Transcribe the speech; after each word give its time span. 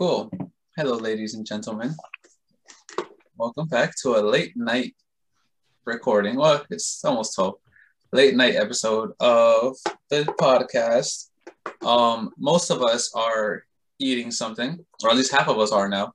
cool. 0.00 0.30
Hello, 0.78 0.96
ladies 0.96 1.34
and 1.34 1.44
gentlemen. 1.44 1.94
Welcome 3.36 3.68
back 3.68 3.92
to 4.00 4.16
a 4.16 4.22
late 4.24 4.56
night 4.56 4.94
recording. 5.84 6.36
Well, 6.36 6.64
it's 6.70 7.04
almost 7.04 7.34
12. 7.34 7.56
Late 8.10 8.34
night 8.34 8.54
episode 8.54 9.10
of 9.20 9.76
the 10.08 10.24
podcast. 10.40 11.28
Um, 11.84 12.30
most 12.38 12.70
of 12.70 12.82
us 12.82 13.12
are 13.14 13.64
eating 13.98 14.30
something, 14.30 14.78
or 15.04 15.10
at 15.10 15.16
least 15.16 15.32
half 15.32 15.48
of 15.48 15.58
us 15.58 15.70
are 15.70 15.86
now. 15.90 16.14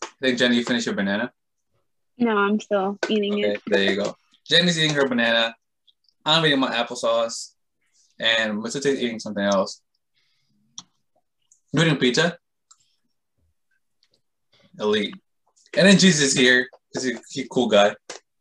I 0.00 0.06
think 0.22 0.38
Jenny, 0.38 0.54
you 0.54 0.64
finished 0.64 0.86
your 0.86 0.94
banana. 0.94 1.32
No, 2.16 2.36
I'm 2.36 2.60
still 2.60 2.96
eating 3.08 3.32
Okay, 3.32 3.54
it. 3.54 3.62
there 3.66 3.82
you 3.82 3.96
go. 3.96 4.14
Jenny's 4.48 4.78
eating 4.78 4.94
her 4.94 5.08
banana. 5.08 5.56
I'm 6.24 6.46
eating 6.46 6.60
my 6.60 6.72
applesauce, 6.72 7.54
and 8.20 8.62
Matsute's 8.62 8.86
eating 8.86 9.18
something 9.18 9.42
else. 9.42 9.82
You 11.72 11.82
eating 11.82 11.96
pizza? 11.96 12.38
Elite. 14.78 15.14
And 15.76 15.86
then 15.88 15.98
Jesus 15.98 16.32
is 16.32 16.38
here 16.38 16.68
because 16.88 17.04
he's 17.04 17.20
he 17.30 17.46
cool 17.50 17.68
guy. 17.68 17.94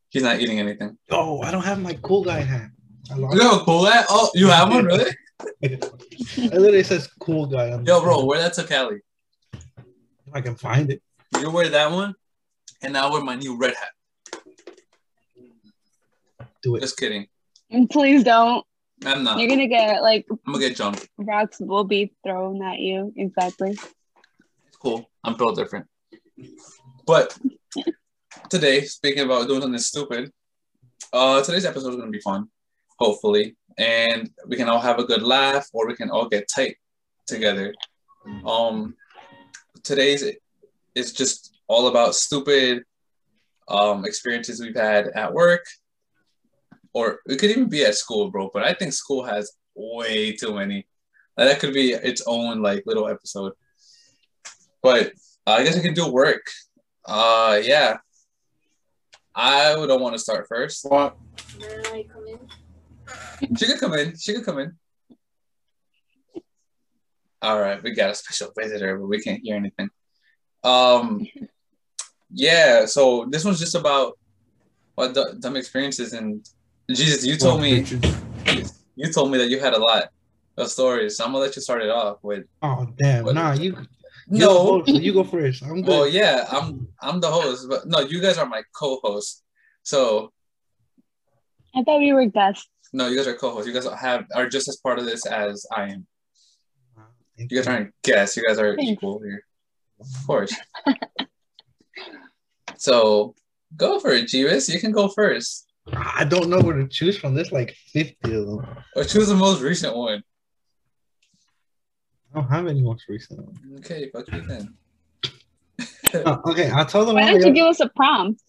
He's 0.09 0.23
not 0.23 0.39
eating 0.39 0.59
anything. 0.59 0.97
Oh, 1.09 1.41
I 1.41 1.51
don't 1.51 1.63
have 1.63 1.81
my 1.81 1.93
cool 2.03 2.23
guy 2.23 2.41
hat. 2.41 2.69
I 3.11 3.15
lost 3.15 3.35
You 3.35 3.41
have 3.41 3.61
a 3.61 3.63
cool 3.63 3.85
hat? 3.85 4.05
Oh, 4.09 4.29
you 4.35 4.47
have 4.47 4.69
one, 4.69 4.85
really? 4.85 5.11
it. 5.61 5.83
It 6.37 6.53
literally 6.53 6.83
says 6.83 7.09
cool 7.19 7.47
guy 7.47 7.71
on 7.71 7.85
Yo, 7.85 7.99
bro, 8.01 8.23
wear 8.23 8.39
that 8.39 8.53
to 8.53 8.63
Cali. 8.63 8.99
If 9.53 10.33
I 10.33 10.41
can 10.41 10.55
find 10.55 10.91
it. 10.91 11.01
You 11.39 11.49
wear 11.49 11.67
that 11.69 11.91
one, 11.91 12.13
and 12.83 12.95
I'll 12.95 13.11
wear 13.11 13.23
my 13.23 13.35
new 13.35 13.57
red 13.57 13.73
hat. 13.73 13.89
Do 16.61 16.75
it. 16.75 16.81
Just 16.81 16.97
kidding. 16.97 17.27
Please 17.89 18.23
don't. 18.23 18.63
I'm 19.03 19.23
not. 19.23 19.39
You're 19.39 19.49
gonna 19.49 19.67
get 19.67 20.01
like 20.01 20.25
I'm 20.29 20.53
gonna 20.53 20.59
get 20.59 20.77
jumped. 20.77 21.09
rocks 21.17 21.57
will 21.59 21.83
be 21.83 22.13
thrown 22.23 22.61
at 22.61 22.79
you. 22.79 23.11
Exactly. 23.17 23.71
It's 23.71 24.77
cool. 24.79 25.09
I'm 25.23 25.35
built 25.35 25.55
different. 25.55 25.87
But 27.05 27.37
today, 28.49 28.81
speaking 28.81 29.23
about 29.23 29.47
doing 29.47 29.61
something 29.61 29.79
stupid, 29.79 30.31
uh, 31.11 31.41
today's 31.43 31.65
episode 31.65 31.89
is 31.89 31.95
gonna 31.97 32.11
be 32.11 32.19
fun, 32.21 32.47
hopefully, 32.99 33.55
and 33.77 34.29
we 34.47 34.55
can 34.55 34.69
all 34.69 34.79
have 34.79 34.99
a 34.99 35.03
good 35.03 35.21
laugh, 35.21 35.67
or 35.73 35.87
we 35.87 35.95
can 35.95 36.09
all 36.09 36.27
get 36.27 36.49
tight 36.53 36.77
together. 37.27 37.73
Um, 38.45 38.95
today's 39.83 40.23
is 40.95 41.11
just 41.13 41.57
all 41.67 41.87
about 41.87 42.15
stupid 42.15 42.83
um 43.67 44.05
experiences 44.05 44.59
we've 44.59 44.75
had 44.75 45.07
at 45.07 45.33
work, 45.33 45.65
or 46.93 47.19
it 47.27 47.37
could 47.39 47.51
even 47.51 47.69
be 47.69 47.83
at 47.85 47.95
school, 47.95 48.29
bro. 48.29 48.49
But 48.53 48.63
I 48.63 48.73
think 48.73 48.93
school 48.93 49.23
has 49.23 49.53
way 49.75 50.35
too 50.35 50.53
many. 50.53 50.87
That 51.37 51.59
could 51.59 51.73
be 51.73 51.93
its 51.93 52.21
own 52.27 52.61
like 52.61 52.83
little 52.85 53.07
episode. 53.07 53.53
But 54.81 55.13
uh, 55.47 55.51
I 55.51 55.63
guess 55.63 55.77
I 55.77 55.81
can 55.81 55.93
do 55.93 56.11
work. 56.11 56.45
Uh, 57.05 57.59
yeah. 57.63 57.97
I 59.35 59.75
would 59.75 59.87
don't 59.87 60.01
want 60.01 60.13
to 60.13 60.19
start 60.19 60.47
first. 60.47 60.85
What? 60.85 61.17
May 61.59 61.67
I 61.67 62.05
come 62.11 62.27
in? 62.27 63.55
She 63.57 63.65
could 63.65 63.79
come 63.79 63.93
in. 63.93 64.17
She 64.17 64.33
could 64.33 64.45
come 64.45 64.59
in. 64.59 64.77
All 67.41 67.59
right, 67.59 67.81
we 67.83 67.91
got 67.91 68.09
a 68.09 68.15
special 68.15 68.51
visitor, 68.57 68.97
but 68.97 69.07
we 69.07 69.19
can't 69.21 69.41
hear 69.43 69.57
anything. 69.57 69.89
Um, 70.63 71.27
yeah. 72.31 72.85
So 72.85 73.27
this 73.29 73.43
one's 73.43 73.59
just 73.59 73.75
about 73.75 74.17
what 74.95 75.13
the 75.13 75.35
dumb 75.39 75.57
experiences 75.57 76.13
and 76.13 76.47
Jesus. 76.89 77.25
You 77.25 77.35
told 77.35 77.61
me 77.61 77.85
you 78.95 79.11
told 79.11 79.31
me 79.31 79.39
that 79.39 79.49
you 79.49 79.59
had 79.59 79.73
a 79.73 79.79
lot 79.79 80.09
of 80.57 80.69
stories. 80.69 81.17
So 81.17 81.25
I'm 81.25 81.31
gonna 81.31 81.43
let 81.43 81.55
you 81.55 81.61
start 81.61 81.81
it 81.81 81.89
off 81.89 82.17
with. 82.21 82.45
Oh 82.61 82.87
damn! 82.97 83.25
What? 83.25 83.35
Nah, 83.35 83.53
you. 83.53 83.75
No. 84.27 84.83
You 84.85 84.93
go, 84.93 84.99
you 84.99 85.13
go 85.13 85.23
first. 85.23 85.63
I'm 85.63 85.71
oh, 85.71 85.75
good. 85.75 85.87
Well, 85.87 86.07
yeah, 86.07 86.45
I'm 86.49 86.87
I'm 87.01 87.19
the 87.19 87.31
host, 87.31 87.67
but 87.69 87.87
no, 87.87 87.99
you 87.99 88.21
guys 88.21 88.37
are 88.37 88.45
my 88.45 88.63
co-hosts. 88.75 89.43
So 89.83 90.31
I 91.75 91.83
thought 91.83 91.99
we 91.99 92.13
were 92.13 92.25
guests. 92.25 92.69
no, 92.93 93.07
you 93.07 93.17
guys 93.17 93.27
are 93.27 93.35
co-hosts. 93.35 93.67
You 93.67 93.73
guys 93.73 93.87
have 93.99 94.25
are 94.35 94.47
just 94.47 94.67
as 94.67 94.77
part 94.77 94.99
of 94.99 95.05
this 95.05 95.25
as 95.25 95.65
I 95.75 95.83
am. 95.83 96.07
Thank 97.37 97.51
You 97.51 97.57
guys 97.57 97.67
aren't 97.67 97.93
guests. 98.03 98.37
You 98.37 98.43
guys 98.47 98.59
are 98.59 98.75
Thanks. 98.75 98.91
equal 98.91 99.19
here, 99.19 99.43
of 99.99 100.07
course. 100.27 100.55
so 102.77 103.35
go 103.75 103.99
for 103.99 104.11
it, 104.11 104.27
Jeeves. 104.27 104.69
You 104.69 104.79
can 104.79 104.91
go 104.91 105.07
first, 105.07 105.65
I 105.91 106.25
don't 106.25 106.49
know 106.49 106.59
where 106.59 106.77
to 106.77 106.87
choose 106.87 107.17
from. 107.17 107.35
There's 107.35 107.51
like 107.51 107.75
50 107.91 108.33
of 108.33 108.45
them. 108.45 108.67
or 108.95 109.03
choose 109.03 109.27
the 109.27 109.35
most 109.35 109.61
recent 109.61 109.95
one. 109.95 110.23
I 112.33 112.39
don't 112.39 112.49
have 112.49 112.67
any 112.67 112.81
most 112.81 113.07
recent 113.07 113.41
ones. 113.45 113.59
Okay, 113.79 114.09
fuck 114.09 114.31
you 114.31 114.41
then. 114.41 114.73
Oh, 116.15 116.41
okay, 116.51 116.69
I'll 116.69 116.85
tell 116.85 117.05
them 117.05 117.15
Why 117.15 117.21
all. 117.21 117.27
don't 117.29 117.35
you 117.37 117.41
together. 117.45 117.55
give 117.55 117.65
us 117.65 117.79
a 117.79 117.89
prompt? 117.89 118.43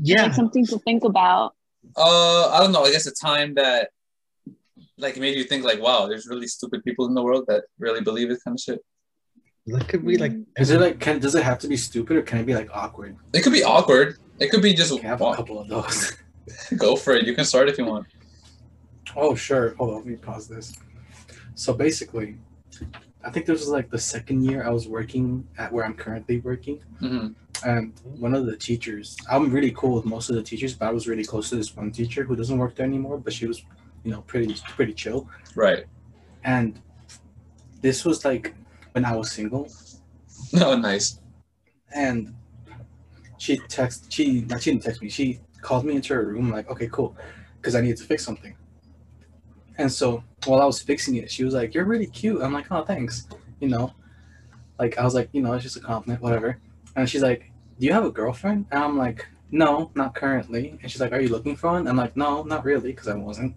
Yeah. 0.00 0.24
Like 0.24 0.34
something 0.34 0.66
to 0.66 0.80
think 0.80 1.04
about. 1.04 1.54
Uh, 1.96 2.48
I 2.50 2.58
don't 2.58 2.72
know. 2.72 2.82
I 2.82 2.90
guess 2.90 3.06
a 3.06 3.12
time 3.12 3.54
that 3.54 3.90
like 4.96 5.16
made 5.16 5.36
you 5.36 5.44
think 5.44 5.64
like, 5.64 5.80
wow, 5.80 6.08
there's 6.08 6.26
really 6.26 6.48
stupid 6.48 6.82
people 6.82 7.06
in 7.06 7.14
the 7.14 7.22
world 7.22 7.44
that 7.46 7.64
really 7.78 8.00
believe 8.00 8.28
this 8.28 8.42
kind 8.42 8.56
of 8.56 8.60
shit. 8.60 8.80
That 9.68 9.86
could 9.86 10.04
be 10.04 10.16
like. 10.18 10.32
Is 10.58 10.70
it 10.70 10.80
like 10.80 10.98
can 10.98 11.20
does 11.20 11.36
it 11.36 11.44
have 11.44 11.60
to 11.60 11.68
be 11.68 11.76
stupid 11.76 12.16
or 12.16 12.22
can 12.22 12.38
it 12.38 12.46
be 12.46 12.54
like 12.54 12.68
awkward? 12.74 13.16
It 13.32 13.42
could 13.42 13.52
be 13.52 13.62
awkward. 13.62 14.18
It 14.40 14.50
could 14.50 14.62
be 14.62 14.74
just 14.74 14.92
I 14.92 15.06
have 15.06 15.20
a 15.20 15.34
couple 15.36 15.60
of 15.60 15.68
those. 15.68 16.16
go 16.76 16.96
for 16.96 17.12
it. 17.12 17.26
You 17.26 17.34
can 17.34 17.44
start 17.44 17.68
if 17.68 17.78
you 17.78 17.84
want. 17.84 18.08
oh 19.14 19.36
sure. 19.36 19.76
Hold 19.76 19.90
on, 19.90 19.96
let 19.98 20.06
me 20.06 20.16
pause 20.16 20.48
this. 20.48 20.76
So 21.54 21.74
basically, 21.74 22.38
I 23.28 23.30
think 23.30 23.44
this 23.44 23.60
was 23.60 23.68
like 23.68 23.90
the 23.90 23.98
second 23.98 24.42
year 24.44 24.64
I 24.64 24.70
was 24.70 24.88
working 24.88 25.46
at 25.58 25.70
where 25.72 25.84
I'm 25.84 25.94
currently 25.94 26.40
working. 26.40 26.78
hmm 26.98 27.28
And 27.64 27.92
one 28.24 28.34
of 28.34 28.46
the 28.46 28.56
teachers, 28.56 29.16
I'm 29.30 29.50
really 29.50 29.72
cool 29.72 29.94
with 29.96 30.06
most 30.06 30.30
of 30.30 30.36
the 30.36 30.42
teachers, 30.42 30.72
but 30.74 30.86
I 30.88 30.92
was 30.98 31.06
really 31.06 31.24
close 31.24 31.50
to 31.50 31.56
this 31.56 31.76
one 31.76 31.90
teacher 31.90 32.22
who 32.24 32.34
doesn't 32.36 32.56
work 32.64 32.74
there 32.76 32.86
anymore, 32.86 33.18
but 33.18 33.32
she 33.38 33.46
was, 33.46 33.58
you 34.04 34.10
know, 34.12 34.22
pretty 34.22 34.54
pretty 34.76 34.94
chill. 34.94 35.28
Right. 35.54 35.84
And 36.44 36.80
this 37.82 38.04
was 38.04 38.24
like 38.24 38.54
when 38.92 39.04
I 39.04 39.14
was 39.14 39.30
single. 39.30 39.68
No, 40.52 40.74
nice. 40.90 41.20
and 41.94 42.34
she 43.38 43.58
text 43.68 44.12
she 44.12 44.42
not 44.50 44.62
she 44.62 44.70
didn't 44.70 44.82
text 44.82 45.00
me 45.02 45.08
she 45.08 45.40
called 45.62 45.84
me 45.84 45.94
into 45.94 46.12
her 46.14 46.24
room 46.32 46.50
like 46.50 46.68
okay 46.70 46.88
cool 46.96 47.16
because 47.56 47.74
i 47.76 47.80
needed 47.80 47.96
to 47.96 48.04
fix 48.04 48.24
something 48.24 48.54
and 49.78 49.90
so 49.90 50.22
while 50.46 50.60
i 50.60 50.64
was 50.64 50.80
fixing 50.82 51.16
it 51.16 51.30
she 51.30 51.44
was 51.44 51.54
like 51.54 51.74
you're 51.74 51.84
really 51.84 52.06
cute. 52.06 52.42
I'm 52.42 52.52
like 52.52 52.70
oh 52.70 52.84
thanks. 52.84 53.26
You 53.60 53.68
know? 53.68 53.92
Like 54.78 54.98
i 54.98 55.04
was 55.04 55.14
like 55.14 55.28
you 55.32 55.42
know 55.42 55.52
it's 55.54 55.64
just 55.64 55.76
a 55.76 55.80
compliment 55.80 56.22
whatever. 56.22 56.58
And 56.96 57.08
she's 57.08 57.22
like 57.22 57.50
do 57.78 57.86
you 57.86 57.92
have 57.92 58.04
a 58.04 58.10
girlfriend? 58.10 58.66
And 58.70 58.82
i'm 58.82 58.98
like 58.98 59.26
no 59.50 59.90
not 59.94 60.14
currently. 60.14 60.78
And 60.82 60.90
she's 60.90 61.00
like 61.00 61.12
are 61.12 61.20
you 61.20 61.28
looking 61.28 61.56
for 61.56 61.72
one? 61.72 61.86
I'm 61.86 61.96
like 61.96 62.16
no 62.16 62.42
not 62.42 62.64
really 62.64 62.90
because 62.92 63.08
i 63.08 63.14
wasn't. 63.14 63.54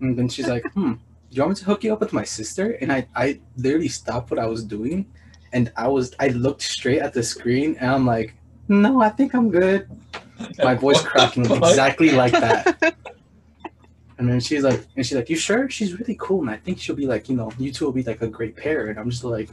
And 0.00 0.16
then 0.18 0.28
she's 0.28 0.48
like 0.48 0.64
hmm 0.72 0.94
do 0.94 1.36
you 1.36 1.42
want 1.42 1.50
me 1.50 1.56
to 1.56 1.64
hook 1.64 1.82
you 1.82 1.92
up 1.92 2.00
with 2.00 2.12
my 2.12 2.24
sister? 2.24 2.72
And 2.80 2.92
i 2.92 3.06
i 3.14 3.40
literally 3.56 3.88
stopped 3.88 4.30
what 4.30 4.38
i 4.38 4.46
was 4.46 4.64
doing 4.64 5.06
and 5.54 5.72
I 5.76 5.88
was 5.88 6.14
I 6.18 6.28
looked 6.28 6.62
straight 6.62 7.00
at 7.00 7.14
the 7.14 7.22
screen 7.22 7.76
and 7.80 7.90
I'm 7.90 8.04
like, 8.04 8.34
no, 8.68 9.00
I 9.00 9.08
think 9.08 9.34
I'm 9.34 9.50
good. 9.50 9.88
My 10.62 10.74
voice 10.74 11.00
cracking 11.00 11.50
exactly 11.50 12.10
like 12.10 12.32
that. 12.32 12.96
And 14.18 14.28
then 14.28 14.38
she's 14.40 14.62
like, 14.62 14.86
and 14.96 15.04
she's 15.04 15.16
like, 15.16 15.28
you 15.28 15.36
sure? 15.36 15.68
She's 15.68 15.98
really 15.98 16.16
cool, 16.20 16.40
and 16.42 16.50
I 16.50 16.56
think 16.56 16.78
she'll 16.78 16.94
be 16.94 17.06
like, 17.06 17.28
you 17.28 17.36
know, 17.36 17.50
you 17.58 17.72
two 17.72 17.84
will 17.84 17.92
be 17.92 18.02
like 18.04 18.22
a 18.22 18.28
great 18.28 18.56
pair. 18.56 18.86
And 18.88 18.98
I'm 18.98 19.10
just 19.10 19.24
like, 19.24 19.50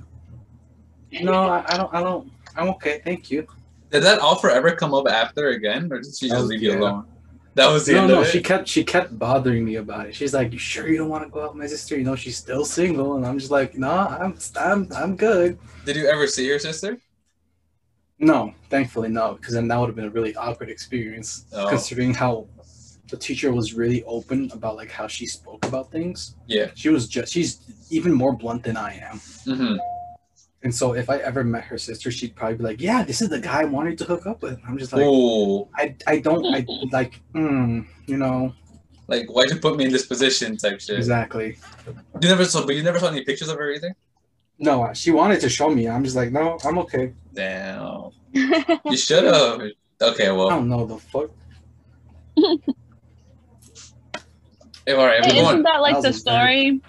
no, 1.12 1.34
I, 1.34 1.64
I 1.68 1.78
don't, 1.78 1.94
I 1.94 2.02
don't, 2.02 2.32
I'm 2.56 2.70
okay, 2.70 3.02
thank 3.04 3.30
you. 3.32 3.48
Did 3.90 4.04
that 4.04 4.20
offer 4.20 4.50
ever 4.50 4.72
come 4.72 4.94
up 4.94 5.08
after 5.08 5.50
again, 5.50 5.92
or 5.92 6.00
did 6.02 6.16
she 6.16 6.30
just 6.30 6.42
Oh, 6.42 6.46
leave 6.46 6.62
you 6.62 6.72
yeah. 6.74 6.80
alone? 6.80 7.06
That 7.56 7.68
was 7.70 7.86
the 7.86 7.94
No, 7.94 8.00
end 8.00 8.08
no, 8.08 8.22
of 8.22 8.28
it. 8.28 8.30
she 8.32 8.42
kept, 8.42 8.68
she 8.70 8.84
kept 8.84 9.20
bothering 9.20 9.66
me 9.66 9.76
about 9.76 10.06
it. 10.06 10.16
She's 10.16 10.34
like, 10.34 10.54
you 10.54 10.58
sure 10.60 10.88
you 10.88 10.98
don't 10.98 11.10
want 11.10 11.26
to 11.26 11.30
go 11.30 11.44
out 11.44 11.50
with 11.54 11.60
my 11.60 11.68
sister? 11.68 11.98
You 11.98 12.06
know, 12.06 12.16
she's 12.16 12.38
still 12.38 12.64
single, 12.64 13.16
and 13.18 13.26
I'm 13.26 13.38
just 13.38 13.52
like, 13.52 13.76
no, 13.78 13.90
I'm, 13.92 14.38
I'm, 14.58 14.88
I'm 14.96 15.16
good. 15.18 15.60
Did 15.86 15.98
you 15.98 16.08
ever 16.08 16.28
see 16.28 16.48
your 16.48 16.60
sister? 16.60 16.98
No, 18.20 18.54
thankfully 18.70 19.10
no, 19.10 19.34
because 19.34 19.54
then 19.56 19.68
that 19.68 19.78
would 19.80 19.88
have 19.88 19.96
been 19.96 20.06
a 20.06 20.10
really 20.12 20.36
awkward 20.36 20.70
experience, 20.70 21.46
Oh. 21.54 21.68
considering 21.68 22.14
how 22.14 22.48
the 23.12 23.18
teacher 23.18 23.52
was 23.52 23.74
really 23.74 24.04
open 24.06 24.50
about 24.54 24.76
like 24.78 24.90
how 24.90 25.06
she 25.08 25.26
spoke 25.28 25.66
about 25.68 25.92
things. 25.92 26.36
Yeah. 26.48 26.72
She 26.76 26.90
was 26.90 27.08
just 27.08 27.32
she's 27.34 27.60
even 27.92 28.12
more 28.14 28.34
blunt 28.34 28.64
than 28.64 28.78
I 28.78 28.92
am. 29.10 29.20
hmm 29.46 29.76
And 30.64 30.74
so 30.74 30.94
if 30.94 31.10
I 31.10 31.18
ever 31.18 31.44
met 31.44 31.64
her 31.66 31.78
sister, 31.78 32.10
she'd 32.12 32.36
probably 32.36 32.58
be 32.58 32.64
like, 32.64 32.82
"Yeah, 32.82 33.04
this 33.04 33.20
is 33.22 33.30
the 33.30 33.40
guy 33.40 33.62
I 33.62 33.66
wanted 33.78 33.98
to 34.00 34.06
hook 34.06 34.26
up 34.32 34.40
with." 34.46 34.58
I'm 34.68 34.78
just 34.78 34.94
like, 34.94 35.04
Ooh, 35.06 35.68
I 35.76 35.96
I 36.08 36.16
don't 36.28 36.46
I 36.58 36.60
like 36.92 37.14
mm, 37.34 37.86
you 38.12 38.18
know 38.18 38.54
like 39.08 39.26
why'd 39.34 39.50
you 39.52 39.58
put 39.68 39.76
me 39.78 39.84
in 39.86 39.92
this 39.92 40.06
position? 40.14 40.56
Type 40.58 40.80
shit. 40.80 40.98
exactly. 40.98 41.58
You 42.22 42.30
never 42.34 42.46
saw, 42.46 42.66
but 42.66 42.76
you 42.78 42.84
never 42.84 43.00
saw 43.00 43.10
any 43.10 43.24
pictures 43.30 43.50
of 43.50 43.58
her 43.58 43.70
either. 43.76 43.92
No, 44.60 44.84
uh, 44.86 44.94
she 44.94 45.10
wanted 45.12 45.40
to 45.42 45.50
show 45.50 45.70
me. 45.78 45.90
I'm 45.90 46.04
just 46.04 46.16
like, 46.16 46.32
no, 46.32 46.58
I'm 46.64 46.78
okay. 46.86 47.14
Damn, 47.34 48.12
you 48.86 48.98
should 48.98 49.26
have. 49.26 49.60
Okay, 50.10 50.30
well. 50.32 50.50
I 50.50 50.56
don't 50.56 50.70
know 50.70 50.86
the 50.86 50.98
fuck. 50.98 51.30
if, 54.86 54.98
all 54.98 55.06
right, 55.06 55.26
if 55.26 55.34
isn't 55.34 55.64
that 55.64 55.82
like 55.82 55.96
That 55.96 56.02
the 56.02 56.10
was 56.10 56.20
story 56.20 56.82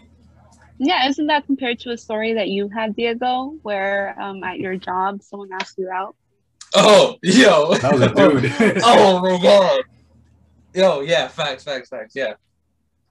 Yeah, 0.79 1.09
isn't 1.09 1.27
that 1.27 1.47
compared 1.47 1.79
to 1.81 1.91
a 1.91 1.99
story 1.99 2.35
that 2.35 2.49
you 2.49 2.69
had, 2.69 2.97
Diego, 2.97 3.55
where 3.63 4.21
um, 4.21 4.43
at 4.43 4.59
your 4.59 4.77
job 4.77 5.23
someone 5.23 5.51
asked 5.53 5.79
you 5.79 5.91
out? 5.91 6.17
Oh, 6.75 7.17
yo. 7.23 7.75
That 7.75 7.93
was 7.93 8.03
a 8.03 8.09
dude. 8.15 8.81
oh 8.85 9.21
my 9.21 9.41
god. 9.43 9.83
Yo, 10.75 11.01
yeah, 11.01 11.29
facts, 11.29 11.65
facts, 11.65 11.91
facts. 11.91 12.15
Yeah. 12.17 12.35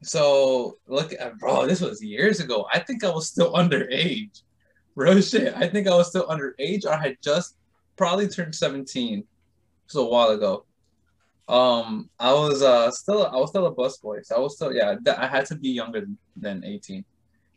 So 0.03 0.77
look 0.87 1.13
at 1.13 1.37
bro, 1.37 1.67
this 1.67 1.79
was 1.79 2.03
years 2.03 2.39
ago. 2.39 2.67
I 2.73 2.79
think 2.79 3.03
I 3.03 3.09
was 3.09 3.27
still 3.27 3.53
underage. 3.53 4.41
Bro 4.95 5.21
shit. 5.21 5.53
I 5.55 5.69
think 5.69 5.87
I 5.87 5.95
was 5.95 6.09
still 6.09 6.27
underage 6.27 6.85
or 6.85 6.89
I 6.89 7.01
had 7.01 7.17
just 7.21 7.55
probably 7.95 8.27
turned 8.27 8.55
17. 8.55 9.19
This 9.19 9.93
was 9.93 10.03
a 10.03 10.07
while 10.07 10.29
ago. 10.29 10.65
Um, 11.51 12.09
I 12.18 12.31
was 12.31 12.62
uh 12.62 12.89
still 12.92 13.27
I 13.27 13.36
was 13.36 13.50
still 13.50 13.68
a 13.68 13.75
busboy. 13.75 14.25
So 14.25 14.38
I 14.38 14.39
was 14.39 14.56
still 14.56 14.74
yeah, 14.74 14.95
th- 15.03 15.18
I 15.18 15.27
had 15.27 15.45
to 15.48 15.56
be 15.56 15.69
younger 15.69 16.00
than, 16.00 16.18
than 16.38 16.63
18. 16.63 17.03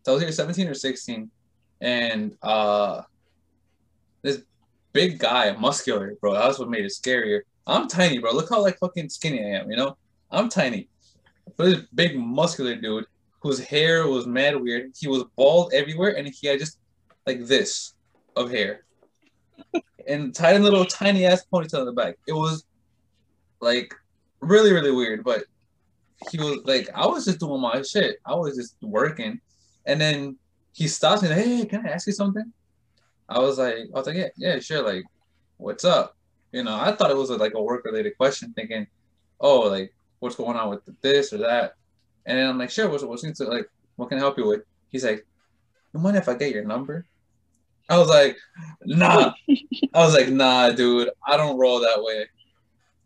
So 0.02 0.12
I 0.12 0.14
was 0.16 0.22
either 0.24 0.32
17 0.32 0.66
or 0.66 0.74
16. 0.74 1.30
And 1.80 2.36
uh 2.42 3.02
this 4.22 4.42
big 4.92 5.20
guy, 5.20 5.52
muscular, 5.52 6.16
bro. 6.20 6.34
That's 6.34 6.58
what 6.58 6.70
made 6.70 6.84
it 6.84 6.92
scarier. 6.92 7.42
I'm 7.68 7.86
tiny, 7.86 8.18
bro. 8.18 8.32
Look 8.32 8.50
how 8.50 8.60
like 8.60 8.78
fucking 8.80 9.10
skinny 9.10 9.40
I 9.44 9.60
am, 9.60 9.70
you 9.70 9.76
know? 9.76 9.96
I'm 10.28 10.48
tiny. 10.48 10.88
But 11.56 11.64
this 11.66 11.82
big 11.94 12.18
muscular 12.18 12.74
dude 12.74 13.06
whose 13.42 13.60
hair 13.60 14.08
was 14.08 14.26
mad 14.26 14.60
weird. 14.60 14.90
He 14.98 15.06
was 15.06 15.24
bald 15.36 15.72
everywhere 15.72 16.16
and 16.16 16.26
he 16.26 16.48
had 16.48 16.58
just 16.58 16.78
like 17.28 17.44
this 17.44 17.94
of 18.34 18.50
hair. 18.50 18.86
and 20.08 20.34
tiny 20.34 20.58
little 20.58 20.84
tiny 20.84 21.26
ass 21.26 21.44
ponytail 21.52 21.80
in 21.80 21.86
the 21.86 21.92
back. 21.92 22.16
It 22.26 22.32
was 22.32 22.64
like 23.64 23.94
really, 24.40 24.72
really 24.72 24.92
weird. 24.92 25.24
But 25.24 25.44
he 26.30 26.38
was 26.38 26.58
like, 26.64 26.88
I 26.94 27.06
was 27.06 27.24
just 27.24 27.40
doing 27.40 27.60
my 27.60 27.82
shit. 27.82 28.18
I 28.24 28.34
was 28.34 28.56
just 28.56 28.76
working. 28.80 29.40
And 29.86 30.00
then 30.00 30.36
he 30.72 30.88
stops 30.88 31.22
me, 31.22 31.28
like, 31.28 31.38
hey, 31.38 31.64
can 31.66 31.86
I 31.86 31.90
ask 31.90 32.06
you 32.06 32.12
something? 32.12 32.52
I 33.28 33.38
was 33.38 33.58
like, 33.58 33.76
I 33.94 33.98
was 33.98 34.06
like, 34.06 34.16
yeah, 34.16 34.28
yeah, 34.36 34.58
sure. 34.60 34.82
Like, 34.82 35.04
what's 35.56 35.84
up? 35.84 36.16
You 36.52 36.62
know, 36.62 36.76
I 36.76 36.92
thought 36.92 37.10
it 37.10 37.16
was 37.16 37.30
a, 37.30 37.36
like 37.36 37.54
a 37.54 37.62
work 37.62 37.84
related 37.84 38.16
question, 38.16 38.52
thinking, 38.52 38.86
oh, 39.40 39.60
like, 39.60 39.92
what's 40.20 40.36
going 40.36 40.56
on 40.56 40.70
with 40.70 40.80
this 41.00 41.32
or 41.32 41.38
that? 41.38 41.74
And 42.26 42.38
then 42.38 42.48
I'm 42.48 42.58
like, 42.58 42.70
sure, 42.70 42.88
what's 42.88 43.04
what's 43.04 43.22
to 43.22 43.44
like, 43.44 43.68
what 43.96 44.08
can 44.08 44.18
I 44.18 44.20
help 44.20 44.38
you 44.38 44.46
with? 44.46 44.62
He's 44.90 45.04
like, 45.04 45.26
you 45.92 46.00
mind 46.00 46.16
if 46.16 46.28
I 46.28 46.34
get 46.34 46.52
your 46.52 46.64
number? 46.64 47.06
I 47.88 47.98
was 47.98 48.08
like, 48.08 48.36
nah. 48.84 49.32
I 49.94 49.98
was 49.98 50.14
like, 50.14 50.28
nah, 50.28 50.70
dude, 50.70 51.10
I 51.26 51.36
don't 51.36 51.58
roll 51.58 51.80
that 51.80 52.02
way. 52.02 52.26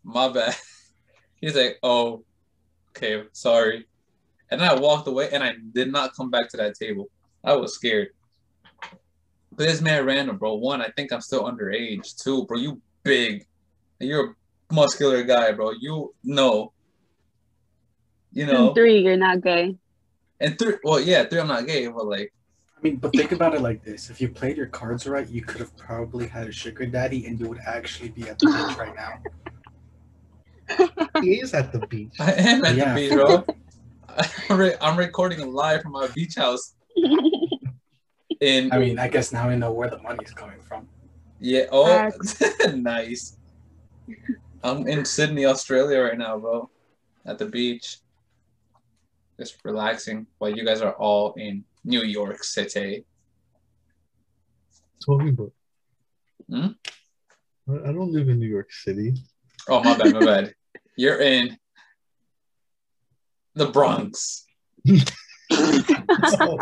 My 0.08 0.28
bad. 0.28 0.56
He's 1.40 1.54
like, 1.54 1.78
oh, 1.82 2.24
okay, 2.90 3.24
sorry. 3.32 3.86
And 4.50 4.62
I 4.62 4.74
walked 4.74 5.06
away 5.06 5.28
and 5.30 5.44
I 5.44 5.52
did 5.72 5.92
not 5.92 6.16
come 6.16 6.30
back 6.30 6.48
to 6.50 6.56
that 6.56 6.76
table. 6.76 7.10
I 7.44 7.54
was 7.54 7.74
scared. 7.74 8.08
But 8.80 9.66
this 9.66 9.82
man 9.82 10.06
random, 10.06 10.38
bro. 10.38 10.54
One, 10.54 10.80
I 10.80 10.88
think 10.96 11.12
I'm 11.12 11.20
still 11.20 11.44
underage. 11.44 12.16
Two, 12.16 12.46
bro, 12.46 12.56
you 12.56 12.80
big. 13.02 13.44
You're 14.00 14.34
a 14.70 14.74
muscular 14.74 15.22
guy, 15.24 15.52
bro. 15.52 15.72
You 15.78 16.14
know. 16.24 16.72
You 18.32 18.46
know. 18.46 18.68
And 18.68 18.74
three, 18.74 19.00
you're 19.00 19.16
not 19.18 19.42
gay. 19.42 19.76
And 20.40 20.58
three, 20.58 20.76
well, 20.84 21.00
yeah, 21.00 21.24
three, 21.24 21.40
I'm 21.40 21.48
not 21.48 21.66
gay, 21.66 21.86
but 21.88 22.06
like, 22.06 22.32
I 22.76 22.80
mean, 22.80 22.96
but 22.96 23.12
think 23.12 23.32
about 23.32 23.54
it 23.54 23.60
like 23.60 23.82
this: 23.82 24.08
if 24.08 24.20
you 24.20 24.28
played 24.28 24.56
your 24.56 24.66
cards 24.66 25.06
right, 25.06 25.28
you 25.28 25.42
could 25.42 25.60
have 25.60 25.76
probably 25.76 26.28
had 26.28 26.46
a 26.46 26.52
sugar 26.52 26.86
daddy, 26.86 27.26
and 27.26 27.38
you 27.40 27.48
would 27.48 27.60
actually 27.66 28.10
be 28.10 28.28
at 28.28 28.38
the 28.38 28.46
beach 28.46 28.78
right 28.78 28.94
now. 28.94 29.20
He 31.22 31.40
is 31.40 31.54
at 31.54 31.72
the 31.72 31.80
beach. 31.86 32.14
I 32.20 32.32
am 32.32 32.64
at 32.64 32.76
Yeah. 32.76 32.94
the 32.94 33.00
beach, 33.00 33.12
bro. 33.12 33.44
I'm, 34.80 34.96
recording 34.98 35.52
live 35.52 35.82
from 35.82 35.92
my 35.92 36.06
beach 36.08 36.34
house 36.36 36.74
in. 38.40 38.72
I 38.72 38.78
mean, 38.78 38.98
I 38.98 39.08
guess 39.08 39.32
now 39.32 39.48
we 39.48 39.56
know 39.56 39.72
where 39.72 39.90
the 39.90 39.98
money's 39.98 40.32
coming 40.32 40.60
from. 40.60 40.88
yeah. 41.40 41.66
Oh, 41.70 42.10
nice. 42.74 43.36
I'm 44.62 44.86
in 44.88 45.04
Sydney, 45.04 45.44
Australia 45.46 46.00
right 46.00 46.18
now, 46.18 46.38
bro, 46.38 46.68
at 47.26 47.38
the 47.38 47.46
beach, 47.46 47.98
just 49.38 49.58
relaxing 49.64 50.26
while 50.38 50.50
you 50.50 50.64
guys 50.64 50.80
are 50.82 50.94
all 50.94 51.34
in 51.34 51.64
New 51.84 52.02
York 52.02 52.42
City. 52.42 53.04
Talking 55.04 55.28
about. 55.28 55.52
Hmm? 56.50 56.68
I 57.70 57.88
I 57.90 57.92
don't 57.92 58.12
live 58.12 58.28
in 58.28 58.38
New 58.40 58.48
York 58.48 58.72
City. 58.72 59.14
Oh, 59.68 59.82
my 59.82 59.96
bad, 59.96 60.12
my 60.14 60.24
bad. 60.24 60.54
You're 60.98 61.20
in 61.20 61.56
the 63.54 63.66
Bronx. 63.66 64.44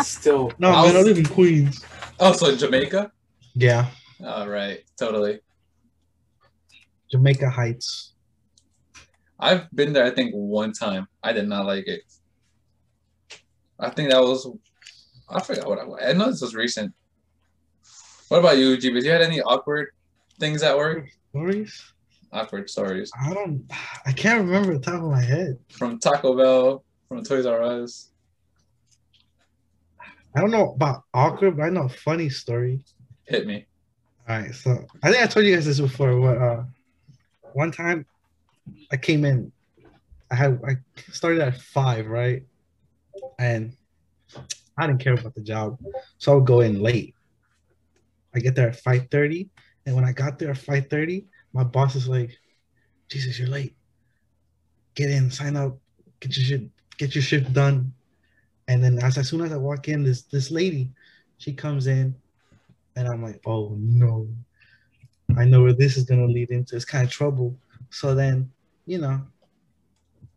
Still, 0.02 0.52
no, 0.58 0.68
I 0.68 0.86
man, 0.86 0.96
I 0.96 1.00
live 1.00 1.16
in 1.16 1.24
Queens. 1.24 1.82
Oh, 2.20 2.34
so 2.34 2.54
Jamaica? 2.54 3.10
Yeah, 3.54 3.86
All 4.22 4.46
right, 4.46 4.80
totally. 4.98 5.40
Jamaica 7.10 7.48
Heights. 7.48 8.12
I've 9.40 9.70
been 9.70 9.94
there, 9.94 10.04
I 10.04 10.10
think, 10.10 10.34
one 10.34 10.72
time. 10.72 11.08
I 11.22 11.32
did 11.32 11.48
not 11.48 11.64
like 11.64 11.88
it. 11.88 12.02
I 13.80 13.88
think 13.88 14.10
that 14.10 14.20
was, 14.20 14.46
I 15.30 15.40
forgot 15.40 15.66
what 15.66 15.78
I, 15.78 15.84
was. 15.84 16.00
I 16.06 16.12
know 16.12 16.26
this 16.26 16.42
was 16.42 16.54
recent. 16.54 16.92
What 18.28 18.40
about 18.40 18.58
you, 18.58 18.76
Jeebus? 18.76 19.04
You 19.04 19.12
had 19.12 19.22
any 19.22 19.40
awkward 19.40 19.88
things 20.38 20.62
at 20.62 20.76
work? 20.76 21.08
Stories? 21.30 21.94
Awkward 22.36 22.68
stories 22.68 23.10
I 23.18 23.32
don't. 23.32 23.64
I 24.04 24.12
can't 24.12 24.40
remember 24.40 24.74
the 24.74 24.80
top 24.80 25.02
of 25.02 25.10
my 25.10 25.22
head. 25.22 25.58
from 25.70 25.98
Taco 25.98 26.36
Bell, 26.36 26.84
from 27.08 27.24
Toys 27.24 27.46
R 27.46 27.62
Us. 27.62 28.10
I 30.34 30.40
don't 30.40 30.50
know 30.50 30.72
about 30.72 31.04
awkward, 31.14 31.56
but 31.56 31.62
I 31.62 31.70
know 31.70 31.84
a 31.84 31.88
funny 31.88 32.28
story. 32.28 32.80
Hit 33.24 33.46
me. 33.46 33.64
All 34.28 34.38
right, 34.38 34.54
so 34.54 34.84
I 35.02 35.10
think 35.10 35.22
I 35.22 35.26
told 35.28 35.46
you 35.46 35.54
guys 35.54 35.64
this 35.64 35.80
before. 35.80 36.20
What 36.20 36.36
uh, 36.36 36.64
one 37.54 37.72
time 37.72 38.04
I 38.92 38.98
came 38.98 39.24
in, 39.24 39.50
I 40.30 40.34
had 40.34 40.60
I 40.68 40.76
started 41.10 41.40
at 41.40 41.58
five, 41.58 42.06
right, 42.06 42.42
and 43.38 43.74
I 44.76 44.86
didn't 44.86 45.00
care 45.00 45.14
about 45.14 45.34
the 45.34 45.40
job, 45.40 45.78
so 46.18 46.32
I 46.32 46.34
would 46.34 46.46
go 46.46 46.60
in 46.60 46.82
late. 46.82 47.14
I 48.34 48.40
get 48.40 48.54
there 48.54 48.68
at 48.68 48.76
five 48.76 49.06
thirty, 49.10 49.48
and 49.86 49.94
when 49.96 50.04
I 50.04 50.12
got 50.12 50.38
there 50.38 50.50
at 50.50 50.58
five 50.58 50.88
thirty, 50.90 51.24
my 51.56 51.64
boss 51.64 51.96
is 51.96 52.08
like, 52.08 52.38
"Jesus, 53.08 53.38
you're 53.38 53.48
late. 53.48 53.74
Get 54.94 55.10
in, 55.10 55.30
sign 55.30 55.56
up, 55.56 55.78
get 56.20 56.36
your 56.36 56.44
shit, 56.44 56.70
get 56.98 57.14
your 57.14 57.22
shift 57.22 57.52
done." 57.52 57.92
And 58.68 58.82
then 58.82 58.98
as, 58.98 59.16
as 59.16 59.28
soon 59.28 59.40
as 59.40 59.52
I 59.52 59.56
walk 59.56 59.88
in, 59.88 60.04
this 60.04 60.22
this 60.22 60.50
lady, 60.50 60.90
she 61.38 61.52
comes 61.52 61.86
in, 61.86 62.14
and 62.96 63.08
I'm 63.08 63.22
like, 63.22 63.40
"Oh 63.46 63.76
no." 63.78 64.28
I 65.36 65.44
know 65.44 65.62
where 65.62 65.72
this 65.72 65.96
is 65.96 66.04
gonna 66.04 66.26
lead 66.26 66.50
into. 66.50 66.76
It's 66.76 66.84
kind 66.84 67.04
of 67.04 67.10
trouble. 67.10 67.58
So 67.90 68.14
then, 68.14 68.50
you 68.86 68.98
know, 68.98 69.20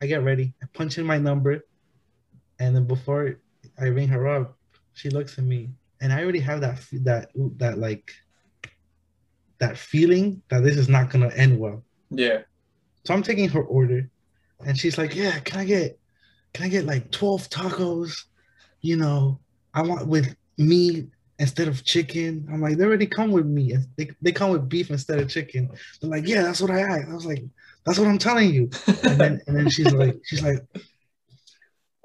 I 0.01 0.07
get 0.07 0.23
ready. 0.23 0.53
I 0.63 0.65
punch 0.73 0.97
in 0.97 1.05
my 1.05 1.17
number, 1.17 1.63
and 2.59 2.75
then 2.75 2.85
before 2.85 3.39
I 3.79 3.85
ring 3.85 4.07
her 4.07 4.27
up, 4.27 4.57
she 4.93 5.09
looks 5.09 5.37
at 5.37 5.43
me, 5.43 5.69
and 6.01 6.11
I 6.11 6.23
already 6.23 6.39
have 6.39 6.61
that 6.61 6.79
that 7.03 7.31
that 7.57 7.77
like 7.77 8.11
that 9.59 9.77
feeling 9.77 10.41
that 10.49 10.63
this 10.63 10.77
is 10.77 10.89
not 10.89 11.09
gonna 11.09 11.31
end 11.35 11.59
well. 11.59 11.83
Yeah. 12.09 12.39
So 13.05 13.13
I'm 13.13 13.23
taking 13.23 13.49
her 13.49 13.61
order, 13.61 14.09
and 14.65 14.77
she's 14.77 14.97
like, 14.97 15.15
"Yeah, 15.15 15.39
can 15.39 15.59
I 15.59 15.65
get, 15.65 15.99
can 16.53 16.65
I 16.65 16.69
get 16.69 16.85
like 16.85 17.11
12 17.11 17.49
tacos? 17.49 18.25
You 18.81 18.97
know, 18.97 19.39
I 19.73 19.81
want 19.81 20.07
with 20.07 20.35
meat 20.57 21.07
instead 21.37 21.67
of 21.67 21.83
chicken." 21.83 22.47
I'm 22.51 22.61
like, 22.61 22.77
"They 22.77 22.85
already 22.85 23.07
come 23.07 23.31
with 23.31 23.45
meat. 23.45 23.77
They, 23.97 24.09
they 24.21 24.31
come 24.31 24.51
with 24.51 24.69
beef 24.69 24.89
instead 24.89 25.19
of 25.19 25.29
chicken." 25.29 25.69
They're 26.01 26.09
like, 26.09 26.27
"Yeah, 26.27 26.43
that's 26.43 26.61
what 26.61 26.71
I 26.71 26.81
asked." 26.81 27.09
I 27.09 27.13
was 27.13 27.25
like, 27.25 27.43
"That's 27.85 27.99
what 27.99 28.07
I'm 28.07 28.17
telling 28.17 28.53
you." 28.53 28.69
And 29.03 29.19
then 29.19 29.41
and 29.47 29.57
then 29.57 29.69
she's 29.69 29.93
like, 29.93 30.19
she's 30.23 30.43
like, 30.43 30.59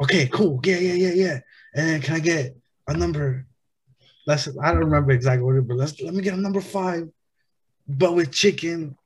"Okay, 0.02 0.28
cool, 0.28 0.61
yeah, 0.64 0.78
yeah, 0.78 0.94
yeah, 0.94 1.12
yeah." 1.12 1.40
And 1.75 1.88
then 1.88 2.00
can 2.00 2.14
I 2.16 2.20
get 2.20 2.56
a 2.88 2.96
number? 2.96 3.46
Let's 4.26 4.49
I 4.62 4.73
don't 4.73 4.84
remember 4.84 5.12
exact 5.12 5.42
order, 5.42 5.62
but 5.62 5.76
let's 5.76 6.00
let 6.00 6.14
me 6.14 6.23
get 6.23 6.34
a 6.34 6.40
number 6.40 6.61
five, 6.61 7.08
but 7.87 8.14
with 8.14 8.33
chicken 8.33 8.97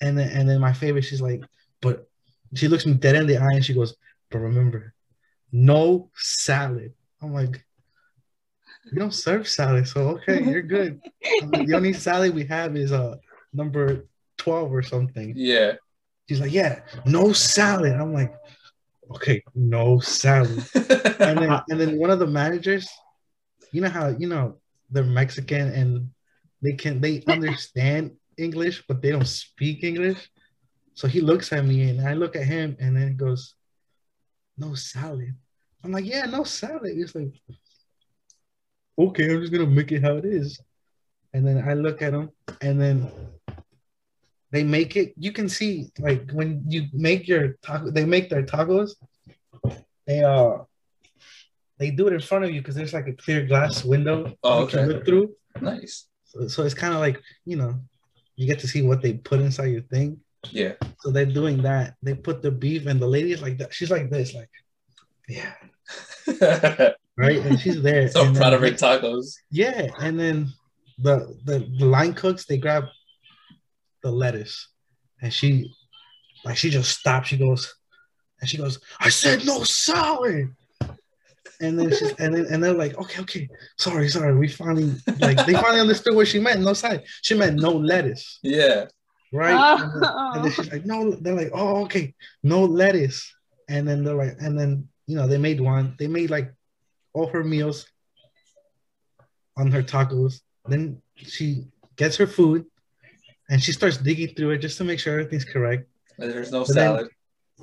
and 0.00 0.18
then 0.18 0.30
and 0.30 0.48
then 0.48 0.60
my 0.60 0.72
favorite, 0.72 1.04
she's 1.04 1.20
like, 1.20 1.42
but 1.80 2.08
she 2.54 2.68
looks 2.68 2.86
me 2.86 2.94
dead 2.94 3.16
in 3.16 3.26
the 3.26 3.36
eye 3.36 3.54
and 3.54 3.64
she 3.64 3.74
goes, 3.74 3.94
but 4.30 4.38
remember, 4.38 4.94
no 5.52 6.10
salad. 6.14 6.92
I'm 7.22 7.32
like, 7.32 7.64
we 8.90 8.98
don't 8.98 9.14
serve 9.14 9.46
salad, 9.48 9.86
so 9.86 10.00
okay, 10.08 10.42
you're 10.42 10.62
good. 10.62 11.00
The 11.20 11.74
only 11.74 11.92
salad 11.92 12.34
we 12.34 12.44
have 12.46 12.76
is 12.76 12.92
uh 12.92 13.16
number 13.52 14.06
12 14.38 14.72
or 14.72 14.82
something. 14.82 15.34
Yeah. 15.36 15.74
She's 16.28 16.40
like, 16.40 16.52
yeah, 16.52 16.80
no 17.04 17.32
salad. 17.32 17.92
I'm 17.92 18.14
like, 18.14 18.32
okay, 19.10 19.42
no 19.54 19.98
salad. 20.00 20.64
And 20.74 21.38
then 21.38 21.60
and 21.68 21.80
then 21.80 21.98
one 21.98 22.10
of 22.10 22.18
the 22.18 22.26
managers, 22.26 22.88
you 23.72 23.80
know 23.80 23.90
how 23.90 24.08
you 24.08 24.28
know 24.28 24.56
they're 24.90 25.04
Mexican 25.04 25.68
and 25.68 26.10
they 26.62 26.72
can 26.74 27.00
they 27.00 27.22
understand 27.26 28.12
English, 28.36 28.84
but 28.88 29.00
they 29.02 29.10
don't 29.10 29.26
speak 29.26 29.84
English. 29.84 30.30
So 30.94 31.08
he 31.08 31.20
looks 31.20 31.52
at 31.52 31.64
me 31.64 31.88
and 31.88 32.06
I 32.06 32.14
look 32.14 32.36
at 32.36 32.44
him 32.44 32.76
and 32.80 32.96
then 32.96 33.08
he 33.08 33.14
goes, 33.14 33.54
No 34.58 34.74
salad. 34.74 35.34
I'm 35.82 35.92
like, 35.92 36.04
Yeah, 36.04 36.26
no 36.26 36.44
salad. 36.44 36.94
He's 36.94 37.14
like, 37.14 37.32
okay, 38.98 39.32
I'm 39.32 39.40
just 39.40 39.52
gonna 39.52 39.66
make 39.66 39.92
it 39.92 40.02
how 40.02 40.16
it 40.16 40.24
is. 40.24 40.60
And 41.32 41.46
then 41.46 41.62
I 41.66 41.74
look 41.74 42.02
at 42.02 42.12
them, 42.12 42.30
and 42.60 42.80
then 42.80 43.08
they 44.50 44.64
make 44.64 44.96
it. 44.96 45.14
You 45.16 45.32
can 45.32 45.48
see 45.48 45.90
like 45.98 46.28
when 46.32 46.64
you 46.66 46.88
make 46.92 47.28
your 47.28 47.56
taco, 47.62 47.90
they 47.90 48.04
make 48.04 48.28
their 48.28 48.42
tacos. 48.42 48.96
They 50.06 50.24
uh, 50.24 50.58
they 51.78 51.92
do 51.92 52.08
it 52.08 52.14
in 52.14 52.20
front 52.20 52.44
of 52.44 52.50
you 52.50 52.60
because 52.60 52.74
there's 52.74 52.92
like 52.92 53.06
a 53.06 53.14
clear 53.14 53.46
glass 53.46 53.84
window 53.84 54.36
Oh, 54.42 54.62
you 54.62 54.66
can 54.66 54.78
okay. 54.80 54.88
look 54.88 55.06
through. 55.06 55.34
Nice. 55.60 56.09
So, 56.30 56.46
so 56.48 56.62
it's 56.62 56.74
kind 56.74 56.94
of 56.94 57.00
like 57.00 57.20
you 57.44 57.56
know, 57.56 57.74
you 58.36 58.46
get 58.46 58.60
to 58.60 58.68
see 58.68 58.82
what 58.82 59.02
they 59.02 59.14
put 59.14 59.40
inside 59.40 59.66
your 59.66 59.82
thing. 59.82 60.20
Yeah. 60.50 60.72
So 61.00 61.10
they're 61.10 61.26
doing 61.26 61.62
that. 61.62 61.96
They 62.02 62.14
put 62.14 62.40
the 62.40 62.50
beef, 62.50 62.86
and 62.86 63.00
the 63.00 63.06
lady 63.06 63.32
is 63.32 63.42
like 63.42 63.58
that. 63.58 63.74
She's 63.74 63.90
like 63.90 64.08
this, 64.10 64.32
like, 64.34 64.48
yeah, 65.28 65.52
right. 67.16 67.38
And 67.38 67.60
she's 67.60 67.82
there. 67.82 68.08
so 68.08 68.24
and 68.24 68.36
proud 68.36 68.50
then- 68.50 68.54
of 68.54 68.60
her 68.62 68.70
tacos. 68.70 69.34
Yeah, 69.50 69.88
and 70.00 70.18
then 70.18 70.48
the, 70.98 71.36
the 71.44 71.68
the 71.78 71.84
line 71.86 72.14
cooks 72.14 72.46
they 72.46 72.58
grab 72.58 72.84
the 74.02 74.10
lettuce, 74.10 74.68
and 75.20 75.32
she 75.32 75.72
like 76.44 76.56
she 76.56 76.70
just 76.70 76.98
stops. 76.98 77.28
She 77.28 77.36
goes, 77.36 77.74
and 78.40 78.48
she 78.48 78.56
goes, 78.56 78.78
"I 79.00 79.08
said 79.10 79.44
no 79.44 79.64
salad." 79.64 80.54
And 81.60 81.78
then 81.78 81.90
she's 81.90 82.12
and 82.18 82.34
then 82.34 82.46
and 82.50 82.62
they're 82.62 82.72
like, 82.72 82.96
"Okay, 82.98 83.20
okay, 83.22 83.48
sorry, 83.76 84.08
sorry." 84.08 84.34
We 84.34 84.48
finally 84.48 84.94
like 85.20 85.44
they 85.46 85.52
finally 85.52 85.80
understood 85.86 86.14
what 86.14 86.26
she 86.28 86.38
meant. 86.40 86.60
No 86.62 86.72
salad. 86.72 87.04
She 87.22 87.34
meant 87.34 87.60
no 87.60 87.72
lettuce, 87.72 88.38
Yeah. 88.42 88.86
right? 89.32 89.54
Oh. 89.54 89.82
And, 89.84 90.02
then, 90.02 90.10
and 90.34 90.44
then 90.44 90.52
she's 90.52 90.72
like, 90.72 90.86
"No." 90.86 91.10
They're 91.12 91.34
like, 91.36 91.50
"Oh, 91.52 91.82
okay, 91.84 92.14
no 92.42 92.64
lettuce." 92.64 93.30
And 93.68 93.86
then 93.86 94.04
they're 94.04 94.14
like, 94.14 94.36
and 94.40 94.58
then 94.58 94.88
you 95.06 95.16
know 95.16 95.26
they 95.26 95.38
made 95.38 95.60
one. 95.60 95.94
They 95.98 96.08
made 96.08 96.30
like 96.30 96.52
all 97.12 97.26
her 97.28 97.44
meals 97.44 97.86
on 99.56 99.70
her 99.70 99.82
tacos. 99.82 100.40
Then 100.66 101.02
she 101.16 101.64
gets 101.96 102.16
her 102.16 102.26
food 102.26 102.64
and 103.50 103.62
she 103.62 103.72
starts 103.72 103.96
digging 103.98 104.34
through 104.34 104.50
it 104.52 104.58
just 104.58 104.78
to 104.78 104.84
make 104.84 104.98
sure 105.00 105.12
everything's 105.18 105.44
correct. 105.44 105.88
There's 106.18 106.52
no 106.52 106.60
But 106.64 106.68
then- 106.74 106.74
salad. 106.76 107.08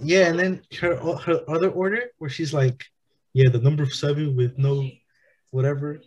Yeah, 0.03 0.27
and 0.27 0.37
then 0.37 0.61
her 0.81 0.95
her 1.25 1.41
other 1.49 1.71
order 1.71 2.03
where 2.19 2.29
she's 2.29 2.53
like, 2.53 2.85
yeah, 3.33 3.49
the 3.49 3.59
number 3.59 3.85
seven 3.89 4.35
with 4.35 4.57
no 4.57 4.89
whatever. 5.51 5.99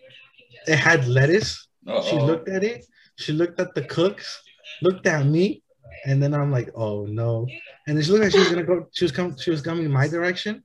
It 0.67 0.77
had 0.77 1.07
lettuce. 1.09 1.67
She 1.87 1.91
Uh-oh. 1.91 2.25
looked 2.27 2.49
at 2.49 2.65
it. 2.65 2.85
She 3.17 3.33
looked 3.33 3.61
at 3.61 3.75
the 3.75 3.83
cooks, 3.83 4.43
looked 4.83 5.07
at 5.07 5.27
me, 5.27 5.63
and 6.07 6.23
then 6.23 6.35
I'm 6.35 6.51
like, 6.51 6.71
oh 6.75 7.07
no. 7.07 7.47
And 7.87 7.97
then 7.97 8.05
she 8.05 8.11
looked 8.13 8.25
like 8.25 8.33
she 8.33 8.39
was 8.39 8.49
gonna 8.49 8.65
go. 8.65 8.87
She 8.93 9.05
was 9.05 9.13
coming. 9.13 9.37
She 9.39 9.51
was 9.51 9.63
coming 9.63 9.91
my 9.91 10.09
direction. 10.09 10.63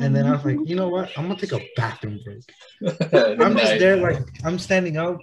And 0.00 0.14
then 0.14 0.26
I 0.26 0.32
was 0.32 0.44
like, 0.44 0.58
you 0.64 0.76
know 0.76 0.88
what? 0.88 1.10
I'm 1.16 1.26
gonna 1.26 1.40
take 1.40 1.52
a 1.52 1.60
bathroom 1.76 2.20
break. 2.24 2.44
I'm 3.40 3.56
just 3.56 3.78
there, 3.80 3.96
like 3.96 4.18
I'm 4.44 4.58
standing 4.58 4.96
up, 4.96 5.18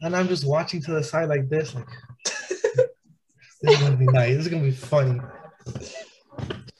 and 0.00 0.16
I'm 0.16 0.28
just 0.28 0.46
watching 0.46 0.80
to 0.82 0.92
the 0.92 1.02
side 1.04 1.28
like 1.28 1.48
this. 1.50 1.74
Like, 1.74 1.88
this 2.24 3.74
is 3.74 3.78
gonna 3.80 3.96
be 3.96 4.06
nice. 4.06 4.36
This 4.36 4.46
is 4.46 4.48
gonna 4.48 4.62
be 4.64 4.70
funny. 4.70 5.20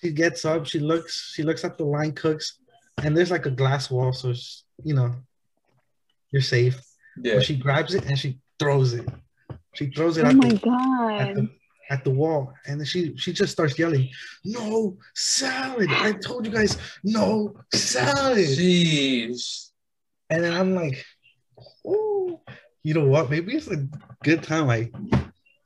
She 0.02 0.12
gets 0.12 0.44
up. 0.44 0.66
She 0.66 0.78
looks. 0.78 1.32
She 1.34 1.42
looks 1.42 1.64
at 1.64 1.78
the 1.78 1.84
line 1.84 2.12
cooks, 2.12 2.58
and 3.02 3.16
there's 3.16 3.30
like 3.30 3.46
a 3.46 3.50
glass 3.50 3.90
wall, 3.90 4.12
so 4.12 4.30
it's, 4.30 4.64
you 4.84 4.94
know, 4.94 5.14
you're 6.30 6.42
safe. 6.42 6.80
Yeah. 7.22 7.36
But 7.36 7.44
she 7.44 7.56
grabs 7.56 7.94
it 7.94 8.04
and 8.06 8.18
she 8.18 8.38
throws 8.58 8.92
it. 8.92 9.08
She 9.75 9.90
throws 9.90 10.16
it 10.16 10.25
Oh 10.25 10.28
at, 10.28 10.36
my 10.36 10.48
the, 10.48 10.54
at, 10.54 10.62
god. 10.62 11.36
the, 11.36 11.50
at 11.90 12.04
the 12.04 12.10
wall, 12.10 12.52
and 12.66 12.80
then 12.80 12.86
she 12.86 13.16
she 13.16 13.32
just 13.32 13.52
starts 13.52 13.78
yelling, 13.78 14.08
"No 14.44 14.96
salad! 15.14 15.88
I 15.90 16.12
told 16.12 16.46
you 16.46 16.52
guys, 16.52 16.78
no 17.04 17.54
salad!" 17.75 18.38
Jeez. 18.38 19.70
And 20.30 20.42
then 20.42 20.52
I'm 20.52 20.75
like, 20.75 21.04
"Ooh, 21.86 22.40
you 22.82 22.94
know 22.94 23.06
what? 23.06 23.30
Maybe 23.30 23.54
it's 23.54 23.68
a 23.68 23.86
good 24.25 24.42
time 24.42 24.68
I 24.70 24.90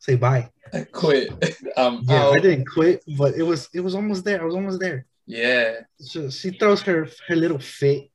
say 0.01 0.17
bye." 0.17 0.51
I 0.73 0.85
quit. 0.85 1.31
Um, 1.77 2.03
Yeah, 2.09 2.25
out. 2.27 2.37
I 2.37 2.41
didn't 2.41 2.67
quit, 2.67 3.03
but 3.17 3.35
it 3.35 3.45
was 3.45 3.69
it 3.73 3.81
was 3.81 3.95
almost 3.95 4.25
there. 4.25 4.43
I 4.43 4.45
was 4.45 4.57
almost 4.57 4.81
there. 4.81 5.07
Yeah. 5.27 5.81
So 5.99 6.29
she 6.29 6.51
throws 6.51 6.83
her 6.83 7.09
her 7.29 7.37
little 7.37 7.61
fit, 7.61 8.11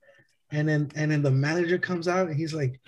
and 0.51 0.67
then 0.67 0.91
and 0.95 1.09
then 1.11 1.23
the 1.23 1.31
manager 1.31 1.77
comes 1.77 2.07
out 2.07 2.27
and 2.27 2.35
he's 2.35 2.53
like, 2.53 2.79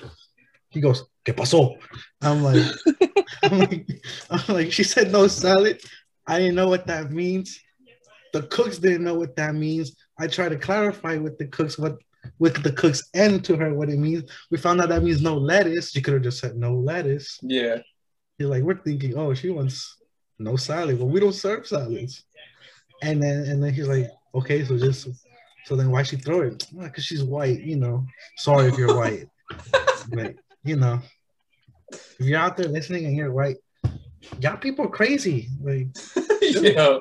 he 0.69 0.81
goes, 0.81 1.05
"¿Qué 1.25 1.33
pasó?" 1.33 1.77
I'm 2.21 2.43
like, 2.43 2.65
I'm 3.43 3.59
like, 3.59 3.87
I'm 4.29 4.53
like, 4.53 4.71
she 4.71 4.83
said 4.83 5.11
no 5.11 5.27
salad. 5.27 5.81
I 6.27 6.37
didn't 6.39 6.55
know 6.55 6.67
what 6.67 6.85
that 6.87 7.11
means. 7.11 7.59
The 8.33 8.43
cooks 8.43 8.77
didn't 8.77 9.05
know 9.05 9.15
what 9.15 9.35
that 9.37 9.55
means. 9.55 9.95
I 10.19 10.27
tried 10.27 10.49
to 10.49 10.57
clarify 10.57 11.17
with 11.17 11.37
the 11.37 11.47
cooks 11.47 11.79
what 11.79 11.97
with 12.39 12.61
the 12.61 12.73
cooks 12.73 13.09
and 13.13 13.43
to 13.45 13.55
her 13.55 13.73
what 13.73 13.89
it 13.89 13.97
means. 13.97 14.29
We 14.51 14.57
found 14.57 14.81
out 14.81 14.89
that 14.89 15.03
means 15.03 15.21
no 15.21 15.37
lettuce. 15.37 15.91
She 15.91 16.01
could 16.01 16.15
have 16.15 16.23
just 16.23 16.39
said 16.39 16.55
no 16.57 16.75
lettuce. 16.75 17.39
Yeah. 17.41 17.77
You're 18.37 18.49
like, 18.49 18.63
we're 18.63 18.77
thinking, 18.77 19.17
oh, 19.17 19.33
she 19.33 19.49
wants 19.49 19.97
no 20.39 20.55
salad, 20.55 20.99
but 20.99 21.05
we 21.05 21.19
don't 21.19 21.33
serve 21.33 21.65
salads. 21.67 22.23
And 23.01 23.21
then 23.21 23.43
and 23.43 23.63
then 23.63 23.73
he's 23.73 23.87
like, 23.87 24.09
okay, 24.35 24.63
so 24.65 24.77
just 24.77 25.07
so 25.65 25.75
then 25.75 25.91
why 25.91 26.03
she 26.03 26.17
throw 26.17 26.41
it? 26.41 26.65
Ah, 26.79 26.83
because 26.83 27.03
she's 27.05 27.23
white, 27.23 27.61
you 27.61 27.75
know. 27.75 28.05
Sorry 28.37 28.67
if 28.67 28.77
you're 28.77 28.95
white, 28.95 29.27
but 30.09 30.35
you 30.63 30.75
know, 30.77 30.99
if 31.91 32.15
you're 32.19 32.39
out 32.39 32.57
there 32.57 32.67
listening 32.67 33.05
and 33.05 33.15
you're 33.15 33.31
white, 33.33 33.57
y'all 34.39 34.57
people 34.57 34.85
are 34.85 34.89
crazy. 34.89 35.49
Like, 35.61 35.87
yeah. 36.41 36.97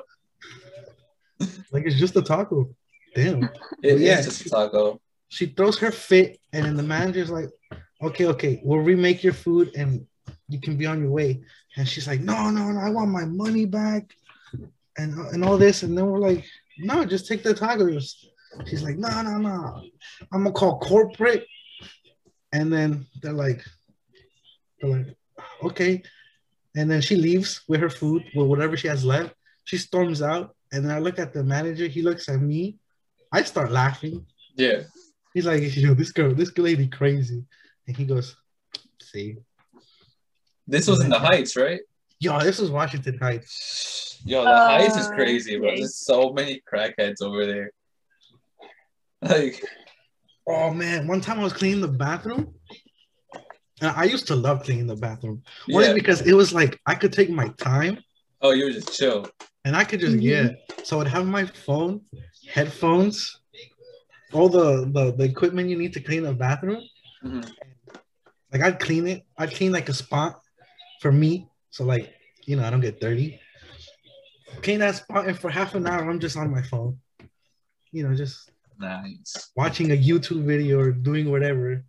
like 1.71 1.85
it's 1.85 1.99
just 1.99 2.15
a 2.15 2.21
taco. 2.21 2.69
Damn. 3.15 3.43
It 3.83 3.95
is 3.95 4.01
Yeah. 4.01 4.21
just 4.21 4.45
a 4.45 4.49
taco. 4.49 4.99
She 5.29 5.47
throws 5.47 5.77
her 5.79 5.91
fit, 5.91 6.39
and 6.53 6.65
then 6.65 6.75
the 6.77 6.83
manager's 6.83 7.29
like, 7.29 7.49
okay, 8.01 8.25
okay, 8.27 8.61
we'll 8.63 8.79
remake 8.79 9.23
your 9.23 9.33
food 9.33 9.71
and 9.75 10.05
you 10.47 10.59
can 10.59 10.77
be 10.77 10.85
on 10.85 11.01
your 11.01 11.11
way. 11.11 11.41
And 11.75 11.87
she's 11.87 12.07
like, 12.07 12.21
no, 12.21 12.49
no, 12.49 12.71
no, 12.71 12.79
I 12.79 12.89
want 12.89 13.11
my 13.11 13.25
money 13.25 13.65
back 13.65 14.15
and, 14.97 15.19
uh, 15.19 15.29
and 15.29 15.43
all 15.43 15.57
this. 15.57 15.83
And 15.83 15.97
then 15.97 16.07
we're 16.07 16.19
like, 16.19 16.45
no, 16.79 17.05
just 17.05 17.27
take 17.27 17.43
the 17.43 17.53
tacos. 17.53 18.13
She's 18.65 18.83
like, 18.83 18.97
no, 18.97 19.21
no, 19.21 19.37
no, 19.37 19.81
I'm 20.31 20.43
gonna 20.43 20.51
call 20.51 20.79
corporate. 20.79 21.45
And 22.53 22.71
then 22.71 23.05
they're 23.21 23.33
like, 23.33 23.63
they're 24.79 24.97
like, 24.97 25.17
okay. 25.63 26.01
And 26.75 26.89
then 26.89 27.01
she 27.01 27.15
leaves 27.15 27.61
with 27.67 27.81
her 27.81 27.89
food, 27.89 28.23
with 28.35 28.47
whatever 28.47 28.77
she 28.77 28.87
has 28.87 29.03
left. 29.03 29.33
She 29.65 29.77
storms 29.77 30.21
out, 30.21 30.55
and 30.71 30.85
then 30.85 30.91
I 30.91 30.99
look 30.99 31.19
at 31.19 31.33
the 31.33 31.43
manager. 31.43 31.87
He 31.87 32.01
looks 32.01 32.29
at 32.29 32.41
me. 32.41 32.77
I 33.31 33.41
start 33.43 33.71
laughing. 33.71 34.25
Yeah. 34.55 34.83
He's 35.33 35.45
like, 35.45 35.75
yo, 35.75 35.93
this 35.93 36.11
girl, 36.11 36.33
this 36.33 36.57
lady 36.57 36.87
crazy. 36.87 37.43
And 37.87 37.97
he 37.97 38.05
goes, 38.05 38.35
see, 39.01 39.37
This 40.67 40.87
was 40.87 41.01
in 41.03 41.09
the 41.09 41.19
Heights, 41.19 41.55
right? 41.55 41.79
yo, 42.19 42.39
this 42.39 42.59
was 42.59 42.69
Washington 42.71 43.17
Heights. 43.19 44.19
Yo, 44.25 44.43
the 44.43 44.49
Uh, 44.49 44.67
Heights 44.69 44.97
is 44.97 45.07
crazy, 45.07 45.57
bro. 45.57 45.75
There's 45.75 45.95
so 45.97 46.33
many 46.33 46.61
crackheads 46.71 47.21
over 47.21 47.45
there. 47.45 47.71
Like, 49.21 49.63
Oh 50.47 50.69
man, 50.71 51.07
one 51.07 51.21
time 51.21 51.39
I 51.39 51.43
was 51.43 51.53
cleaning 51.53 51.81
the 51.81 51.87
bathroom. 51.87 52.53
And 53.81 53.91
I 53.95 54.05
used 54.05 54.27
to 54.27 54.35
love 54.35 54.63
cleaning 54.63 54.87
the 54.87 54.95
bathroom. 54.95 55.43
Only 55.71 55.87
yeah. 55.87 55.93
because 55.93 56.21
it 56.21 56.33
was 56.33 56.53
like 56.53 56.79
I 56.85 56.95
could 56.95 57.11
take 57.13 57.29
my 57.29 57.49
time 57.57 57.99
Oh, 58.41 58.51
you 58.51 58.65
were 58.65 58.71
just 58.71 58.93
chill. 58.97 59.27
and 59.65 59.75
I 59.75 59.83
could 59.83 59.99
just 59.99 60.15
Mhm. 60.17 60.21
yeah. 60.21 60.47
So 60.83 61.01
I'd 61.01 61.07
have 61.07 61.25
my 61.25 61.45
phone, 61.45 62.01
headphones, 62.49 63.39
all 64.33 64.49
the, 64.49 64.85
the 64.95 65.13
the 65.17 65.23
equipment 65.23 65.69
you 65.69 65.77
need 65.77 65.93
to 65.93 65.99
clean 65.99 66.25
a 66.25 66.33
bathroom. 66.33 66.81
Mhm. 67.23 67.43
Like 68.53 68.61
I'd 68.61 68.79
clean 68.79 69.07
it. 69.07 69.23
I'd 69.37 69.51
clean 69.51 69.71
like 69.71 69.89
a 69.89 69.93
spot 69.93 70.39
for 71.01 71.11
me. 71.11 71.47
So 71.71 71.83
like, 71.83 72.13
you 72.45 72.55
know, 72.55 72.63
I 72.65 72.69
don't 72.69 72.81
get 72.81 72.99
dirty. 72.99 73.39
Clean 74.61 74.79
that 74.79 74.95
spot 74.95 75.27
and 75.27 75.37
for 75.37 75.49
half 75.49 75.75
an 75.75 75.85
hour 75.87 76.09
I'm 76.09 76.19
just 76.19 76.37
on 76.37 76.51
my 76.51 76.61
phone. 76.61 76.97
You 77.91 78.07
know, 78.07 78.15
just 78.15 78.51
Nice. 78.79 79.51
watching 79.55 79.91
a 79.91 79.97
YouTube 79.97 80.43
video 80.45 80.79
or 80.79 80.91
doing 80.91 81.31
whatever. 81.31 81.83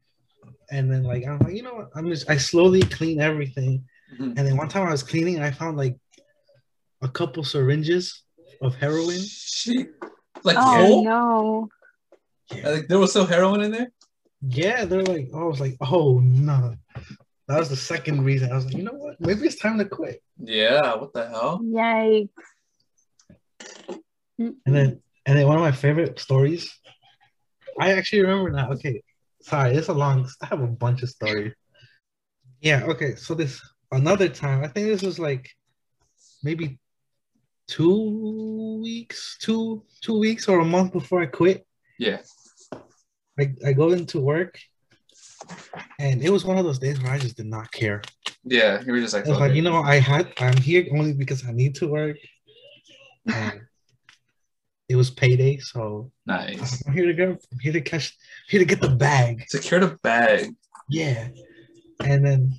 And 0.71 0.91
then 0.91 1.03
like 1.03 1.27
I'm 1.27 1.39
like, 1.41 1.55
you 1.55 1.63
know 1.63 1.75
what? 1.75 1.91
I'm 1.95 2.09
just 2.09 2.29
I 2.31 2.37
slowly 2.37 2.81
clean 2.83 3.21
everything. 3.21 3.85
Mhm. 4.19 4.37
And 4.37 4.39
then 4.47 4.57
one 4.57 4.69
time 4.69 4.87
I 4.87 4.91
was 4.91 5.03
cleaning 5.03 5.37
and 5.37 5.45
I 5.45 5.51
found 5.51 5.77
like 5.77 5.97
a 7.03 7.09
couple 7.09 7.45
syringes 7.45 8.23
of 8.63 8.75
heroin. 8.75 9.21
She, 9.21 9.87
like, 10.45 10.57
Oh 10.59 10.61
whole? 10.87 11.05
no. 11.05 11.69
Like, 12.65 12.89
there 12.89 12.99
was 12.99 13.11
still 13.11 13.27
heroin 13.27 13.61
in 13.61 13.71
there? 13.71 13.93
Yeah, 14.41 14.85
they're 14.87 15.03
like, 15.03 15.29
I 15.35 15.43
was 15.45 15.61
like, 15.61 15.77
oh 15.81 16.21
no. 16.21 16.75
That 17.49 17.59
was 17.59 17.71
the 17.71 17.77
second 17.77 18.25
reason. 18.25 18.53
I 18.53 18.57
was 18.57 18.67
like, 18.67 18.77
you 18.77 18.83
know 18.83 18.93
what? 18.93 19.19
Maybe 19.21 19.47
it's 19.47 19.57
time 19.57 19.79
to 19.79 19.87
quit. 19.87 20.23
Yeah, 20.39 20.95
what 20.97 21.15
the 21.15 21.29
hell? 21.29 21.61
Yikes. 21.65 22.29
And 24.39 24.55
then 24.67 25.03
and 25.25 25.39
then 25.39 25.47
one 25.47 25.57
of 25.57 25.63
my 25.63 25.73
favorite 25.73 26.19
stories. 26.21 26.71
I 27.81 27.93
actually 27.93 28.23
remember 28.23 28.51
now. 28.51 28.71
Okay, 28.73 29.03
sorry, 29.41 29.75
it's 29.75 29.89
a 29.89 29.95
long. 29.95 30.29
I 30.43 30.47
have 30.47 30.61
a 30.61 30.67
bunch 30.67 31.03
of 31.03 31.09
stories. 31.09 31.55
Yeah. 32.61 32.85
Okay. 32.85 33.15
So 33.15 33.35
this 33.35 33.61
another 33.93 34.29
time. 34.29 34.63
I 34.63 34.69
think 34.69 34.87
this 34.87 35.03
was 35.03 35.19
like 35.19 35.49
maybe 36.43 36.79
two 37.67 38.81
weeks, 38.83 39.39
two 39.41 39.85
two 40.03 40.19
weeks 40.19 40.49
or 40.49 40.61
a 40.61 40.65
month 40.65 40.93
before 40.93 41.23
I 41.23 41.27
quit. 41.27 41.67
Yeah. 41.99 42.21
I, 43.41 43.55
I 43.65 43.73
go 43.73 43.93
into 43.93 44.21
work 44.21 44.59
And 45.99 46.23
it 46.23 46.31
was 46.31 46.45
one 46.45 46.59
of 46.59 46.65
those 46.65 46.79
days 46.79 47.01
where 47.03 47.13
I 47.13 47.19
just 47.19 47.37
did 47.37 47.47
not 47.47 47.71
care. 47.73 48.03
Yeah, 48.45 48.83
you 48.85 48.93
were 48.93 49.01
just 49.01 49.15
like, 49.15 49.27
I 49.27 49.31
was 49.31 49.41
like, 49.41 49.55
you 49.55 49.63
know, 49.63 49.83
I 49.83 49.97
had 49.97 50.33
I'm 50.39 50.57
here 50.57 50.87
only 50.93 51.13
because 51.13 51.47
I 51.47 51.53
need 51.53 51.75
to 51.77 51.89
work. 51.89 52.17
And 53.27 53.61
it 54.89 54.97
was 54.97 55.11
payday, 55.11 55.59
so 55.59 56.11
nice. 56.25 56.83
I'm 56.87 56.95
here 56.95 57.07
to 57.07 57.13
go. 57.13 57.37
I'm 57.53 57.59
here 57.61 57.73
to 57.73 57.81
catch 57.81 58.17
here 58.49 58.61
to 58.61 58.65
get 58.65 58.81
the 58.81 58.89
bag. 58.89 59.45
Secure 59.49 59.81
the 59.81 59.99
bag. 60.03 60.55
Yeah. 60.89 61.29
And 62.03 62.25
then 62.25 62.59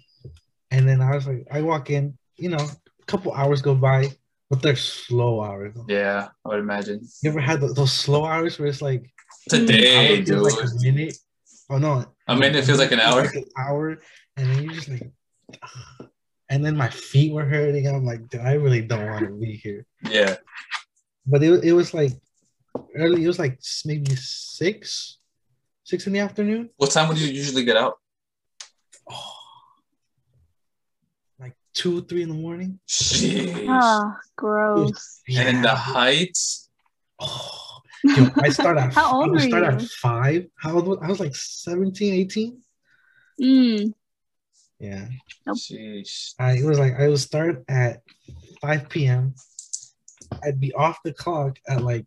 and 0.72 0.88
then 0.88 1.02
I 1.02 1.16
was 1.16 1.28
like, 1.28 1.48
I 1.52 1.62
walk 1.62 1.90
in, 1.90 2.18
you 2.38 2.50
know, 2.50 2.58
a 2.58 3.06
couple 3.06 3.34
hours 3.34 3.62
go 3.62 3.74
by, 3.74 4.10
but 4.50 4.62
they're 4.62 4.76
slow 4.76 5.42
hours. 5.42 5.76
Yeah, 5.88 6.28
I 6.46 6.50
would 6.50 6.60
imagine. 6.60 7.08
You 7.24 7.32
ever 7.32 7.40
had 7.40 7.62
those 7.62 7.92
slow 7.92 8.26
hours 8.26 8.60
where 8.60 8.68
it's 8.68 8.82
like 8.82 9.12
Today, 9.50 10.22
dude. 10.22 10.42
like 10.42 10.54
a 10.54 10.68
minute? 10.82 11.18
Oh 11.70 11.78
no. 11.78 12.06
A 12.28 12.36
minute 12.36 12.66
feels 12.66 12.80
like 12.80 12.92
an 12.92 13.00
hour. 13.00 13.24
Like 13.24 13.36
an 13.36 13.46
hour, 13.58 14.02
and 14.38 14.50
then 14.50 14.64
you're 14.64 14.74
just 14.74 14.90
like, 14.90 15.12
"Ugh." 15.62 16.10
and 16.50 16.66
then 16.66 16.76
my 16.76 16.90
feet 16.90 17.32
were 17.32 17.46
hurting. 17.46 17.88
I'm 17.88 18.06
like, 18.06 18.28
dude, 18.30 18.42
I 18.42 18.54
really 18.54 18.82
don't 18.82 19.06
want 19.08 19.26
to 19.26 19.32
be 19.32 19.54
here. 19.54 19.86
Yeah. 20.10 20.38
But 21.26 21.44
it, 21.44 21.64
it 21.64 21.74
was 21.74 21.94
like 21.94 22.14
early. 22.96 23.24
It 23.24 23.28
was 23.28 23.38
like 23.38 23.60
maybe 23.86 24.16
six, 24.16 25.18
six 25.84 26.08
in 26.08 26.14
the 26.14 26.20
afternoon. 26.20 26.72
What 26.78 26.92
time 26.92 27.08
would 27.08 27.20
you 27.20 27.28
usually 27.28 27.64
get 27.64 27.78
out? 27.78 28.00
Oh, 29.10 29.34
like 31.40 31.56
two, 31.74 32.02
three 32.06 32.24
in 32.24 32.30
the 32.30 32.36
morning. 32.36 32.80
Jeez. 32.88 33.68
Ah, 33.70 34.18
gross. 34.36 35.22
And 35.30 35.58
in 35.58 35.62
the 35.62 35.76
heights. 35.76 36.70
Oh, 37.20 37.69
yo, 38.04 38.28
I 38.42 38.50
start 38.50 38.78
at 38.78 38.94
How 39.00 39.16
old 39.16 39.26
I 39.26 39.28
would 39.28 39.36
were 39.36 39.48
start 39.48 39.64
at 39.64 39.82
five. 39.82 40.48
How 40.58 40.76
old 40.76 40.88
was 40.88 41.00
I? 41.02 41.08
was 41.08 41.20
like 41.20 41.36
17, 41.36 42.14
18. 42.14 42.62
Mm. 43.42 43.94
Yeah. 44.80 45.08
Nope. 45.46 45.58
Jeez. 45.58 46.36
I 46.40 46.54
it 46.58 46.66
was 46.66 46.80
like 46.80 47.00
I 47.00 47.08
would 47.08 47.20
start 47.20 47.64
at 47.68 48.02
5 48.62 48.90
p.m. 48.90 49.36
I'd 50.44 50.60
be 50.60 50.74
off 50.74 51.00
the 51.04 51.14
clock 51.14 51.58
at 51.68 51.82
like 51.82 52.06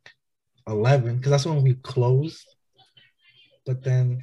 11 0.66 1.16
because 1.16 1.30
that's 1.30 1.46
when 1.46 1.62
we 1.62 1.74
closed. 1.74 2.46
But 3.66 3.82
then 3.82 4.22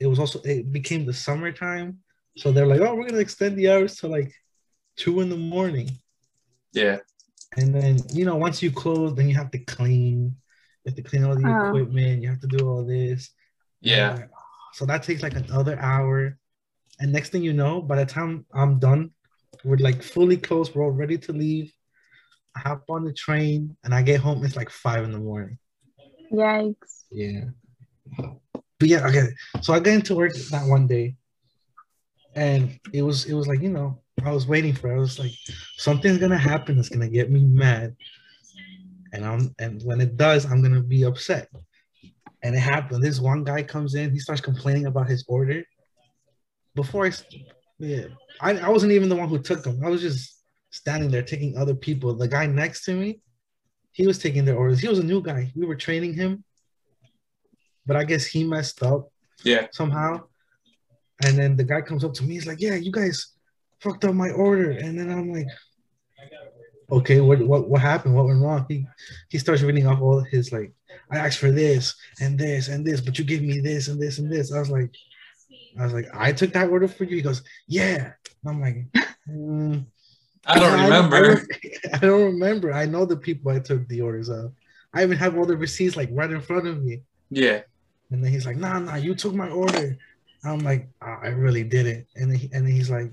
it 0.00 0.06
was 0.06 0.18
also 0.18 0.40
it 0.44 0.72
became 0.72 1.06
the 1.06 1.12
summertime, 1.12 1.98
so 2.36 2.52
they're 2.52 2.66
like, 2.66 2.80
"Oh, 2.80 2.94
we're 2.94 3.06
gonna 3.06 3.18
extend 3.18 3.56
the 3.56 3.70
hours 3.70 3.96
to 3.96 4.08
like 4.08 4.32
two 4.96 5.20
in 5.20 5.28
the 5.28 5.36
morning." 5.36 5.90
Yeah. 6.72 6.98
And 7.56 7.74
then 7.74 7.98
you 8.10 8.24
know, 8.24 8.36
once 8.36 8.62
you 8.62 8.70
close, 8.70 9.14
then 9.14 9.28
you 9.28 9.34
have 9.34 9.50
to 9.52 9.58
clean. 9.58 10.36
You 10.84 10.90
have 10.90 10.96
to 10.96 11.02
clean 11.02 11.24
all 11.24 11.34
the 11.34 11.68
equipment. 11.68 12.22
You 12.22 12.30
have 12.30 12.40
to 12.40 12.46
do 12.46 12.68
all 12.68 12.84
this. 12.84 13.30
Yeah. 13.80 14.10
And 14.10 14.20
like. 14.20 14.30
So 14.72 14.86
that 14.86 15.02
takes 15.02 15.22
like 15.22 15.34
another 15.34 15.78
hour. 15.78 16.38
And 17.00 17.12
next 17.12 17.30
thing 17.30 17.42
you 17.42 17.52
know, 17.52 17.80
by 17.80 17.96
the 17.96 18.06
time 18.06 18.46
I'm 18.52 18.78
done, 18.78 19.10
we're 19.64 19.76
like 19.76 20.02
fully 20.02 20.36
closed. 20.36 20.74
We're 20.74 20.84
all 20.84 20.90
ready 20.90 21.18
to 21.18 21.32
leave. 21.32 21.72
I 22.56 22.60
hop 22.60 22.84
on 22.88 23.04
the 23.04 23.12
train 23.12 23.76
and 23.84 23.94
I 23.94 24.02
get 24.02 24.20
home. 24.20 24.44
It's 24.44 24.56
like 24.56 24.70
five 24.70 25.04
in 25.04 25.12
the 25.12 25.18
morning. 25.18 25.58
Yikes. 26.32 27.04
Yeah. 27.10 27.44
But 28.16 28.88
yeah, 28.88 29.06
okay. 29.06 29.28
So 29.60 29.74
I 29.74 29.80
got 29.80 29.92
into 29.92 30.14
work 30.14 30.32
that 30.34 30.66
one 30.66 30.86
day. 30.86 31.16
And 32.34 32.78
it 32.92 33.02
was 33.02 33.26
it 33.26 33.34
was 33.34 33.46
like, 33.48 33.60
you 33.60 33.70
know, 33.70 34.00
I 34.24 34.32
was 34.32 34.46
waiting 34.46 34.72
for 34.72 34.90
it. 34.90 34.96
I 34.96 35.00
was 35.00 35.18
like, 35.18 35.32
something's 35.76 36.18
gonna 36.18 36.38
happen 36.38 36.76
that's 36.76 36.88
gonna 36.88 37.08
get 37.08 37.30
me 37.30 37.44
mad. 37.44 37.96
And 39.12 39.24
I'm 39.24 39.54
and 39.58 39.82
when 39.84 40.00
it 40.00 40.16
does, 40.16 40.44
I'm 40.44 40.62
gonna 40.62 40.82
be 40.82 41.04
upset. 41.04 41.48
And 42.42 42.54
it 42.54 42.60
happened. 42.60 43.02
This 43.02 43.20
one 43.20 43.44
guy 43.44 43.62
comes 43.62 43.94
in, 43.94 44.12
he 44.12 44.18
starts 44.18 44.40
complaining 44.40 44.86
about 44.86 45.08
his 45.08 45.24
order. 45.28 45.62
Before 46.74 47.06
I 47.06 47.12
yeah, 47.78 48.04
I, 48.40 48.58
I 48.58 48.68
wasn't 48.68 48.92
even 48.92 49.08
the 49.08 49.16
one 49.16 49.28
who 49.28 49.38
took 49.38 49.62
them. 49.62 49.80
I 49.84 49.88
was 49.88 50.00
just 50.00 50.42
standing 50.70 51.10
there 51.10 51.22
taking 51.22 51.56
other 51.56 51.74
people. 51.74 52.14
The 52.14 52.28
guy 52.28 52.46
next 52.46 52.84
to 52.84 52.94
me, 52.94 53.20
he 53.92 54.06
was 54.06 54.18
taking 54.18 54.44
their 54.44 54.56
orders. 54.56 54.80
He 54.80 54.88
was 54.88 54.98
a 54.98 55.04
new 55.04 55.22
guy. 55.22 55.50
We 55.56 55.66
were 55.66 55.76
training 55.76 56.14
him. 56.14 56.44
But 57.86 57.96
I 57.96 58.04
guess 58.04 58.26
he 58.26 58.44
messed 58.44 58.82
up 58.82 59.10
Yeah. 59.42 59.66
somehow. 59.72 60.26
And 61.24 61.36
then 61.36 61.56
the 61.56 61.64
guy 61.64 61.80
comes 61.80 62.04
up 62.04 62.14
to 62.14 62.24
me. 62.24 62.34
He's 62.34 62.46
like, 62.46 62.60
"Yeah, 62.60 62.76
you 62.76 62.92
guys 62.92 63.34
fucked 63.80 64.04
up 64.04 64.14
my 64.14 64.30
order." 64.30 64.70
And 64.70 64.98
then 64.98 65.10
I'm 65.10 65.32
like, 65.32 65.48
"Okay, 66.90 67.20
what 67.20 67.40
what 67.40 67.68
what 67.68 67.80
happened? 67.80 68.14
What 68.14 68.26
went 68.26 68.42
wrong?" 68.42 68.66
He 68.68 68.86
he 69.28 69.38
starts 69.38 69.62
reading 69.62 69.86
off 69.86 70.00
all 70.00 70.20
his 70.20 70.52
like, 70.52 70.72
"I 71.10 71.18
asked 71.18 71.38
for 71.38 71.50
this 71.50 71.94
and 72.20 72.38
this 72.38 72.68
and 72.68 72.84
this, 72.84 73.00
but 73.00 73.18
you 73.18 73.24
gave 73.24 73.42
me 73.42 73.60
this 73.60 73.88
and 73.88 74.00
this 74.00 74.18
and 74.18 74.30
this." 74.30 74.52
I 74.52 74.58
was 74.58 74.70
like, 74.70 74.90
"I 75.78 75.84
was 75.84 75.92
like, 75.92 76.08
I 76.14 76.32
took 76.32 76.52
that 76.52 76.70
order 76.70 76.88
for 76.88 77.04
you." 77.04 77.16
He 77.16 77.22
goes, 77.22 77.42
"Yeah." 77.66 78.12
And 78.42 78.50
I'm 78.50 78.60
like, 78.60 78.86
"Mm, 79.28 79.86
I 80.46 80.58
don't 80.58 80.78
I 80.78 80.84
remember. 80.84 81.34
don't, 81.36 81.48
I 81.94 81.98
don't 81.98 82.24
remember. 82.24 82.72
I 82.72 82.86
know 82.86 83.04
the 83.04 83.16
people 83.16 83.52
I 83.52 83.58
took 83.60 83.86
the 83.88 84.00
orders 84.00 84.28
of. 84.28 84.52
I 84.92 85.02
even 85.04 85.16
have 85.18 85.38
all 85.38 85.46
the 85.46 85.56
receipts 85.56 85.96
like 85.96 86.08
right 86.12 86.30
in 86.30 86.40
front 86.40 86.66
of 86.66 86.82
me." 86.82 87.02
Yeah. 87.30 87.62
And 88.10 88.24
then 88.24 88.32
he's 88.32 88.44
like, 88.44 88.56
nah, 88.56 88.78
nah, 88.80 88.96
you 88.96 89.14
took 89.14 89.34
my 89.34 89.48
order. 89.48 89.96
I'm 90.44 90.58
like, 90.60 90.88
"Ah, 91.00 91.20
I 91.22 91.28
really 91.28 91.62
didn't. 91.62 92.06
And 92.16 92.30
then, 92.30 92.38
he, 92.38 92.50
and 92.52 92.66
then 92.66 92.72
he's 92.72 92.90
like, 92.90 93.12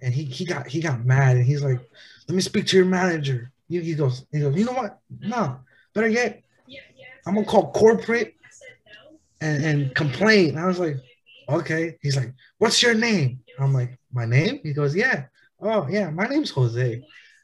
and 0.00 0.12
he, 0.12 0.24
he 0.24 0.44
got 0.44 0.66
he 0.66 0.80
got 0.80 1.04
mad 1.04 1.36
and 1.36 1.46
he's 1.46 1.62
like, 1.62 1.80
let 2.28 2.34
me 2.34 2.40
speak 2.40 2.66
to 2.66 2.76
your 2.76 2.86
manager. 2.86 3.50
He, 3.68 3.80
he 3.80 3.94
goes, 3.94 4.26
he 4.32 4.40
goes, 4.40 4.56
you 4.56 4.64
know 4.64 4.72
what? 4.72 4.98
No, 5.20 5.58
better 5.94 6.08
yet, 6.08 6.42
I'm 7.26 7.34
gonna 7.34 7.46
call 7.46 7.72
corporate 7.72 8.34
and, 9.40 9.64
and 9.64 9.94
complain. 9.94 10.50
And 10.50 10.60
I 10.60 10.66
was 10.66 10.78
like, 10.78 10.96
okay. 11.48 11.96
He's 12.02 12.16
like, 12.16 12.32
what's 12.58 12.82
your 12.82 12.94
name? 12.94 13.40
I'm 13.58 13.72
like, 13.72 13.98
my 14.12 14.26
name? 14.26 14.60
He 14.62 14.72
goes, 14.72 14.94
yeah. 14.94 15.24
Oh 15.60 15.88
yeah, 15.88 16.10
my 16.10 16.26
name's 16.26 16.50
Jose. 16.50 17.02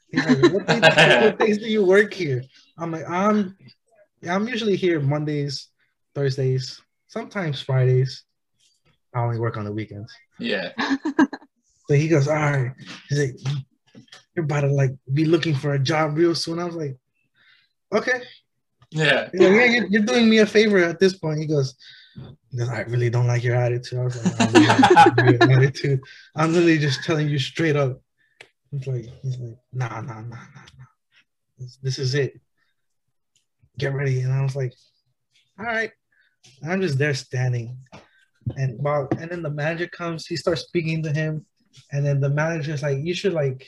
He's 0.09 0.25
like, 0.25 0.53
what 0.53 0.67
days, 0.67 0.81
what 0.81 1.39
days 1.39 1.57
do 1.57 1.65
you 1.65 1.83
work 1.83 2.13
here? 2.13 2.43
I'm 2.77 2.91
like, 2.91 3.09
I'm 3.09 3.57
yeah, 4.21 4.35
I'm 4.35 4.47
usually 4.47 4.75
here 4.75 4.99
Mondays, 4.99 5.67
Thursdays, 6.15 6.81
sometimes 7.07 7.61
Fridays. 7.61 8.23
I 9.13 9.21
only 9.21 9.39
work 9.39 9.57
on 9.57 9.65
the 9.65 9.71
weekends. 9.71 10.13
Yeah. 10.39 10.71
So 11.87 11.95
he 11.95 12.07
goes, 12.07 12.27
all 12.27 12.35
right. 12.35 12.71
He's 13.09 13.19
like, 13.19 13.55
you're 14.35 14.45
about 14.45 14.61
to 14.61 14.67
like 14.67 14.91
be 15.13 15.25
looking 15.25 15.55
for 15.55 15.73
a 15.73 15.79
job 15.79 16.17
real 16.17 16.35
soon. 16.35 16.59
I 16.59 16.65
was 16.65 16.75
like, 16.75 16.97
okay. 17.93 18.23
Yeah. 18.91 19.23
Like, 19.23 19.31
yeah, 19.33 19.65
you're, 19.65 19.87
you're 19.87 20.01
doing 20.03 20.29
me 20.29 20.39
a 20.39 20.45
favor 20.45 20.77
at 20.77 20.99
this 20.99 21.17
point. 21.17 21.39
He 21.39 21.47
goes, 21.47 21.75
I 22.71 22.81
really 22.81 23.09
don't 23.09 23.27
like 23.27 23.43
your 23.43 23.55
attitude. 23.55 23.99
I 23.99 24.03
was 24.03 24.39
like, 24.39 24.53
really 25.17 25.37
your 25.37 25.51
attitude. 25.63 26.01
I'm 26.35 26.53
literally 26.53 26.77
just 26.77 27.03
telling 27.03 27.27
you 27.27 27.39
straight 27.39 27.75
up. 27.75 27.99
He's 28.71 28.87
like, 28.87 29.05
he's 29.21 29.37
like, 29.37 29.57
nah, 29.71 30.01
nah, 30.01 30.21
nah, 30.21 30.21
nah, 30.21 30.35
nah. 30.77 30.85
This, 31.57 31.77
this 31.81 31.99
is 31.99 32.15
it. 32.15 32.39
Get 33.77 33.93
ready. 33.93 34.21
And 34.21 34.31
I 34.31 34.41
was 34.43 34.55
like, 34.55 34.73
all 35.59 35.65
right. 35.65 35.91
And 36.61 36.71
I'm 36.71 36.81
just 36.81 36.97
there 36.97 37.13
standing. 37.13 37.77
And 38.57 38.77
while 38.79 39.07
and 39.17 39.31
then 39.31 39.41
the 39.41 39.49
manager 39.49 39.87
comes, 39.87 40.27
he 40.27 40.35
starts 40.35 40.61
speaking 40.61 41.03
to 41.03 41.11
him, 41.11 41.45
and 41.91 42.05
then 42.05 42.19
the 42.19 42.29
manager's 42.29 42.83
like, 42.83 42.99
you 42.99 43.13
should 43.13 43.33
like, 43.33 43.67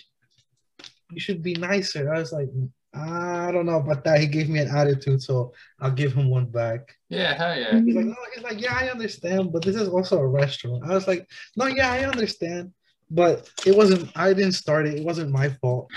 you 1.12 1.20
should 1.20 1.41
be 1.41 1.54
nicer. 1.56 2.13
I 2.13 2.20
was 2.20 2.32
like, 2.32 2.50
I 2.94 3.52
don't 3.52 3.65
know 3.65 3.80
about 3.80 4.04
that. 4.06 4.22
He 4.22 4.28
gave 4.28 4.50
me 4.50 4.60
an 4.60 4.70
attitude, 4.70 5.22
so 5.22 5.54
I'll 5.82 5.91
give 5.91 6.13
him 6.13 6.30
one 6.30 6.46
back. 6.46 6.96
Yeah. 7.10 7.34
Hell 7.34 7.60
yeah. 7.60 7.80
He's 7.82 7.96
like, 7.96 8.06
no, 8.06 8.15
he's 8.34 8.44
like, 8.44 8.62
yeah, 8.62 8.74
I 8.74 8.89
understand, 8.89 9.52
but 9.52 9.63
this 9.63 9.76
is 9.76 9.89
also 9.89 10.20
a 10.20 10.28
restaurant. 10.28 10.84
I 10.86 10.94
was 10.94 11.08
like, 11.08 11.28
no, 11.58 11.65
yeah, 11.65 11.91
I 11.91 12.06
understand, 12.06 12.72
but 13.12 13.50
it 13.65 13.76
wasn't. 13.76 14.12
I 14.15 14.34
didn't 14.34 14.54
start 14.54 14.88
it. 14.88 14.96
It 14.96 15.06
wasn't 15.06 15.32
my 15.32 15.50
fault. 15.50 15.89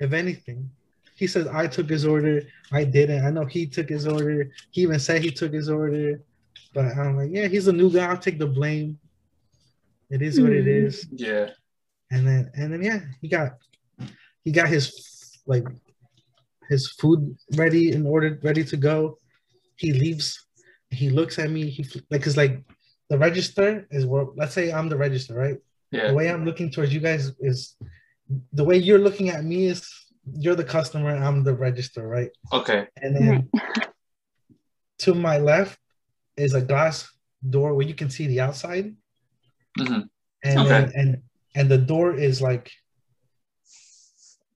If 0.00 0.12
anything, 0.12 0.70
he 1.16 1.26
says 1.26 1.46
I 1.48 1.66
took 1.66 1.88
his 1.90 2.06
order. 2.06 2.42
I 2.72 2.84
didn't. 2.84 3.24
I 3.24 3.30
know 3.30 3.44
he 3.44 3.66
took 3.66 3.88
his 3.88 4.06
order. 4.06 4.50
He 4.70 4.82
even 4.82 4.98
said 4.98 5.22
he 5.22 5.30
took 5.30 5.52
his 5.52 5.68
order, 5.68 6.22
but 6.72 6.84
I'm 6.84 7.16
like, 7.16 7.30
yeah, 7.32 7.48
he's 7.48 7.68
a 7.68 7.72
new 7.72 7.90
guy. 7.90 8.06
I'll 8.06 8.16
take 8.16 8.38
the 8.38 8.46
blame. 8.46 8.98
It 10.12 10.20
is 10.20 10.40
what 10.40 10.52
it 10.52 10.66
Hmm. 10.66 11.16
Yeah. 11.16 11.50
And 12.10 12.26
then 12.26 12.50
and 12.54 12.72
then 12.72 12.82
yeah, 12.82 13.00
he 13.20 13.28
got 13.28 13.52
he 14.44 14.52
got 14.52 14.68
his 14.68 14.84
like 15.46 15.66
his 16.68 16.92
food 17.00 17.36
ready 17.56 17.92
and 17.92 18.06
ordered 18.06 18.44
ready 18.44 18.64
to 18.64 18.76
go. 18.76 19.18
He 19.76 19.92
leaves. 19.92 20.46
He 20.90 21.08
looks 21.08 21.38
at 21.38 21.50
me. 21.50 21.70
He 21.70 21.86
like 22.10 22.22
cause 22.22 22.36
like 22.36 22.62
the 23.08 23.16
register 23.16 23.86
is 23.90 24.04
where 24.04 24.26
let's 24.36 24.52
say 24.52 24.70
I'm 24.70 24.88
the 24.90 24.98
register, 24.98 25.34
right? 25.34 25.58
Yeah. 25.90 26.08
The 26.08 26.14
way 26.14 26.30
I'm 26.30 26.44
looking 26.44 26.70
towards 26.70 26.92
you 26.92 27.00
guys 27.00 27.32
is 27.40 27.76
the 28.52 28.64
way 28.64 28.76
you're 28.76 29.04
looking 29.06 29.30
at 29.30 29.44
me 29.44 29.66
is 29.66 29.88
you're 30.34 30.54
the 30.54 30.64
customer, 30.64 31.10
I'm 31.10 31.42
the 31.42 31.54
register, 31.54 32.06
right? 32.06 32.30
Okay. 32.52 32.86
And 32.96 33.16
then 33.16 33.50
to 34.98 35.14
my 35.14 35.38
left 35.38 35.78
is 36.36 36.54
a 36.54 36.60
glass 36.60 37.10
door 37.48 37.74
where 37.74 37.86
you 37.86 37.94
can 37.94 38.10
see 38.10 38.26
the 38.26 38.40
outside. 38.40 38.94
Mhm. 39.78 40.08
And 40.44 40.58
Okay. 40.60 40.68
then, 40.68 40.92
and 40.94 41.22
and 41.54 41.70
the 41.70 41.78
door 41.78 42.14
is 42.14 42.40
like 42.42 42.70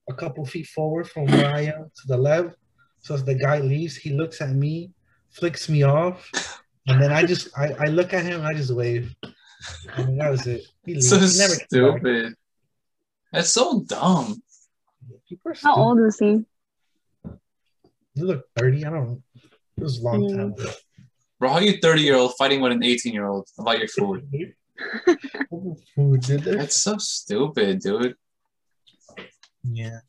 a 0.09 0.13
couple 0.13 0.45
feet 0.45 0.67
forward 0.67 1.09
from 1.09 1.27
where 1.27 1.51
I 1.53 1.61
am 1.61 1.91
to 1.95 2.07
the 2.07 2.17
left. 2.17 2.55
So 3.01 3.13
as 3.15 3.23
the 3.23 3.35
guy 3.35 3.59
leaves, 3.59 3.95
he 3.95 4.11
looks 4.11 4.41
at 4.41 4.51
me, 4.51 4.91
flicks 5.31 5.69
me 5.69 5.83
off, 5.83 6.29
and 6.87 7.01
then 7.01 7.11
I 7.11 7.23
just 7.25 7.49
I, 7.57 7.73
I 7.79 7.85
look 7.85 8.13
at 8.13 8.23
him 8.23 8.39
and 8.41 8.47
I 8.47 8.53
just 8.53 8.73
wave. 8.73 9.13
I 9.93 10.03
mean, 10.03 10.17
that 10.17 10.29
was 10.31 10.45
it. 10.47 10.63
He 10.85 10.93
leaves. 10.95 11.09
So 11.09 11.15
He 11.17 11.37
never 11.37 11.55
stupid. 11.55 12.35
That's 13.31 13.49
so 13.49 13.81
dumb. 13.81 14.41
People 15.27 15.53
How 15.61 15.75
old 15.75 15.99
is 15.99 16.17
he? 16.19 16.45
You 18.15 18.25
look 18.25 18.45
30. 18.55 18.85
I 18.85 18.89
don't 18.89 19.05
know. 19.05 19.21
It 19.77 19.83
was 19.83 19.99
a 19.99 20.03
long 20.03 20.23
Mm. 20.23 20.35
time 20.35 20.53
ago. 20.53 20.71
Bro, 21.39 21.49
how 21.49 21.55
are 21.55 21.61
you 21.61 21.77
30 21.81 22.01
year 22.01 22.15
old 22.15 22.33
fighting 22.37 22.61
with 22.61 22.71
an 22.71 22.83
18 22.83 23.13
year 23.13 23.27
old 23.27 23.47
about 23.59 23.77
your 23.77 23.87
food? 23.87 24.27
Food, 25.95 26.21
dude. 26.21 26.41
They're- 26.43 26.57
That's 26.57 26.77
so 26.81 26.97
stupid, 26.97 27.79
dude. 27.79 28.15
Yeah. 29.63 29.99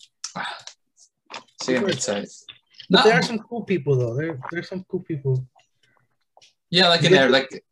See, 1.63 1.77
I'm 1.77 1.89
excited. 1.89 2.29
But 2.91 2.99
No, 2.99 3.05
there 3.11 3.19
are 3.19 3.23
some 3.23 3.39
cool 3.41 3.65
people 3.65 3.97
though. 3.97 4.15
There, 4.17 4.39
there's 4.51 4.69
some 4.69 4.85
cool 4.89 5.01
people. 5.01 5.47
yeah, 6.71 6.89
like 6.89 7.03
in 7.05 7.13
there, 7.13 7.29
like, 7.29 7.65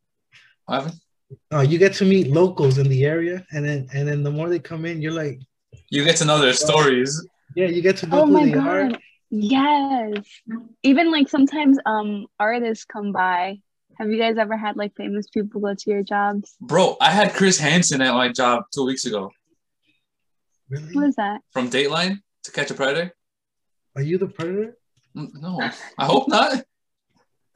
what 0.67 0.75
happened? 0.83 1.01
Uh, 1.53 1.61
you 1.61 1.79
get 1.79 1.93
to 1.95 2.05
meet 2.05 2.29
locals 2.29 2.79
in 2.79 2.89
the 2.89 3.05
area, 3.05 3.45
and 3.53 3.65
then 3.65 3.89
and 3.93 4.07
then 4.07 4.23
the 4.23 4.31
more 4.31 4.49
they 4.49 4.59
come 4.61 4.85
in, 4.85 5.01
you're 5.03 5.13
like, 5.13 5.41
You 5.91 6.05
get 6.05 6.17
to 6.19 6.25
know 6.25 6.39
their 6.41 6.53
stories. 6.53 7.27
yeah, 7.57 7.67
you 7.67 7.83
get 7.83 7.97
to 7.99 8.07
know 8.07 8.23
Oh 8.23 8.27
who 8.27 8.33
my 8.33 8.45
they 8.47 8.55
are. 8.55 8.91
Yes. 9.31 10.23
Even 10.83 11.11
like 11.11 11.29
sometimes 11.29 11.79
um 11.87 12.27
artists 12.39 12.85
come 12.85 13.11
by. 13.13 13.59
Have 13.99 14.11
you 14.11 14.19
guys 14.19 14.37
ever 14.39 14.57
had 14.57 14.77
like 14.77 14.95
famous 14.97 15.27
people 15.29 15.61
go 15.61 15.75
to 15.75 15.91
your 15.91 16.03
jobs? 16.03 16.55
Bro, 16.61 16.97
I 17.01 17.11
had 17.11 17.33
Chris 17.33 17.59
Hansen 17.59 18.01
at 18.03 18.13
my 18.15 18.29
job 18.31 18.65
two 18.75 18.85
weeks 18.85 19.07
ago 19.07 19.31
What 20.69 20.81
Really? 20.83 21.09
is 21.09 21.17
that? 21.17 21.41
from 21.53 21.71
Dateline 21.71 22.21
to 22.45 22.53
Catch 22.53 22.71
a 22.71 22.75
Predator. 22.75 23.13
Are 23.95 24.03
you 24.03 24.19
the 24.19 24.29
predator? 24.29 24.77
No, 25.15 25.59
I 25.99 26.05
hope 26.05 26.29
not. 26.29 26.63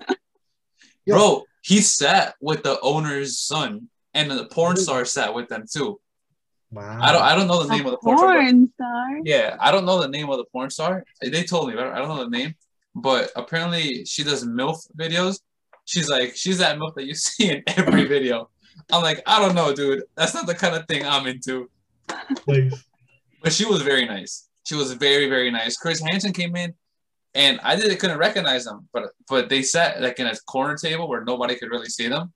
Yo. 1.04 1.14
Bro, 1.14 1.44
he 1.62 1.80
sat 1.82 2.34
with 2.40 2.62
the 2.62 2.80
owner's 2.80 3.38
son, 3.38 3.88
and 4.14 4.30
the 4.30 4.46
porn 4.46 4.76
star 4.76 5.04
sat 5.04 5.34
with 5.34 5.48
them 5.48 5.64
too. 5.70 6.00
Wow. 6.72 6.98
I 7.02 7.12
don't, 7.12 7.22
I 7.22 7.34
don't 7.34 7.48
know 7.48 7.62
the 7.62 7.68
name 7.74 7.84
A 7.84 7.88
of 7.88 7.90
the 7.92 7.98
porn 7.98 8.16
star. 8.18 8.48
star. 8.74 9.20
Yeah, 9.24 9.56
I 9.60 9.70
don't 9.70 9.84
know 9.84 10.00
the 10.00 10.08
name 10.08 10.30
of 10.30 10.38
the 10.38 10.44
porn 10.46 10.70
star. 10.70 11.04
They 11.20 11.42
told 11.42 11.68
me, 11.68 11.74
but 11.74 11.88
I 11.88 11.98
don't 11.98 12.08
know 12.08 12.24
the 12.24 12.30
name. 12.30 12.54
But 12.94 13.30
apparently, 13.36 14.04
she 14.06 14.24
does 14.24 14.44
MILF 14.46 14.78
videos. 14.98 15.40
She's 15.90 16.08
like, 16.08 16.36
she's 16.36 16.58
that 16.58 16.78
MILF 16.78 16.94
that 16.94 17.04
you 17.04 17.14
see 17.26 17.50
in 17.50 17.64
every 17.66 18.04
video. 18.04 18.48
I'm 18.92 19.02
like, 19.02 19.20
I 19.26 19.40
don't 19.40 19.56
know, 19.56 19.74
dude. 19.74 20.04
That's 20.16 20.34
not 20.34 20.46
the 20.46 20.54
kind 20.54 20.74
of 20.76 20.86
thing 20.86 21.04
I'm 21.04 21.26
into. 21.26 21.68
Nice. 22.46 22.84
But 23.42 23.52
she 23.52 23.64
was 23.64 23.82
very 23.82 24.04
nice. 24.06 24.48
She 24.64 24.76
was 24.76 24.92
very, 24.92 25.28
very 25.28 25.50
nice. 25.50 25.76
Chris 25.76 26.00
Hansen 26.00 26.32
came 26.32 26.54
in, 26.54 26.74
and 27.34 27.58
I 27.64 27.74
didn't 27.74 27.98
couldn't 27.98 28.18
recognize 28.18 28.64
them, 28.64 28.88
but 28.92 29.04
but 29.28 29.48
they 29.48 29.62
sat 29.62 30.00
like 30.00 30.20
in 30.20 30.26
a 30.28 30.36
corner 30.46 30.76
table 30.76 31.08
where 31.08 31.24
nobody 31.24 31.56
could 31.56 31.70
really 31.70 31.88
see 31.88 32.06
them, 32.08 32.32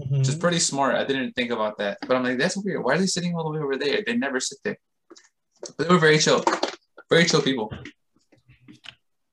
Mhm. 0.00 0.18
which 0.18 0.28
is 0.28 0.36
pretty 0.36 0.60
smart. 0.60 0.94
I 0.94 1.04
didn't 1.04 1.32
think 1.32 1.50
about 1.50 1.78
that, 1.78 1.98
but 2.06 2.16
I'm 2.16 2.22
like, 2.22 2.38
that's 2.38 2.56
weird. 2.56 2.84
Why 2.84 2.94
are 2.94 2.98
they 2.98 3.06
sitting 3.06 3.34
all 3.34 3.44
the 3.44 3.50
way 3.58 3.64
over 3.64 3.76
there? 3.76 4.02
They 4.06 4.16
never 4.16 4.38
sit 4.38 4.58
there. 4.64 4.78
But 5.76 5.88
they 5.88 5.94
were 5.94 5.98
very 6.08 6.18
chill, 6.18 6.44
very 7.10 7.24
chill 7.24 7.42
people. 7.42 7.72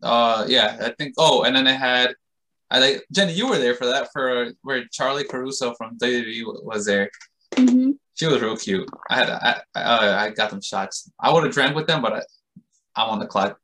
Uh, 0.01 0.45
yeah, 0.47 0.77
I 0.81 0.89
think. 0.97 1.13
Oh, 1.17 1.43
and 1.43 1.55
then 1.55 1.67
I 1.67 1.73
had, 1.73 2.15
I 2.71 2.79
like 2.79 3.05
Jenny. 3.11 3.33
You 3.33 3.47
were 3.49 3.57
there 3.57 3.75
for 3.75 3.87
that 3.87 4.09
for 4.13 4.51
where 4.61 4.85
Charly 4.91 5.23
Caruso 5.23 5.73
from 5.75 5.97
WWE 5.97 6.63
was 6.63 6.85
there. 6.85 7.09
hmm 7.55 7.91
She 8.15 8.25
was 8.27 8.41
real 8.41 8.57
cute. 8.57 8.87
I 9.09 9.15
had 9.15 9.29
I 9.29 9.61
I, 9.75 9.81
uh, 9.81 10.17
I 10.23 10.29
got 10.29 10.49
them 10.51 10.61
shots. 10.61 11.11
I 11.19 11.33
would 11.33 11.43
have 11.43 11.53
drank 11.53 11.75
with 11.75 11.87
them, 11.87 12.01
but 12.01 12.13
I, 12.13 12.21
I'm 12.95 13.09
on 13.09 13.19
the 13.19 13.27
clock. 13.27 13.57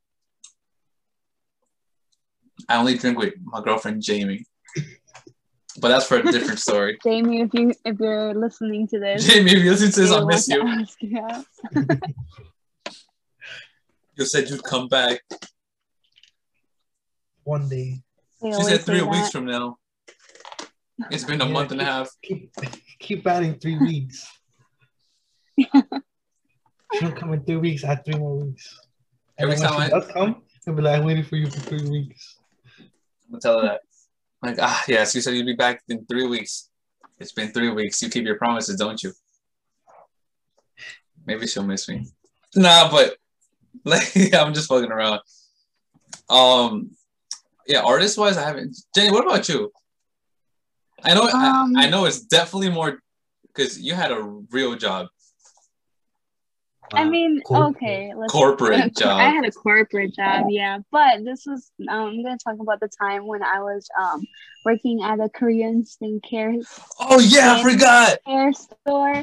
I 2.68 2.76
only 2.78 2.96
drink 2.98 3.18
with 3.18 3.34
my 3.44 3.60
girlfriend 3.62 4.02
Jamie. 4.02 4.44
But 5.80 5.88
that's 5.88 6.06
for 6.06 6.16
a 6.16 6.22
different 6.22 6.58
story. 6.68 6.98
Jamie, 7.04 7.42
if 7.42 7.54
you 7.54 7.74
if 7.84 8.00
you're 8.00 8.34
listening 8.34 8.88
to 8.88 8.98
this, 8.98 9.26
Jamie, 9.26 9.52
if 9.52 9.62
you 9.62 9.70
listen 9.70 9.92
to 9.92 10.00
this, 10.00 10.10
I'll 10.10 10.26
miss 10.26 10.48
you. 10.48 10.62
ask 10.66 10.96
you. 11.00 11.20
You 14.18 14.24
said 14.24 14.48
you'd 14.48 14.62
come 14.64 14.88
back. 14.88 15.20
One 17.44 17.68
day. 17.68 18.00
They 18.40 18.52
She 18.52 18.62
said 18.64 18.82
three 18.82 19.02
weeks 19.02 19.26
that. 19.26 19.32
from 19.32 19.46
now. 19.46 19.78
It's 21.10 21.24
been 21.24 21.40
a 21.40 21.46
Yeah, 21.46 21.52
month 21.52 21.72
and 21.72 21.80
a 21.80 21.84
half. 21.84 22.10
Keep 22.22 22.54
keep 22.98 23.26
adding 23.26 23.58
three 23.58 23.78
weeks. 23.78 24.26
She'll 26.94 27.12
come 27.12 27.32
in 27.32 27.44
three 27.44 27.56
weeks. 27.56 27.84
Add 27.84 28.04
three 28.04 28.18
more 28.18 28.36
weeks. 28.38 28.78
And 29.38 29.50
Every 29.50 29.56
then 29.60 29.70
time 29.72 29.80
she 29.88 29.94
I- 29.94 29.98
does 30.00 30.10
come, 30.10 30.42
he'll 30.64 30.74
be 30.74 30.82
like, 30.82 30.98
"I'm 30.98 31.04
waiting 31.04 31.24
for 31.24 31.36
you 31.36 31.46
for 31.50 31.60
three 31.60 31.88
weeks." 31.88 32.36
I'm 32.78 33.32
gonna 33.32 33.40
tell 33.40 33.60
her 33.60 33.66
that. 33.68 33.80
Like, 34.42 34.56
ah, 34.60 34.84
yes, 34.88 35.14
you 35.14 35.20
said 35.20 35.34
you'd 35.34 35.46
be 35.46 35.54
back 35.54 35.82
in 35.88 36.06
three 36.06 36.26
weeks. 36.26 36.70
It's 37.18 37.32
been 37.32 37.48
three 37.52 37.70
weeks. 37.70 38.00
You 38.02 38.08
keep 38.08 38.24
your 38.24 38.36
promises, 38.38 38.76
don't 38.76 39.02
you? 39.02 39.12
Maybe 41.26 41.46
she'll 41.46 41.64
miss 41.66 41.88
me. 41.88 42.06
Nah, 42.54 42.90
but 42.90 43.16
like, 43.84 44.12
I'm 44.34 44.54
just 44.54 44.68
fucking 44.68 44.92
around. 44.92 45.20
Um, 46.30 46.95
yeah, 47.68 47.80
artist 47.82 48.18
wise, 48.18 48.36
I 48.36 48.46
haven't. 48.46 48.76
Jenny, 48.94 49.10
what 49.10 49.24
about 49.26 49.48
you? 49.48 49.72
I 51.04 51.14
know, 51.14 51.22
Um, 51.22 51.76
I, 51.76 51.86
I 51.86 51.90
know 51.90 52.04
it's 52.06 52.20
definitely 52.20 52.70
more 52.70 52.98
because 53.46 53.80
you 53.80 53.94
had 53.94 54.10
a 54.12 54.20
real 54.50 54.74
job, 54.76 55.08
I 56.94 57.04
Wow. 57.04 57.10
mean, 57.10 57.42
Corporate. 57.42 57.76
okay, 57.76 58.12
let's 58.16 58.32
corporate 58.32 58.94
job. 58.96 59.20
I 59.20 59.24
had 59.28 59.44
a 59.44 59.50
corporate 59.50 60.14
job, 60.14 60.46
yeah. 60.48 60.78
But 60.92 61.24
this 61.24 61.44
was 61.44 61.70
um, 61.88 61.88
I'm 62.08 62.22
gonna 62.22 62.38
talk 62.38 62.56
about 62.60 62.80
the 62.80 62.88
time 62.88 63.26
when 63.26 63.42
I 63.42 63.60
was 63.60 63.88
um 64.00 64.26
working 64.64 65.02
at 65.02 65.20
a 65.20 65.28
Korean 65.28 65.82
skincare 65.84 66.64
oh 67.00 67.18
yeah, 67.20 67.56
I 67.58 67.62
forgot. 67.62 68.18
hair 68.24 68.52
store 68.52 69.22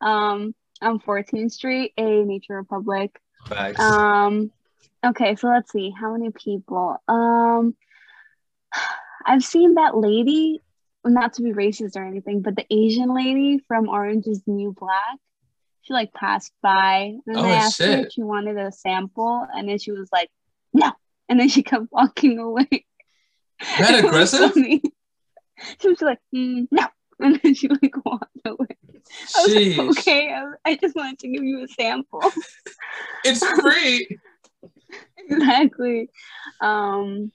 um 0.00 0.54
on 0.80 0.98
14th 1.00 1.52
Street, 1.52 1.92
a 1.98 2.24
Nature 2.24 2.56
Republic. 2.56 3.20
Facts. 3.46 3.78
Um 3.80 4.50
okay, 5.04 5.36
so 5.36 5.48
let's 5.48 5.72
see 5.72 5.92
how 5.98 6.12
many 6.12 6.30
people. 6.30 6.96
Um 7.08 7.74
I've 9.24 9.44
seen 9.44 9.74
that 9.74 9.96
lady, 9.96 10.60
not 11.04 11.34
to 11.34 11.42
be 11.42 11.52
racist 11.52 11.96
or 11.96 12.04
anything, 12.04 12.42
but 12.42 12.56
the 12.56 12.66
Asian 12.70 13.14
lady 13.14 13.60
from 13.68 13.88
Orange 13.88 14.26
is 14.26 14.42
the 14.42 14.52
New 14.52 14.74
Black. 14.76 15.18
She 15.82 15.92
like 15.92 16.12
passed 16.12 16.52
by 16.62 17.14
and 17.26 17.36
Oh, 17.36 17.44
I 17.48 17.50
asked 17.56 17.78
her 17.80 17.98
if 17.98 18.12
she 18.12 18.22
wanted 18.22 18.56
a 18.58 18.72
sample, 18.72 19.46
and 19.52 19.68
then 19.68 19.78
she 19.78 19.92
was 19.92 20.08
like, 20.12 20.28
no. 20.72 20.92
And 21.28 21.38
then 21.38 21.48
she 21.48 21.62
kept 21.62 21.86
walking 21.90 22.38
away. 22.48 22.86
That 23.78 24.04
aggressive? 24.04 24.52
She 25.80 25.88
was 25.88 26.02
like, 26.02 26.18
mm, 26.34 26.66
no. 26.70 26.86
And 27.20 27.38
then 27.40 27.54
she 27.54 27.68
like 27.68 27.94
walked 28.04 28.26
away. 28.44 28.76
I 29.36 29.42
was 29.42 29.52
Jeez, 29.52 29.76
like, 29.78 29.98
okay, 29.98 30.32
I, 30.32 30.44
I 30.64 30.74
just 30.74 30.96
wanted 30.96 31.20
to 31.20 31.28
give 31.28 31.44
you 31.44 31.62
a 31.62 31.68
sample. 31.68 32.20
it's 33.22 33.46
free. 33.60 34.08
exactly. 35.16 36.10
Um, 36.60 37.32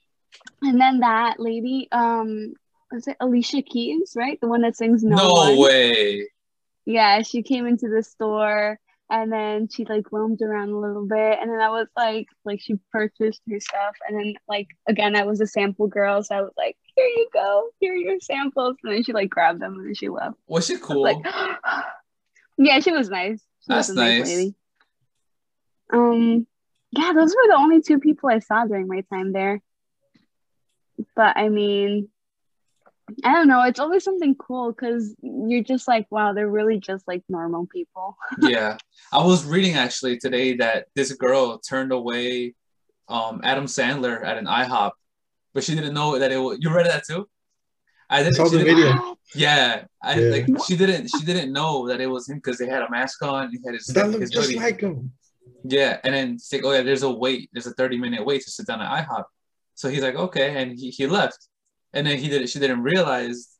and 0.61 0.79
then 0.79 0.99
that 0.99 1.39
lady, 1.39 1.87
um, 1.91 2.53
was 2.91 3.07
it 3.07 3.17
Alicia 3.19 3.61
Keys, 3.61 4.13
right? 4.15 4.39
The 4.41 4.47
one 4.47 4.61
that 4.61 4.75
sings 4.75 5.03
No, 5.03 5.15
no 5.15 5.33
One. 5.33 5.57
way. 5.59 6.29
Yeah, 6.85 7.21
she 7.21 7.43
came 7.43 7.67
into 7.67 7.89
the 7.89 8.01
store 8.01 8.79
and 9.09 9.31
then 9.31 9.67
she 9.69 9.85
like 9.85 10.11
roamed 10.11 10.41
around 10.41 10.69
a 10.69 10.77
little 10.77 11.05
bit, 11.05 11.39
and 11.41 11.49
then 11.49 11.61
I 11.61 11.69
was 11.69 11.87
like, 11.95 12.27
like 12.43 12.59
she 12.61 12.75
purchased 12.91 13.41
her 13.49 13.59
stuff, 13.59 13.95
and 14.07 14.17
then 14.19 14.33
like 14.49 14.67
again, 14.87 15.15
I 15.15 15.23
was 15.23 15.39
a 15.39 15.47
sample 15.47 15.87
girl, 15.87 16.21
so 16.23 16.35
I 16.35 16.41
was 16.41 16.51
like, 16.57 16.75
here 16.95 17.05
you 17.05 17.29
go, 17.33 17.69
here 17.79 17.93
are 17.93 17.97
your 17.97 18.19
samples, 18.19 18.75
and 18.83 18.93
then 18.93 19.03
she 19.03 19.13
like 19.13 19.29
grabbed 19.29 19.61
them 19.61 19.75
and 19.75 19.87
then 19.87 19.95
she 19.95 20.09
left. 20.09 20.35
Was 20.47 20.67
she 20.67 20.73
I 20.73 20.77
was 20.77 20.85
cool? 20.85 21.01
like, 21.03 21.17
yeah, 22.57 22.79
she 22.81 22.91
was 22.91 23.09
nice. 23.09 23.39
She 23.39 23.65
That's 23.69 23.87
was 23.89 23.95
nice 23.95 24.19
nice. 24.19 24.27
lady. 24.27 24.55
Um, 25.93 26.47
yeah, 26.91 27.13
those 27.13 27.35
were 27.35 27.47
the 27.49 27.57
only 27.57 27.81
two 27.81 27.99
people 27.99 28.29
I 28.29 28.39
saw 28.39 28.65
during 28.65 28.87
my 28.87 29.01
time 29.11 29.33
there. 29.33 29.61
But 31.15 31.37
I 31.37 31.49
mean, 31.49 32.09
I 33.23 33.33
don't 33.33 33.47
know. 33.47 33.63
It's 33.63 33.79
always 33.79 34.03
something 34.03 34.35
cool 34.35 34.71
because 34.71 35.15
you're 35.21 35.63
just 35.63 35.87
like, 35.87 36.07
wow, 36.09 36.33
they're 36.33 36.49
really 36.49 36.79
just 36.79 37.07
like 37.07 37.23
normal 37.29 37.67
people. 37.67 38.17
yeah, 38.41 38.77
I 39.13 39.23
was 39.23 39.45
reading 39.45 39.75
actually 39.75 40.17
today 40.17 40.55
that 40.57 40.87
this 40.95 41.13
girl 41.13 41.59
turned 41.59 41.91
away 41.91 42.55
um, 43.07 43.41
Adam 43.43 43.65
Sandler 43.65 44.23
at 44.25 44.37
an 44.37 44.45
IHOP, 44.45 44.91
but 45.53 45.63
she 45.63 45.75
didn't 45.75 45.93
know 45.93 46.17
that 46.19 46.31
it 46.31 46.37
was. 46.37 46.57
You 46.61 46.73
read 46.73 46.87
that 46.87 47.05
too? 47.05 47.29
I 48.09 48.23
didn't. 48.23 48.35
Saw 48.35 48.45
the 48.49 48.59
didn't- 48.59 48.75
video. 48.75 49.17
Yeah, 49.35 49.83
I 50.01 50.19
Yeah. 50.19 50.31
like. 50.31 50.47
She 50.65 50.75
didn't. 50.77 51.09
She 51.09 51.25
didn't 51.25 51.51
know 51.53 51.87
that 51.89 51.99
it 52.01 52.07
was 52.07 52.27
him 52.29 52.37
because 52.37 52.57
they 52.57 52.67
had 52.67 52.81
a 52.81 52.89
mask 52.89 53.21
on. 53.23 53.51
He 53.51 53.59
had 53.65 53.73
his. 53.75 53.85
That 53.87 54.05
his 54.07 54.15
looks 54.15 54.29
just 54.31 54.47
hoodie. 54.49 54.59
like 54.59 54.79
him. 54.81 55.11
Yeah, 55.69 55.99
and 56.03 56.13
then 56.13 56.33
she's 56.37 56.53
like, 56.53 56.65
oh 56.65 56.71
yeah, 56.71 56.81
there's 56.81 57.03
a 57.03 57.11
wait. 57.11 57.49
There's 57.51 57.67
a 57.67 57.73
30 57.73 57.97
minute 57.97 58.25
wait 58.25 58.41
to 58.43 58.51
sit 58.51 58.67
down 58.67 58.81
at 58.81 59.07
IHOP. 59.07 59.25
So 59.75 59.89
he's 59.89 60.01
like, 60.01 60.15
okay, 60.15 60.61
and 60.61 60.77
he, 60.77 60.89
he 60.89 61.07
left. 61.07 61.47
And 61.93 62.05
then 62.05 62.17
he 62.17 62.29
did. 62.29 62.49
She 62.49 62.59
didn't 62.59 62.83
realize 62.83 63.57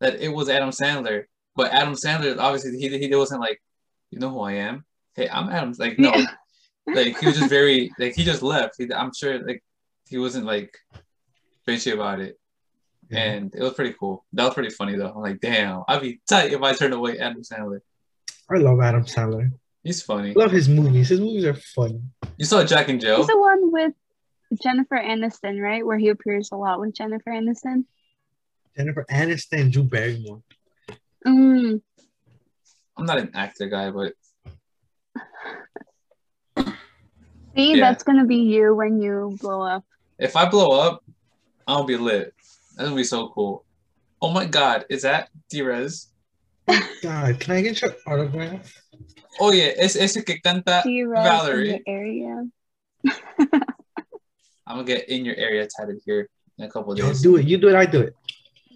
that 0.00 0.20
it 0.20 0.28
was 0.28 0.48
Adam 0.48 0.70
Sandler. 0.70 1.24
But 1.54 1.72
Adam 1.72 1.94
Sandler, 1.94 2.38
obviously, 2.38 2.78
he 2.78 2.98
he 2.98 3.14
wasn't 3.14 3.40
like, 3.40 3.60
you 4.10 4.18
know 4.18 4.30
who 4.30 4.40
I 4.40 4.52
am? 4.52 4.84
Hey, 5.14 5.28
I'm 5.28 5.48
Adam. 5.48 5.72
Like 5.78 5.98
no, 5.98 6.12
Yeah. 6.14 6.26
like 6.94 7.18
he 7.18 7.26
was 7.26 7.38
just 7.38 7.50
very 7.50 7.90
like 7.98 8.14
he 8.14 8.24
just 8.24 8.42
left. 8.42 8.74
He, 8.78 8.92
I'm 8.92 9.12
sure 9.14 9.38
like 9.44 9.62
he 10.08 10.18
wasn't 10.18 10.46
like 10.46 10.76
bitchy 11.66 11.92
about 11.92 12.20
it. 12.20 12.38
Yeah. 13.08 13.20
and 13.20 13.54
it 13.54 13.62
was 13.62 13.74
pretty 13.74 13.94
cool. 13.98 14.24
That 14.32 14.44
was 14.44 14.54
pretty 14.54 14.70
funny 14.70 14.96
though. 14.96 15.12
I'm 15.14 15.22
like, 15.22 15.40
damn, 15.40 15.82
I'd 15.86 16.00
be 16.02 16.20
tight 16.28 16.52
if 16.52 16.62
I 16.62 16.74
turned 16.74 16.94
away 16.94 17.18
Adam 17.18 17.42
Sandler. 17.42 17.80
I 18.50 18.56
love 18.58 18.80
Adam 18.80 19.04
Sandler. 19.04 19.52
He's 19.86 20.02
funny. 20.02 20.34
love 20.34 20.50
his 20.50 20.68
movies. 20.68 21.10
His 21.10 21.20
movies 21.20 21.44
are 21.44 21.54
fun. 21.54 22.10
You 22.38 22.44
saw 22.44 22.64
Jack 22.64 22.88
and 22.88 23.00
Jill? 23.00 23.18
He's 23.18 23.28
the 23.28 23.38
one 23.38 23.70
with 23.70 23.92
Jennifer 24.60 24.96
Aniston, 24.96 25.62
right? 25.62 25.86
Where 25.86 25.96
he 25.96 26.08
appears 26.08 26.48
a 26.52 26.56
lot 26.56 26.80
with 26.80 26.92
Jennifer 26.92 27.30
Aniston. 27.30 27.84
Jennifer 28.76 29.06
Aniston 29.08 29.60
and 29.60 29.72
Drew 29.72 29.84
Barrymore. 29.84 30.42
Mm, 31.24 31.80
I'm 32.96 33.06
not 33.06 33.18
an 33.20 33.30
actor 33.34 33.68
guy, 33.68 33.92
but 33.92 34.12
see, 37.54 37.74
Yeah. 37.76 37.80
that's 37.80 38.02
gonna 38.02 38.24
be 38.26 38.38
you 38.38 38.74
when 38.74 39.00
you 39.00 39.36
blow 39.40 39.62
up. 39.62 39.84
if 40.18 40.34
I 40.34 40.48
blow 40.48 40.80
up, 40.80 41.04
I'll 41.68 41.84
be 41.84 41.96
lit. 41.96 42.34
That's 42.76 42.88
gonna 42.88 42.96
be 42.96 43.04
so 43.04 43.28
cool. 43.28 43.64
Oh 44.20 44.32
my 44.32 44.46
god, 44.46 44.84
is 44.90 45.02
that 45.02 45.28
Drez? 45.52 46.06
God, 47.02 47.38
can 47.38 47.54
I 47.54 47.60
get 47.62 47.80
your 47.80 47.94
autograph? 48.08 48.82
Oh 49.38 49.52
yeah, 49.52 49.72
es 49.76 49.96
ese 49.96 50.22
que 50.24 50.40
canta 50.40 50.82
T-Rex 50.82 51.14
in 51.16 51.22
Valerie. 51.22 51.68
the 51.68 51.82
area. 51.90 52.44
I'm 54.66 54.76
gonna 54.76 54.84
get 54.84 55.08
in 55.08 55.24
your 55.24 55.36
area 55.36 55.66
tatted 55.68 56.00
here 56.04 56.28
in 56.58 56.64
a 56.64 56.70
couple 56.70 56.92
of 56.92 56.98
Yo, 56.98 57.06
days. 57.08 57.22
do 57.22 57.36
it. 57.36 57.46
You 57.46 57.58
do 57.58 57.68
it. 57.68 57.74
I 57.76 57.86
do 57.86 58.00
it. 58.00 58.14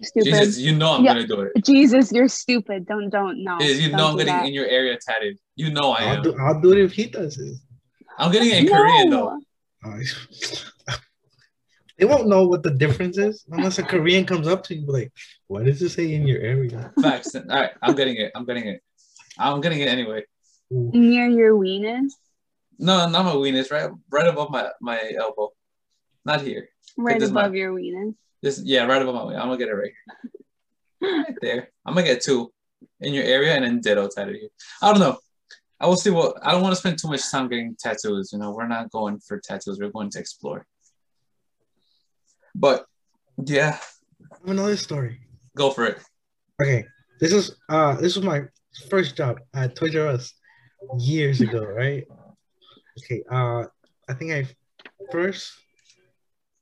Stupid. 0.03 0.25
Jesus, 0.25 0.39
Jesus. 0.55 0.57
you 0.59 0.75
know 0.75 0.93
I'm 0.93 1.03
Yeah. 1.03 1.13
gonna 1.13 1.27
do 1.27 1.41
it. 1.41 1.63
Jesus, 1.65 2.11
you're 2.11 2.27
stupid. 2.29 2.85
Don't 2.85 3.09
don't 3.09 3.43
no. 3.43 3.57
Jesus, 3.59 3.81
you 3.81 3.89
Don't 3.89 3.97
know 3.97 4.07
I'm 4.09 4.17
getting 4.17 4.35
that. 4.37 4.45
in 4.45 4.53
your 4.53 4.65
area 4.67 4.97
tatted. 5.05 5.37
You 5.55 5.71
know 5.71 5.91
I 5.91 6.03
I'll 6.05 6.17
am. 6.17 6.23
do. 6.23 6.35
I'll 6.39 6.61
do 6.61 6.71
it 6.73 6.79
if 6.79 6.93
he 6.93 7.05
does 7.05 7.37
it. 7.37 7.55
I'm 8.17 8.31
getting 8.31 8.49
it 8.49 8.59
in 8.59 8.65
no. 8.65 8.71
Korean 8.73 9.09
though. 9.09 9.37
They 11.97 12.05
won't 12.05 12.27
know 12.27 12.47
what 12.47 12.63
the 12.63 12.71
difference 12.71 13.19
is 13.19 13.45
unless 13.51 13.77
a 13.77 13.83
Korean 13.83 14.25
comes 14.25 14.47
up 14.47 14.63
to 14.63 14.75
you 14.75 14.87
like, 14.87 15.11
"What 15.47 15.65
does 15.65 15.83
it 15.83 15.89
say 15.89 16.13
in 16.15 16.25
your 16.25 16.39
area?" 16.41 16.91
Facts. 16.99 17.35
All 17.35 17.43
right, 17.47 17.69
I'm 17.83 17.93
getting 17.93 18.15
it. 18.17 18.31
I'm 18.33 18.43
getting 18.45 18.65
it. 18.67 18.81
I'm 19.37 19.61
getting 19.61 19.81
it 19.81 19.87
anyway. 19.87 20.23
Ooh. 20.71 20.89
Near 20.93 21.27
your 21.27 21.53
weenus, 21.55 22.11
No, 22.79 23.07
not 23.09 23.25
my 23.25 23.33
weenus, 23.33 23.71
right, 23.71 23.89
right 24.09 24.27
above 24.27 24.49
my 24.49 24.69
my 24.79 25.13
elbow. 25.17 25.49
Not 26.23 26.41
here. 26.41 26.69
right 26.97 27.21
above 27.21 27.51
mic. 27.51 27.59
your 27.59 27.73
weenus. 27.73 28.15
This, 28.41 28.61
yeah, 28.63 28.85
right 28.85 29.01
above 29.01 29.15
my. 29.15 29.21
weenus. 29.21 29.39
I'm 29.39 29.47
gonna 29.47 29.57
get 29.57 29.69
it 29.69 29.73
right 29.73 29.91
here. 31.01 31.17
Right 31.17 31.37
there. 31.41 31.69
I'm 31.85 31.93
gonna 31.93 32.05
get 32.05 32.21
two 32.21 32.53
in 33.01 33.13
your 33.13 33.23
area 33.23 33.53
and 33.55 33.65
then 33.65 33.81
dead 33.81 33.95
ditto 33.95 34.07
tattooed 34.07 34.35
here. 34.35 34.49
I 34.81 34.91
don't 34.91 34.99
know. 34.99 35.17
I 35.79 35.87
will 35.87 35.95
see 35.97 36.11
what. 36.11 36.35
I 36.43 36.51
don't 36.51 36.61
want 36.61 36.73
to 36.73 36.79
spend 36.79 36.99
too 36.99 37.07
much 37.07 37.29
time 37.29 37.49
getting 37.49 37.75
tattoos. 37.77 38.31
You 38.31 38.39
know, 38.39 38.51
we're 38.51 38.67
not 38.67 38.91
going 38.91 39.19
for 39.19 39.39
tattoos. 39.39 39.79
We're 39.79 39.89
going 39.89 40.11
to 40.11 40.19
explore. 40.19 40.65
But 42.53 42.85
yeah, 43.43 43.77
I 44.31 44.35
have 44.41 44.49
another 44.49 44.77
story. 44.77 45.21
go 45.55 45.71
for 45.71 45.85
it. 45.85 45.97
Okay, 46.61 46.85
this 47.19 47.33
is 47.33 47.55
uh 47.67 47.95
this 47.95 48.15
was 48.15 48.23
my 48.23 48.43
first 48.89 49.17
job 49.17 49.39
at 49.55 49.75
Toys 49.75 49.95
R 49.95 50.07
Us 50.07 50.33
years 50.97 51.41
ago, 51.41 51.63
right? 51.63 52.07
Okay, 52.99 53.23
uh 53.31 53.65
I 54.09 54.13
think 54.13 54.31
I 54.31 54.47
first 55.11 55.53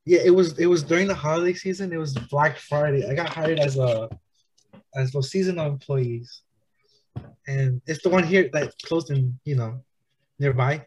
yeah, 0.05 0.21
it 0.23 0.32
was 0.32 0.58
it 0.58 0.65
was 0.65 0.84
during 0.84 1.08
the 1.08 1.15
holiday 1.15 1.53
season. 1.53 1.93
It 1.93 1.97
was 1.97 2.13
Black 2.13 2.58
Friday. 2.58 3.08
I 3.08 3.13
got 3.13 3.29
hired 3.29 3.60
as 3.60 3.77
a 3.77 4.10
as 4.95 5.13
a 5.15 5.21
seasonal 5.21 5.67
employees. 5.67 6.41
And 7.47 7.82
it's 7.86 8.01
the 8.03 8.10
one 8.10 8.23
here 8.23 8.49
that 8.53 8.73
closed 8.84 9.12
in, 9.12 9.39
you 9.43 9.55
know, 9.55 9.84
nearby. 10.39 10.86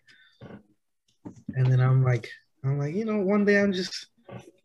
And 1.55 1.67
then 1.67 1.81
I'm 1.81 2.03
like, 2.03 2.29
I'm 2.65 2.79
like, 2.79 2.95
you 2.95 3.05
know, 3.05 3.19
one 3.19 3.45
day 3.45 3.61
I'm 3.61 3.73
just 3.73 4.07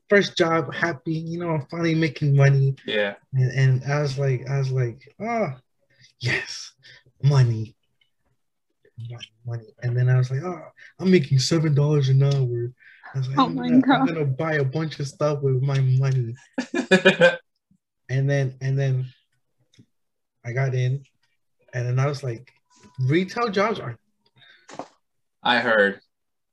first 0.10 0.38
job, 0.38 0.74
happy, 0.74 1.14
you 1.14 1.40
know, 1.40 1.52
I'm 1.52 1.66
finally 1.70 1.96
making 1.96 2.36
money. 2.36 2.76
Yeah. 2.86 3.16
And, 3.34 3.52
and 3.52 3.92
I 3.92 4.02
was 4.02 4.18
like, 4.18 4.50
I 4.50 4.58
was 4.58 4.72
like, 4.72 5.14
oh, 5.22 5.54
yes, 6.20 6.74
money, 7.22 7.76
money, 9.10 9.32
money. 9.46 9.66
And 9.84 9.96
then 9.98 10.10
I 10.10 10.18
was 10.18 10.32
like, 10.32 10.44
oh, 10.44 10.62
I'm 11.00 11.12
making 11.12 11.40
seven 11.40 11.74
dollars 11.74 12.10
an 12.10 12.24
hour. 12.24 12.72
I 13.14 13.18
was 13.18 13.28
like, 13.30 13.38
Oh 13.38 13.46
I'm, 13.46 13.56
my 13.56 13.70
gonna, 13.70 13.82
God. 13.82 14.00
I'm 14.02 14.06
gonna 14.08 14.26
buy 14.26 14.54
a 14.56 14.64
bunch 14.66 15.00
of 15.00 15.08
stuff 15.08 15.42
with 15.42 15.62
my 15.62 15.80
money. 15.80 16.36
And 18.10 18.30
then, 18.30 18.56
and 18.62 18.80
then, 18.80 19.06
I 20.46 20.54
got 20.54 20.74
in, 20.74 21.04
and 21.74 21.86
then 21.86 22.00
I 22.00 22.06
was 22.08 22.24
like, 22.24 22.54
retail 23.02 23.50
jobs 23.50 23.82
are 23.82 23.98
I 25.44 25.60
heard. 25.60 26.00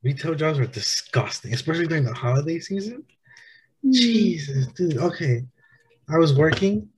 retail 0.03 0.35
jobs 0.35 0.59
are 0.59 0.67
disgusting, 0.67 1.55
especially 1.55 1.87
during 1.87 2.05
the 2.05 2.13
holiday 2.13 2.59
season. 2.59 3.05
Mm. 3.87 3.93
Jesus, 3.93 4.67
dude. 4.73 4.97
Okay. 4.99 5.45
I 6.09 6.19
was 6.19 6.35
working 6.35 6.89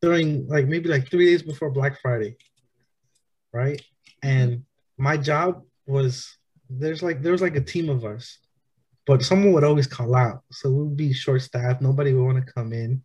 during 0.00 0.48
like 0.48 0.66
maybe 0.66 0.88
like 0.88 1.10
three 1.10 1.26
days 1.26 1.42
before 1.42 1.70
Black 1.70 2.00
Friday. 2.00 2.36
Right. 3.52 3.82
And 4.22 4.64
my 4.98 5.16
job 5.16 5.62
was 5.86 6.36
there's 6.68 7.02
like 7.02 7.22
there 7.22 7.32
was 7.32 7.42
like 7.42 7.56
a 7.56 7.60
team 7.60 7.88
of 7.88 8.04
us, 8.04 8.38
but 9.06 9.22
someone 9.22 9.52
would 9.52 9.64
always 9.64 9.86
call 9.86 10.14
out. 10.14 10.42
So 10.52 10.70
we 10.70 10.82
would 10.84 10.96
be 10.96 11.12
short 11.12 11.42
staffed, 11.42 11.82
nobody 11.82 12.12
would 12.12 12.24
want 12.24 12.44
to 12.44 12.52
come 12.52 12.72
in. 12.72 13.02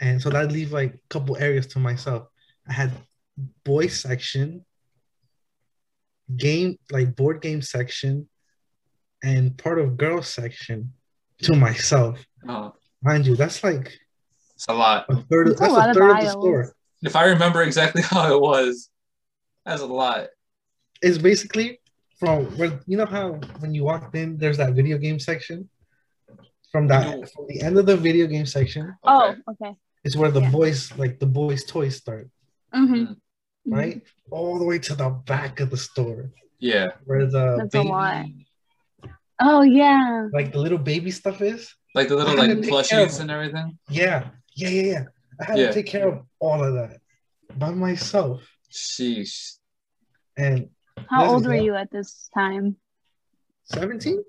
And 0.00 0.20
so 0.20 0.28
that'd 0.30 0.52
leave 0.52 0.72
like 0.72 0.94
a 0.94 1.08
couple 1.08 1.36
areas 1.36 1.66
to 1.68 1.78
myself. 1.78 2.28
I 2.68 2.72
had 2.72 2.92
boy 3.64 3.86
section, 3.86 4.64
game 6.36 6.78
like 6.90 7.16
board 7.16 7.40
game 7.40 7.62
section, 7.62 8.28
and 9.22 9.56
part 9.56 9.78
of 9.78 9.96
girls 9.96 10.28
section 10.28 10.92
to 11.42 11.54
myself. 11.54 12.24
Oh. 12.48 12.74
Mind 13.02 13.26
you, 13.26 13.36
that's 13.36 13.62
like 13.62 13.98
it's 14.54 14.66
a 14.68 14.72
lot. 14.72 15.06
a 15.08 15.16
third. 15.16 15.48
That's 15.48 15.60
a 15.60 15.68
lot 15.68 15.88
a 15.88 15.90
of 15.90 15.96
third 15.96 16.10
of 16.10 16.24
the 16.24 16.30
store. 16.30 16.74
If 17.02 17.16
I 17.16 17.26
remember 17.26 17.62
exactly 17.62 18.02
how 18.10 18.34
it 18.34 18.40
was, 18.40 18.88
that's 19.64 19.82
a 19.82 19.86
lot. 19.86 20.28
It's 21.02 21.18
basically 21.18 21.80
from 22.18 22.44
where 22.58 22.80
you 22.86 22.96
know 22.96 23.06
how 23.06 23.32
when 23.60 23.74
you 23.74 23.84
walked 23.84 24.14
in, 24.14 24.38
there's 24.38 24.56
that 24.58 24.72
video 24.74 24.98
game 24.98 25.18
section. 25.18 25.68
From 26.72 26.88
that, 26.88 27.06
No. 27.06 27.26
from 27.26 27.46
the 27.46 27.60
end 27.62 27.78
of 27.78 27.86
the 27.86 27.96
video 27.96 28.26
game 28.26 28.46
section 28.46 28.96
Oh, 29.04 29.34
okay. 29.50 29.76
It's 30.02 30.16
where 30.16 30.30
the 30.30 30.40
Yeah. 30.42 30.50
boys 30.50 30.96
like 30.98 31.18
the 31.20 31.26
boys' 31.26 31.64
toys 31.64 31.96
start, 31.96 32.28
Mm-hmm. 32.74 33.14
right? 33.66 34.02
All 34.30 34.58
the 34.58 34.64
way 34.64 34.78
to 34.80 34.94
the 34.96 35.10
back 35.10 35.60
of 35.60 35.70
the 35.70 35.76
store 35.76 36.30
Yeah. 36.58 36.88
where 37.04 37.26
the 37.26 37.56
That's 37.58 37.74
a 37.76 37.82
lot. 37.82 38.26
Oh 39.40 39.62
yeah. 39.62 40.28
like 40.32 40.52
the 40.52 40.58
little 40.58 40.78
baby 40.78 41.10
stuff 41.10 41.40
is. 41.42 41.72
Like 41.94 42.08
the 42.08 42.16
little 42.16 42.34
like 42.36 42.48
had 42.48 42.56
to 42.62 42.62
take 42.62 42.88
care 42.90 43.02
of 43.04 43.08
plushies 43.10 43.20
and 43.20 43.30
everything. 43.30 43.78
Yeah, 43.88 44.30
yeah, 44.56 44.68
yeah, 44.68 44.82
yeah. 44.92 45.04
I 45.40 45.44
had 45.44 45.58
Yeah. 45.58 45.66
to 45.68 45.74
take 45.74 45.86
care 45.86 46.08
of 46.08 46.26
all 46.40 46.62
of 46.64 46.74
that 46.74 46.98
by 47.56 47.70
myself, 47.70 48.42
Sheesh. 48.74 49.58
and 50.36 50.68
How 51.08 51.26
old 51.30 51.46
were 51.46 51.54
you 51.54 51.74
at 51.74 51.90
this 51.90 52.28
time? 52.34 52.76
seventeen. 53.64 54.22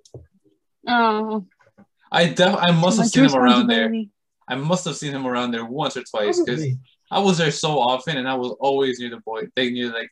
Oh, 0.87 1.45
I 2.11 2.27
def- 2.27 2.57
I 2.59 2.71
must 2.71 2.99
have 2.99 3.07
seen 3.07 3.25
him 3.25 3.35
around 3.35 3.67
there. 3.67 3.91
I 4.47 4.55
must 4.55 4.85
have 4.85 4.95
seen 4.95 5.11
him 5.11 5.25
around 5.25 5.51
there 5.51 5.65
once 5.65 5.97
or 5.97 6.03
twice 6.03 6.39
because 6.39 6.63
I 7.09 7.19
was 7.19 7.37
there 7.39 7.51
so 7.51 7.79
often 7.79 8.17
and 8.17 8.27
I 8.29 8.35
was 8.35 8.55
always 8.59 8.99
near 8.99 9.09
the 9.09 9.17
boy. 9.17 9.47
They 9.55 9.71
knew 9.71 9.91
like 9.91 10.11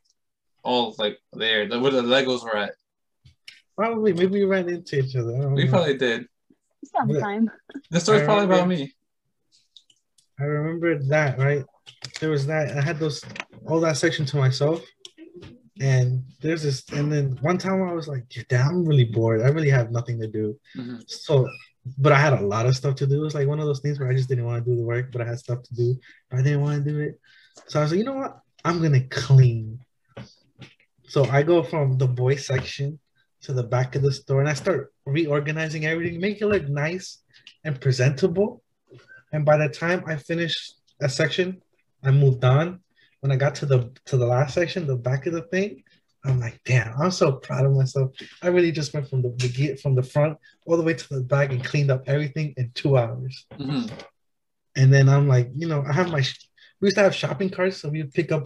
all 0.63 0.95
like 0.97 1.19
there, 1.33 1.67
like, 1.67 1.81
where 1.81 1.91
the 1.91 2.01
Legos 2.01 2.43
were 2.43 2.57
at. 2.57 2.73
Probably, 3.75 4.13
maybe 4.13 4.39
we 4.39 4.45
ran 4.45 4.69
into 4.69 4.99
each 4.99 5.15
other. 5.15 5.49
We 5.49 5.65
know. 5.65 5.69
probably 5.71 5.97
did. 5.97 6.27
Sometime. 6.85 7.49
The 7.91 7.99
story's 7.99 8.23
probably 8.23 8.45
about 8.45 8.67
me. 8.67 8.93
I 10.39 10.43
remember 10.43 10.97
that, 11.09 11.37
right? 11.39 11.63
There 12.19 12.29
was 12.29 12.45
that. 12.47 12.77
I 12.77 12.81
had 12.81 12.99
those 12.99 13.23
all 13.65 13.79
that 13.81 13.97
section 13.97 14.25
to 14.25 14.37
myself. 14.37 14.83
And 15.81 16.23
there's 16.39 16.61
this, 16.61 16.87
and 16.91 17.11
then 17.11 17.37
one 17.41 17.57
time 17.57 17.81
I 17.81 17.93
was 17.93 18.07
like, 18.07 18.25
damn, 18.47 18.67
I'm 18.67 18.85
really 18.85 19.05
bored. 19.05 19.41
I 19.41 19.47
really 19.47 19.71
have 19.71 19.91
nothing 19.91 20.19
to 20.19 20.27
do. 20.27 20.57
Mhm. 20.77 21.03
So, 21.09 21.49
but 21.97 22.11
I 22.11 22.19
had 22.19 22.33
a 22.33 22.41
lot 22.41 22.67
of 22.67 22.75
stuff 22.75 22.95
to 22.97 23.07
do. 23.07 23.21
It 23.21 23.25
was 23.25 23.33
like 23.33 23.47
one 23.47 23.59
of 23.59 23.65
those 23.65 23.81
things 23.81 23.99
where 23.99 24.09
I 24.09 24.13
just 24.13 24.29
didn't 24.29 24.45
want 24.45 24.63
to 24.63 24.69
do 24.69 24.77
the 24.77 24.83
work, 24.83 25.11
but 25.11 25.21
I 25.21 25.25
had 25.25 25.39
stuff 25.39 25.63
to 25.63 25.73
do. 25.73 25.99
But 26.29 26.39
I 26.39 26.43
didn't 26.43 26.61
want 26.61 26.83
to 26.83 26.91
do 26.91 26.99
it. 26.99 27.19
So 27.67 27.79
I 27.79 27.83
was 27.83 27.91
like, 27.91 27.97
you 27.97 28.05
know 28.05 28.13
what? 28.13 28.39
I'm 28.63 28.79
going 28.79 28.93
to 28.93 29.07
clean. 29.07 29.79
So 31.07 31.25
I 31.25 31.43
go 31.43 31.63
from 31.63 31.97
the 31.97 32.07
boy 32.07 32.35
section 32.35 32.99
to 33.41 33.53
the 33.53 33.63
back 33.63 33.95
of 33.95 34.03
the 34.03 34.11
store 34.11 34.39
and 34.39 34.49
I 34.49 34.53
start 34.53 34.93
reorganizing 35.05 35.85
everything, 35.85 36.21
make 36.21 36.41
it 36.41 36.47
look 36.47 36.67
nice 36.69 37.19
and 37.63 37.79
presentable. 37.79 38.63
And 39.33 39.43
by 39.43 39.57
the 39.57 39.67
time 39.67 40.03
I 40.07 40.15
finish 40.15 40.71
a 41.01 41.09
section, 41.09 41.61
I 42.03 42.11
moved 42.11 42.43
on. 42.43 42.79
When 43.21 43.31
I 43.31 43.37
got 43.37 43.55
to 43.55 43.65
the 43.65 43.91
to 44.05 44.17
the 44.17 44.25
last 44.25 44.53
section, 44.53 44.85
the 44.85 44.97
back 44.97 45.25
of 45.27 45.33
the 45.33 45.43
thing, 45.43 45.83
I'm 46.25 46.39
like, 46.39 46.59
damn, 46.65 46.93
I'm 46.99 47.11
so 47.11 47.33
proud 47.33 47.65
of 47.65 47.73
myself. 47.73 48.11
I 48.41 48.47
really 48.47 48.71
just 48.71 48.93
went 48.93 49.09
from 49.09 49.21
the 49.21 49.29
begin 49.29 49.77
from 49.77 49.95
the 49.95 50.03
front 50.03 50.37
all 50.65 50.77
the 50.77 50.83
way 50.83 50.93
to 50.93 51.09
the 51.09 51.21
back 51.21 51.51
and 51.51 51.63
cleaned 51.63 51.91
up 51.91 52.03
everything 52.07 52.53
in 52.57 52.71
two 52.73 52.97
hours. 52.97 53.45
Mhm. 53.53 53.89
And 54.75 54.91
then 54.93 55.07
I'm 55.07 55.27
like, 55.27 55.49
you 55.55 55.67
know, 55.67 55.83
I 55.87 55.93
have 55.93 56.09
my 56.09 56.23
we 56.81 56.87
used 56.87 56.97
to 56.97 57.03
have 57.03 57.15
shopping 57.15 57.49
carts, 57.49 57.77
so 57.77 57.89
we 57.89 58.01
would 58.01 58.13
pick 58.13 58.31
up 58.33 58.43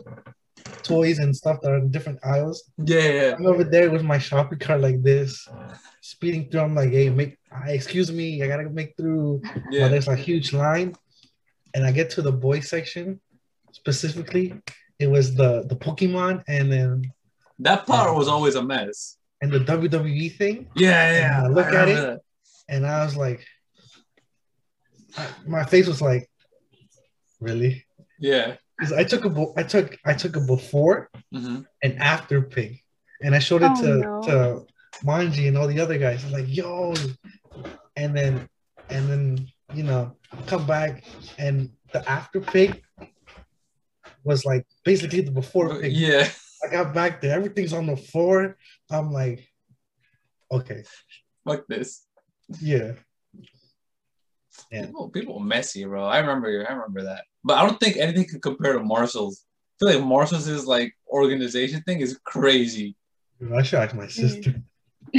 toys 0.83 1.17
and 1.19 1.35
stuff 1.35 1.59
that 1.61 1.71
are 1.71 1.77
in 1.77 1.89
different 1.89 2.19
aisles. 2.23 2.69
Yeah, 2.77 3.09
yeah. 3.19 3.35
I'm 3.37 3.45
over 3.47 3.63
there 3.63 3.89
with 3.89 4.03
my 4.03 4.19
shopping 4.19 4.59
cart 4.59 4.81
like 4.81 5.01
this, 5.01 5.47
speeding 6.01 6.49
through. 6.49 6.61
I'm 6.61 6.75
like, 6.75 6.91
hey, 6.91 7.09
make 7.09 7.37
uh, 7.51 7.69
excuse 7.69 8.11
me, 8.11 8.43
I 8.43 8.47
gotta 8.47 8.69
make 8.69 8.95
through. 8.97 9.41
Yeah. 9.71 9.87
there's 9.87 10.07
a 10.07 10.15
huge 10.15 10.53
line. 10.53 10.93
and 11.73 11.85
I 11.85 11.91
get 11.91 12.09
to 12.11 12.21
the 12.21 12.31
boy 12.31 12.59
section 12.61 13.19
specifically. 13.81 14.53
It 14.99 15.07
was 15.15 15.35
the 15.35 15.51
the 15.71 15.75
Pokemon 15.75 16.43
and 16.47 16.71
then 16.71 16.91
That 17.59 17.85
part 17.85 18.15
was 18.15 18.27
always 18.27 18.55
a 18.55 18.63
mess. 18.63 19.17
and 19.41 19.51
the 19.51 19.59
WWE 19.59 20.29
thing, 20.39 20.55
Yeah, 20.75 21.11
yeah. 21.19 21.37
And 21.37 21.47
I 21.47 21.49
look 21.57 21.67
I 21.67 21.81
at 21.81 21.87
it. 21.89 21.95
that. 22.05 22.19
and 22.73 22.81
I 22.85 23.05
was 23.05 23.15
like, 23.15 23.41
I- 25.17 25.33
my 25.45 25.63
face 25.71 25.87
was 25.87 26.01
like, 26.01 26.23
really? 27.39 27.85
Yeah. 28.19 28.55
'Cause 28.79 28.93
I 28.93 29.03
took 29.11 29.23
a 29.25 29.29
bo- 29.37 29.53
I 29.57 29.63
took 29.73 29.87
I 30.05 30.13
took 30.21 30.35
a 30.35 30.43
before 30.55 31.09
hmm 31.33 31.61
and 31.83 31.93
after 32.13 32.41
pic, 32.55 32.71
and 33.23 33.33
I 33.37 33.39
showed 33.47 33.63
it 33.67 33.71
Oh, 33.73 33.81
to 33.81 33.89
no. 34.07 34.21
to 34.27 34.35
Manji 35.07 35.47
and 35.47 35.57
all 35.57 35.67
the 35.73 35.79
other 35.85 35.97
guys. 36.05 36.19
I'm 36.25 36.31
like, 36.39 36.45
yo, 36.59 36.93
and 38.01 38.11
then 38.17 38.33
and 38.93 39.03
then 39.09 39.23
you 39.77 39.83
know 39.89 40.03
come 40.51 40.65
back 40.75 41.03
and 41.45 41.55
the 41.93 42.01
after 42.17 42.39
pic 42.53 42.71
was 44.23 44.45
like 44.45 44.65
basically 44.83 45.21
the 45.21 45.31
before 45.31 45.79
pic. 45.79 45.91
Yeah. 45.95 46.27
I 46.63 46.71
got 46.71 46.93
back 46.93 47.21
there, 47.21 47.35
everything's 47.35 47.73
on 47.73 47.85
the 47.85 47.95
floor. 47.95 48.57
I'm 48.91 49.11
like, 49.11 49.47
okay, 50.51 50.83
Fuck 51.45 51.65
this. 51.67 52.05
yeah, 52.59 52.93
Yeah. 54.71 54.85
People, 54.87 55.09
people 55.09 55.37
are 55.37 55.43
messy, 55.45 55.85
bro. 55.85 56.03
I 56.05 56.19
remember. 56.19 56.65
I 56.67 56.73
remember 56.73 57.03
that. 57.03 57.23
But 57.43 57.57
I 57.59 57.65
don't 57.65 57.79
think 57.79 57.95
anything 57.97 58.25
can 58.27 58.41
compare 58.41 58.73
to 58.73 58.79
Marshall's. 58.83 59.45
I 59.81 59.85
feel 59.91 59.99
like 59.99 60.07
Marshall's 60.07 60.65
like 60.65 60.93
organization 61.09 61.81
thing 61.83 61.99
is 62.01 62.19
crazy. 62.25 62.95
Dude, 63.39 63.53
I 63.53 63.61
should 63.61 63.79
ask 63.79 63.95
my 63.95 64.07
sister. 64.07 64.55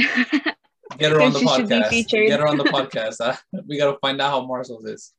Get 0.97 1.11
her 1.13 1.21
on 1.21 1.31
the 1.33 1.39
She 1.39 1.47
should 1.47 1.69
be 1.69 1.75
podcast. 1.75 2.09
Get 2.09 2.39
her 2.41 2.47
on 2.47 2.57
the 2.57 2.63
podcast. 2.77 3.15
huh? 3.21 3.35
We 3.67 3.77
gotta 3.77 3.97
find 3.99 4.19
out 4.21 4.31
how 4.31 4.45
Marshall's 4.45 4.85
is. 4.85 5.13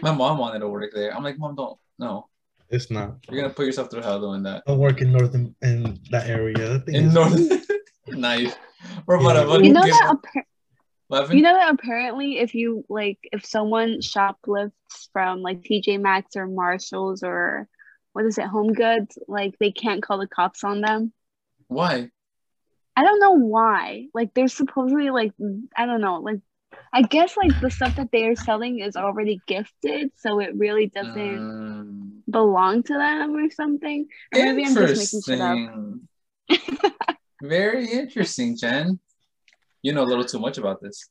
My 0.00 0.12
mom 0.12 0.38
wanted 0.38 0.60
to 0.60 0.68
work 0.68 0.92
there. 0.94 1.14
I'm 1.14 1.22
like, 1.24 1.38
mom, 1.38 1.56
don't. 1.56 1.78
No, 1.98 2.28
It's 2.74 2.90
not. 2.90 3.16
you're 3.30 3.40
gonna 3.42 3.54
put 3.54 3.66
yourself 3.66 3.90
through 3.90 4.02
hell 4.02 4.20
doing 4.20 4.42
that. 4.44 4.62
I 4.66 4.72
work 4.72 5.00
in 5.00 5.12
northern 5.12 5.54
in 5.62 5.98
that 6.10 6.26
area. 6.28 6.56
That 6.56 6.86
thing 6.86 6.94
In 6.96 7.04
is- 7.06 7.14
Northern. 7.14 7.62
nice. 8.08 8.54
We're 9.06 9.20
Yeah. 9.20 9.44
to 9.44 9.64
you 9.64 9.72
know 9.72 9.82
that 9.82 10.16
appar- 10.16 10.42
Laughing? 11.08 11.36
you 11.36 11.42
know 11.42 11.54
that 11.54 11.72
apparently 11.74 12.38
if 12.38 12.54
you 12.54 12.84
like 12.88 13.18
if 13.32 13.44
someone 13.44 14.00
shoplifts 14.00 15.08
from 15.12 15.40
like 15.42 15.62
TJ 15.62 16.00
Maxx 16.00 16.36
or 16.36 16.46
Marshalls 16.46 17.22
or 17.22 17.68
what 18.12 18.24
is 18.26 18.38
it 18.38 18.46
Home 18.46 18.72
Goods 18.72 19.18
like 19.28 19.54
they 19.58 19.70
can't 19.72 20.02
call 20.02 20.18
the 20.18 20.26
cops 20.26 20.64
on 20.64 20.80
them. 20.80 21.12
Why? 21.68 22.10
I 22.96 23.02
don't 23.04 23.20
know 23.20 23.32
why. 23.38 24.06
Like 24.14 24.34
they're 24.34 24.48
supposedly 24.48 25.10
like 25.10 25.32
I 25.76 25.86
don't 25.86 26.00
know 26.00 26.20
like 26.20 26.40
I 26.92 27.02
guess 27.02 27.36
like 27.36 27.58
the 27.60 27.70
stuff 27.70 27.96
that 27.96 28.10
they 28.12 28.24
are 28.26 28.36
selling 28.36 28.80
is 28.80 28.96
already 28.96 29.40
gifted, 29.46 30.10
so 30.16 30.40
it 30.40 30.56
really 30.56 30.86
doesn't 30.86 31.14
Mm, 31.14 31.93
belong 32.34 32.82
to 32.82 32.92
them 32.92 33.36
or 33.36 33.48
something. 33.50 34.08
Or 34.34 34.42
maybe 34.42 34.64
I'm 34.64 34.74
just 34.74 35.14
making 35.14 35.22
shit 35.22 35.40
up. 35.40 35.56
interesting. 35.56 36.92
Very 37.40 37.86
interesting, 37.86 38.56
Jen. 38.56 38.98
You 39.82 39.92
know 39.92 40.02
a 40.02 40.10
little 40.10 40.24
too 40.24 40.40
much 40.40 40.58
about 40.58 40.80
this. 40.82 41.08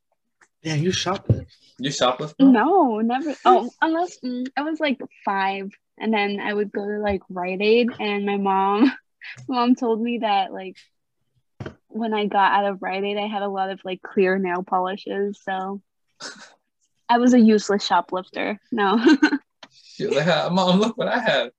Yeah, 0.61 0.75
you 0.75 0.89
shoplift. 0.89 1.47
You 1.77 1.89
shoplift? 1.89 2.37
bro? 2.37 2.51
No, 2.51 2.99
never. 2.99 3.35
Oh, 3.45 3.71
unless 3.81 4.19
mm, 4.19 4.47
I 4.57 4.63
was 4.63 4.79
like 4.79 4.99
five, 5.23 5.71
and 5.97 6.13
then 6.13 6.39
I 6.39 6.53
would 6.53 6.71
go 6.71 6.85
to 6.85 6.99
like 6.99 7.21
Rite 7.29 7.61
Aid, 7.61 7.89
and 7.99 8.25
my 8.25 8.37
mom, 8.37 8.85
my 8.85 8.91
mom 9.55 9.75
told 9.75 10.01
me 10.01 10.19
that 10.19 10.51
like 10.51 10.77
when 11.87 12.13
I 12.13 12.25
got 12.25 12.51
out 12.53 12.65
of 12.65 12.81
Rite 12.81 13.03
Aid, 13.03 13.17
I 13.17 13.27
had 13.27 13.43
a 13.43 13.49
lot 13.49 13.69
of 13.69 13.79
like 13.85 14.01
clear 14.01 14.37
nail 14.37 14.63
polishes, 14.63 15.39
so 15.43 15.81
I 17.09 17.17
was 17.19 17.33
a 17.33 17.39
useless 17.39 17.85
shoplifter. 17.85 18.59
No, 18.71 18.97
She 19.93 20.07
was 20.07 20.15
like, 20.15 20.27
"Ah, 20.27 20.49
Mom, 20.51 20.79
look 20.79 20.97
what 20.97 21.07
I 21.07 21.19
have. 21.19 21.51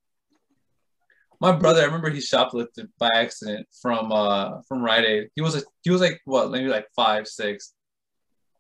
My 1.40 1.52
brother, 1.52 1.82
I 1.82 1.84
remember 1.84 2.10
he 2.10 2.18
shoplifted 2.20 2.88
by 2.98 3.10
accident 3.14 3.68
from 3.80 4.10
uh 4.10 4.60
from 4.66 4.82
Rite 4.82 5.04
Aid. 5.04 5.28
He 5.36 5.40
was 5.40 5.54
a 5.56 5.62
he 5.82 5.90
was 5.90 6.00
like 6.00 6.20
what, 6.24 6.50
maybe 6.50 6.66
like 6.68 6.88
five, 6.96 7.28
six. 7.28 7.74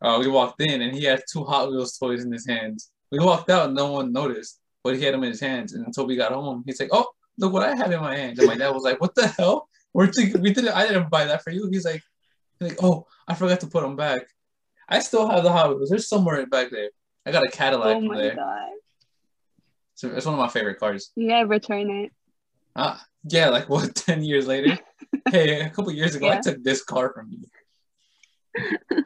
Uh, 0.00 0.18
we 0.20 0.28
walked 0.28 0.60
in 0.60 0.80
and 0.82 0.94
he 0.94 1.02
had 1.04 1.22
two 1.32 1.42
Hot 1.44 1.70
Wheels 1.70 1.96
toys 1.98 2.24
in 2.24 2.30
his 2.30 2.46
hands. 2.46 2.90
We 3.10 3.18
walked 3.18 3.50
out, 3.50 3.66
and 3.66 3.74
no 3.74 3.90
one 3.90 4.12
noticed, 4.12 4.60
but 4.84 4.96
he 4.96 5.02
had 5.02 5.14
them 5.14 5.24
in 5.24 5.30
his 5.30 5.40
hands. 5.40 5.72
And 5.72 5.84
until 5.86 6.06
we 6.06 6.14
got 6.14 6.32
home, 6.32 6.62
he's 6.66 6.78
like, 6.78 6.90
"Oh, 6.92 7.06
look 7.38 7.52
what 7.52 7.68
I 7.68 7.74
have 7.74 7.90
in 7.90 8.00
my 8.00 8.16
hands." 8.16 8.38
And 8.38 8.46
my 8.46 8.56
dad 8.56 8.70
was 8.70 8.84
like, 8.84 9.00
"What 9.00 9.14
the 9.16 9.26
hell? 9.26 9.68
We're 9.92 10.12
think- 10.12 10.36
we 10.38 10.52
didn't. 10.52 10.74
I 10.74 10.86
didn't 10.86 11.10
buy 11.10 11.24
that 11.24 11.42
for 11.42 11.50
you." 11.50 11.68
He's 11.72 11.84
like, 11.84 12.02
he's 12.60 12.70
like, 12.70 12.78
"Oh, 12.82 13.06
I 13.26 13.34
forgot 13.34 13.60
to 13.60 13.66
put 13.66 13.82
them 13.82 13.96
back. 13.96 14.22
I 14.88 15.00
still 15.00 15.28
have 15.28 15.42
the 15.42 15.50
Hot 15.52 15.70
Wheels. 15.70 15.88
They're 15.90 15.98
somewhere 15.98 16.46
back 16.46 16.70
there. 16.70 16.90
I 17.26 17.32
got 17.32 17.44
a 17.44 17.50
Cadillac 17.50 17.96
oh 17.96 18.00
from 18.00 18.08
my 18.08 18.18
there. 18.18 18.34
god, 18.36 18.70
So 19.94 20.08
it's 20.10 20.26
one 20.26 20.34
of 20.34 20.40
my 20.40 20.48
favorite 20.48 20.78
cars. 20.78 21.10
Yeah, 21.16 21.42
return 21.42 21.90
it. 21.90 22.12
Uh, 22.76 22.98
yeah, 23.28 23.48
like 23.50 23.68
what, 23.68 23.94
10 23.94 24.22
years 24.24 24.46
later? 24.46 24.78
hey, 25.30 25.60
a 25.60 25.70
couple 25.70 25.92
years 25.92 26.14
ago, 26.14 26.28
I 26.30 26.40
took 26.40 26.62
this 26.62 26.82
car 26.82 27.12
from 27.14 27.30
you. 27.30 27.46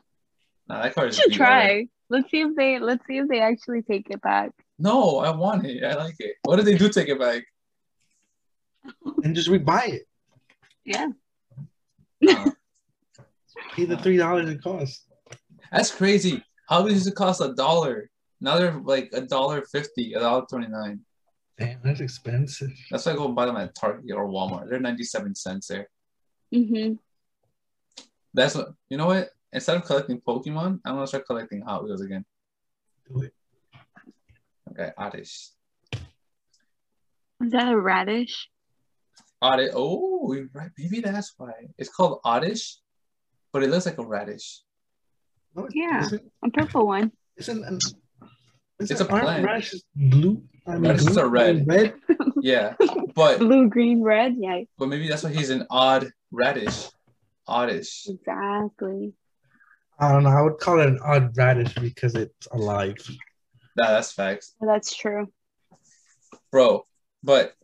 nah, 0.68 0.82
that 0.82 0.94
car 0.94 1.04
You 1.04 1.10
is 1.10 1.16
should 1.16 1.30
beat 1.30 1.40
already. 1.40 1.68
try. 1.68 1.88
Let's 2.10 2.30
see 2.30 2.40
if 2.40 2.56
they 2.56 2.78
let's 2.78 3.06
see 3.06 3.18
if 3.18 3.28
they 3.28 3.40
actually 3.40 3.82
take 3.82 4.08
it 4.10 4.22
back. 4.22 4.50
No, 4.78 5.18
I 5.18 5.30
want 5.36 5.66
it. 5.66 5.84
I 5.84 5.94
like 5.94 6.14
it. 6.18 6.36
What 6.44 6.58
if 6.58 6.64
they 6.64 6.76
do 6.78 6.88
take 6.88 7.08
it 7.08 7.18
back? 7.20 7.44
and 9.22 9.34
just 9.34 9.48
rebuy 9.48 9.88
it. 9.88 10.02
Yeah, 10.84 11.08
Nah. 12.22 12.50
Pay 13.74 13.84
the 13.84 13.98
three 13.98 14.16
dollars 14.16 14.48
it 14.48 14.62
costs. 14.62 15.04
that's 15.70 15.90
crazy. 15.90 16.42
How 16.68 16.82
much 16.82 16.92
used 16.92 17.06
to 17.06 17.12
cost 17.12 17.42
a 17.42 17.52
dollar? 17.52 18.08
Now 18.40 18.58
they're 18.58 18.78
like 18.80 19.10
a 19.12 19.22
dollar 19.22 19.62
fifty, 19.62 20.14
a 20.14 20.20
dollar 20.20 20.44
twenty 20.48 20.68
nine. 20.68 21.00
Damn, 21.58 21.80
that's 21.82 22.00
expensive. 22.00 22.70
That's 22.90 23.04
why 23.06 23.12
I 23.12 23.16
go 23.16 23.28
buy 23.28 23.46
them 23.46 23.56
at 23.56 23.74
Target 23.74 24.12
or 24.14 24.28
Walmart. 24.28 24.68
They're 24.70 24.78
ninety 24.78 25.02
seven 25.04 25.34
cents 25.34 25.66
there. 25.66 25.88
hmm 26.52 26.92
That's 28.32 28.54
what 28.54 28.68
you 28.88 28.96
know. 28.96 29.06
What 29.06 29.30
instead 29.52 29.76
of 29.76 29.84
collecting 29.84 30.20
Pokemon, 30.20 30.80
I'm 30.84 30.94
gonna 30.94 31.06
start 31.06 31.26
collecting 31.26 31.62
Hot 31.62 31.82
Wheels 31.84 32.00
again. 32.00 32.24
Do 33.08 33.22
it. 33.22 33.34
Okay, 34.70 34.92
oddish. 34.96 35.50
Is 37.40 37.52
that 37.52 37.72
a 37.72 37.78
radish? 37.78 38.48
Oddish. 39.42 39.70
Oh, 39.74 40.32
you're 40.32 40.48
right. 40.52 40.70
Maybe 40.78 41.00
that's 41.00 41.34
why 41.36 41.52
it's 41.76 41.88
called 41.90 42.20
oddish, 42.24 42.76
but 43.52 43.62
it 43.64 43.70
looks 43.70 43.86
like 43.86 43.98
a 43.98 44.06
radish. 44.06 44.60
Yeah. 45.70 46.08
A 46.44 46.50
purple 46.50 46.86
one. 46.86 47.10
Isn't 47.36 47.64
an, 48.78 48.84
isn't 48.84 48.94
It's 48.94 49.00
a 49.00 49.10
aren't 49.12 49.24
plant. 49.24 49.44
radishes 49.44 49.84
blue? 49.94 50.42
I 50.66 50.72
mean, 50.74 50.82
Radishes 50.82 51.06
green 51.08 51.18
are 51.18 51.28
red. 51.28 51.66
Red. 51.66 51.94
Yeah, 52.40 52.74
but 53.16 53.38
Blue, 53.40 53.68
green, 53.68 54.00
red. 54.02 54.36
Yeah, 54.38 54.60
but 54.78 54.86
maybe 54.88 55.08
that's 55.08 55.24
why 55.24 55.30
he's 55.32 55.50
an 55.50 55.66
odd 55.70 56.08
radish. 56.30 56.86
Oddish. 57.48 58.06
exactly. 58.08 59.12
I 59.98 60.12
don't 60.12 60.22
know. 60.22 60.30
I 60.30 60.42
would 60.42 60.58
call 60.58 60.78
it 60.80 60.86
an 60.86 61.00
odd 61.02 61.36
radish 61.36 61.74
because 61.74 62.14
it's 62.14 62.46
alive. 62.52 62.94
Nah, 63.76 63.88
that's 63.90 64.12
facts, 64.12 64.54
That's 64.60 64.94
true. 64.94 65.32
bro. 66.52 66.84
But 67.24 67.54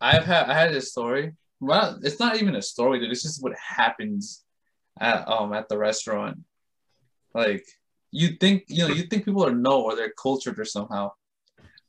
I've 0.00 0.24
had 0.24 0.48
I 0.50 0.54
had 0.54 0.72
this 0.72 0.90
story. 0.90 1.34
Well, 1.60 2.00
it's 2.02 2.18
not 2.18 2.36
even 2.42 2.56
a 2.56 2.62
story, 2.62 2.98
dude. 2.98 3.12
It's 3.12 3.22
just 3.22 3.42
what 3.42 3.52
happens 3.56 4.42
at 4.98 5.28
um 5.28 5.52
at 5.52 5.68
the 5.68 5.78
restaurant. 5.78 6.38
Like 7.34 7.64
you 8.10 8.36
think 8.40 8.64
you 8.68 8.86
know 8.86 8.94
you 8.94 9.02
think 9.04 9.24
people 9.24 9.44
are 9.44 9.54
know 9.54 9.82
or 9.82 9.96
they're 9.96 10.12
cultured 10.20 10.58
or 10.58 10.64
somehow, 10.64 11.12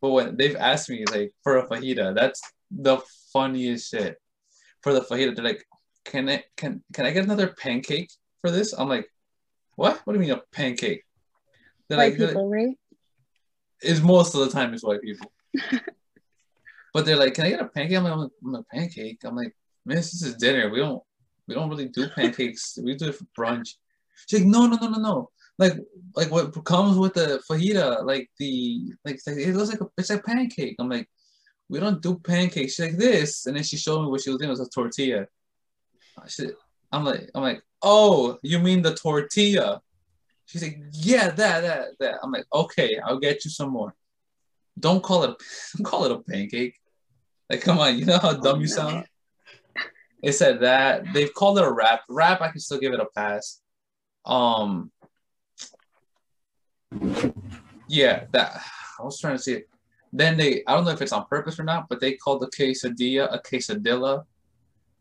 but 0.02 0.10
when 0.10 0.38
they've 0.38 0.56
asked 0.56 0.89
me 0.89 1.06
like 1.12 1.34
for 1.44 1.58
a 1.58 1.68
fajita, 1.68 2.16
that's 2.16 2.41
the 2.72 3.00
funniest 3.34 3.91
shit. 3.91 4.18
For 4.82 4.94
the 4.94 5.02
fajita, 5.02 5.36
they're 5.36 5.46
like, 5.46 5.66
"Can 6.06 6.30
I 6.30 6.44
can 6.56 6.84
can 6.94 7.06
I 7.06 7.12
get 7.12 7.24
another 7.24 7.48
pancake 7.48 8.12
for 8.41 8.52
this?" 8.52 8.74
I'm 8.74 8.89
like, 8.89 9.08
"What? 9.76 10.02
What 10.04 10.14
do 10.14 10.20
you 10.20 10.26
mean 10.26 10.38
a 10.38 10.41
pancake?" 10.52 11.04
They're 11.88 11.98
White 11.98 12.10
like, 12.10 12.18
they're 12.18 12.28
like, 12.28 12.36
people, 12.36 12.50
right? 12.50 12.78
is 13.82 14.02
most 14.02 14.36
of 14.36 14.41
the 14.41 14.50
time 14.50 14.74
it's 14.74 14.84
white 14.84 15.02
people. 15.02 15.32
but 16.94 17.06
they're 17.06 17.16
like, 17.16 17.34
"Can 17.34 17.46
I 17.46 17.50
get 17.50 17.62
a 17.62 17.68
pancake?" 17.68 17.98
I'm 17.98 18.04
like, 18.04 18.32
"I'm 18.44 18.56
a 18.56 18.64
pancake." 18.64 19.20
I'm 19.24 19.36
like, 19.36 19.56
"Man, 19.86 19.98
this 19.98 20.22
is 20.22 20.36
dinner. 20.36 20.70
We 20.70 20.80
don't 20.80 21.02
we 21.48 21.56
don't 21.56 21.70
really 21.70 21.88
do 21.89 22.10
pancakes. 22.10 22.78
we 22.84 22.96
do 22.96 23.10
it 23.10 23.16
for 23.16 23.26
brunch." 23.38 23.76
She's 24.28 24.41
like, 24.41 24.50
"No, 24.50 24.68
no, 24.68 24.78
no, 24.78 24.89
no, 24.89 25.00
no. 25.00 25.30
Like 25.58 25.74
like 26.16 26.32
what 26.32 26.64
comes 26.66 26.97
with 26.97 27.14
the 27.14 27.41
fajita, 27.49 28.05
like 28.05 28.30
the 28.39 28.93
like, 29.05 29.20
like 29.26 29.38
it 29.38 29.55
looks 29.55 29.72
like 29.72 29.82
a 29.82 29.88
it's 29.97 30.10
like 30.10 30.26
pancake." 30.26 30.76
I'm 30.80 30.89
like, 30.89 31.10
"We 31.70 31.80
don't 31.80 32.01
do 32.01 32.20
pancakes." 32.20 32.74
She's 32.76 32.86
like 32.86 32.97
this, 32.97 33.45
and 33.45 33.55
then 33.55 33.64
she 33.64 33.78
showed 33.78 34.01
me 34.01 34.10
what 34.10 34.22
she 34.22 34.30
was 34.30 34.38
doing. 34.38 34.49
It 34.49 34.58
was 34.58 34.68
a 34.68 34.70
tortilla. 34.70 35.28
She, 36.28 36.49
I'm 36.91 37.05
like, 37.05 37.30
I'm 37.34 37.43
like, 37.43 37.62
"Oh, 37.82 38.38
you 38.43 38.60
mean 38.60 38.82
the 38.82 38.93
tortilla?" 38.93 39.82
She's 40.47 40.64
like, 40.64 40.80
yeah, 40.93 41.30
that, 41.30 41.62
that, 41.62 41.88
that. 41.99 42.16
I'm 42.24 42.32
like, 42.32 42.45
okay, 42.53 42.97
I'll 43.05 43.20
get 43.20 43.43
you 43.43 43.51
some 43.51 43.70
more. 43.70 43.93
Don't 44.80 45.03
call 45.03 45.26
it, 45.26 45.36
don't 45.76 45.84
call 45.84 46.05
it 46.05 46.12
a 46.12 46.20
pancake. 46.20 46.76
Like, 47.49 47.62
come 47.62 47.80
on, 47.80 47.97
you 47.97 48.05
know 48.05 48.18
how 48.18 48.34
dumb 48.34 48.62
you 48.62 48.68
sound. 48.68 49.05
It 50.24 50.34
said 50.34 50.62
that 50.62 51.03
they've 51.14 51.34
called 51.34 51.60
it 51.60 51.66
a 51.66 51.72
wrap. 51.72 52.03
Wrap, 52.10 52.41
I 52.41 52.49
can 52.49 52.62
still 52.62 52.80
give 52.80 52.93
it 52.93 52.99
a 52.99 53.08
pass. 53.14 53.62
Um, 54.26 54.91
Yeah, 57.88 58.26
that 58.32 58.62
I 59.00 59.04
was 59.04 59.20
trying 59.20 59.38
to 59.38 59.41
see 59.41 59.54
it. 59.54 59.70
Then 60.14 60.38
they, 60.38 60.64
I 60.68 60.74
don't 60.74 60.86
know 60.86 60.91
if 60.91 61.02
it's 61.02 61.12
on 61.12 61.26
purpose 61.26 61.60
or 61.60 61.64
not, 61.64 61.88
but 61.89 62.00
they 62.00 62.14
called 62.14 62.41
the 62.41 62.48
quesadilla 62.48 63.28
a 63.34 63.39
quesadilla. 63.39 64.24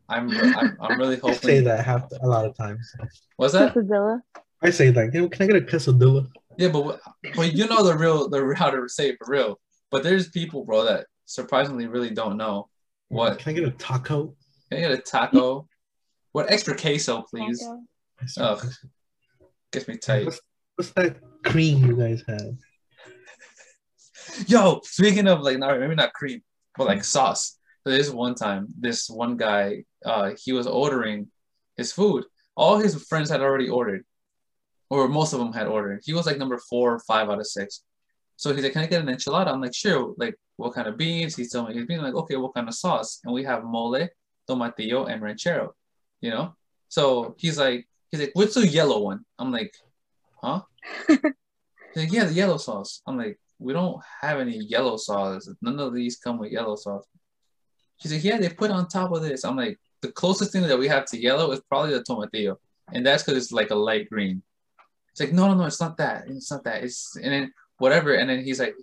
I'm, 0.08 0.30
I'm, 0.30 0.76
I'm 0.80 0.98
really 1.00 1.16
I 1.24 1.32
say 1.32 1.56
hoping. 1.56 1.64
that 1.64 1.84
half 1.84 2.04
a 2.22 2.26
lot 2.26 2.44
of 2.44 2.56
times. 2.56 2.92
Was 3.38 3.52
that? 3.52 3.74
Quesadilla. 3.74 4.20
I 4.62 4.70
say 4.70 4.90
that. 4.90 5.12
Can 5.12 5.28
can 5.28 5.42
I 5.42 5.46
get 5.52 5.62
a 5.62 5.66
quesadilla? 5.66 6.28
Yeah, 6.58 6.68
but 6.68 6.84
what- 6.84 7.00
but 7.34 7.52
you 7.54 7.66
know 7.66 7.82
the 7.84 7.96
real, 7.96 8.28
the 8.28 8.54
how 8.56 8.70
to 8.70 8.88
say 8.88 9.10
it 9.10 9.16
for 9.18 9.30
real. 9.30 9.58
But 9.90 10.02
there's 10.02 10.28
people, 10.30 10.64
bro, 10.64 10.84
that 10.84 11.06
surprisingly 11.26 11.86
really 11.86 12.10
don't 12.10 12.36
know 12.36 12.68
what. 13.08 13.38
Can 13.38 13.50
I 13.50 13.54
get 13.54 13.64
a 13.68 13.72
taco? 13.72 14.34
Can 14.70 14.78
I 14.78 14.80
get 14.82 14.90
a 14.92 14.98
taco? 14.98 15.68
What 16.32 16.50
extra 16.50 16.76
queso, 16.76 17.22
please? 17.22 17.60
Taco. 17.60 17.82
Ugh. 18.66 18.72
Gets 19.72 19.88
me 19.88 19.96
tight. 19.96 20.24
What's, 20.26 20.40
what's 20.76 20.90
that 20.92 21.16
cream 21.46 21.84
you 21.84 21.96
guys 21.96 22.22
have? 22.28 22.54
Yo, 24.46 24.80
speaking 24.84 25.28
of 25.28 25.40
like, 25.40 25.58
not 25.58 25.78
maybe 25.78 25.94
not 25.94 26.12
cream, 26.12 26.42
but 26.76 26.86
like 26.86 27.04
sauce. 27.04 27.58
So 27.84 27.92
this 27.92 28.10
one 28.10 28.34
time, 28.34 28.66
this 28.78 29.08
one 29.08 29.36
guy, 29.36 29.84
uh, 30.04 30.32
he 30.42 30.52
was 30.52 30.66
ordering 30.66 31.28
his 31.76 31.92
food. 31.92 32.24
All 32.56 32.78
his 32.78 33.04
friends 33.04 33.30
had 33.30 33.40
already 33.40 33.68
ordered, 33.68 34.04
or 34.90 35.08
most 35.08 35.32
of 35.32 35.38
them 35.38 35.52
had 35.52 35.66
ordered. 35.66 36.00
He 36.04 36.12
was 36.12 36.26
like 36.26 36.38
number 36.38 36.58
four 36.58 36.94
or 36.94 36.98
five 37.00 37.30
out 37.30 37.38
of 37.38 37.46
six. 37.46 37.82
So 38.36 38.52
he's 38.52 38.64
like, 38.64 38.72
"Can 38.72 38.82
I 38.82 38.86
get 38.86 39.00
an 39.00 39.08
enchilada?" 39.08 39.48
I'm 39.48 39.60
like, 39.60 39.74
"Sure." 39.74 40.14
Like, 40.18 40.34
what 40.56 40.74
kind 40.74 40.88
of 40.88 40.96
beans? 40.96 41.36
He's 41.36 41.52
telling 41.52 41.68
me 41.68 41.78
he's 41.78 41.86
being 41.86 42.02
like, 42.02 42.14
"Okay, 42.14 42.36
what 42.36 42.54
kind 42.54 42.68
of 42.68 42.74
sauce?" 42.74 43.20
And 43.24 43.32
we 43.32 43.44
have 43.44 43.64
mole, 43.64 44.08
tomatillo, 44.48 45.10
and 45.10 45.22
ranchero. 45.22 45.74
You 46.20 46.30
know. 46.30 46.54
So 46.88 47.34
he's 47.38 47.58
like, 47.58 47.88
he's 48.10 48.20
like, 48.20 48.32
"What's 48.34 48.54
the 48.54 48.66
yellow 48.66 49.00
one?" 49.00 49.24
I'm 49.38 49.52
like, 49.52 49.72
"Huh?" 50.42 50.62
Like, 51.96 52.12
"Yeah, 52.12 52.24
the 52.24 52.34
yellow 52.34 52.58
sauce." 52.58 53.02
I'm 53.06 53.16
like, 53.16 53.38
"We 53.58 53.72
don't 53.72 54.00
have 54.20 54.38
any 54.40 54.58
yellow 54.58 54.96
sauce. 54.96 55.48
None 55.62 55.78
of 55.80 55.94
these 55.94 56.16
come 56.16 56.38
with 56.38 56.52
yellow 56.52 56.76
sauce." 56.76 57.04
She's 57.98 58.12
like, 58.12 58.24
"Yeah, 58.24 58.38
they 58.38 58.48
put 58.48 58.70
on 58.70 58.88
top 58.88 59.12
of 59.12 59.22
this." 59.22 59.44
I'm 59.44 59.56
like, 59.56 59.78
"The 60.02 60.12
closest 60.12 60.52
thing 60.52 60.62
that 60.62 60.78
we 60.78 60.88
have 60.88 61.06
to 61.06 61.18
yellow 61.18 61.50
is 61.52 61.60
probably 61.68 61.92
the 61.92 62.02
tomatillo, 62.02 62.56
and 62.92 63.04
that's 63.04 63.22
because 63.22 63.42
it's 63.42 63.52
like 63.52 63.70
a 63.70 63.74
light 63.74 64.10
green." 64.10 64.42
It's 65.12 65.20
like, 65.20 65.32
"No, 65.32 65.48
no, 65.48 65.54
no, 65.54 65.64
it's 65.64 65.80
not 65.80 65.96
that. 65.96 66.24
It's 66.28 66.50
not 66.50 66.64
that. 66.64 66.84
It's 66.84 67.16
and 67.16 67.32
then 67.32 67.54
whatever." 67.78 68.14
And 68.14 68.28
then 68.28 68.44
he's 68.44 68.60
like, 68.60 68.74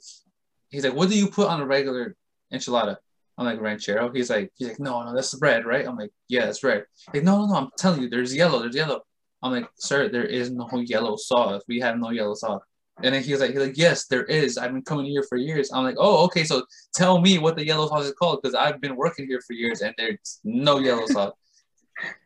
"He's 0.69 0.83
like, 0.83 0.95
what 0.95 1.09
do 1.09 1.17
you 1.17 1.27
put 1.27 1.47
on 1.47 1.61
a 1.61 1.65
regular 1.65 2.15
enchilada?" 2.51 2.97
I'm 3.37 3.45
like, 3.45 3.61
"Ranchero." 3.61 4.11
He's 4.11 4.29
like, 4.29 4.51
"He's 4.55 4.69
like, 4.69 4.79
no, 4.79 5.03
no, 5.03 5.13
that's 5.13 5.35
red, 5.41 5.65
right?" 5.65 5.87
I'm 5.87 5.97
like, 5.97 6.11
"Yeah, 6.27 6.45
that's 6.45 6.63
red." 6.63 6.85
Like, 7.13 7.23
"No, 7.23 7.39
no, 7.39 7.45
no, 7.47 7.55
I'm 7.55 7.69
telling 7.77 8.01
you, 8.01 8.09
there's 8.09 8.35
yellow. 8.35 8.59
There's 8.59 8.75
yellow." 8.75 9.01
I'm 9.43 9.51
like, 9.51 9.69
"Sir, 9.75 10.09
there 10.09 10.25
is 10.25 10.49
no 10.49 10.67
yellow 10.73 11.15
sauce. 11.17 11.61
We 11.67 11.79
have 11.81 11.97
no 11.99 12.09
yellow 12.09 12.33
sauce." 12.33 12.61
And 13.01 13.15
then 13.15 13.23
he's 13.23 13.39
like, 13.39 13.51
he's 13.51 13.59
like, 13.59 13.77
yes, 13.77 14.05
there 14.05 14.23
is. 14.25 14.57
I've 14.57 14.71
been 14.71 14.83
coming 14.83 15.05
here 15.05 15.23
for 15.23 15.37
years. 15.37 15.71
I'm 15.73 15.83
like, 15.83 15.95
oh, 15.97 16.23
okay. 16.25 16.43
So 16.43 16.63
tell 16.93 17.19
me 17.19 17.39
what 17.39 17.55
the 17.55 17.65
yellow 17.65 17.87
sauce 17.87 18.05
is 18.05 18.13
called 18.13 18.41
because 18.41 18.53
I've 18.53 18.79
been 18.79 18.95
working 18.95 19.25
here 19.25 19.41
for 19.41 19.53
years 19.53 19.81
and 19.81 19.95
there's 19.97 20.39
no 20.43 20.79
yellow 20.79 21.05
sauce. 21.07 21.33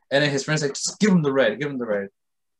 And 0.09 0.23
then 0.23 0.31
his 0.31 0.45
friend's 0.45 0.61
like, 0.61 0.73
just 0.73 1.01
give 1.01 1.11
him 1.11 1.21
the 1.21 1.33
red, 1.33 1.59
give 1.59 1.69
him 1.69 1.77
the 1.77 1.85
red. 1.85 2.07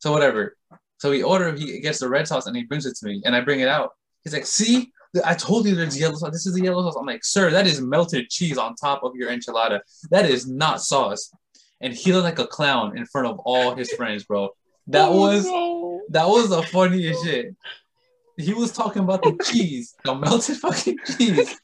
So 0.00 0.12
whatever. 0.12 0.54
So 0.98 1.10
he 1.12 1.22
order, 1.22 1.56
he 1.56 1.80
gets 1.80 1.98
the 1.98 2.08
red 2.08 2.28
sauce 2.28 2.46
and 2.46 2.54
he 2.54 2.64
brings 2.64 2.84
it 2.84 2.94
to 2.96 3.06
me 3.06 3.22
and 3.24 3.34
I 3.34 3.40
bring 3.40 3.60
it 3.60 3.68
out. 3.68 3.92
He's 4.22 4.34
like, 4.34 4.44
see, 4.44 4.92
I 5.24 5.32
told 5.34 5.66
you 5.66 5.74
there's 5.74 5.98
yellow 5.98 6.16
sauce. 6.16 6.30
This 6.30 6.44
is 6.44 6.52
the 6.52 6.62
yellow 6.62 6.82
sauce. 6.82 6.96
I'm 7.00 7.06
like, 7.06 7.24
sir, 7.24 7.50
that 7.52 7.66
is 7.66 7.80
melted 7.80 8.28
cheese 8.28 8.58
on 8.58 8.74
top 8.74 9.02
of 9.02 9.16
your 9.16 9.30
enchilada. 9.30 9.80
That 10.10 10.26
is 10.26 10.46
not 10.46 10.82
sauce. 10.82 11.32
And 11.80 11.92
he 11.92 12.12
looked 12.12 12.24
like 12.24 12.38
a 12.38 12.46
clown 12.46 12.96
in 12.96 13.06
front 13.06 13.28
of 13.28 13.38
all 13.40 13.74
his 13.74 13.92
friends, 13.92 14.24
bro. 14.24 14.50
That 14.90 15.12
was 15.12 15.44
no. 15.44 16.00
that 16.08 16.26
was 16.26 16.48
the 16.48 16.62
funniest 16.62 17.22
shit. 17.22 17.54
He 18.38 18.54
was 18.54 18.72
talking 18.72 19.02
about 19.02 19.22
the 19.22 19.38
cheese, 19.44 19.94
the 20.02 20.14
melted 20.14 20.56
fucking 20.64 20.96
cheese. 21.04 21.60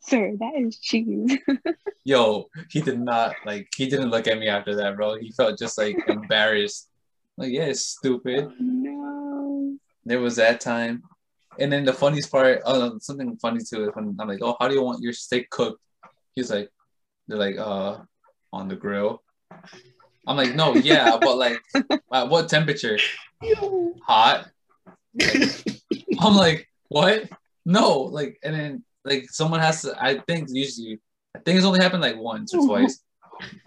Sir, 0.00 0.36
that 0.38 0.52
is 0.54 0.78
cheese. 0.78 1.38
Yo, 2.04 2.48
he 2.70 2.80
did 2.80 3.00
not 3.00 3.34
like. 3.44 3.68
He 3.76 3.88
didn't 3.88 4.10
look 4.10 4.28
at 4.28 4.38
me 4.38 4.46
after 4.46 4.76
that, 4.76 4.94
bro. 4.94 5.16
He 5.18 5.32
felt 5.32 5.58
just 5.58 5.76
like 5.76 5.96
embarrassed. 6.06 6.88
Like, 7.36 7.50
yeah, 7.50 7.64
it's 7.64 7.80
stupid. 7.80 8.48
no. 8.60 9.76
There 10.04 10.20
was 10.20 10.36
that 10.36 10.60
time, 10.60 11.02
and 11.58 11.72
then 11.72 11.84
the 11.84 11.92
funniest 11.92 12.30
part, 12.30 12.62
oh, 12.64 12.98
something 13.00 13.36
funny 13.38 13.60
too 13.64 13.84
is 13.84 13.90
when 13.94 14.16
I'm 14.20 14.28
like, 14.28 14.38
oh, 14.40 14.56
how 14.60 14.68
do 14.68 14.74
you 14.74 14.82
want 14.82 15.02
your 15.02 15.12
steak 15.12 15.50
cooked? 15.50 15.82
He's 16.34 16.50
like, 16.50 16.70
they're 17.26 17.38
like, 17.38 17.58
uh, 17.58 17.98
on 18.52 18.68
the 18.68 18.76
grill. 18.76 19.22
I'm 20.26 20.36
like, 20.36 20.54
no, 20.54 20.74
yeah, 20.74 21.16
but 21.20 21.36
like, 21.38 21.62
at 22.12 22.28
what 22.28 22.48
temperature? 22.48 22.98
Hot. 24.06 24.48
I'm 26.20 26.36
like, 26.36 26.68
what? 26.88 27.28
No, 27.64 28.00
like, 28.00 28.38
and 28.42 28.54
then 28.54 28.84
like 29.04 29.30
someone 29.30 29.60
has 29.60 29.82
to. 29.82 29.96
I 29.98 30.18
think 30.26 30.48
usually, 30.50 31.00
I 31.34 31.38
think 31.40 31.56
it's 31.56 31.66
only 31.66 31.82
happened 31.82 32.02
like 32.02 32.18
once 32.18 32.54
or 32.54 32.66
twice. 32.66 33.00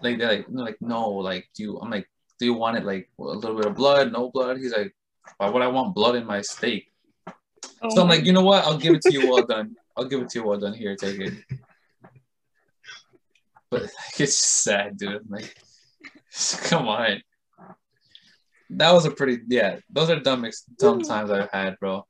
Like 0.02 0.18
they're 0.18 0.28
like, 0.28 0.48
no, 0.48 0.62
like 0.62 0.76
no, 0.80 1.10
like 1.10 1.48
do 1.54 1.62
you? 1.64 1.78
I'm 1.80 1.90
like, 1.90 2.08
do 2.38 2.46
you 2.46 2.54
want 2.54 2.76
it 2.76 2.84
like 2.84 3.10
a 3.18 3.22
little 3.22 3.56
bit 3.56 3.66
of 3.66 3.74
blood, 3.74 4.12
no 4.12 4.30
blood? 4.30 4.58
He's 4.58 4.76
like, 4.76 4.94
why 5.38 5.48
would 5.48 5.62
I 5.62 5.68
want 5.68 5.94
blood 5.94 6.14
in 6.14 6.26
my 6.26 6.42
steak? 6.42 6.92
Oh 7.82 7.94
So 7.94 8.02
I'm 8.02 8.08
like, 8.08 8.24
you 8.24 8.32
know 8.32 8.44
what? 8.44 8.64
I'll 8.64 8.78
give 8.78 8.94
it 8.94 9.02
to 9.02 9.12
you 9.12 9.30
well 9.30 9.44
done. 9.44 9.74
I'll 9.96 10.04
give 10.04 10.22
it 10.22 10.30
to 10.30 10.38
you 10.38 10.46
well 10.46 10.58
done. 10.58 10.74
Here, 10.74 10.94
take 10.96 11.20
it. 11.20 11.34
But 13.70 13.90
it's 14.18 14.36
sad, 14.36 14.96
dude. 14.96 15.22
I'm 15.22 15.28
like, 15.28 15.56
come 16.64 16.88
on. 16.88 17.22
That 18.70 18.92
was 18.92 19.04
a 19.04 19.10
pretty 19.10 19.42
yeah. 19.48 19.78
Those 19.90 20.10
are 20.10 20.18
dumb 20.20 20.44
ex- 20.44 20.64
dumb 20.78 21.00
times 21.02 21.30
I've 21.30 21.50
had, 21.50 21.78
bro. 21.78 22.06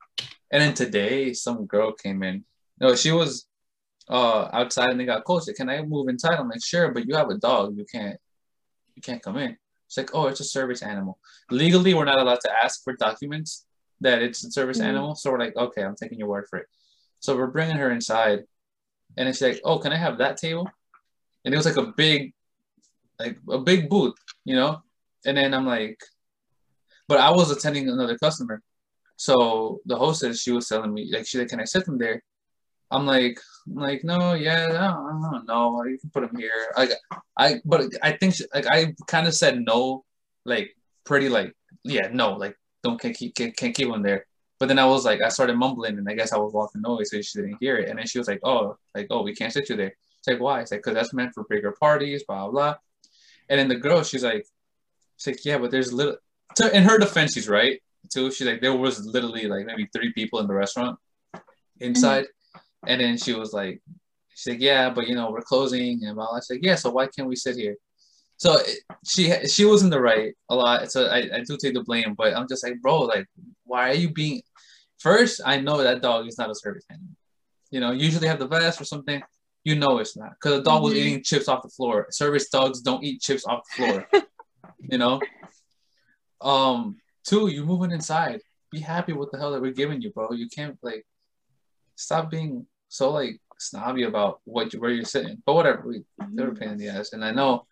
And 0.50 0.62
then 0.62 0.74
today, 0.74 1.32
some 1.32 1.66
girl 1.66 1.92
came 1.92 2.22
in. 2.22 2.44
No, 2.80 2.94
she 2.94 3.10
was 3.12 3.46
uh 4.08 4.48
outside 4.52 4.90
and 4.90 5.00
they 5.00 5.04
got 5.04 5.24
cold. 5.24 5.44
She's 5.44 5.56
Can 5.56 5.68
I 5.68 5.82
move 5.82 6.08
inside? 6.08 6.38
I'm 6.38 6.48
like, 6.48 6.62
sure, 6.64 6.92
but 6.92 7.06
you 7.06 7.14
have 7.16 7.30
a 7.30 7.38
dog. 7.38 7.76
You 7.76 7.84
can't 7.90 8.16
you 8.94 9.02
can't 9.02 9.22
come 9.22 9.38
in. 9.38 9.56
It's 9.86 9.96
like, 9.96 10.10
oh, 10.14 10.26
it's 10.26 10.40
a 10.40 10.44
service 10.44 10.82
animal. 10.82 11.18
Legally, 11.50 11.94
we're 11.94 12.04
not 12.04 12.18
allowed 12.20 12.40
to 12.42 12.50
ask 12.64 12.82
for 12.84 12.94
documents 12.94 13.66
that 14.00 14.22
it's 14.22 14.44
a 14.44 14.50
service 14.50 14.78
Mhm. 14.78 14.84
animal. 14.84 15.14
So 15.14 15.30
we're 15.30 15.38
like, 15.38 15.56
okay, 15.56 15.82
I'm 15.82 15.96
taking 15.96 16.18
your 16.18 16.28
word 16.28 16.46
for 16.48 16.58
it. 16.60 16.66
So 17.20 17.36
we're 17.36 17.46
bringing 17.48 17.76
her 17.76 17.90
inside, 17.90 18.40
and 19.16 19.28
it's 19.28 19.40
like, 19.40 19.60
oh, 19.64 19.78
can 19.78 19.92
I 19.92 19.96
have 19.96 20.18
that 20.18 20.36
table? 20.38 20.68
And 21.44 21.52
it 21.54 21.56
was 21.56 21.66
like 21.66 21.76
a 21.76 21.92
big, 21.92 22.32
like 23.22 23.36
a 23.50 23.58
big 23.58 23.88
booth, 23.88 24.14
you 24.44 24.56
know. 24.56 24.82
And 25.24 25.36
then 25.36 25.54
I'm 25.54 25.66
like, 25.66 25.98
but 27.08 27.18
I 27.18 27.30
was 27.30 27.50
attending 27.50 27.88
another 27.88 28.18
customer, 28.18 28.62
so 29.16 29.80
the 29.86 29.96
hostess 29.96 30.42
she 30.42 30.52
was 30.52 30.68
telling 30.68 30.92
me 30.92 31.10
like, 31.12 31.26
she's 31.26 31.40
like, 31.40 31.48
can 31.48 31.60
I 31.60 31.64
sit 31.64 31.84
them 31.86 31.98
there? 31.98 32.22
I'm 32.90 33.06
like, 33.06 33.38
I'm 33.66 33.82
like, 33.82 34.04
no, 34.04 34.34
yeah, 34.34 34.66
I 34.68 34.88
don't, 34.88 35.24
I 35.24 35.30
don't 35.30 35.46
know. 35.46 35.82
You 35.84 35.98
can 35.98 36.10
put 36.10 36.26
them 36.26 36.36
here. 36.36 36.50
Like, 36.76 36.90
I, 37.36 37.60
but 37.64 37.84
I 38.02 38.12
think 38.12 38.34
she, 38.34 38.44
like 38.54 38.66
I 38.66 38.94
kind 39.06 39.26
of 39.26 39.34
said 39.34 39.64
no, 39.64 40.04
like 40.44 40.76
pretty 41.04 41.28
like, 41.28 41.54
yeah, 41.84 42.08
no, 42.12 42.34
like 42.34 42.56
don't 42.82 43.00
can't 43.00 43.16
keep 43.16 43.34
can't, 43.34 43.56
can't 43.56 43.74
keep 43.74 43.88
them 43.88 44.02
there. 44.02 44.26
But 44.58 44.66
then 44.68 44.78
I 44.78 44.86
was 44.86 45.04
like, 45.04 45.22
I 45.22 45.28
started 45.28 45.56
mumbling, 45.56 45.98
and 45.98 46.08
I 46.08 46.14
guess 46.14 46.32
I 46.32 46.38
was 46.38 46.52
walking 46.52 46.82
away, 46.84 47.04
so 47.04 47.20
she 47.20 47.40
didn't 47.40 47.58
hear 47.60 47.76
it. 47.76 47.88
And 47.88 47.98
then 47.98 48.06
she 48.06 48.18
was 48.18 48.28
like, 48.28 48.40
oh, 48.44 48.76
like 48.94 49.06
oh, 49.10 49.22
we 49.22 49.34
can't 49.34 49.52
sit 49.52 49.68
you 49.68 49.76
there. 49.76 49.94
It's 50.18 50.28
like 50.28 50.40
why? 50.40 50.60
It's 50.60 50.70
like 50.70 50.80
because 50.82 50.94
that's 50.94 51.14
meant 51.14 51.34
for 51.34 51.44
bigger 51.48 51.72
parties, 51.72 52.24
blah 52.24 52.48
blah. 52.48 52.74
And 53.48 53.58
then 53.58 53.68
the 53.68 53.76
girl, 53.76 54.02
she's 54.02 54.24
like, 54.24 54.46
she's 55.16 55.34
like, 55.34 55.44
yeah, 55.44 55.58
but 55.58 55.70
there's 55.70 55.92
little. 55.92 56.16
To, 56.56 56.76
in 56.76 56.82
her 56.84 56.98
defense, 56.98 57.34
she's 57.34 57.48
right 57.48 57.80
too. 58.10 58.30
She's 58.30 58.46
like, 58.46 58.60
there 58.60 58.76
was 58.76 59.04
literally 59.06 59.46
like 59.46 59.66
maybe 59.66 59.88
three 59.92 60.12
people 60.12 60.40
in 60.40 60.46
the 60.46 60.54
restaurant 60.54 60.98
inside, 61.80 62.24
mm-hmm. 62.24 62.88
and 62.88 63.00
then 63.00 63.16
she 63.16 63.32
was 63.32 63.52
like, 63.52 63.80
she's 64.34 64.54
like, 64.54 64.60
yeah, 64.60 64.90
but 64.90 65.06
you 65.06 65.14
know 65.14 65.30
we're 65.30 65.42
closing 65.42 66.04
and 66.04 66.16
blah. 66.16 66.32
I 66.32 66.40
said, 66.40 66.58
yeah, 66.62 66.74
so 66.74 66.90
why 66.90 67.06
can't 67.06 67.28
we 67.28 67.36
sit 67.36 67.56
here? 67.56 67.76
So 68.36 68.58
it- 68.58 68.80
she 69.06 69.32
she 69.46 69.64
was 69.64 69.82
in 69.82 69.90
the 69.90 70.00
right 70.00 70.34
a 70.48 70.54
lot. 70.54 70.90
So 70.92 71.06
I, 71.06 71.18
I 71.18 71.40
do 71.46 71.56
take 71.56 71.74
the 71.74 71.82
blame, 71.82 72.14
but 72.16 72.36
I'm 72.36 72.48
just 72.48 72.64
like, 72.64 72.80
bro, 72.80 73.00
like, 73.00 73.26
why 73.64 73.90
are 73.90 73.94
you 73.94 74.10
being? 74.10 74.42
First, 74.98 75.40
I 75.44 75.60
know 75.60 75.82
that 75.82 76.02
dog 76.02 76.28
is 76.28 76.38
not 76.38 76.50
a 76.50 76.54
service 76.54 76.84
animal. 76.90 77.16
You 77.70 77.80
know, 77.80 77.90
usually 77.90 78.28
have 78.28 78.38
the 78.38 78.46
vest 78.46 78.80
or 78.80 78.84
something. 78.84 79.22
You 79.64 79.76
know 79.76 79.98
it's 79.98 80.16
not 80.16 80.30
because 80.32 80.58
the 80.58 80.64
dog 80.64 80.82
was 80.82 80.94
Mhm. 80.94 80.96
eating 80.96 81.22
chips 81.22 81.48
off 81.48 81.62
the 81.62 81.68
floor. 81.68 82.06
Service 82.10 82.48
dogs 82.48 82.80
don't 82.80 83.04
eat 83.04 83.20
chips 83.20 83.44
off 83.46 83.62
the 83.68 83.74
floor. 83.76 84.08
you 84.80 84.98
know. 84.98 85.20
Um, 86.40 86.96
two, 87.24 87.48
you're 87.48 87.64
moving 87.64 87.92
inside. 87.92 88.40
Be 88.70 88.80
happy 88.80 89.12
with 89.12 89.30
the 89.30 89.38
hell 89.38 89.52
that 89.52 89.62
we're 89.62 89.72
giving 89.72 90.00
you, 90.02 90.10
bro. 90.10 90.32
You 90.32 90.48
can't 90.48 90.78
like 90.82 91.06
stop 91.94 92.30
being 92.30 92.66
so 92.88 93.10
like 93.10 93.40
snobby 93.58 94.02
about 94.02 94.40
what 94.44 94.72
you, 94.72 94.80
where 94.80 94.90
you're 94.90 95.04
sitting. 95.04 95.42
But 95.46 95.54
whatever, 95.54 95.82
we 95.86 96.04
they 96.32 96.44
were 96.44 96.54
pain 96.54 96.70
in 96.70 96.78
the 96.78 96.88
ass, 96.88 97.12
and 97.12 97.24
I 97.24 97.30
know, 97.30 97.66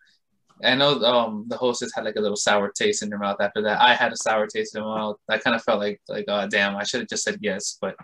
I 0.63 0.75
know. 0.75 1.01
Um, 1.03 1.45
the 1.49 1.57
hostess 1.57 1.91
had 1.93 2.05
like 2.05 2.15
a 2.15 2.21
little 2.21 2.37
sour 2.37 2.71
taste 2.71 3.03
in 3.03 3.11
her 3.11 3.17
mouth 3.17 3.41
after 3.41 3.61
that. 3.63 3.81
I 3.81 3.95
had 3.95 4.13
a 4.13 4.17
sour 4.17 4.47
taste 4.47 4.75
in 4.75 4.83
my 4.83 4.95
mouth. 4.97 5.17
I 5.27 5.37
kind 5.39 5.55
of 5.55 5.63
felt 5.63 5.79
like 5.79 5.99
like, 6.07 6.25
oh 6.29 6.47
damn, 6.47 6.77
I 6.77 6.83
should 6.83 7.01
have 7.01 7.09
just 7.09 7.23
said 7.23 7.39
yes, 7.41 7.77
but 7.81 7.95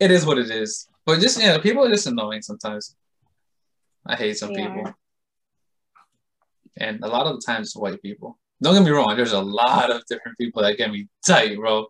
it 0.00 0.10
is 0.10 0.26
what 0.26 0.38
it 0.38 0.50
is. 0.50 0.88
But 1.06 1.20
just 1.20 1.40
yeah, 1.40 1.58
people 1.58 1.84
are 1.84 1.90
just 1.90 2.06
annoying 2.06 2.42
sometimes. 2.42 2.96
I 4.06 4.16
hate 4.16 4.36
some 4.36 4.52
They 4.52 4.62
people, 4.62 4.86
are. 4.86 4.96
and 6.76 7.02
a 7.02 7.08
lot 7.08 7.26
of 7.26 7.36
the 7.36 7.42
times 7.44 7.68
it's 7.68 7.76
white 7.76 8.00
people. 8.02 8.38
Don't 8.62 8.74
get 8.74 8.84
me 8.84 8.90
wrong. 8.90 9.16
There's 9.16 9.32
a 9.32 9.40
lot 9.40 9.90
of 9.90 10.02
different 10.06 10.38
people 10.38 10.62
that 10.62 10.76
get 10.78 10.90
me 10.90 11.08
tight, 11.26 11.56
bro. 11.56 11.86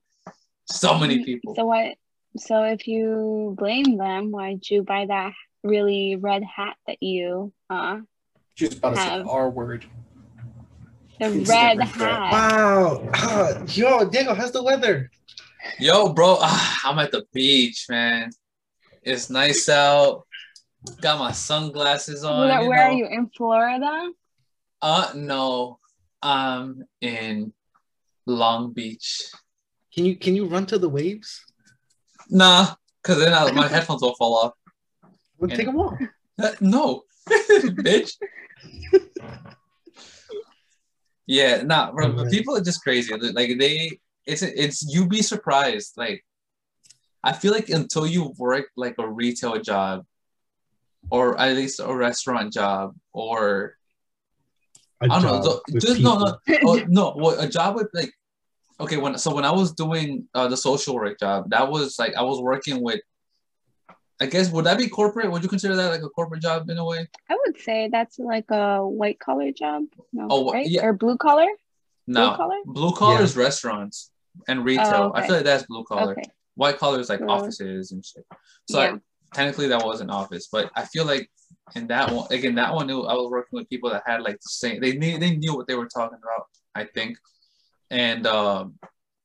So 0.67 0.99
many 0.99 1.25
people. 1.25 1.55
So 1.55 1.65
what? 1.67 1.95
so 2.37 2.65
if 2.65 2.89
you 2.89 3.55
blame 3.57 3.97
them, 3.97 4.31
why'd 4.33 4.69
you 4.69 4.83
buy 4.83 5.07
that 5.07 5.33
really 5.63 6.17
red 6.17 6.43
hat 6.45 6.77
that 6.87 7.03
you 7.03 7.53
uh 7.71 8.01
She 8.55 8.67
was 8.67 8.77
about 8.79 8.91
to 8.91 8.97
say 9.01 9.23
R 9.27 9.51
word. 9.51 9.85
the 11.21 11.31
Please 11.31 11.49
red 11.49 11.79
never 11.79 11.91
regret. 11.91 12.11
hat. 12.11 12.33
Wow. 12.33 13.11
Ah, 13.15 13.63
yo, 13.69 14.09
Diego, 14.09 14.35
how's 14.35 14.53
the 14.53 14.63
weather? 14.63 15.11
Yo, 15.79 16.13
bro, 16.13 16.37
ah, 16.41 16.81
I'm 16.85 16.99
at 16.99 17.13
the 17.13 17.25
beach, 17.33 17.87
man. 17.89 18.31
It's 19.05 19.29
nice 19.29 19.69
out. 19.69 20.27
Got 21.01 21.19
my 21.19 21.33
sunglasses 21.33 22.25
on. 22.25 22.49
Where, 22.49 22.63
you 22.63 22.69
where 22.69 22.83
are 22.85 22.93
you 22.93 23.07
in 23.07 23.29
Florida? 23.37 24.11
Uh, 24.81 25.13
no, 25.15 25.79
I'm 26.23 26.85
in 27.01 27.53
Long 28.27 28.73
Beach. 28.73 29.23
Can 29.95 30.05
you 30.05 30.17
can 30.17 30.35
you 30.35 30.47
run 30.47 30.67
to 30.67 30.79
the 30.79 30.89
waves? 30.89 31.41
Nah, 32.31 32.75
cause 33.03 33.19
then 33.19 33.33
I, 33.33 33.51
my 33.53 33.69
headphones 33.69 34.03
will 34.03 34.15
fall 34.15 34.35
off. 34.37 34.53
Well, 35.39 35.51
Yeah. 35.51 35.57
take 35.57 35.67
them 35.67 35.79
off. 35.79 35.99
Uh, 36.43 36.51
no, 36.61 37.03
bitch. 37.29 38.13
Yeah, 41.27 41.63
nah, 41.63 41.93
bro. 41.93 42.15
Oh, 42.19 42.29
people 42.31 42.57
are 42.57 42.61
just 42.63 42.83
crazy. 42.83 43.15
Like 43.15 43.59
they, 43.59 43.99
it's 44.27 44.43
it's 44.43 44.83
you 44.83 45.07
be 45.07 45.23
surprised. 45.23 45.95
Like, 45.97 46.25
I 47.25 47.33
feel 47.33 47.53
like 47.53 47.69
until 47.71 48.07
you 48.07 48.33
work 48.39 48.67
like 48.77 48.97
a 48.99 49.09
retail 49.09 49.59
job, 49.61 50.05
or 51.11 51.39
at 51.41 51.57
least 51.57 51.81
a 51.81 51.95
restaurant 51.95 52.53
job, 52.53 52.95
or 53.13 53.77
A 55.01 55.05
I 55.05 55.09
don't 55.09 55.23
know, 55.23 55.61
the- 55.69 55.81
just 55.81 56.01
no, 56.01 56.19
no, 56.19 56.37
oh, 56.65 56.85
no, 56.89 57.11
what 57.13 57.43
a 57.43 57.49
job 57.49 57.75
with 57.77 57.89
like, 57.95 58.13
okay, 58.81 58.97
when 58.99 59.17
so 59.19 59.35
when 59.35 59.45
I 59.45 59.51
was 59.53 59.73
doing 59.73 60.29
uh, 60.35 60.49
the 60.49 60.57
social 60.57 60.95
work 60.95 61.19
job, 61.19 61.51
that 61.51 61.71
was 61.71 61.99
like 61.99 62.15
I 62.15 62.23
was 62.23 62.41
working 62.41 62.83
with. 62.83 63.01
I 64.21 64.27
guess 64.27 64.49
would 64.53 64.65
that 64.67 64.79
be 64.79 64.89
corporate? 64.89 65.31
Would 65.33 65.43
you 65.43 65.49
consider 65.49 65.75
that 65.75 65.89
like 65.91 66.03
a 66.03 66.09
corporate 66.09 66.41
job 66.41 66.71
in 66.71 66.79
a 66.79 66.85
way? 66.85 67.09
I 67.29 67.37
would 67.45 67.59
say 67.61 67.89
that's 67.91 68.17
like 68.19 68.49
a 68.51 68.87
white 68.87 69.19
collar 69.19 69.51
job. 69.51 69.83
No, 70.13 70.29
Oh, 70.31 70.53
right? 70.53 70.69
yeah. 70.71 70.85
Or 70.87 70.93
blue 70.93 71.17
collar? 71.17 71.49
No, 72.07 72.29
Blue 72.29 72.37
collar? 72.37 72.57
blue 72.65 72.93
collar 72.93 73.19
Yeah. 73.19 73.25
is 73.25 73.37
restaurants 73.37 74.13
and 74.47 74.65
retail. 74.65 75.11
Oh, 75.11 75.13
I 75.19 75.27
feel 75.27 75.37
like 75.37 75.45
that's 75.45 75.65
blue 75.67 75.83
collar. 75.85 76.13
Okay. 76.13 76.31
White 76.57 76.79
collar 76.79 77.01
is 77.01 77.09
like 77.09 77.21
Blue. 77.21 77.29
offices 77.29 77.93
and 77.93 78.05
shit. 78.05 78.25
So 78.69 78.81
Yeah. 78.81 78.95
I, 78.95 78.99
technically 79.35 79.69
that 79.69 79.85
was 79.85 80.01
an 80.01 80.11
office, 80.11 80.49
but 80.51 80.71
I 80.77 80.85
feel 80.85 81.05
like 81.05 81.29
in 81.75 81.87
that 81.89 82.13
one, 82.13 82.27
again, 82.31 82.55
that 82.57 82.73
one, 82.75 82.91
I 82.91 82.95
was 82.95 83.29
working 83.31 83.57
with 83.59 83.69
people 83.69 83.91
that 83.91 84.03
had 84.07 84.23
like 84.23 84.37
the 84.37 84.49
same. 84.49 84.81
They 84.81 84.97
knew 84.97 85.19
they 85.19 85.37
knew 85.37 85.55
what 85.57 85.67
they 85.67 85.75
were 85.75 85.89
talking 85.89 86.19
about. 86.23 86.47
I 86.75 86.85
think, 86.85 87.17
and 87.91 88.27
um, 88.27 88.79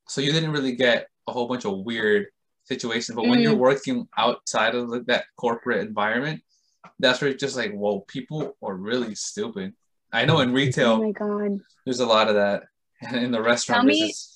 so 0.08 0.22
you 0.22 0.32
didn't 0.32 0.52
really 0.52 0.76
get 0.76 1.08
a 1.28 1.32
whole 1.32 1.48
bunch 1.48 1.66
of 1.66 1.80
weird 1.80 2.28
situations. 2.66 3.16
But 3.16 3.26
when 3.28 3.40
you're 3.40 3.56
Mm. 3.56 3.60
working 3.60 4.08
outside 4.18 4.76
of 4.76 5.06
that 5.08 5.26
corporate 5.38 5.86
environment, 5.88 6.42
that's 7.00 7.22
where 7.22 7.30
it's 7.32 7.40
just 7.42 7.56
like, 7.58 7.74
whoa, 7.74 8.02
people 8.02 8.56
are 8.64 8.76
really 8.76 9.16
stupid. 9.16 9.74
I 10.12 10.26
know 10.26 10.40
in 10.40 10.50
Oh 10.50 10.54
retail, 10.54 11.00
my 11.00 11.12
god. 11.12 11.60
there's 11.86 12.00
a 12.00 12.06
lot 12.06 12.30
of 12.30 12.36
that, 12.36 12.64
and 13.02 13.16
in 13.26 13.32
the 13.32 13.42
restaurant 13.42 13.82
Tell 13.82 13.88
business. 13.88 14.34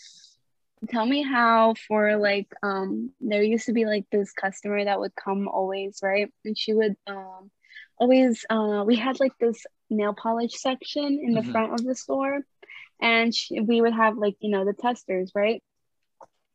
Tell 0.89 1.05
me 1.05 1.21
how 1.23 1.75
for 1.87 2.17
like 2.17 2.47
um 2.63 3.11
there 3.21 3.43
used 3.43 3.65
to 3.67 3.73
be 3.73 3.85
like 3.85 4.05
this 4.11 4.31
customer 4.33 4.83
that 4.83 4.99
would 4.99 5.15
come 5.15 5.47
always, 5.47 5.99
right? 6.03 6.31
And 6.45 6.57
she 6.57 6.73
would 6.73 6.95
um 7.07 7.51
always 7.97 8.45
uh 8.49 8.83
we 8.85 8.95
had 8.95 9.19
like 9.19 9.37
this 9.39 9.65
nail 9.89 10.13
polish 10.13 10.53
section 10.59 11.19
in 11.23 11.33
the 11.33 11.43
Mhm. 11.43 11.51
front 11.51 11.73
of 11.73 11.83
the 11.85 11.95
store 11.95 12.41
and 13.01 13.33
she, 13.33 13.59
we 13.61 13.81
would 13.81 13.93
have 13.93 14.17
like 14.17 14.35
you 14.39 14.49
know 14.51 14.65
the 14.65 14.73
testers, 14.73 15.31
right? 15.35 15.61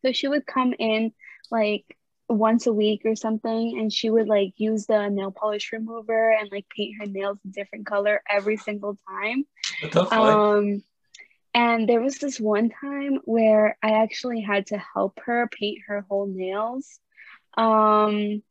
So 0.04 0.12
she 0.12 0.28
would 0.28 0.46
come 0.46 0.74
in 0.78 1.12
like 1.50 1.84
once 2.28 2.66
a 2.66 2.72
week 2.72 3.02
or 3.04 3.14
something 3.16 3.78
and 3.78 3.92
she 3.92 4.10
would 4.10 4.28
like 4.28 4.52
use 4.56 4.86
the 4.86 5.08
nail 5.08 5.30
polish 5.32 5.72
remover 5.72 6.30
and 6.32 6.48
like 6.52 6.66
paint 6.76 6.96
her 7.00 7.06
nails 7.06 7.38
a 7.44 7.48
different 7.48 7.86
color 7.86 8.22
every 8.28 8.56
single 8.56 8.96
time. 9.08 9.44
What 9.82 9.92
the 9.92 10.04
fuck? 10.06 10.40
Um, 10.42 10.82
and 11.54 11.88
there 11.88 12.00
was 12.00 12.18
this 12.18 12.38
one 12.38 12.70
time 12.70 13.20
where 13.24 13.76
I 13.82 14.02
actually 14.02 14.40
had 14.40 14.66
to 14.66 14.78
help 14.78 15.18
her 15.24 15.48
paint 15.48 15.78
her 15.86 16.04
whole 16.08 16.26
nails. 16.26 17.00
Um, 17.56 18.42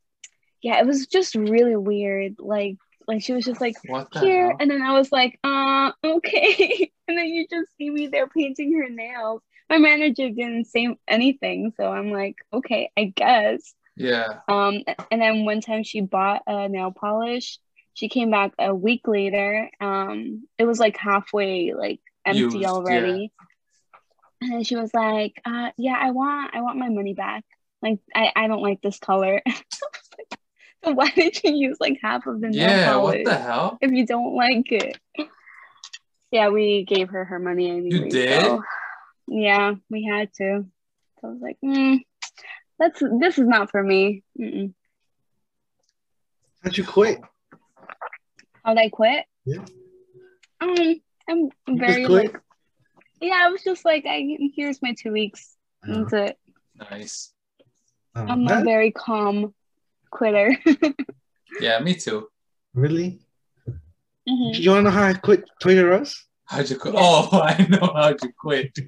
yeah, 0.62 0.80
it 0.80 0.86
was 0.86 1.06
just 1.06 1.34
really 1.34 1.76
weird. 1.76 2.36
Like, 2.38 2.76
like 3.06 3.22
she 3.22 3.32
was 3.32 3.44
just 3.44 3.60
like 3.60 3.76
here, 4.20 4.48
hell? 4.48 4.56
and 4.60 4.70
then 4.70 4.82
I 4.82 4.92
was 4.92 5.10
like, 5.12 5.38
uh, 5.44 5.92
okay. 6.04 6.90
and 7.08 7.16
then 7.16 7.26
you 7.26 7.46
just 7.48 7.76
see 7.76 7.88
me 7.90 8.08
there 8.08 8.26
painting 8.26 8.74
her 8.74 8.88
nails. 8.88 9.42
My 9.70 9.78
manager 9.78 10.28
didn't 10.28 10.66
say 10.66 10.96
anything, 11.06 11.72
so 11.76 11.84
I'm 11.84 12.10
like, 12.10 12.36
okay, 12.52 12.90
I 12.96 13.04
guess. 13.04 13.74
Yeah. 13.96 14.40
Um, 14.48 14.82
and 15.10 15.20
then 15.20 15.44
one 15.44 15.60
time 15.60 15.82
she 15.82 16.00
bought 16.00 16.42
a 16.46 16.68
nail 16.68 16.90
polish. 16.90 17.58
She 17.94 18.08
came 18.08 18.30
back 18.30 18.52
a 18.58 18.74
week 18.74 19.08
later. 19.08 19.70
Um, 19.80 20.46
it 20.56 20.64
was 20.64 20.78
like 20.78 20.96
halfway 20.96 21.74
like 21.74 22.00
empty 22.24 22.40
Used, 22.40 22.56
yeah. 22.56 22.68
already. 22.70 23.32
And 24.40 24.66
she 24.66 24.76
was 24.76 24.92
like, 24.94 25.34
uh, 25.44 25.70
yeah, 25.76 25.96
I 26.00 26.10
want 26.12 26.54
I 26.54 26.60
want 26.62 26.78
my 26.78 26.88
money 26.88 27.14
back. 27.14 27.44
Like 27.82 27.98
I, 28.14 28.32
I 28.36 28.46
don't 28.48 28.62
like 28.62 28.80
this 28.82 28.98
color. 28.98 29.42
so 30.84 30.92
why 30.92 31.10
did 31.10 31.42
you 31.42 31.52
use 31.54 31.78
like 31.80 31.98
half 32.02 32.26
of 32.26 32.40
the 32.40 32.48
nail 32.48 32.56
Yeah. 32.68 32.92
polish 32.92 33.24
What 33.24 33.24
the 33.24 33.38
hell? 33.38 33.78
if 33.80 33.90
you 33.90 34.06
don't 34.06 34.34
like 34.34 34.70
it? 34.70 34.98
Yeah, 36.30 36.50
we 36.50 36.84
gave 36.84 37.08
her 37.10 37.24
her 37.24 37.38
money 37.38 37.70
anyway. 37.70 38.10
did? 38.10 38.42
so, 38.42 38.62
yeah, 39.28 39.74
we 39.90 40.04
had 40.04 40.32
to. 40.34 40.66
So 41.20 41.28
I 41.28 41.30
was 41.32 41.40
like, 41.40 41.56
mm, 41.64 42.00
that's 42.78 43.00
this 43.20 43.38
is 43.38 43.46
not 43.48 43.70
for 43.70 43.82
me. 43.82 44.22
Mm-mm. 44.38 44.72
How'd 46.62 46.76
you 46.76 46.84
quit? 46.84 47.20
How'd 48.64 48.78
I 48.78 48.88
quit? 48.88 49.24
Yeah. 49.44 49.64
Um, 50.60 51.00
I'm 51.28 51.50
very 51.78 52.06
like, 52.06 52.36
yeah, 53.20 53.40
I 53.44 53.48
was 53.48 53.62
just 53.62 53.84
like, 53.84 54.04
I 54.06 54.38
here's 54.54 54.80
my 54.82 54.94
two 55.00 55.12
weeks. 55.12 55.56
Uh, 55.86 55.98
That's 56.04 56.12
it. 56.12 56.38
Nice. 56.90 57.32
uh, 58.16 58.24
I'm 58.28 58.46
a 58.48 58.62
very 58.64 58.90
calm 58.92 59.54
quitter. 60.10 60.56
Yeah, 61.60 61.80
me 61.80 61.94
too. 61.94 62.28
really? 62.74 63.20
Mhm. 64.28 64.54
You 64.60 64.70
want 64.70 64.80
to 64.80 64.82
know 64.84 64.90
how 64.90 65.04
I 65.04 65.14
quit 65.14 65.44
Toys 65.60 65.78
R 65.78 65.92
Us? 65.94 66.26
How'd 66.44 66.68
you 66.68 66.76
quit? 66.78 66.92
Yeah. 66.94 67.00
Oh, 67.02 67.40
I 67.42 67.66
know 67.68 67.90
how'd 67.94 68.22
you 68.22 68.30
quit. 68.38 68.78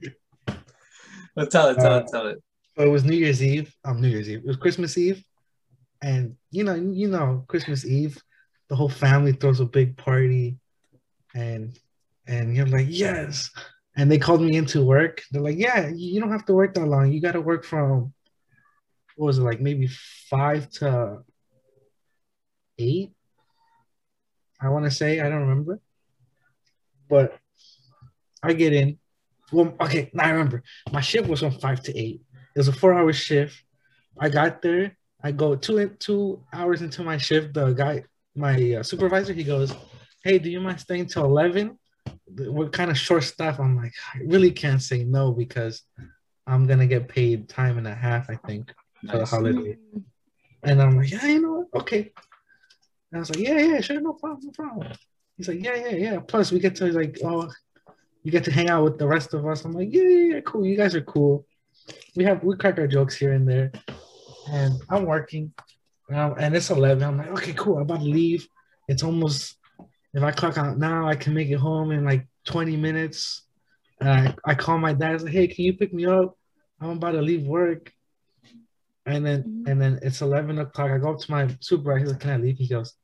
well, 1.34 1.46
tell 1.46 1.70
it, 1.70 1.78
tell 1.78 1.94
Uh, 1.94 1.98
it, 2.00 2.06
tell 2.12 2.26
it. 2.28 2.38
So 2.76 2.82
it 2.84 2.88
was 2.90 3.04
New 3.04 3.16
Year's 3.16 3.42
Eve. 3.42 3.74
Um, 3.84 4.00
New 4.02 4.08
Year's 4.08 4.28
Eve. 4.28 4.40
It 4.40 4.46
was 4.46 4.56
Christmas 4.56 4.96
Eve, 4.98 5.24
and 6.02 6.36
you 6.50 6.62
know, 6.64 6.74
you 6.74 7.08
know, 7.08 7.44
Christmas 7.48 7.84
Eve, 7.86 8.22
the 8.68 8.76
whole 8.76 8.90
family 8.90 9.32
throws 9.32 9.60
a 9.60 9.64
big 9.64 9.96
party, 9.96 10.58
and 11.34 11.76
and 12.30 12.56
you're 12.56 12.66
like, 12.66 12.86
yes. 12.88 13.50
And 13.96 14.10
they 14.10 14.18
called 14.18 14.40
me 14.40 14.56
into 14.56 14.84
work. 14.84 15.22
They're 15.30 15.42
like, 15.42 15.58
yeah, 15.58 15.88
you 15.88 16.20
don't 16.20 16.30
have 16.30 16.46
to 16.46 16.54
work 16.54 16.74
that 16.74 16.86
long. 16.86 17.12
You 17.12 17.20
got 17.20 17.32
to 17.32 17.40
work 17.40 17.64
from 17.64 18.14
what 19.16 19.26
was 19.26 19.38
it 19.38 19.42
like, 19.42 19.60
maybe 19.60 19.88
five 20.30 20.70
to 20.78 21.24
eight. 22.78 23.10
I 24.62 24.68
want 24.68 24.84
to 24.84 24.90
say 24.90 25.20
I 25.20 25.28
don't 25.28 25.40
remember, 25.40 25.80
but 27.08 27.36
I 28.42 28.52
get 28.52 28.72
in. 28.72 28.98
Well, 29.52 29.74
okay, 29.80 30.10
now 30.14 30.24
I 30.24 30.30
remember. 30.30 30.62
My 30.92 31.00
shift 31.00 31.28
was 31.28 31.40
from 31.40 31.58
five 31.58 31.82
to 31.82 31.98
eight. 31.98 32.22
It 32.54 32.58
was 32.58 32.68
a 32.68 32.72
four-hour 32.72 33.12
shift. 33.12 33.60
I 34.18 34.28
got 34.28 34.62
there. 34.62 34.96
I 35.22 35.32
go 35.32 35.56
two 35.56 35.88
two 35.98 36.44
hours 36.52 36.82
into 36.82 37.02
my 37.02 37.16
shift. 37.16 37.54
The 37.54 37.72
guy, 37.72 38.04
my 38.36 38.74
uh, 38.74 38.82
supervisor, 38.82 39.32
he 39.32 39.44
goes, 39.44 39.74
"Hey, 40.22 40.38
do 40.38 40.48
you 40.48 40.60
mind 40.60 40.80
staying 40.80 41.06
till 41.06 41.24
11? 41.24 41.76
We're 42.36 42.70
kind 42.70 42.90
of 42.90 42.98
short 42.98 43.24
staff." 43.24 43.58
I'm 43.58 43.76
like, 43.76 43.92
I 44.14 44.18
really 44.24 44.50
can't 44.50 44.82
say 44.82 45.04
no 45.04 45.32
because 45.32 45.82
I'm 46.46 46.66
gonna 46.66 46.86
get 46.86 47.08
paid 47.08 47.48
time 47.48 47.78
and 47.78 47.86
a 47.86 47.94
half. 47.94 48.30
I 48.30 48.36
think 48.36 48.72
for 49.08 49.18
the 49.18 49.26
holiday. 49.26 49.76
And 50.62 50.82
I'm 50.82 50.96
like, 50.96 51.10
yeah, 51.10 51.26
you 51.26 51.40
know 51.40 51.52
what? 51.52 51.82
Okay. 51.82 52.12
And 53.10 53.16
I 53.16 53.18
was 53.18 53.30
like, 53.30 53.38
yeah, 53.38 53.58
yeah, 53.58 53.80
sure, 53.80 54.00
no 54.00 54.12
problem, 54.12 54.40
no 54.44 54.50
problem. 54.50 54.92
He's 55.36 55.48
like, 55.48 55.64
yeah, 55.64 55.74
yeah, 55.74 55.96
yeah. 55.96 56.20
Plus, 56.20 56.52
we 56.52 56.60
get 56.60 56.76
to 56.76 56.92
like, 56.92 57.18
oh, 57.24 57.50
you 58.22 58.30
get 58.30 58.44
to 58.44 58.52
hang 58.52 58.68
out 58.68 58.84
with 58.84 58.98
the 58.98 59.06
rest 59.06 59.32
of 59.32 59.46
us. 59.46 59.64
I'm 59.64 59.72
like, 59.72 59.88
yeah, 59.90 60.02
yeah, 60.02 60.34
yeah, 60.34 60.40
cool. 60.40 60.66
You 60.66 60.76
guys 60.76 60.94
are 60.94 61.00
cool. 61.00 61.46
We 62.14 62.24
have 62.24 62.44
we 62.44 62.56
crack 62.56 62.78
our 62.78 62.86
jokes 62.86 63.16
here 63.16 63.32
and 63.32 63.48
there. 63.48 63.72
And 64.50 64.74
I'm 64.90 65.06
working, 65.06 65.52
um, 66.12 66.34
and 66.38 66.54
it's 66.54 66.70
11. 66.70 67.02
I'm 67.02 67.18
like, 67.18 67.30
okay, 67.30 67.52
cool. 67.54 67.76
I'm 67.76 67.82
about 67.82 68.00
to 68.00 68.04
leave. 68.04 68.46
It's 68.88 69.02
almost. 69.02 69.56
If 70.12 70.22
I 70.22 70.32
clock 70.32 70.58
out 70.58 70.78
now, 70.78 71.06
I 71.06 71.14
can 71.14 71.34
make 71.34 71.48
it 71.48 71.58
home 71.58 71.92
in 71.92 72.04
like 72.04 72.26
20 72.46 72.76
minutes. 72.76 73.42
And 74.00 74.34
I, 74.44 74.54
call 74.54 74.78
my 74.78 74.92
dad. 74.92 75.10
I 75.10 75.12
was 75.12 75.24
like, 75.24 75.32
hey, 75.32 75.46
can 75.46 75.64
you 75.64 75.74
pick 75.74 75.92
me 75.92 76.06
up? 76.06 76.36
I'm 76.80 76.90
about 76.90 77.12
to 77.12 77.22
leave 77.22 77.46
work. 77.46 77.92
And 79.06 79.24
then 79.24 79.42
mm-hmm. 79.42 79.70
and 79.70 79.80
then 79.80 79.98
it's 80.02 80.22
11 80.22 80.58
o'clock. 80.58 80.90
I 80.90 80.98
go 80.98 81.12
up 81.12 81.20
to 81.20 81.30
my 81.30 81.48
supervisor. 81.60 82.00
He's 82.00 82.12
like, 82.12 82.20
can 82.20 82.30
I 82.30 82.36
leave? 82.36 82.58
He 82.58 82.68
goes, 82.68 82.94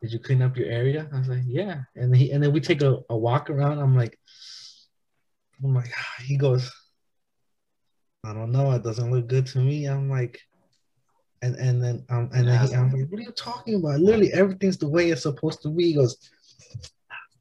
did 0.00 0.12
you 0.12 0.18
clean 0.18 0.42
up 0.42 0.56
your 0.56 0.68
area? 0.68 1.08
I 1.12 1.18
was 1.18 1.28
like, 1.28 1.42
yeah. 1.46 1.82
And 1.94 2.14
he 2.14 2.32
and 2.32 2.42
then 2.42 2.52
we 2.52 2.60
take 2.60 2.82
a, 2.82 2.98
a 3.08 3.16
walk 3.16 3.50
around. 3.50 3.78
I'm 3.78 3.96
like, 3.96 4.18
I'm 5.62 5.74
like, 5.74 5.92
he 6.24 6.36
goes, 6.36 6.70
I 8.24 8.32
don't 8.32 8.52
know. 8.52 8.72
It 8.72 8.82
doesn't 8.82 9.10
look 9.10 9.28
good 9.28 9.46
to 9.46 9.58
me. 9.58 9.86
I'm 9.86 10.10
like, 10.10 10.40
And 11.42 11.56
and 11.56 11.82
then 11.82 12.04
um 12.08 12.30
and 12.32 12.46
then 12.46 12.66
he, 12.66 12.74
I'm 12.74 12.92
like, 12.92 13.10
what 13.10 13.18
are 13.18 13.22
you 13.22 13.32
talking 13.32 13.74
about? 13.74 14.00
Literally 14.00 14.32
everything's 14.32 14.78
the 14.78 14.88
way 14.88 15.10
it's 15.10 15.22
supposed 15.22 15.60
to 15.62 15.68
be. 15.68 15.88
He 15.88 15.94
goes, 15.94 16.16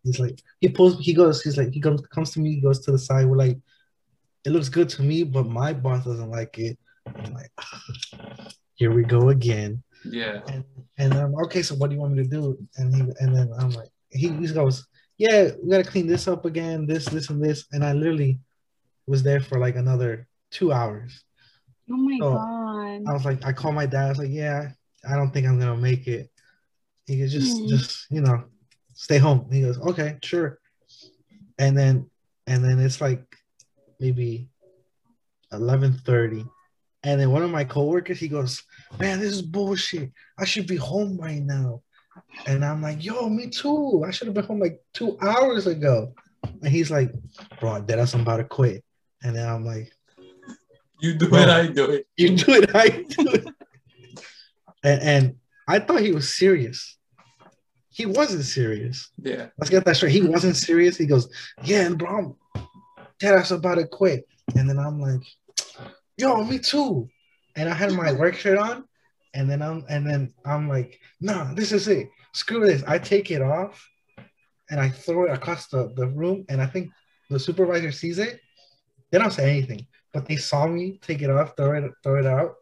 he's 0.04 0.20
like, 0.20 0.42
he 0.60 0.70
pulls, 0.70 1.00
he 1.00 1.14
goes, 1.14 1.42
he's 1.42 1.58
like, 1.58 1.72
he 1.72 1.80
comes 1.80 2.02
comes 2.08 2.32
to 2.32 2.40
me, 2.40 2.56
he 2.56 2.62
goes 2.62 2.80
to 2.80 2.92
the 2.92 2.98
side. 2.98 3.28
We're 3.28 3.38
like, 3.38 3.58
it 4.44 4.50
looks 4.50 4.70
good 4.70 4.90
to 4.90 5.04
me, 5.04 5.24
but 5.24 5.46
my 5.46 5.72
boss 5.74 6.06
doesn't 6.06 6.32
like 6.32 6.58
it. 6.58 6.78
I'm 7.06 7.34
like, 7.34 7.52
here 8.74 8.92
we 8.92 9.04
go 9.04 9.30
again. 9.30 9.84
Yeah. 10.04 10.42
And 10.48 10.64
and 10.98 11.14
I'm 11.14 11.36
okay. 11.46 11.62
So 11.62 11.76
what 11.76 11.90
do 11.90 11.96
you 11.96 12.02
want 12.02 12.14
me 12.14 12.24
to 12.24 12.30
do? 12.30 12.58
And 12.78 12.94
he 12.96 13.02
and 13.20 13.36
then 13.36 13.52
I'm 13.60 13.70
like, 13.70 13.90
he, 14.10 14.30
he 14.30 14.48
goes, 14.48 14.88
yeah, 15.18 15.50
we 15.62 15.70
gotta 15.70 15.84
clean 15.84 16.08
this 16.08 16.28
up 16.28 16.46
again, 16.46 16.88
this, 16.88 17.06
this, 17.06 17.30
and 17.30 17.44
this. 17.44 17.66
And 17.72 17.84
I 17.86 17.94
literally 17.94 18.40
was 19.06 19.22
there 19.22 19.40
for 19.40 19.60
like 19.60 19.76
another 19.76 20.28
two 20.50 20.72
hours. 20.72 21.24
Oh 21.92 21.98
my 21.98 22.18
So, 22.20 22.34
god. 22.34 23.10
I 23.10 23.14
was 23.14 23.26
like, 23.26 23.46
I 23.46 23.52
called 23.54 23.76
my 23.76 23.86
dad. 23.86 24.06
I 24.06 24.10
was 24.10 24.20
like, 24.20 24.30
yeah, 24.30 24.70
I 25.10 25.16
don't 25.16 25.32
think 25.32 25.48
I'm 25.48 25.60
gonna 25.60 25.76
make 25.78 26.08
it. 26.08 26.30
He 27.08 27.20
goes, 27.20 27.32
just, 27.32 27.60
Hmm. 27.62 27.68
just 27.68 28.06
you 28.10 28.22
know, 28.22 28.46
stay 28.94 29.18
home. 29.18 29.48
He 29.52 29.62
goes, 29.62 29.78
okay, 29.80 30.18
sure. 30.24 30.60
And 31.60 31.78
then, 31.78 32.10
and 32.48 32.64
then 32.64 32.80
it's 32.80 33.02
like 33.02 33.24
maybe 34.00 34.50
eleven 35.52 35.94
thirty, 35.94 36.46
and 37.04 37.20
then 37.20 37.32
one 37.32 37.44
of 37.44 37.52
my 37.52 37.64
coworkers, 37.64 38.20
he 38.20 38.28
goes, 38.28 38.64
man, 39.00 39.20
this 39.20 39.32
is 39.34 39.42
bullshit. 39.42 40.12
I 40.38 40.46
should 40.46 40.68
be 40.68 40.78
home 40.78 41.18
right 41.18 41.42
now. 41.42 41.82
And 42.46 42.64
I'm 42.64 42.82
like, 42.82 43.04
yo, 43.04 43.30
me 43.30 43.48
too. 43.48 44.04
I 44.06 44.12
should 44.12 44.28
have 44.28 44.34
been 44.34 44.46
home 44.46 44.60
like 44.60 44.82
two 44.94 45.18
hours 45.22 45.68
ago. 45.68 46.14
And 46.44 46.68
he's 46.68 46.92
like, 46.92 47.12
bro, 47.60 47.82
that 47.82 48.00
I'm 48.00 48.22
about 48.22 48.38
to 48.38 48.44
quit. 48.44 48.84
And 49.24 49.36
then 49.36 49.48
I'm 49.48 49.66
like, 49.66 49.92
You 51.02 51.16
do 51.16 51.30
Bro. 51.30 51.40
it, 51.40 51.50
I 51.50 51.68
do 51.68 51.86
it. 51.92 52.08
you 52.16 52.38
do 52.38 52.54
it, 52.54 52.76
I 52.76 52.90
do 52.90 53.28
it. 53.32 53.48
And, 54.84 55.02
and 55.02 55.36
I 55.68 55.80
thought 55.80 56.02
he 56.02 56.12
was 56.12 56.36
serious. 56.36 56.98
He 57.90 58.06
wasn't 58.06 58.44
serious. 58.44 59.10
Yeah. 59.22 59.48
Let's 59.58 59.70
get 59.70 59.84
that 59.86 59.96
straight. 59.96 60.14
He 60.14 60.22
wasn't 60.22 60.56
serious. 60.56 60.98
He 60.98 61.06
goes, 61.06 61.28
Yeah, 61.64 61.86
and 61.86 61.98
bro, 61.98 62.38
I'm 62.56 62.64
dead 63.20 63.36
ass 63.36 63.52
about 63.52 63.76
to 63.76 63.88
quit. 63.88 64.28
And 64.56 64.70
then 64.70 64.80
I'm 64.80 65.02
like, 65.02 65.22
Yo, 66.18 66.44
me 66.44 66.60
too. 66.60 67.10
And 67.56 67.68
I 67.68 67.74
had 67.74 67.92
my 67.94 68.14
work 68.14 68.36
shirt 68.36 68.58
on. 68.58 68.86
And 69.34 69.50
then 69.50 69.62
I'm 69.62 69.86
and 69.90 70.06
then 70.06 70.34
I'm 70.46 70.68
like, 70.68 71.00
nah, 71.22 71.54
this 71.54 71.72
is 71.72 71.88
it. 71.88 72.10
Screw 72.34 72.66
this. 72.66 72.84
I 72.86 73.00
take 73.00 73.32
it 73.32 73.42
off 73.42 73.88
and 74.70 74.80
I 74.80 74.90
throw 74.90 75.26
it 75.26 75.32
across 75.32 75.68
the, 75.68 75.92
the 75.96 76.08
room. 76.08 76.46
And 76.50 76.62
I 76.62 76.66
think 76.66 76.92
the 77.30 77.40
supervisor 77.40 77.92
sees 77.92 78.20
it. 78.20 78.40
They 79.10 79.18
don't 79.18 79.32
say 79.32 79.50
anything, 79.50 79.88
but 80.14 80.28
they 80.28 80.36
saw 80.36 80.68
me 80.68 81.00
take 81.02 81.22
it 81.22 81.30
off, 81.30 81.56
throw 81.56 81.74
it, 81.74 81.92
throw 82.04 82.20
it 82.20 82.26
out. 82.26 82.56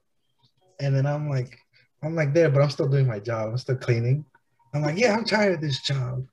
And 0.79 0.95
then 0.95 1.05
I'm 1.05 1.29
like, 1.29 1.57
I'm 2.03 2.15
like 2.15 2.33
there, 2.33 2.49
but 2.49 2.61
I'm 2.61 2.69
still 2.69 2.87
doing 2.87 3.07
my 3.07 3.19
job. 3.19 3.49
I'm 3.49 3.57
still 3.57 3.75
cleaning. 3.75 4.25
I'm 4.73 4.81
like, 4.81 4.97
yeah, 4.97 5.13
I'm 5.13 5.25
tired 5.25 5.55
of 5.55 5.61
this 5.61 5.81
job. 5.81 6.25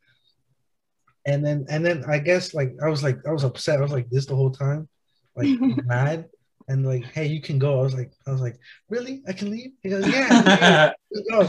And 1.27 1.45
then 1.45 1.67
and 1.69 1.85
then 1.85 2.05
I 2.07 2.19
guess 2.19 2.55
like 2.55 2.77
I 2.83 2.89
was 2.89 3.03
like 3.03 3.19
I 3.27 3.33
was 3.33 3.43
upset. 3.43 3.79
I 3.79 3.83
was 3.83 3.93
like 3.93 4.09
this 4.11 4.27
the 4.27 4.37
whole 4.37 4.53
time, 4.53 4.89
like 5.35 5.49
mad. 5.85 6.29
And 6.69 6.85
like, 6.85 7.05
hey, 7.05 7.27
you 7.27 7.41
can 7.41 7.61
go. 7.61 7.79
I 7.79 7.83
was 7.83 7.95
like, 7.95 8.13
I 8.27 8.33
was 8.33 8.41
like, 8.41 8.57
really? 8.89 9.23
I 9.29 9.33
can 9.33 9.51
leave? 9.51 9.71
He 9.83 9.89
goes, 9.89 10.07
yeah, 10.07 10.93
go. 11.31 11.49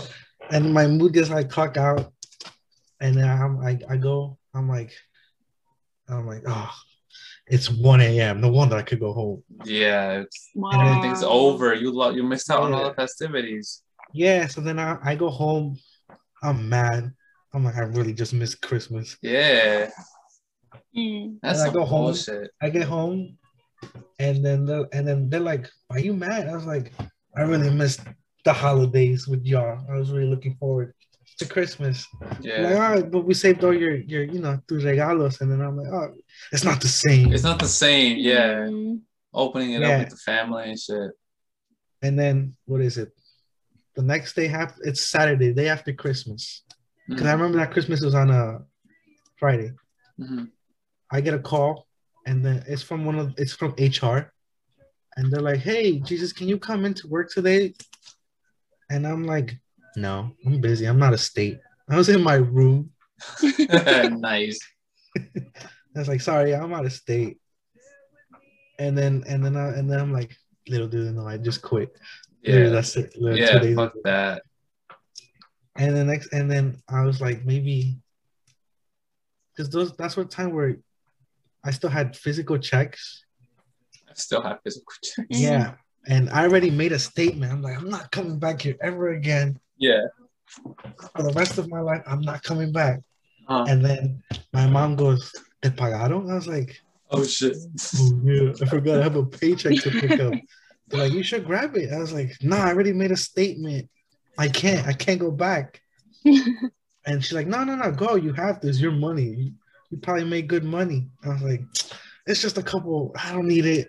And 0.52 0.72
my 0.72 0.86
mood 0.86 1.14
gets 1.14 1.30
like 1.30 1.50
clock 1.50 1.76
out. 1.76 2.12
And 3.02 3.16
then 3.16 3.28
I'm 3.28 3.60
I, 3.60 3.80
I 3.90 3.98
go, 3.98 4.38
I'm 4.54 4.70
like, 4.70 4.92
I'm 6.08 6.26
like, 6.26 6.44
oh, 6.48 6.72
it's 7.50 7.70
1 7.70 8.02
a.m. 8.02 8.42
No 8.42 8.50
wonder 8.50 8.76
I 8.76 8.82
could 8.82 9.00
go 9.00 9.14
home. 9.14 9.44
yeah. 9.66 10.20
It's, 10.22 10.50
Wow. 10.56 10.72
everything's 10.72 11.24
over. 11.24 11.74
You 11.74 11.92
lo- 11.92 12.10
you 12.12 12.24
missed 12.24 12.50
out 12.52 12.62
on 12.64 12.74
all 12.74 12.84
the 12.90 12.94
festivities. 12.94 13.82
Yeah, 14.14 14.48
so 14.48 14.62
then 14.62 14.80
I, 14.80 14.98
I 15.04 15.16
go 15.16 15.30
home. 15.30 15.78
I'm 16.44 16.70
mad. 16.70 17.12
I'm 17.54 17.64
like, 17.66 17.76
I 17.76 17.82
really 17.82 18.14
just 18.14 18.34
missed 18.34 18.62
Christmas. 18.62 19.18
Yeah. 19.22 19.90
Mm. 20.96 21.38
That's 21.42 21.60
And 21.60 21.70
I 21.70 21.72
some 21.72 21.74
go 21.74 21.86
home. 21.86 22.06
bullshit. 22.06 22.52
I 22.62 22.70
get 22.70 22.84
home, 22.84 23.38
and 24.20 24.44
then 24.46 24.68
and 24.94 25.08
then 25.08 25.30
they're 25.30 25.40
like, 25.40 25.70
"Are 25.90 26.00
you 26.00 26.14
mad?" 26.14 26.48
I 26.48 26.56
was 26.56 26.66
like, 26.66 26.92
"I 27.36 27.42
really 27.42 27.70
missed 27.70 28.02
the 28.46 28.54
holidays 28.54 29.28
with 29.28 29.46
y'all. 29.46 29.80
I 29.90 29.96
was 29.98 30.12
really 30.12 30.30
looking 30.30 30.56
forward 30.56 30.94
to 31.40 31.46
Christmas." 31.46 32.08
Yeah. 32.42 32.62
Like, 32.62 32.76
all 32.76 32.92
right, 32.96 33.12
but 33.12 33.26
we 33.26 33.34
saved 33.34 33.64
all 33.64 33.74
your 33.74 33.96
your 33.96 34.24
you 34.24 34.40
know 34.40 34.60
tus 34.68 34.84
regalos, 34.84 35.42
and 35.42 35.52
then 35.52 35.62
I'm 35.62 35.78
like, 35.78 35.92
"Oh, 35.92 36.16
it's 36.52 36.64
not 36.64 36.82
the 36.82 36.88
same." 36.88 37.34
It's 37.34 37.44
not 37.44 37.60
the 37.60 37.68
same. 37.68 38.18
Yeah. 38.18 38.68
Mm. 38.70 39.02
Opening 39.34 39.72
it 39.72 39.82
Yeah. 39.82 39.90
up 39.90 40.00
with 40.00 40.10
the 40.10 40.18
family 40.18 40.70
and 40.70 40.80
shit. 40.80 41.12
And 42.02 42.18
then 42.18 42.56
what 42.66 42.82
is 42.82 42.98
it? 42.98 43.10
The 43.96 44.04
next 44.04 44.36
day, 44.36 44.48
have 44.48 44.76
it's 44.84 45.02
Saturday, 45.02 45.54
day 45.54 45.70
after 45.70 45.92
Christmas, 45.94 46.64
because 47.08 47.26
I 47.26 47.32
Mhm. 47.32 47.38
remember 47.38 47.58
that 47.60 47.72
Christmas 47.72 48.02
was 48.02 48.14
on 48.16 48.30
a 48.30 48.64
Friday. 49.40 49.72
Mhm. 50.20 50.52
I 51.10 51.22
get 51.22 51.34
a 51.34 51.40
call, 51.40 51.88
and 52.26 52.44
then 52.46 52.64
it's 52.68 52.84
from 52.84 53.06
one 53.06 53.18
of 53.18 53.34
it's 53.38 53.54
from 53.54 53.74
HR, 53.78 54.34
and 55.16 55.32
they're 55.32 55.42
like, 55.42 55.60
"Hey, 55.60 56.00
Jesus, 56.00 56.32
can 56.34 56.48
you 56.48 56.58
come 56.60 56.86
into 56.86 57.08
work 57.08 57.32
today?" 57.32 57.74
And 58.90 59.06
I'm 59.06 59.24
like, 59.26 59.60
"No, 59.98 60.32
I'm 60.46 60.62
busy. 60.62 60.86
I'm 60.86 61.00
not 61.00 61.14
a 61.14 61.18
state. 61.18 61.60
I 61.90 61.98
was 61.98 62.08
in 62.10 62.22
my 62.22 62.36
room." 62.36 62.92
nice. 63.60 64.60
I 65.18 66.00
was 66.00 66.08
like, 66.08 66.22
"Sorry, 66.22 66.54
I'm 66.56 66.74
out 66.74 66.86
of 66.86 66.94
state." 66.94 67.40
And 68.80 68.96
then 68.98 69.24
and 69.28 69.44
then 69.44 69.58
I, 69.58 69.70
and 69.70 69.90
then 69.90 70.00
I'm 70.00 70.14
like, 70.14 70.38
"Little 70.70 70.88
dude, 70.88 71.16
know, 71.16 71.28
I 71.28 71.38
just 71.38 71.62
quit." 71.62 71.90
Literally, 72.44 72.68
Yeah. 72.68 72.70
that's 72.70 72.96
it. 72.96 73.18
Literally 73.20 73.70
Yeah. 73.72 73.76
Fuck 73.76 73.94
that. 74.04 74.44
And 75.76 75.96
the 75.96 76.04
next, 76.06 76.34
and 76.34 76.50
then 76.50 76.82
I 76.90 77.02
was 77.02 77.22
like, 77.22 77.46
maybe, 77.46 78.00
because 79.56 79.70
those 79.70 79.96
that's 79.98 80.16
what 80.18 80.30
time 80.32 80.54
where 80.54 80.78
I 81.64 81.72
still 81.72 81.90
had 81.90 82.16
physical 82.16 82.58
checks. 82.58 83.26
I 84.10 84.14
still 84.14 84.42
have 84.42 84.60
physical 84.64 84.94
checks. 85.04 85.28
Yeah. 85.30 85.74
And 86.08 86.30
I 86.30 86.44
already 86.44 86.72
made 86.72 86.94
a 86.94 87.00
statement. 87.00 87.52
I'm 87.52 87.62
like, 87.62 87.78
I'm 87.78 87.90
not 87.90 88.12
coming 88.12 88.40
back 88.40 88.62
here 88.62 88.76
ever 88.82 89.10
again. 89.10 89.60
Yeah. 89.78 90.02
For 90.48 91.24
the 91.24 91.34
rest 91.34 91.58
of 91.58 91.70
my 91.70 91.80
life, 91.80 92.02
I'm 92.08 92.22
not 92.22 92.44
coming 92.44 92.72
back. 92.72 93.02
Huh. 93.48 93.66
And 93.68 93.84
then 93.84 94.24
my 94.54 94.68
mom 94.68 94.96
goes, 94.96 95.32
Te 95.62 95.70
pagaron? 95.70 96.32
I 96.32 96.36
was 96.36 96.48
like, 96.48 96.82
Oh 97.10 97.24
shit. 97.24 97.56
oh, 98.00 98.22
yeah, 98.24 98.52
I 98.62 98.66
forgot 98.66 99.00
I 99.00 99.04
have 99.04 99.16
a 99.16 99.26
paycheck 99.26 99.82
to 99.82 99.92
pick 99.92 100.20
up. 100.20 100.34
They're 100.90 101.02
like, 101.02 101.14
you 101.14 101.24
should 101.24 101.46
grab 101.46 101.76
it. 101.76 101.92
I 101.92 102.00
was 102.00 102.14
like, 102.14 102.32
nah, 102.42 102.64
I 102.64 102.70
already 102.70 102.94
made 102.94 103.12
a 103.12 103.18
statement. 103.18 103.90
I 104.38 104.48
can't, 104.48 104.88
I 104.88 104.94
can't 104.94 105.20
go 105.20 105.32
back. 105.32 105.82
And 107.08 107.24
she's 107.24 107.34
like, 107.34 107.48
no, 107.48 107.64
no, 107.64 107.76
no, 107.76 107.90
go. 107.90 108.16
You 108.16 108.34
have 108.34 108.60
this. 108.60 108.82
Your 108.82 108.92
money. 108.92 109.24
You, 109.24 109.52
you 109.90 109.98
probably 109.98 110.26
made 110.26 110.50
good 110.50 110.66
money. 110.66 111.08
I 111.24 111.30
was 111.30 111.42
like, 111.42 111.62
it's 112.28 112.42
just 112.42 112.58
a 112.58 112.62
couple. 112.62 113.16
I 113.18 113.32
don't 113.32 113.48
need 113.48 113.66
it. 113.66 113.88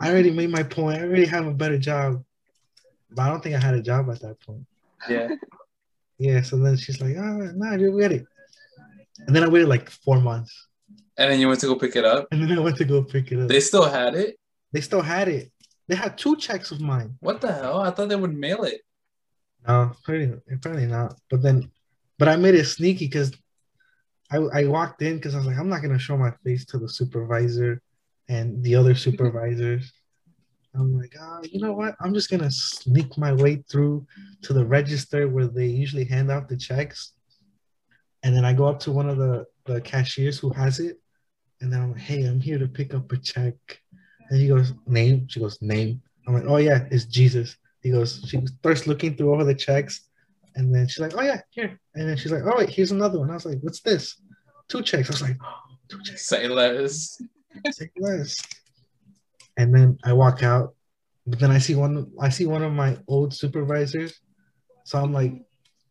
I 0.00 0.10
already 0.10 0.30
made 0.30 0.50
my 0.50 0.62
point. 0.62 0.98
I 0.98 1.02
already 1.02 1.26
have 1.26 1.46
a 1.46 1.52
better 1.52 1.76
job. 1.76 2.24
But 3.10 3.22
I 3.22 3.28
don't 3.28 3.42
think 3.42 3.54
I 3.54 3.60
had 3.60 3.74
a 3.74 3.82
job 3.82 4.10
at 4.10 4.20
that 4.20 4.40
point. 4.40 4.64
Yeah. 5.08 5.28
Yeah. 6.18 6.42
So 6.42 6.56
then 6.56 6.76
she's 6.76 7.00
like, 7.00 7.16
oh, 7.16 7.52
no, 7.54 7.74
you 7.74 7.98
get 7.98 8.12
it. 8.12 8.24
And 9.26 9.34
then 9.34 9.42
I 9.42 9.48
waited 9.48 9.68
like 9.68 9.90
four 9.90 10.20
months. 10.20 10.68
And 11.16 11.30
then 11.30 11.38
you 11.40 11.48
went 11.48 11.60
to 11.60 11.66
go 11.66 11.76
pick 11.76 11.96
it 11.96 12.04
up. 12.04 12.26
And 12.32 12.42
then 12.42 12.58
I 12.58 12.60
went 12.60 12.76
to 12.78 12.84
go 12.84 13.02
pick 13.02 13.30
it 13.30 13.40
up. 13.40 13.48
They 13.48 13.60
still 13.60 13.88
had 13.88 14.14
it. 14.14 14.36
they 14.72 14.80
still 14.80 15.02
had 15.02 15.28
it. 15.28 15.52
They 15.86 15.94
had 15.94 16.16
two 16.16 16.36
checks 16.36 16.70
of 16.70 16.80
mine. 16.80 17.16
What 17.20 17.40
the 17.40 17.52
hell? 17.52 17.80
I 17.80 17.90
thought 17.90 18.08
they 18.08 18.16
would 18.16 18.34
mail 18.34 18.64
it. 18.64 18.80
No, 19.66 19.92
apparently, 19.98 20.40
apparently 20.52 20.86
not. 20.86 21.14
But 21.30 21.42
then, 21.42 21.70
but 22.18 22.28
I 22.28 22.36
made 22.36 22.54
it 22.54 22.64
sneaky 22.64 23.06
because 23.06 23.32
I, 24.30 24.38
I 24.38 24.64
walked 24.64 25.02
in 25.02 25.16
because 25.16 25.34
I 25.34 25.38
was 25.38 25.46
like, 25.46 25.58
I'm 25.58 25.68
not 25.68 25.82
gonna 25.82 25.98
show 25.98 26.16
my 26.16 26.32
face 26.42 26.64
to 26.66 26.78
the 26.78 26.88
supervisor 26.88 27.80
and 28.28 28.62
the 28.62 28.74
other 28.74 28.94
supervisors. 29.06 29.92
I'm 30.74 30.98
like, 30.98 31.14
ah, 31.20 31.40
you 31.42 31.60
know 31.60 31.72
what? 31.72 31.94
I'm 32.00 32.14
just 32.14 32.30
gonna 32.30 32.50
sneak 32.50 33.16
my 33.16 33.32
way 33.32 33.64
through 33.70 34.06
to 34.42 34.52
the 34.52 34.64
register 34.64 35.28
where 35.28 35.46
they 35.46 35.66
usually 35.66 36.04
hand 36.04 36.30
out 36.30 36.48
the 36.48 36.56
checks, 36.56 37.12
and 38.22 38.34
then 38.34 38.44
I 38.44 38.52
go 38.52 38.66
up 38.66 38.80
to 38.80 38.92
one 38.92 39.08
of 39.08 39.18
the 39.18 39.46
the 39.66 39.80
cashiers 39.80 40.38
who 40.38 40.50
has 40.50 40.80
it, 40.80 41.00
and 41.60 41.72
then 41.72 41.80
I'm 41.80 41.92
like, 41.92 42.00
hey, 42.00 42.24
I'm 42.24 42.40
here 42.40 42.58
to 42.58 42.66
pick 42.66 42.92
up 42.92 43.10
a 43.12 43.16
check, 43.16 43.54
and 44.30 44.40
he 44.40 44.48
goes, 44.48 44.72
name. 44.86 45.28
She 45.28 45.40
goes, 45.40 45.60
name. 45.62 46.02
I'm 46.26 46.34
like, 46.34 46.44
oh 46.46 46.56
yeah, 46.56 46.86
it's 46.90 47.04
Jesus. 47.04 47.56
He 47.82 47.90
goes, 47.90 48.24
she 48.28 48.44
starts 48.46 48.86
looking 48.86 49.16
through 49.16 49.30
all 49.30 49.40
of 49.40 49.46
the 49.46 49.54
checks, 49.54 50.08
and 50.56 50.74
then 50.74 50.88
she's 50.88 51.00
like, 51.00 51.16
oh 51.16 51.22
yeah, 51.22 51.40
here. 51.50 51.78
And 51.94 52.08
then 52.08 52.16
she's 52.16 52.32
like, 52.32 52.42
oh 52.44 52.58
wait, 52.58 52.70
here's 52.70 52.92
another 52.92 53.20
one. 53.20 53.30
I 53.30 53.34
was 53.34 53.46
like, 53.46 53.58
what's 53.60 53.80
this? 53.80 54.20
Two 54.68 54.82
checks. 54.82 55.10
I 55.10 55.12
was 55.12 55.22
like, 55.22 55.36
oh, 55.42 55.58
two 55.88 56.02
checks. 56.02 56.26
Say 56.26 56.48
less. 56.48 57.20
Take 57.78 57.92
less. 57.96 58.36
And 59.56 59.74
then 59.74 59.98
I 60.04 60.12
walk 60.12 60.42
out, 60.42 60.74
but 61.26 61.38
then 61.38 61.50
I 61.50 61.58
see 61.58 61.74
one. 61.74 62.10
I 62.20 62.28
see 62.28 62.46
one 62.46 62.62
of 62.62 62.72
my 62.72 62.98
old 63.06 63.32
supervisors. 63.32 64.20
So 64.84 64.98
I'm 64.98 65.12
like, 65.12 65.32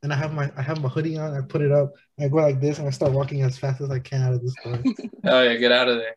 and 0.03 0.11
I 0.11 0.15
have 0.15 0.33
my 0.33 0.51
I 0.57 0.61
have 0.61 0.81
my 0.81 0.89
hoodie 0.89 1.17
on. 1.17 1.35
I 1.35 1.41
put 1.41 1.61
it 1.61 1.71
up. 1.71 1.93
I 2.19 2.27
go 2.27 2.37
like 2.37 2.59
this, 2.59 2.79
and 2.79 2.87
I 2.87 2.91
start 2.91 3.13
walking 3.13 3.41
as 3.41 3.57
fast 3.57 3.81
as 3.81 3.89
I 3.89 3.99
can 3.99 4.21
out 4.21 4.33
of 4.33 4.41
the 4.41 4.51
store. 4.51 4.79
Oh 5.25 5.41
yeah, 5.41 5.55
get 5.55 5.71
out 5.71 5.87
of 5.87 5.97
there. 5.97 6.15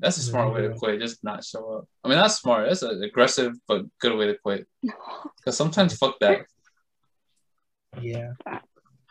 That's 0.00 0.16
a 0.16 0.22
smart 0.22 0.54
way 0.54 0.62
to 0.62 0.74
quit. 0.74 1.00
Just 1.00 1.24
not 1.24 1.44
show 1.44 1.78
up. 1.78 1.88
I 2.04 2.08
mean, 2.08 2.18
that's 2.18 2.36
smart. 2.36 2.68
That's 2.68 2.82
an 2.82 3.02
aggressive 3.02 3.54
but 3.66 3.84
good 3.98 4.16
way 4.16 4.26
to 4.26 4.38
quit. 4.38 4.66
Because 5.36 5.56
sometimes 5.56 5.96
fuck 5.96 6.18
that. 6.20 6.46
Yeah. 8.00 8.32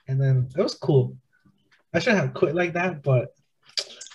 And 0.08 0.22
then 0.22 0.50
it 0.56 0.62
was 0.62 0.76
cool. 0.76 1.18
I 1.94 2.00
should 2.00 2.14
have 2.14 2.34
quit 2.34 2.56
like 2.56 2.74
that, 2.74 3.02
but 3.02 3.30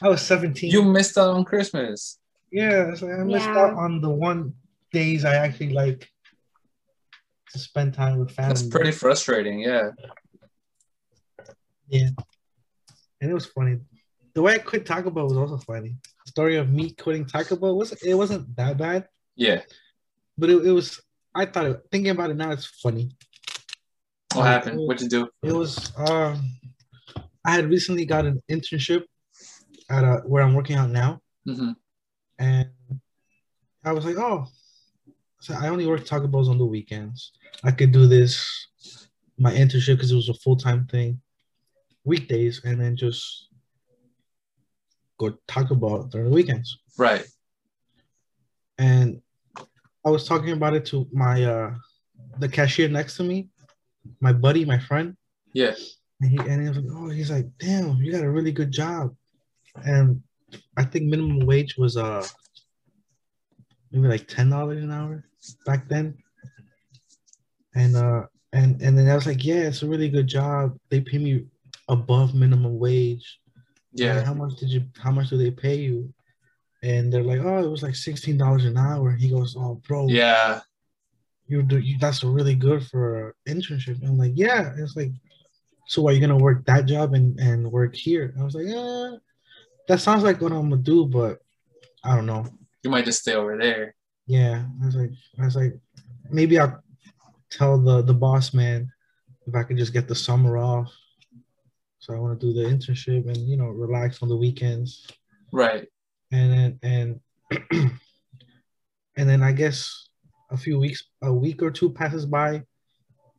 I 0.03 0.09
was 0.09 0.23
17. 0.23 0.71
You 0.71 0.83
missed 0.83 1.17
out 1.17 1.31
on 1.31 1.45
Christmas. 1.45 2.19
yeah, 2.51 2.91
it's 2.91 3.03
like 3.03 3.13
I 3.19 3.25
missed 3.25 3.47
Yeah. 3.47 3.59
out 3.59 3.75
on 3.75 4.01
the 4.01 4.11
one 4.11 4.55
days 4.93 5.25
I 5.25 5.35
actually 5.37 5.71
like 5.73 6.11
to 7.53 7.59
spend 7.59 7.95
time 7.95 8.19
with 8.19 8.31
family. 8.31 8.49
That's 8.55 8.67
pretty 8.67 8.93
frustrating. 8.93 9.61
Yeah. 9.61 9.91
Yeah. 11.89 12.09
And 13.21 13.31
it 13.31 13.35
was 13.35 13.47
funny. 13.47 13.79
The 14.35 14.43
way 14.43 14.55
I 14.55 14.59
quit 14.59 14.87
Taco 14.87 15.11
Bell 15.11 15.29
was 15.29 15.37
also 15.37 15.59
funny. 15.59 15.97
The 16.25 16.31
story 16.31 16.57
of 16.57 16.71
me 16.71 16.91
quitting 16.93 17.27
Taco 17.27 17.57
Bell 17.57 17.77
was 17.77 17.93
it 17.93 18.15
wasn't 18.15 18.55
that 18.57 18.79
bad, 18.79 19.07
Yeah. 19.37 19.63
but 20.39 20.51
it, 20.51 20.65
it 20.67 20.73
was. 20.73 21.01
I 21.35 21.47
thought 21.47 21.67
it, 21.67 21.81
thinking 21.91 22.11
about 22.11 22.31
it 22.31 22.37
now, 22.37 22.51
it's 22.51 22.67
funny. 22.67 23.11
What 24.35 24.45
happened? 24.47 24.79
What'd 24.81 25.03
you 25.03 25.09
do? 25.09 25.29
It 25.43 25.53
was. 25.53 25.93
Um, 25.97 26.43
I 27.45 27.53
had 27.53 27.69
recently 27.69 28.05
got 28.07 28.25
an 28.27 28.43
internship 28.51 29.05
at 29.93 30.05
a, 30.05 30.23
where 30.27 30.43
I'm 30.43 30.55
working 30.55 30.77
out 30.77 30.91
now, 30.91 31.21
hmm 31.45 31.73
and 32.39 32.69
I 33.85 33.93
was 33.93 34.05
like, 34.05 34.17
oh, 34.17 34.49
so 35.41 35.55
I 35.55 35.69
only 35.69 35.87
work 35.87 36.05
Taco 36.05 36.27
Bells 36.27 36.49
on 36.49 36.59
the 36.59 36.65
weekends. 36.65 37.33
I 37.63 37.71
could 37.71 37.93
do 37.93 38.07
this 38.07 38.67
my 39.39 39.53
internship 39.53 39.97
because 39.97 40.13
it 40.13 40.17
was 40.17 40.29
a 40.29 40.35
full 40.35 40.57
time 40.57 40.87
thing, 40.87 41.21
weekdays, 42.05 42.63
and 42.65 42.81
then 42.81 42.97
just 42.97 43.49
go 45.19 45.35
Taco 45.47 45.75
Bell 45.75 46.05
during 46.05 46.31
the 46.31 46.35
weekends. 46.35 46.79
Right. 46.97 47.25
And 48.79 49.21
I 50.05 50.11
was 50.11 50.27
talking 50.27 50.53
about 50.53 50.75
it 50.75 50.87
to 50.87 51.07
my 51.13 51.45
uh 51.45 51.75
the 52.39 52.49
cashier 52.49 52.89
next 52.89 53.17
to 53.17 53.23
me, 53.23 53.49
my 54.21 54.33
buddy, 54.33 54.65
my 54.65 54.79
friend. 54.79 55.17
Yeah. 55.53 55.75
And 56.21 56.31
he 56.31 56.39
and 56.39 56.63
he 56.63 56.69
was 56.69 56.79
like, 56.79 56.97
oh, 56.97 57.09
he's 57.11 57.31
like, 57.31 57.47
damn, 57.59 57.97
you 57.97 58.13
got 58.13 58.25
a 58.25 58.31
really 58.31 58.53
good 58.53 58.71
job. 58.71 59.15
And 59.85 60.23
I 60.77 60.85
think 60.85 61.07
minimum 61.07 61.47
wage 61.47 61.77
was 61.77 61.97
uh 61.97 62.27
maybe 63.91 64.09
like 64.09 64.27
ten 64.29 64.51
dollars 64.51 64.83
an 64.83 64.91
hour 64.91 65.25
back 65.67 65.89
then. 65.89 66.17
And 67.75 67.97
uh 67.97 68.23
and 68.53 68.81
and 68.83 68.97
then 68.99 69.09
I 69.09 69.15
was 69.15 69.27
like, 69.27 69.45
yeah, 69.45 69.63
it's 69.69 69.83
a 69.83 69.87
really 69.89 70.09
good 70.09 70.27
job. 70.27 70.77
They 70.91 71.01
pay 71.01 71.19
me 71.19 71.47
above 71.89 72.35
minimum 72.35 72.79
wage. 72.79 73.39
I'm 73.57 73.61
like, 74.07 74.17
Yeah. 74.17 74.25
how 74.25 74.35
much 74.35 74.57
did 74.57 74.69
you 74.71 74.83
how 74.99 75.11
much 75.11 75.31
do 75.31 75.37
they 75.39 75.51
pay 75.51 75.77
you? 75.77 76.13
And 76.83 77.13
they're 77.13 77.23
like, 77.23 77.41
oh, 77.41 77.65
it 77.65 77.71
was 77.71 77.83
like 77.83 77.95
sixteen 77.95 78.37
dollars 78.37 78.65
an 78.65 78.77
hour. 78.77 79.13
He 79.13 79.31
goes, 79.31 79.57
oh, 79.57 79.81
bro, 79.87 80.09
Yeah. 80.09 80.61
you 81.47 81.63
do 81.63 81.79
you 81.79 81.97
that's 81.99 82.23
really 82.25 82.55
good 82.55 82.87
for 82.89 83.35
an 83.47 83.57
internship. 83.61 84.01
And 84.01 84.09
I'm 84.11 84.19
like, 84.19 84.33
yeah. 84.35 84.75
It's 84.77 84.97
like, 84.97 85.13
so 85.87 86.03
why 86.03 86.11
are 86.11 86.15
you 86.15 86.21
gonna 86.21 86.37
work 86.37 86.65
that 86.67 86.87
job 86.87 87.15
and 87.15 87.39
and 87.41 87.71
work 87.71 87.95
here? 87.95 88.35
I 88.39 88.43
was 88.45 88.55
like, 88.55 88.67
yeah, 88.67 89.17
that 89.89 90.01
sounds 90.01 90.23
like 90.23 90.41
what 90.41 90.53
I'm 90.53 90.71
gonna 90.71 90.83
do, 90.83 91.07
but 91.07 91.39
I 92.05 92.17
don't 92.17 92.27
know. 92.27 92.47
You 92.83 92.91
might 92.91 93.05
just 93.05 93.23
stay 93.23 93.35
over 93.35 93.57
there. 93.57 93.95
Yeah, 94.27 94.65
I 94.83 94.87
was 94.87 94.97
like, 94.97 95.11
I 95.41 95.45
was 95.45 95.57
like, 95.57 95.75
maybe 96.31 96.59
I'll 96.59 96.83
tell 97.51 97.79
the 97.79 98.03
the 98.03 98.15
boss 98.15 98.55
man 98.55 98.91
if 99.47 99.55
I 99.55 99.63
could 99.63 99.77
just 99.77 99.93
get 99.93 100.09
the 100.09 100.15
summer 100.15 100.57
off. 100.57 100.93
So 101.99 102.15
I 102.15 102.19
want 102.19 102.41
to 102.41 102.47
do 102.47 102.53
the 102.53 102.69
internship 102.69 103.29
and 103.29 103.37
you 103.37 103.57
know 103.57 103.67
relax 103.67 104.23
on 104.23 104.29
the 104.29 104.37
weekends. 104.37 105.07
Right. 105.53 105.87
and 106.31 106.79
then 106.83 107.21
and 107.51 107.61
and 109.17 109.29
then 109.29 109.43
I 109.43 109.53
guess 109.53 110.09
a 110.51 110.57
few 110.57 110.79
weeks, 110.79 111.05
a 111.23 111.33
week 111.33 111.63
or 111.63 111.71
two 111.71 111.91
passes 111.91 112.27
by, 112.27 112.63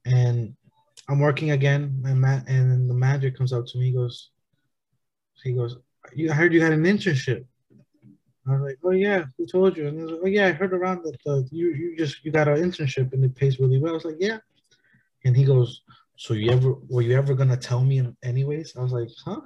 and 0.06 0.56
I'm 1.10 1.20
working 1.20 1.52
again. 1.52 2.04
And 2.06 2.22
Matt 2.22 2.48
and 2.48 2.72
then 2.72 2.88
the 2.88 2.94
manager 2.94 3.32
comes 3.32 3.54
up 3.54 3.66
to 3.68 3.78
me, 3.78 3.88
he 3.88 3.94
goes, 3.94 4.30
he 5.44 5.54
goes, 5.54 5.78
"You, 6.14 6.32
I 6.32 6.34
heard 6.34 6.54
you 6.54 6.62
had 6.62 6.74
an 6.74 6.84
internship." 6.84 7.46
I 8.48 8.52
was 8.52 8.62
like, 8.62 8.80
"Oh 8.84 8.92
yeah, 8.92 9.26
who 9.38 9.48
told 9.48 9.78
you?" 9.78 9.88
And 9.88 9.98
he 9.98 10.04
was 10.04 10.12
like, 10.14 10.22
"Oh 10.24 10.28
yeah, 10.28 10.48
I 10.48 10.52
heard 10.52 10.74
around 10.74 11.04
that 11.04 11.18
the, 11.26 11.48
you 11.52 11.68
you 11.70 11.98
just 11.98 12.24
you 12.26 12.32
got 12.32 12.48
an 12.48 12.58
internship 12.58 13.14
and 13.14 13.24
it 13.24 13.36
pays 13.36 13.60
really 13.60 13.80
well." 13.80 13.94
I 13.94 13.96
was 13.96 14.06
like, 14.06 14.18
"Yeah," 14.20 14.40
and 15.26 15.36
he 15.36 15.46
goes, 15.46 15.82
"So 16.18 16.34
you 16.34 16.52
ever 16.52 16.74
were 16.90 17.02
you 17.02 17.16
ever 17.16 17.34
gonna 17.34 17.58
tell 17.58 17.84
me 17.84 18.06
anyways?" 18.24 18.76
I 18.76 18.82
was 18.82 18.92
like, 18.92 19.10
"Huh?" 19.26 19.42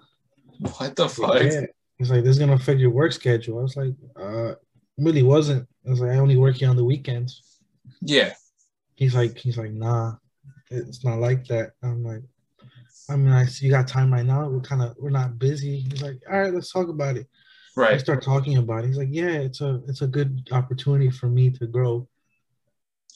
What 0.60 0.96
the 0.96 1.08
fuck? 1.08 1.42
Yeah. 1.44 1.66
He's 1.98 2.12
like, 2.12 2.24
this 2.24 2.32
is 2.32 2.40
gonna 2.40 2.54
affect 2.54 2.80
your 2.80 2.92
work 2.92 3.12
schedule. 3.12 3.60
I 3.60 3.62
was 3.64 3.78
like, 3.78 3.94
uh, 4.16 4.54
really 4.98 5.24
wasn't. 5.24 5.68
I 5.86 5.90
was 5.90 6.00
like, 6.00 6.12
I 6.12 6.18
only 6.18 6.38
work 6.38 6.56
here 6.56 6.70
on 6.70 6.76
the 6.76 6.84
weekends. 6.84 7.60
Yeah. 8.02 8.34
He's 8.96 9.16
like, 9.16 9.38
he's 9.38 9.58
like, 9.58 9.72
nah, 9.72 10.14
it's 10.70 11.04
not 11.04 11.20
like 11.20 11.46
that. 11.48 11.72
I'm 11.84 12.04
like, 12.04 12.24
I 13.10 13.16
mean, 13.16 13.32
I 13.34 13.46
see 13.46 13.66
you 13.66 13.72
got 13.72 13.88
time 13.88 14.12
right 14.12 14.26
now. 14.26 14.48
We're 14.50 14.60
kind 14.60 14.82
of, 14.82 14.96
we're 15.00 15.10
not 15.10 15.40
busy. 15.40 15.80
He's 15.80 16.02
like, 16.02 16.20
all 16.30 16.40
right, 16.40 16.54
let's 16.54 16.72
talk 16.72 16.90
about 16.90 17.16
it. 17.18 17.28
Right. 17.76 17.94
I 17.94 17.98
start 17.98 18.24
talking 18.24 18.58
about 18.58 18.84
it. 18.84 18.88
He's 18.88 18.98
like, 18.98 19.10
yeah, 19.12 19.30
it's 19.30 19.62
a, 19.62 19.82
it's 19.88 20.02
a 20.02 20.08
good 20.08 20.48
opportunity 20.52 21.10
for 21.10 21.28
me 21.28 21.50
to 21.52 21.68
grow. 21.68 22.08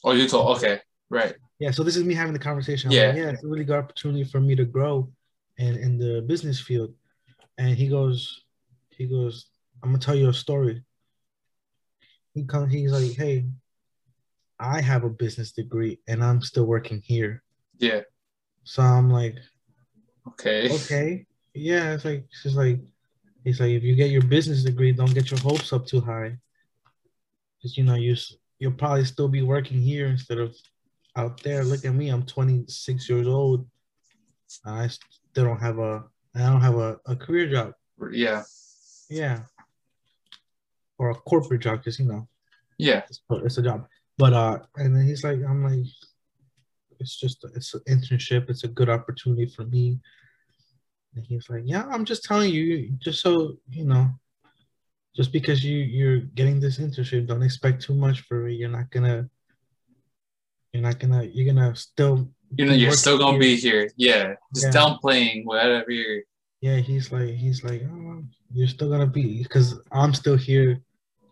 Oh, 0.04 0.12
you 0.12 0.26
told. 0.28 0.56
Okay. 0.56 0.80
Right. 1.10 1.34
Yeah. 1.58 1.72
So 1.72 1.82
this 1.82 1.96
is 1.96 2.04
me 2.04 2.14
having 2.14 2.32
the 2.32 2.38
conversation. 2.38 2.90
I'm 2.90 2.96
Yeah. 2.96 3.06
like, 3.08 3.16
yeah, 3.16 3.30
it's 3.30 3.44
a 3.44 3.48
really 3.48 3.64
good 3.64 3.76
opportunity 3.76 4.24
for 4.24 4.40
me 4.40 4.54
to 4.56 4.64
grow, 4.64 5.10
and 5.58 5.76
in 5.76 5.98
the 5.98 6.22
business 6.22 6.58
field. 6.58 6.94
And 7.58 7.76
he 7.76 7.88
goes, 7.88 8.44
he 8.90 9.06
goes, 9.06 9.46
I'm 9.82 9.90
gonna 9.90 9.98
tell 9.98 10.14
you 10.14 10.28
a 10.28 10.34
story. 10.34 10.82
He 12.34 12.44
comes, 12.44 12.72
he's 12.72 12.92
like, 12.92 13.12
hey, 13.12 13.44
I 14.58 14.80
have 14.80 15.04
a 15.04 15.10
business 15.10 15.52
degree 15.52 15.98
and 16.08 16.24
I'm 16.24 16.40
still 16.40 16.64
working 16.64 17.02
here. 17.04 17.42
Yeah. 17.78 18.00
So 18.64 18.82
I'm 18.82 19.10
like, 19.10 19.36
Okay. 20.28 20.70
okay, 20.72 21.26
yeah. 21.54 21.94
It's 21.94 22.04
like 22.04 22.26
she's 22.30 22.54
like, 22.56 22.78
he's 23.44 23.60
like, 23.60 23.70
if 23.70 23.82
you 23.82 23.94
get 23.94 24.10
your 24.10 24.22
business 24.22 24.62
degree, 24.62 24.92
don't 24.92 25.12
get 25.14 25.30
your 25.30 25.40
hopes 25.40 25.72
up 25.72 25.86
too 25.86 26.00
high, 26.00 26.36
because 27.58 27.76
you 27.76 27.84
know 27.84 27.94
you 27.94 28.14
you'll 28.58 28.72
probably 28.72 29.04
still 29.04 29.28
be 29.28 29.42
working 29.42 29.80
here 29.80 30.06
instead 30.06 30.38
of 30.38 30.54
out 31.16 31.42
there. 31.42 31.64
Look 31.64 31.84
at 31.84 31.94
me, 31.94 32.08
I'm 32.10 32.24
26 32.24 33.08
years 33.08 33.26
old. 33.26 33.66
I 34.64 34.86
still 34.88 35.44
don't 35.44 35.60
have 35.60 35.78
a, 35.78 36.04
I 36.34 36.40
don't 36.40 36.60
have 36.60 36.76
a, 36.76 37.00
a 37.06 37.16
career 37.16 37.50
job. 37.50 37.72
Yeah. 38.12 38.42
Yeah. 39.10 39.40
Or 40.98 41.10
a 41.10 41.14
corporate 41.14 41.62
job, 41.62 41.78
because 41.78 41.98
you 41.98 42.06
know 42.06 42.28
Yeah. 42.78 43.02
it's, 43.08 43.20
it's 43.30 43.58
a 43.58 43.62
job. 43.62 43.86
But 44.18 44.32
uh, 44.32 44.58
and 44.76 44.94
then 44.94 45.06
he's 45.06 45.24
like, 45.24 45.40
I'm 45.42 45.64
like, 45.64 45.84
it's 47.02 47.16
just 47.16 47.44
it's 47.56 47.74
an 47.74 47.82
internship. 47.88 48.48
It's 48.48 48.64
a 48.64 48.68
good 48.78 48.88
opportunity 48.88 49.46
for 49.46 49.64
me. 49.64 49.98
And 51.14 51.26
he's 51.26 51.50
like, 51.50 51.64
yeah, 51.66 51.84
I'm 51.90 52.04
just 52.04 52.22
telling 52.24 52.50
you, 52.54 52.90
just 52.98 53.20
so 53.20 53.58
you 53.68 53.84
know, 53.84 54.08
just 55.14 55.32
because 55.32 55.62
you 55.64 55.76
you're 55.78 56.20
getting 56.38 56.60
this 56.60 56.78
internship, 56.78 57.26
don't 57.26 57.42
expect 57.42 57.82
too 57.82 57.94
much 57.94 58.20
for 58.22 58.48
it. 58.48 58.54
You're 58.54 58.70
not 58.78 58.90
gonna, 58.90 59.28
you're 60.72 60.82
not 60.82 60.98
gonna, 61.00 61.24
you're 61.24 61.52
gonna 61.52 61.74
still. 61.76 62.30
You 62.56 62.66
know, 62.66 62.74
you're 62.74 62.92
still 62.92 63.18
gonna 63.18 63.38
be 63.38 63.56
here. 63.56 63.90
Yeah. 63.96 64.34
Just 64.54 64.66
Yeah. 64.66 64.78
downplaying 64.78 65.44
whatever 65.44 65.90
you're. 65.90 66.22
Yeah, 66.60 66.76
he's 66.76 67.10
like, 67.10 67.30
he's 67.34 67.64
like, 67.64 67.82
oh, 67.90 68.22
you're 68.54 68.68
still 68.68 68.88
gonna 68.88 69.06
be 69.20 69.42
because 69.42 69.80
I'm 69.90 70.14
still 70.14 70.36
here. 70.36 70.80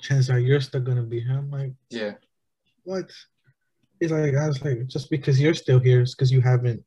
Chances 0.01 0.29
are 0.31 0.41
you're 0.41 0.61
still 0.61 0.81
gonna 0.81 1.05
be 1.15 1.21
here. 1.21 1.39
I'm 1.39 1.51
like. 1.51 1.73
Yeah. 1.91 2.15
what? 2.85 3.09
He's 4.01 4.11
like, 4.11 4.35
I 4.35 4.49
was 4.49 4.65
like, 4.65 4.87
just 4.87 5.11
because 5.11 5.39
you're 5.39 5.55
still 5.55 5.79
here 5.79 6.01
is 6.01 6.15
because 6.15 6.33
you 6.33 6.41
haven't, 6.41 6.83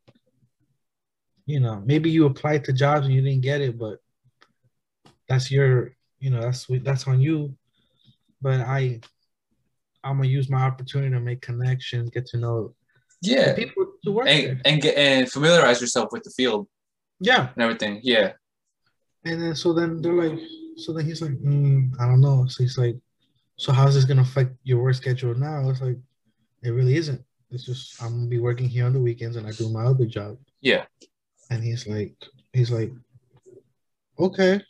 you 1.46 1.60
know, 1.60 1.82
maybe 1.86 2.10
you 2.10 2.26
applied 2.26 2.64
to 2.66 2.74
jobs 2.74 3.06
and 3.06 3.14
you 3.14 3.22
didn't 3.22 3.42
get 3.42 3.62
it, 3.62 3.78
but 3.78 4.00
that's 5.30 5.52
your, 5.52 5.94
you 6.20 6.32
know, 6.32 6.42
that's 6.42 6.66
that's 6.82 7.08
on 7.08 7.22
you. 7.22 7.56
But 8.42 8.62
I, 8.62 9.00
I'm 10.04 10.18
gonna 10.18 10.28
use 10.28 10.50
my 10.50 10.64
opportunity 10.64 11.12
to 11.14 11.20
make 11.20 11.42
connections, 11.42 12.10
get 12.10 12.26
to 12.28 12.38
know 12.38 12.74
Yeah. 13.22 13.54
people 13.54 13.86
to 14.04 14.12
work 14.12 14.28
And 14.28 14.44
there. 14.48 14.62
and 14.66 14.82
get 14.82 14.98
and 14.98 15.32
familiarize 15.32 15.80
yourself 15.82 16.10
with 16.12 16.24
the 16.24 16.32
field 16.32 16.68
Yeah, 17.20 17.50
and 17.54 17.62
everything. 17.64 18.00
Yeah. 18.04 18.34
and 19.24 19.42
then 19.42 19.56
so 19.56 19.72
then 19.72 20.02
they're 20.02 20.14
like, 20.14 20.40
so 20.78 20.94
then 20.94 21.06
he's 21.06 21.22
like, 21.22 21.38
mm, 21.40 21.92
I 22.00 22.08
don't 22.08 22.22
know. 22.22 22.46
So 22.48 22.64
he's 22.64 22.78
like, 22.78 22.96
so 23.58 23.72
how's 23.72 23.94
this 23.94 24.06
gonna 24.06 24.24
affect 24.24 24.56
your 24.64 24.82
work 24.82 24.96
schedule 24.96 25.36
now? 25.36 25.70
It's 25.70 25.80
like, 25.82 25.98
it 26.64 26.72
really 26.72 26.96
isn't. 26.96 27.22
It's 27.52 27.66
just 27.66 28.02
I'm 28.02 28.10
gonna 28.18 28.28
be 28.28 28.40
working 28.40 28.68
here 28.68 28.86
on 28.86 28.94
the 28.94 29.00
weekends 29.00 29.36
and 29.36 29.46
I 29.48 29.52
do 29.52 29.70
my 29.70 29.84
other 29.86 30.06
job. 30.06 30.38
Yeah. 30.62 30.86
And 31.52 31.64
he's 31.64 31.86
like, 31.88 32.16
he's 32.54 32.72
like, 32.72 32.92
okay. 34.18 34.62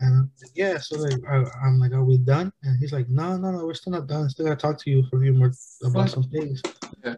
And 0.00 0.30
yeah, 0.54 0.78
so 0.78 0.96
like 0.98 1.18
I, 1.28 1.44
I'm 1.64 1.80
like, 1.80 1.92
are 1.92 2.04
we 2.04 2.18
done? 2.18 2.52
And 2.62 2.78
he's 2.78 2.92
like, 2.92 3.08
no, 3.08 3.36
no, 3.36 3.50
no, 3.50 3.66
we're 3.66 3.74
still 3.74 3.92
not 3.92 4.06
done. 4.06 4.26
I 4.26 4.28
still 4.28 4.46
gotta 4.46 4.56
talk 4.56 4.78
to 4.82 4.90
you 4.90 5.04
for 5.10 5.16
a 5.16 5.20
few 5.20 5.34
more 5.34 5.52
about 5.84 6.10
some 6.10 6.22
things. 6.24 6.62
Okay. 7.04 7.16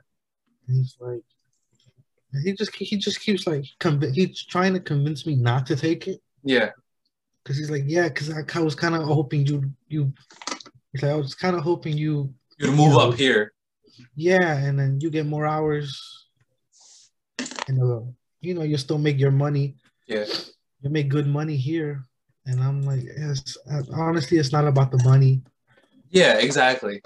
And 0.67 0.77
he's 0.77 0.97
like, 0.99 1.21
and 2.33 2.47
he 2.47 2.55
just 2.55 2.75
he 2.75 2.97
just 2.97 3.21
keeps 3.21 3.47
like 3.47 3.65
conv- 3.81 4.15
he's 4.15 4.45
trying 4.45 4.73
to 4.73 4.81
convince 4.81 5.27
me 5.27 5.35
not 5.37 5.67
to 5.67 5.77
take 5.77 6.09
it. 6.09 6.23
Yeah. 6.43 6.71
because 7.43 7.59
he's 7.59 7.71
like, 7.71 7.83
yeah, 7.87 8.09
because 8.09 8.31
I, 8.31 8.43
I 8.55 8.61
was 8.63 8.75
kind 8.75 8.95
of 8.95 9.03
hoping 9.03 9.45
you 9.47 9.71
you. 9.89 10.13
He's 10.93 11.03
like, 11.03 11.13
I 11.13 11.17
was 11.17 11.35
kind 11.35 11.55
of 11.57 11.63
hoping 11.63 11.97
you, 11.99 12.33
You 12.61 12.73
move 12.73 12.97
up 12.99 13.15
here. 13.15 13.53
yeah, 14.15 14.57
and 14.59 14.79
then 14.79 14.99
you 15.01 15.09
get 15.11 15.25
more 15.27 15.47
hours, 15.47 15.89
and 17.69 17.83
uh, 17.83 18.01
you 18.43 18.53
know 18.55 18.63
you 18.63 18.77
still 18.77 18.99
make 18.99 19.19
your 19.19 19.31
money. 19.31 19.77
Yeah. 20.07 20.27
You 20.83 20.91
make 20.91 21.09
good 21.09 21.27
money 21.27 21.57
here, 21.57 22.05
and 22.47 22.61
I'm 22.63 22.83
like, 22.83 23.03
yes. 23.03 23.57
Honestly, 23.93 24.39
it's 24.39 24.53
not 24.53 24.67
about 24.67 24.91
the 24.91 25.03
money. 25.05 25.43
Yeah, 26.11 26.35
exactly. 26.39 27.01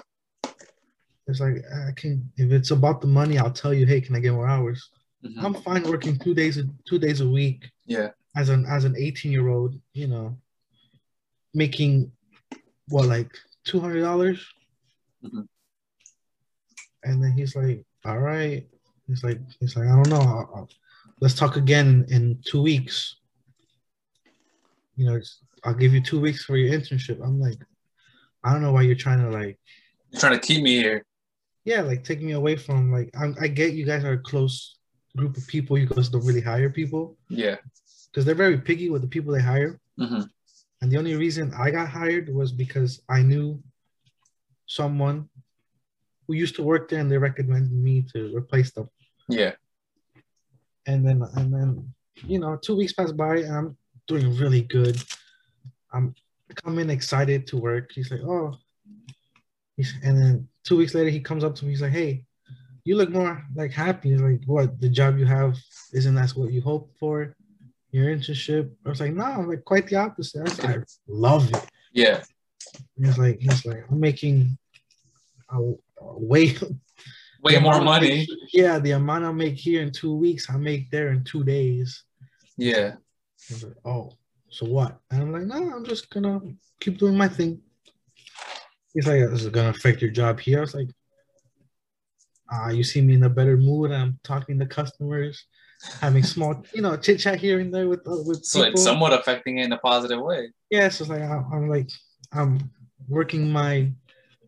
It's 1.29 1.41
like 1.41 1.57
I 1.89 1.93
can. 1.93 2.31
If 2.37 2.51
it's 2.51 2.71
about 2.73 3.01
the 3.01 3.07
money, 3.07 3.39
I'll 3.39 3.51
tell 3.53 3.73
you, 3.75 3.87
hey, 3.87 4.01
can 4.01 4.17
I 4.17 4.21
get 4.21 4.33
more 4.33 4.49
hours? 4.49 4.91
Mhm. 5.25 5.43
I'm 5.43 5.55
fine 5.55 5.83
working 5.85 6.19
two 6.19 6.35
days 6.35 6.59
a, 6.59 6.65
two 6.89 6.99
days 6.99 7.21
a 7.21 7.29
week 7.29 7.71
Yeah. 7.87 8.11
as 8.37 8.49
an 8.51 8.67
as 8.67 8.85
an 8.85 8.95
18 8.99 9.33
year 9.33 9.49
old, 9.49 9.75
you 9.95 10.07
know, 10.09 10.37
making 11.55 12.11
what 12.89 13.07
like 13.07 13.31
two 13.65 13.79
hundred 13.81 14.03
dollars. 14.03 14.45
Mhm. 15.25 15.47
And 17.05 17.23
then 17.23 17.33
he's 17.33 17.55
like, 17.57 17.85
"All 18.05 18.19
right." 18.19 18.67
He's 19.07 19.23
like, 19.25 19.41
"He's 19.61 19.77
like, 19.77 19.87
I 19.89 19.95
don't 19.95 20.09
know. 20.09 20.21
I'll, 20.21 20.51
I'll- 20.55 20.71
let's 21.21 21.35
talk 21.35 21.57
again 21.57 22.05
in 22.09 22.41
two 22.45 22.63
weeks. 22.63 23.17
You 24.97 25.07
know, 25.07 25.21
I'll 25.65 25.75
give 25.75 25.93
you 25.95 26.01
two 26.03 26.21
weeks 26.21 26.45
for 26.45 26.57
your 26.57 26.73
internship." 26.79 27.23
I'm 27.23 27.41
like, 27.41 27.59
I 28.43 28.53
don't 28.53 28.63
know 28.63 28.73
why 28.73 28.83
you're 28.83 28.95
trying 28.97 29.23
to 29.23 29.31
like 29.31 29.59
You're 30.11 30.21
trying 30.21 30.39
to 30.39 30.47
keep 30.47 30.63
me 30.63 30.77
here. 30.77 31.05
yeah, 31.65 31.81
like 31.83 32.05
take 32.05 32.21
me 32.23 32.33
away 32.33 32.57
from 32.57 32.93
like 32.93 33.11
I, 33.19 33.33
I 33.41 33.49
get 33.49 33.75
you 33.75 33.85
guys 33.85 34.05
are 34.05 34.13
a 34.13 34.19
close 34.19 34.77
group 35.17 35.37
of 35.37 35.47
people. 35.47 35.79
You 35.79 35.87
guys 35.87 36.09
don't 36.09 36.25
really 36.25 36.41
hire 36.41 36.71
people 36.71 37.17
Yeah. 37.29 37.57
because 38.11 38.25
they're 38.25 38.35
very 38.35 38.59
picky 38.59 38.91
with 38.91 39.03
the 39.03 39.09
people 39.09 39.33
they 39.33 39.41
hire. 39.43 39.79
hmm 39.99 40.23
And 40.81 40.91
the 40.93 40.99
only 40.99 41.15
reason 41.17 41.53
I 41.55 41.71
got 41.71 41.89
hired 41.89 42.29
was 42.35 42.53
because 42.53 43.01
I 43.09 43.23
knew 43.23 43.63
someone 44.67 45.29
who 46.27 46.35
used 46.35 46.57
to 46.57 46.63
work 46.63 46.89
there 46.89 47.01
and 47.01 47.11
they 47.11 47.19
recommended 47.19 47.73
me 47.73 48.05
to 48.15 48.37
replace 48.37 48.71
them. 48.73 48.89
Yeah. 49.29 49.53
And 50.87 51.07
then 51.07 51.23
and 51.35 51.53
then 51.53 51.95
you 52.27 52.39
know, 52.39 52.57
two 52.57 52.77
weeks 52.77 52.93
pass 52.93 53.13
by 53.13 53.39
and 53.39 53.57
I'm 53.57 53.77
doing 54.07 54.37
really 54.37 54.63
good. 54.63 55.03
I'm 55.93 56.15
coming 56.55 56.91
excited 56.91 57.47
to 57.49 57.57
work. 57.57 57.91
He's 57.93 58.11
like, 58.11 58.21
oh, 58.23 58.57
he's, 59.77 59.95
and 60.03 60.17
then 60.17 60.49
two 60.65 60.77
weeks 60.77 60.95
later 60.95 61.11
he 61.11 61.21
comes 61.21 61.45
up 61.45 61.55
to 61.57 61.65
me. 61.65 61.71
He's 61.71 61.83
like, 61.83 61.93
hey, 61.93 62.25
you 62.85 62.97
look 62.97 63.11
more 63.11 63.43
like 63.55 63.73
happy. 63.73 64.11
He's 64.11 64.21
like, 64.21 64.43
what? 64.47 64.81
The 64.81 64.89
job 64.89 65.19
you 65.19 65.27
have 65.27 65.57
isn't 65.93 66.15
that 66.15 66.31
what 66.31 66.53
you 66.53 66.61
hoped 66.61 66.99
for? 66.99 67.35
Your 67.91 68.07
internship? 68.07 68.71
I 68.85 68.89
was 68.89 69.01
like, 69.01 69.13
no, 69.13 69.25
I'm 69.25 69.49
like 69.49 69.65
quite 69.65 69.87
the 69.87 69.97
opposite. 69.97 70.41
I, 70.41 70.43
was 70.43 70.61
I 70.61 70.77
love 71.07 71.49
it. 71.53 71.65
Yeah. 71.93 72.23
He's 72.97 73.19
like, 73.19 73.39
he's 73.41 73.65
like, 73.67 73.85
I'm 73.91 74.01
making 74.01 74.57
a, 75.51 75.57
a 75.59 75.75
way 76.01 76.57
Way 77.43 77.59
more 77.59 77.81
money. 77.83 78.09
make- 78.09 78.29
yeah, 78.53 78.79
the 78.79 78.93
amount 78.93 79.25
I 79.25 79.33
make 79.33 79.55
here 79.57 79.83
in 79.83 79.93
two 79.93 80.15
weeks, 80.15 80.49
I 80.49 80.57
make 80.57 80.91
there 80.91 81.09
in 81.13 81.25
two 81.25 81.45
days. 81.45 82.03
Yeah. 82.57 82.95
I 83.51 83.53
was 83.53 83.65
like, 83.65 83.77
oh, 83.85 84.13
so 84.49 84.65
what? 84.67 84.99
And 85.11 85.21
I'm 85.23 85.33
like, 85.33 85.43
no, 85.43 85.57
I'm 85.75 85.85
just 85.85 86.09
gonna 86.11 86.41
keep 86.81 86.99
doing 86.99 87.17
my 87.19 87.29
thing. 87.29 87.61
He's 88.95 89.07
like, 89.07 89.21
this 89.29 89.43
is 89.43 89.49
gonna 89.51 89.71
affect 89.71 90.01
your 90.01 90.11
job 90.11 90.41
here? 90.41 90.59
I 90.59 90.61
was 90.63 90.75
like, 90.75 90.89
ah, 92.51 92.71
you 92.71 92.83
see 92.85 93.01
me 93.03 93.15
in 93.15 93.25
a 93.25 93.29
better 93.29 93.57
mood. 93.57 93.91
I'm 93.93 94.19
talking 94.25 94.59
to 94.61 94.67
customers, 94.67 95.45
having 96.01 96.23
small, 96.23 96.63
you 96.75 96.81
know, 96.83 96.97
chit 96.97 97.19
chat 97.21 97.39
here 97.41 97.61
and 97.61 97.75
there 97.75 97.89
with 97.89 98.01
uh, 98.07 98.23
with 98.25 98.45
So 98.45 98.61
people. 98.61 98.73
it's 98.73 98.83
somewhat 98.85 99.13
affecting 99.13 99.59
it 99.59 99.65
in 99.67 99.73
a 99.73 99.79
positive 99.79 100.21
way. 100.21 100.51
yeah, 100.71 100.89
so 100.89 101.03
it's 101.05 101.11
like 101.11 101.23
I- 101.23 101.45
I'm 101.53 101.69
like, 101.69 101.91
I'm 102.35 102.71
working 103.09 103.51
my 103.51 103.93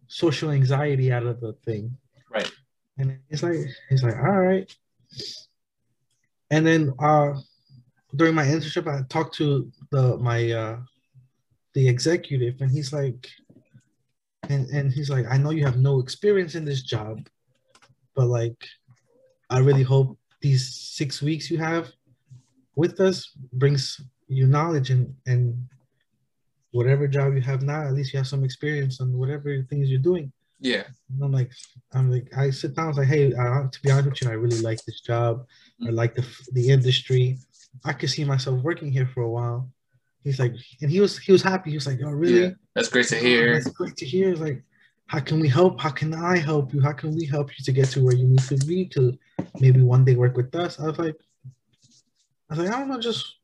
social 0.09 0.51
anxiety 0.51 1.13
out 1.13 1.25
of 1.25 1.41
the 1.41 1.53
thing. 1.65 1.97
Right. 2.31 2.51
And 2.99 3.19
he's 3.29 3.43
like, 3.43 3.59
he's 3.89 4.03
like, 4.03 4.17
all 4.17 4.41
right. 4.41 4.75
And 6.51 6.67
then 6.67 6.95
uh 6.99 7.35
during 8.15 8.35
my 8.35 8.45
internship, 8.45 8.87
I 8.87 9.03
talked 9.09 9.35
to 9.37 9.71
the 9.91 10.17
my 10.19 10.51
uh 10.53 10.79
the 11.75 11.89
executive, 11.89 12.61
and 12.61 12.71
he's 12.71 12.93
like, 12.93 13.29
and 14.49 14.69
and 14.71 14.93
he's 14.93 15.11
like, 15.11 15.27
I 15.31 15.37
know 15.37 15.51
you 15.51 15.65
have 15.65 15.79
no 15.79 16.01
experience 16.01 16.55
in 16.55 16.65
this 16.65 16.83
job, 16.83 17.29
but 18.15 18.27
like, 18.27 18.65
I 19.51 19.59
really 19.59 19.83
hope 19.83 20.19
these 20.41 20.75
six 20.75 21.21
weeks 21.21 21.51
you 21.51 21.59
have 21.59 21.91
with 22.77 23.01
us 23.01 23.31
brings 23.53 24.01
you 24.29 24.47
knowledge 24.47 24.91
and 24.91 25.15
and 25.27 25.69
whatever 26.77 27.07
job 27.09 27.35
you 27.35 27.41
have 27.41 27.63
now, 27.63 27.83
at 27.83 27.95
least 27.95 28.13
you 28.13 28.19
have 28.19 28.27
some 28.29 28.45
experience 28.45 29.01
on 29.01 29.13
whatever 29.13 29.49
things 29.69 29.89
you're 29.91 30.09
doing. 30.11 30.33
Yeah. 30.61 30.85
And 31.11 31.23
I'm 31.23 31.33
like, 31.33 31.51
I'm 31.93 32.11
like, 32.11 32.27
I 32.37 32.51
sit 32.51 32.75
down, 32.75 32.87
I 32.87 32.89
was 32.89 32.99
like, 32.99 33.09
hey, 33.09 33.33
uh, 33.35 33.69
to 33.69 33.83
be 33.83 33.91
honest 33.91 34.09
with 34.09 34.23
you, 34.23 34.31
I 34.31 34.35
really 34.35 34.61
like 34.61 34.83
this 34.85 35.01
job. 35.01 35.47
I 35.87 35.91
like 35.91 36.15
the 36.15 36.25
the 36.53 36.71
industry. 36.77 37.39
I 37.85 37.93
could 37.93 38.11
see 38.11 38.25
myself 38.25 38.63
working 38.63 38.91
here 38.91 39.09
for 39.13 39.23
a 39.23 39.31
while. 39.31 39.69
He's 40.25 40.41
like, 40.41 40.55
and 40.81 40.91
he 40.91 41.01
was 41.01 41.19
he 41.19 41.33
was 41.33 41.43
happy. 41.43 41.71
He 41.71 41.77
was 41.77 41.87
like, 41.87 42.01
oh, 42.05 42.11
really? 42.11 42.43
Yeah. 42.45 42.51
That's 42.75 42.89
great 42.89 43.09
to 43.09 43.17
Oh, 43.17 43.21
hear. 43.21 43.55
That's 43.55 43.71
great 43.71 43.97
to 43.97 44.07
hear. 44.07 44.31
It's 44.33 44.41
Like, 44.41 44.63
how 45.13 45.21
can 45.21 45.39
we 45.41 45.49
help? 45.49 45.81
How 45.81 45.91
can 45.91 46.15
I 46.15 46.39
help 46.39 46.73
you? 46.75 46.81
How 46.81 46.93
can 46.93 47.15
we 47.15 47.27
help 47.27 47.51
you 47.57 47.63
to 47.65 47.73
get 47.73 47.89
to 47.91 48.03
where 48.05 48.17
you 48.17 48.27
need 48.27 48.45
to 48.53 48.57
be 48.67 48.87
to 48.97 49.03
maybe 49.61 49.83
one 49.83 50.05
day 50.05 50.17
work 50.17 50.37
with 50.37 50.55
us? 50.55 50.81
I 50.81 50.87
was 50.91 50.99
like, 50.99 51.17
I 52.49 52.55
was 52.55 52.59
like, 52.61 52.75
I 52.75 52.79
don't 52.79 52.89
know, 52.89 53.01
just 53.01 53.37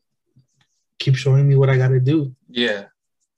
keep 0.98 1.16
showing 1.16 1.48
me 1.48 1.56
what 1.56 1.68
I 1.68 1.76
got 1.76 1.88
to 1.88 2.00
do 2.00 2.34
Yeah. 2.48 2.84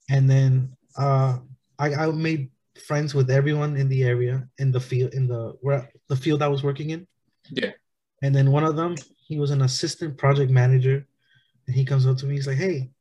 And 0.09 0.29
then 0.29 0.75
uh 0.97 1.37
I, 1.77 1.93
I 1.93 2.11
made 2.11 2.51
friends 2.87 3.13
with 3.13 3.29
everyone 3.29 3.77
in 3.77 3.89
the 3.89 4.03
area 4.03 4.47
in 4.57 4.71
the 4.71 4.79
field 4.79 5.13
in 5.13 5.27
the 5.27 5.57
where 5.61 5.89
the 6.07 6.15
field 6.15 6.41
I 6.41 6.47
was 6.47 6.63
working 6.63 6.91
in. 6.91 7.07
Yeah. 7.51 7.71
And 8.21 8.33
then 8.33 8.51
one 8.51 8.63
of 8.63 8.75
them, 8.75 8.95
he 9.27 9.37
was 9.37 9.51
an 9.51 9.61
assistant 9.61 10.17
project 10.17 10.51
manager, 10.51 11.05
and 11.67 11.75
he 11.75 11.85
comes 11.85 12.07
up 12.07 12.17
to 12.17 12.25
me. 12.25 12.35
He's 12.35 12.47
like, 12.47 12.57
"Hey, 12.57 12.91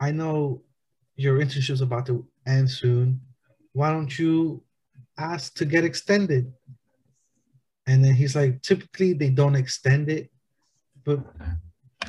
I 0.00 0.10
know 0.10 0.62
your 1.16 1.38
internship's 1.38 1.80
about 1.80 2.06
to 2.06 2.26
end 2.46 2.70
soon. 2.70 3.20
Why 3.72 3.90
don't 3.90 4.18
you 4.18 4.62
ask 5.18 5.54
to 5.56 5.64
get 5.64 5.84
extended?" 5.84 6.52
And 7.86 8.04
then 8.04 8.14
he's 8.14 8.34
like, 8.36 8.62
"Typically, 8.62 9.12
they 9.12 9.30
don't 9.30 9.56
extend 9.56 10.08
it, 10.08 10.30
but 11.04 11.20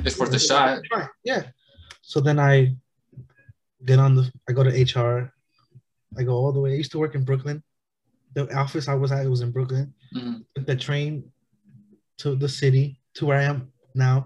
It's 0.05 0.17
worth 0.17 0.33
a 0.33 0.39
shot. 0.39 0.81
Yeah. 1.23 1.43
So 2.01 2.21
then 2.21 2.39
I 2.39 2.75
get 3.85 3.99
on 3.99 4.15
the 4.15 4.31
I 4.47 4.53
go 4.53 4.63
to 4.63 4.69
HR. 4.71 5.31
I 6.17 6.23
go 6.23 6.33
all 6.33 6.51
the 6.51 6.59
way. 6.59 6.71
I 6.71 6.75
used 6.75 6.91
to 6.91 6.99
work 6.99 7.15
in 7.15 7.23
Brooklyn. 7.23 7.63
The 8.33 8.53
office 8.55 8.87
I 8.87 8.95
was 8.95 9.11
at 9.11 9.25
was 9.29 9.41
in 9.41 9.51
Brooklyn. 9.51 9.93
Mhm. 10.15 10.45
Took 10.55 10.65
the 10.67 10.75
train 10.75 11.31
to 12.17 12.35
the 12.35 12.49
city 12.49 12.99
to 13.15 13.25
where 13.25 13.37
I 13.39 13.43
am 13.43 13.71
now. 13.95 14.25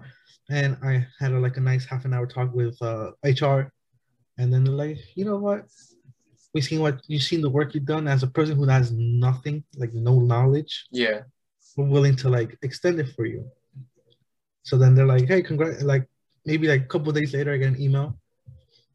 And 0.50 0.76
I 0.82 1.06
had 1.18 1.32
a, 1.32 1.38
like 1.38 1.56
a 1.56 1.60
nice 1.60 1.84
half 1.84 2.04
an 2.04 2.12
hour 2.14 2.26
talk 2.26 2.54
with 2.54 2.76
uh, 2.82 3.12
HR. 3.22 3.72
And 4.38 4.52
then 4.52 4.64
they're 4.64 4.74
like, 4.74 4.98
you 5.14 5.24
know 5.24 5.36
what? 5.38 5.66
We 6.52 6.60
seen 6.60 6.80
what 6.80 7.00
you've 7.08 7.22
seen 7.22 7.40
the 7.40 7.50
work 7.50 7.74
you've 7.74 7.84
done 7.86 8.06
as 8.08 8.22
a 8.22 8.26
person 8.28 8.56
who 8.56 8.64
has 8.66 8.92
nothing, 8.92 9.64
like 9.76 9.92
no 9.94 10.20
knowledge 10.20 10.86
Yeah. 10.90 11.22
we're 11.76 11.86
willing 11.88 12.16
to 12.16 12.28
like 12.28 12.56
extend 12.62 13.00
it 13.00 13.08
for 13.16 13.24
you. 13.26 13.48
So 14.62 14.76
then 14.78 14.94
they're 14.94 15.06
like, 15.06 15.26
hey, 15.26 15.42
congrats. 15.42 15.82
Like 15.82 16.08
maybe 16.46 16.68
like 16.68 16.82
a 16.82 16.86
couple 16.86 17.12
days 17.12 17.34
later, 17.34 17.52
I 17.52 17.56
get 17.58 17.68
an 17.74 17.80
email 17.80 18.18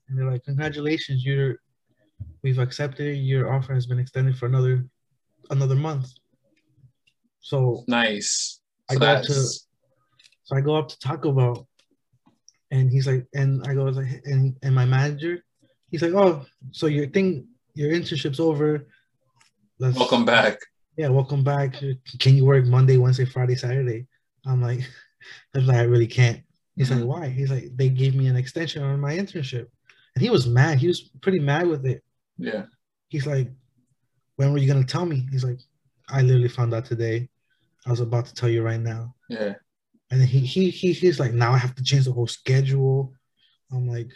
and 0.10 0.18
they're 0.18 0.30
like, 0.30 0.44
congratulations, 0.44 1.24
you're 1.24 1.58
we've 2.44 2.60
accepted 2.60 3.16
your 3.18 3.54
offer 3.54 3.74
has 3.74 3.86
been 3.86 4.00
extended 4.00 4.36
for 4.38 4.46
another 4.48 4.86
another 5.50 5.76
month. 5.76 6.10
So 7.42 7.84
Nice. 7.88 8.62
I 8.90 8.94
So 8.96 9.00
go 9.00 9.06
up 9.08 9.24
to 9.24 9.34
so 9.34 10.56
I 10.56 10.62
go 10.62 10.76
up 10.76 10.90
to 10.90 11.00
Taco 11.00 11.32
Bell 11.32 11.68
and 12.72 12.92
he's 12.92 13.08
like, 13.08 13.26
and 13.34 13.66
I 13.68 13.74
go 13.74 13.84
like, 13.86 14.22
and 14.26 14.56
and 14.64 14.76
my 14.76 14.86
manager, 14.86 15.44
he's 15.92 16.02
like, 16.02 16.14
oh, 16.14 16.46
so 16.72 16.88
your 16.88 17.08
thing, 17.08 17.48
your 17.76 17.92
internship's 17.92 18.40
over. 18.40 18.88
Let's 19.80 19.98
welcome 19.98 20.26
back. 20.26 20.60
yeah, 20.98 21.08
welcome 21.10 21.44
back. 21.44 21.76
Can 22.20 22.36
you 22.36 22.46
work 22.46 22.66
Monday, 22.66 22.98
Wednesday, 22.98 23.26
Friday, 23.26 23.56
Saturday? 23.56 24.08
I'm 24.46 24.62
like, 24.62 24.80
I'm 25.56 25.66
like, 25.66 25.78
I 25.78 25.84
really 25.84 26.08
can't. 26.08 26.42
He's 26.76 26.90
Mhm. 26.90 26.98
like, 26.98 27.06
why? 27.06 27.30
He's 27.30 27.50
like, 27.52 27.72
they 27.76 27.90
gave 27.90 28.16
me 28.16 28.28
an 28.28 28.36
extension 28.36 28.84
on 28.84 29.00
my 29.00 29.16
internship. 29.18 29.68
And 30.20 30.26
he 30.26 30.30
was 30.30 30.48
mad. 30.48 30.80
He 30.80 30.88
was 30.90 31.00
pretty 31.22 31.40
mad 31.40 31.66
with 31.66 31.86
it. 31.86 32.04
Yeah. 32.38 32.66
He's 33.08 33.26
like, 33.26 33.50
when 34.36 34.52
were 34.52 34.58
you 34.58 34.68
gonna 34.68 34.84
tell 34.84 35.06
me? 35.06 35.26
He's 35.32 35.46
like, 35.46 35.60
I 36.10 36.22
literally 36.24 36.50
found 36.50 36.74
out 36.74 36.84
today. 36.86 37.30
I 37.88 37.90
was 37.90 38.02
about 38.02 38.26
to 38.26 38.34
tell 38.34 38.50
you 38.50 38.62
right 38.62 38.82
now. 38.82 39.16
Yeah. 39.30 39.54
And 40.12 40.20
then 40.20 40.28
he 40.28 40.40
he, 40.42 40.70
he 40.72 40.92
he's 40.92 41.22
like, 41.22 41.32
now 41.34 41.54
I 41.54 41.58
have 41.58 41.74
to 41.76 41.84
change 41.84 42.04
the 42.04 42.12
whole 42.12 42.28
schedule. 42.28 43.14
I'm 43.72 43.88
like, 43.88 44.12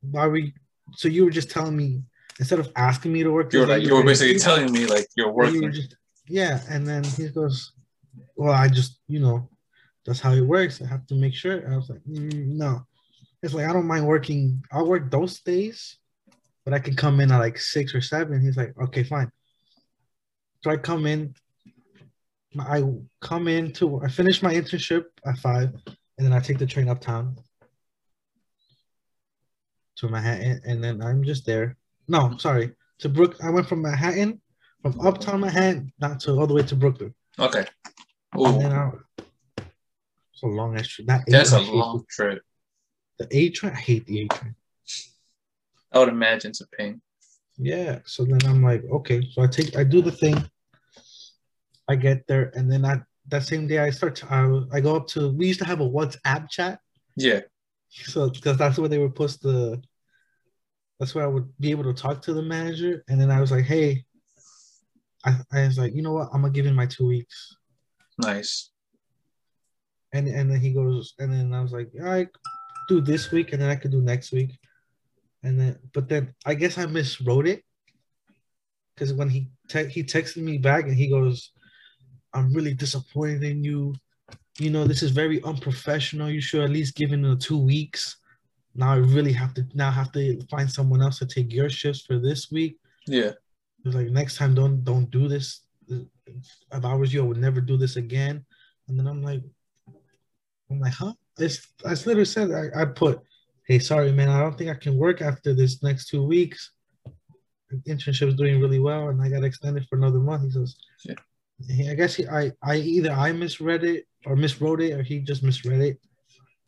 why 0.00 0.26
were 0.26 0.38
you 0.38 0.50
so 0.96 1.06
you 1.06 1.24
were 1.24 1.30
just 1.30 1.48
telling 1.50 1.76
me 1.76 2.02
instead 2.40 2.58
of 2.58 2.70
asking 2.74 3.12
me 3.12 3.22
to 3.22 3.30
work 3.30 3.52
You 3.52 3.60
were 3.60 3.66
this 3.66 3.78
like 3.78 3.86
you 3.86 3.94
were 3.94 4.02
basically 4.02 4.40
telling 4.40 4.72
me 4.72 4.86
like 4.86 5.06
you're 5.16 5.26
Yeah, 5.28 5.50
you 5.50 5.60
working. 5.62 5.72
just- 5.72 5.96
yeah, 6.28 6.60
and 6.68 6.84
then 6.84 7.04
he 7.04 7.28
goes, 7.28 7.70
"Well, 8.34 8.52
I 8.52 8.66
just, 8.66 8.98
you 9.06 9.20
know, 9.20 9.48
that's 10.04 10.18
how 10.18 10.32
it 10.32 10.40
works. 10.40 10.82
I 10.82 10.86
have 10.86 11.06
to 11.06 11.14
make 11.14 11.34
sure." 11.34 11.70
I 11.72 11.76
was 11.76 11.88
like, 11.88 12.02
mm, 12.02 12.48
"No," 12.48 12.84
It's 13.46 13.54
like 13.54 13.68
I 13.68 13.72
don't 13.72 13.86
mind 13.86 14.04
working. 14.04 14.64
I'll 14.72 14.88
work 14.88 15.08
those 15.08 15.38
days, 15.38 15.98
but 16.64 16.74
I 16.74 16.80
can 16.80 16.96
come 16.96 17.20
in 17.20 17.30
at 17.30 17.38
like 17.38 17.60
six 17.60 17.94
or 17.94 18.00
seven. 18.00 18.40
He's 18.40 18.56
like, 18.56 18.74
okay, 18.76 19.04
fine. 19.04 19.30
So 20.64 20.72
I 20.72 20.76
come 20.76 21.06
in. 21.06 21.32
I 22.58 22.82
come 23.20 23.46
in 23.46 23.72
to 23.74 24.02
I 24.02 24.08
finish 24.08 24.42
my 24.42 24.52
internship 24.52 25.04
at 25.24 25.38
five, 25.38 25.72
and 25.86 26.26
then 26.26 26.32
I 26.32 26.40
take 26.40 26.58
the 26.58 26.66
train 26.66 26.88
uptown 26.88 27.36
to 29.98 30.08
Manhattan, 30.08 30.60
and 30.66 30.82
then 30.82 31.00
I'm 31.00 31.22
just 31.22 31.46
there. 31.46 31.76
No, 32.08 32.36
sorry, 32.38 32.72
to 32.98 33.08
Brook. 33.08 33.36
I 33.44 33.50
went 33.50 33.68
from 33.68 33.82
Manhattan, 33.82 34.40
from 34.82 35.00
uptown 35.06 35.42
Manhattan, 35.42 35.92
not 36.00 36.18
to 36.20 36.32
all 36.32 36.48
the 36.48 36.54
way 36.54 36.64
to 36.64 36.74
Brooklyn. 36.74 37.14
Okay. 37.38 37.64
And 38.32 38.42
Ooh, 38.42 38.58
then 38.58 38.72
I, 38.72 38.90
it's 40.32 40.42
a 40.42 40.46
long 40.46 40.76
ass 40.76 40.88
trip. 40.88 41.06
That 41.06 41.22
that's 41.28 41.52
a 41.52 41.60
long 41.60 42.02
trip. 42.10 42.42
The 43.18 43.26
A 43.30 43.50
train, 43.50 43.72
I 43.72 43.80
hate 43.80 44.06
the 44.06 44.22
A 44.22 44.28
train. 44.28 44.54
I 45.92 45.98
would 45.98 46.08
imagine 46.08 46.50
it's 46.50 46.60
a 46.60 46.66
pain. 46.68 47.00
Yeah. 47.56 48.00
So 48.04 48.24
then 48.24 48.38
I'm 48.44 48.62
like, 48.62 48.84
okay. 48.90 49.26
So 49.32 49.42
I 49.42 49.46
take, 49.46 49.76
I 49.76 49.84
do 49.84 50.02
the 50.02 50.12
thing. 50.12 50.36
I 51.88 51.94
get 51.94 52.26
there, 52.26 52.50
and 52.54 52.70
then 52.70 52.84
I 52.84 53.00
that 53.28 53.44
same 53.44 53.66
day 53.68 53.78
I 53.78 53.90
start. 53.90 54.16
To, 54.16 54.26
I, 54.72 54.76
I 54.76 54.80
go 54.80 54.96
up 54.96 55.06
to. 55.08 55.30
We 55.32 55.46
used 55.46 55.60
to 55.60 55.66
have 55.66 55.80
a 55.80 55.88
WhatsApp 55.88 56.50
chat, 56.50 56.80
Yeah. 57.16 57.42
so 57.88 58.28
because 58.28 58.56
that's 58.58 58.76
where 58.76 58.88
they 58.88 58.98
would 58.98 59.14
post 59.14 59.40
the. 59.42 59.80
That's 60.98 61.14
where 61.14 61.24
I 61.24 61.28
would 61.28 61.48
be 61.60 61.70
able 61.70 61.84
to 61.84 61.94
talk 61.94 62.22
to 62.22 62.32
the 62.34 62.42
manager, 62.42 63.04
and 63.08 63.20
then 63.20 63.30
I 63.30 63.40
was 63.40 63.52
like, 63.52 63.64
hey. 63.64 64.04
I, 65.24 65.36
I 65.52 65.66
was 65.66 65.76
like, 65.78 65.92
you 65.94 66.02
know 66.02 66.12
what? 66.12 66.28
I'm 66.32 66.42
gonna 66.42 66.52
give 66.52 66.66
him 66.66 66.74
my 66.76 66.86
two 66.86 67.06
weeks, 67.06 67.56
Nice. 68.18 68.70
and 70.12 70.28
and 70.28 70.50
then 70.50 70.60
he 70.60 70.72
goes, 70.72 71.14
and 71.18 71.32
then 71.32 71.52
I 71.52 71.62
was 71.62 71.72
like, 71.72 71.90
all 71.98 72.06
right, 72.06 72.28
do 72.88 73.00
this 73.00 73.30
week, 73.30 73.52
and 73.52 73.60
then 73.60 73.70
I 73.70 73.76
could 73.76 73.90
do 73.90 74.00
next 74.00 74.32
week, 74.32 74.58
and 75.42 75.58
then 75.60 75.78
but 75.92 76.08
then 76.08 76.34
I 76.44 76.54
guess 76.54 76.78
I 76.78 76.86
miswrote 76.86 77.48
it, 77.48 77.64
because 78.94 79.12
when 79.12 79.28
he 79.28 79.48
te- 79.68 79.88
he 79.88 80.02
texted 80.02 80.42
me 80.42 80.58
back 80.58 80.84
and 80.84 80.94
he 80.94 81.08
goes, 81.08 81.52
I'm 82.32 82.52
really 82.52 82.74
disappointed 82.74 83.42
in 83.44 83.64
you. 83.64 83.94
You 84.58 84.70
know, 84.70 84.86
this 84.86 85.02
is 85.02 85.10
very 85.10 85.42
unprofessional. 85.42 86.30
You 86.30 86.40
should 86.40 86.62
at 86.62 86.70
least 86.70 86.96
give 86.96 87.10
him 87.10 87.22
the 87.22 87.36
two 87.36 87.58
weeks. 87.58 88.16
Now 88.74 88.92
I 88.92 88.96
really 88.96 89.32
have 89.32 89.52
to 89.54 89.66
now 89.74 89.90
have 89.90 90.12
to 90.12 90.40
find 90.50 90.70
someone 90.70 91.02
else 91.02 91.18
to 91.18 91.26
take 91.26 91.52
your 91.52 91.68
shifts 91.68 92.02
for 92.02 92.18
this 92.18 92.50
week. 92.50 92.78
Yeah. 93.06 93.32
Like 93.84 94.08
next 94.08 94.36
time 94.36 94.54
don't 94.54 94.82
don't 94.84 95.10
do 95.10 95.28
this. 95.28 95.62
If 95.88 96.84
I 96.84 96.94
was 96.94 97.12
you, 97.14 97.22
I 97.22 97.26
would 97.26 97.36
never 97.36 97.60
do 97.60 97.76
this 97.76 97.96
again. 97.96 98.44
And 98.88 98.98
then 98.98 99.06
I'm 99.06 99.22
like, 99.22 99.42
I'm 100.70 100.80
like, 100.80 100.92
huh? 100.92 101.12
It's 101.38 101.66
I 101.84 101.90
literally 101.90 102.24
said 102.24 102.50
I, 102.50 102.82
I 102.82 102.84
put, 102.86 103.20
hey, 103.66 103.78
sorry 103.78 104.12
man, 104.12 104.28
I 104.28 104.40
don't 104.40 104.56
think 104.56 104.70
I 104.70 104.74
can 104.74 104.96
work 104.96 105.20
after 105.20 105.54
this 105.54 105.82
next 105.82 106.08
two 106.08 106.24
weeks. 106.24 106.72
The 107.70 107.76
internship 107.92 108.28
is 108.28 108.34
doing 108.34 108.60
really 108.60 108.78
well, 108.78 109.08
and 109.08 109.20
I 109.20 109.28
got 109.28 109.44
extended 109.44 109.86
for 109.88 109.96
another 109.96 110.18
month. 110.20 110.44
He 110.44 110.50
says, 110.50 110.76
Yeah. 111.04 111.14
He- 111.68 111.90
I 111.90 111.94
guess 111.94 112.14
he, 112.14 112.26
I, 112.28 112.52
I 112.62 112.76
either 112.76 113.10
I 113.10 113.32
misread 113.32 113.82
it 113.84 114.06
or 114.24 114.36
miswrote 114.36 114.82
it, 114.88 114.92
or 114.92 115.02
he 115.02 115.18
just 115.20 115.42
misread 115.42 115.80
it. 115.80 115.98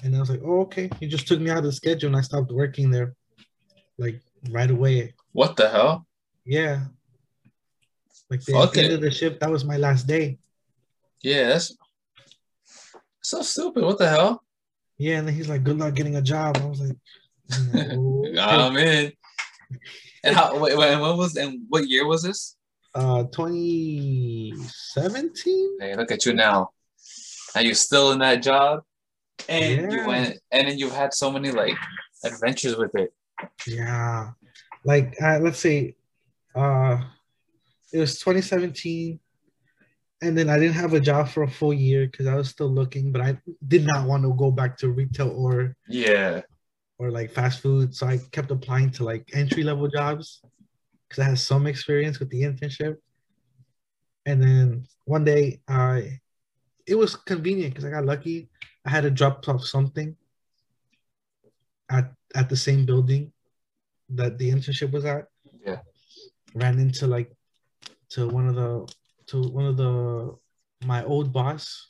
And 0.02 0.14
I 0.16 0.20
was 0.20 0.30
like, 0.30 0.40
oh, 0.44 0.60
okay. 0.62 0.88
He 1.00 1.06
just 1.08 1.26
took 1.28 1.40
me 1.40 1.50
out 1.50 1.58
of 1.58 1.64
the 1.64 1.72
schedule, 1.72 2.08
and 2.08 2.16
I 2.16 2.20
stopped 2.22 2.50
working 2.52 2.90
there, 2.90 3.14
like 3.98 4.20
right 4.50 4.70
away. 4.70 5.14
What 5.32 5.56
the 5.56 5.68
hell? 5.68 6.06
Yeah. 6.44 6.84
Like 8.30 8.44
the, 8.44 8.52
Fuck 8.52 8.76
end 8.76 8.86
it. 8.92 8.94
of 8.94 9.00
the 9.00 9.10
shift, 9.10 9.40
that 9.40 9.50
was 9.50 9.64
my 9.64 9.76
last 9.76 10.06
day. 10.06 10.38
Yeah, 11.22 11.48
that's 11.48 11.76
so 13.22 13.42
stupid. 13.42 13.84
What 13.84 13.98
the 13.98 14.08
hell? 14.08 14.42
Yeah, 14.98 15.18
and 15.18 15.28
then 15.28 15.34
he's 15.34 15.48
like, 15.48 15.64
"Good 15.64 15.78
luck 15.78 15.94
getting 15.94 16.16
a 16.16 16.22
job." 16.22 16.58
I 16.58 16.66
was 16.66 16.80
like, 16.80 16.96
"Oh, 17.94 18.24
okay." 18.26 18.38
I'm. 18.38 19.12
And 20.24 20.34
how? 20.34 20.58
Wait, 20.58 20.76
wait, 20.76 20.92
and 20.92 21.00
what 21.00 21.16
was? 21.16 21.36
And 21.36 21.60
what 21.68 21.88
year 21.88 22.06
was 22.06 22.22
this? 22.22 22.56
uh, 22.94 23.24
2017. 23.24 25.76
Hey, 25.80 25.96
look 25.96 26.10
at 26.10 26.26
you 26.26 26.34
now. 26.34 26.70
Now 27.54 27.60
you're 27.60 27.74
still 27.74 28.12
in 28.12 28.18
that 28.20 28.42
job, 28.42 28.82
and 29.48 29.92
you 29.92 30.06
went, 30.06 30.38
and 30.50 30.68
then 30.68 30.78
you 30.78 30.88
had 30.90 31.14
so 31.14 31.30
many 31.30 31.50
like 31.50 31.74
adventures 32.24 32.76
with 32.76 32.94
it. 32.94 33.12
Yeah, 33.66 34.30
like 34.84 35.16
uh, 35.22 35.38
let's 35.38 35.58
say, 35.58 35.94
uh, 36.54 37.00
it 37.92 37.98
was 37.98 38.18
2017, 38.18 39.18
and 40.20 40.36
then 40.36 40.48
I 40.48 40.58
didn't 40.58 40.74
have 40.74 40.94
a 40.94 41.00
job 41.00 41.28
for 41.28 41.44
a 41.44 41.50
full 41.50 41.72
year 41.72 42.06
because 42.06 42.26
I 42.26 42.34
was 42.34 42.48
still 42.48 42.68
looking, 42.68 43.12
but 43.12 43.22
I 43.22 43.38
did 43.66 43.86
not 43.86 44.06
want 44.06 44.24
to 44.24 44.34
go 44.34 44.50
back 44.50 44.76
to 44.78 44.90
retail 44.90 45.30
or 45.30 45.76
Yeah, 45.86 46.42
or 46.98 47.10
like 47.10 47.30
fast 47.30 47.60
food, 47.60 47.94
so 47.94 48.06
I 48.06 48.18
kept 48.32 48.50
applying 48.50 48.90
to 48.92 49.04
like 49.04 49.30
entry 49.32 49.62
level 49.62 49.88
jobs 49.88 50.40
because 51.08 51.22
I 51.22 51.28
had 51.28 51.38
some 51.38 51.66
experience 51.66 52.18
with 52.18 52.30
the 52.30 52.42
internship. 52.42 52.96
And 54.26 54.42
then 54.42 54.86
one 55.04 55.24
day, 55.24 55.60
I 55.68 56.20
it 56.86 56.96
was 56.96 57.14
convenient 57.14 57.74
because 57.74 57.84
I 57.84 57.90
got 57.90 58.04
lucky. 58.04 58.50
I 58.84 58.90
had 58.90 59.02
to 59.02 59.10
drop 59.10 59.46
off 59.48 59.64
something 59.64 60.16
at 61.88 62.12
at 62.34 62.48
the 62.48 62.56
same 62.56 62.84
building 62.84 63.32
that 64.10 64.38
the 64.38 64.50
internship 64.50 64.90
was 64.90 65.04
at. 65.04 65.28
Yeah. 65.64 65.78
Ran 66.54 66.78
into 66.78 67.06
like 67.06 67.30
to 68.10 68.28
one 68.28 68.48
of 68.48 68.54
the 68.54 68.88
to 69.28 69.42
one 69.42 69.66
of 69.66 69.76
the 69.76 70.34
my 70.84 71.04
old 71.04 71.32
boss, 71.32 71.88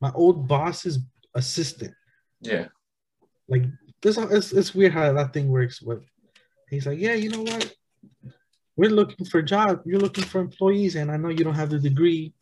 my 0.00 0.10
old 0.12 0.48
boss's 0.48 0.98
assistant 1.34 1.94
yeah. 2.40 2.66
like 3.48 3.64
this 4.02 4.16
it's, 4.16 4.52
it's 4.52 4.74
weird 4.74 4.92
how 4.92 5.12
that 5.12 5.32
thing 5.32 5.48
works 5.48 5.80
but 5.80 6.00
he's 6.68 6.86
like 6.86 6.98
yeah 6.98 7.14
you 7.14 7.30
know 7.30 7.42
what 7.42 7.74
we're 8.76 8.90
looking 8.90 9.26
for 9.26 9.38
a 9.38 9.44
job. 9.44 9.82
you're 9.84 10.00
looking 10.00 10.24
for 10.24 10.40
employees 10.40 10.96
and 10.96 11.10
i 11.10 11.16
know 11.16 11.28
you 11.28 11.44
don't 11.44 11.54
have 11.54 11.70
the 11.70 11.78
degree 11.78 12.32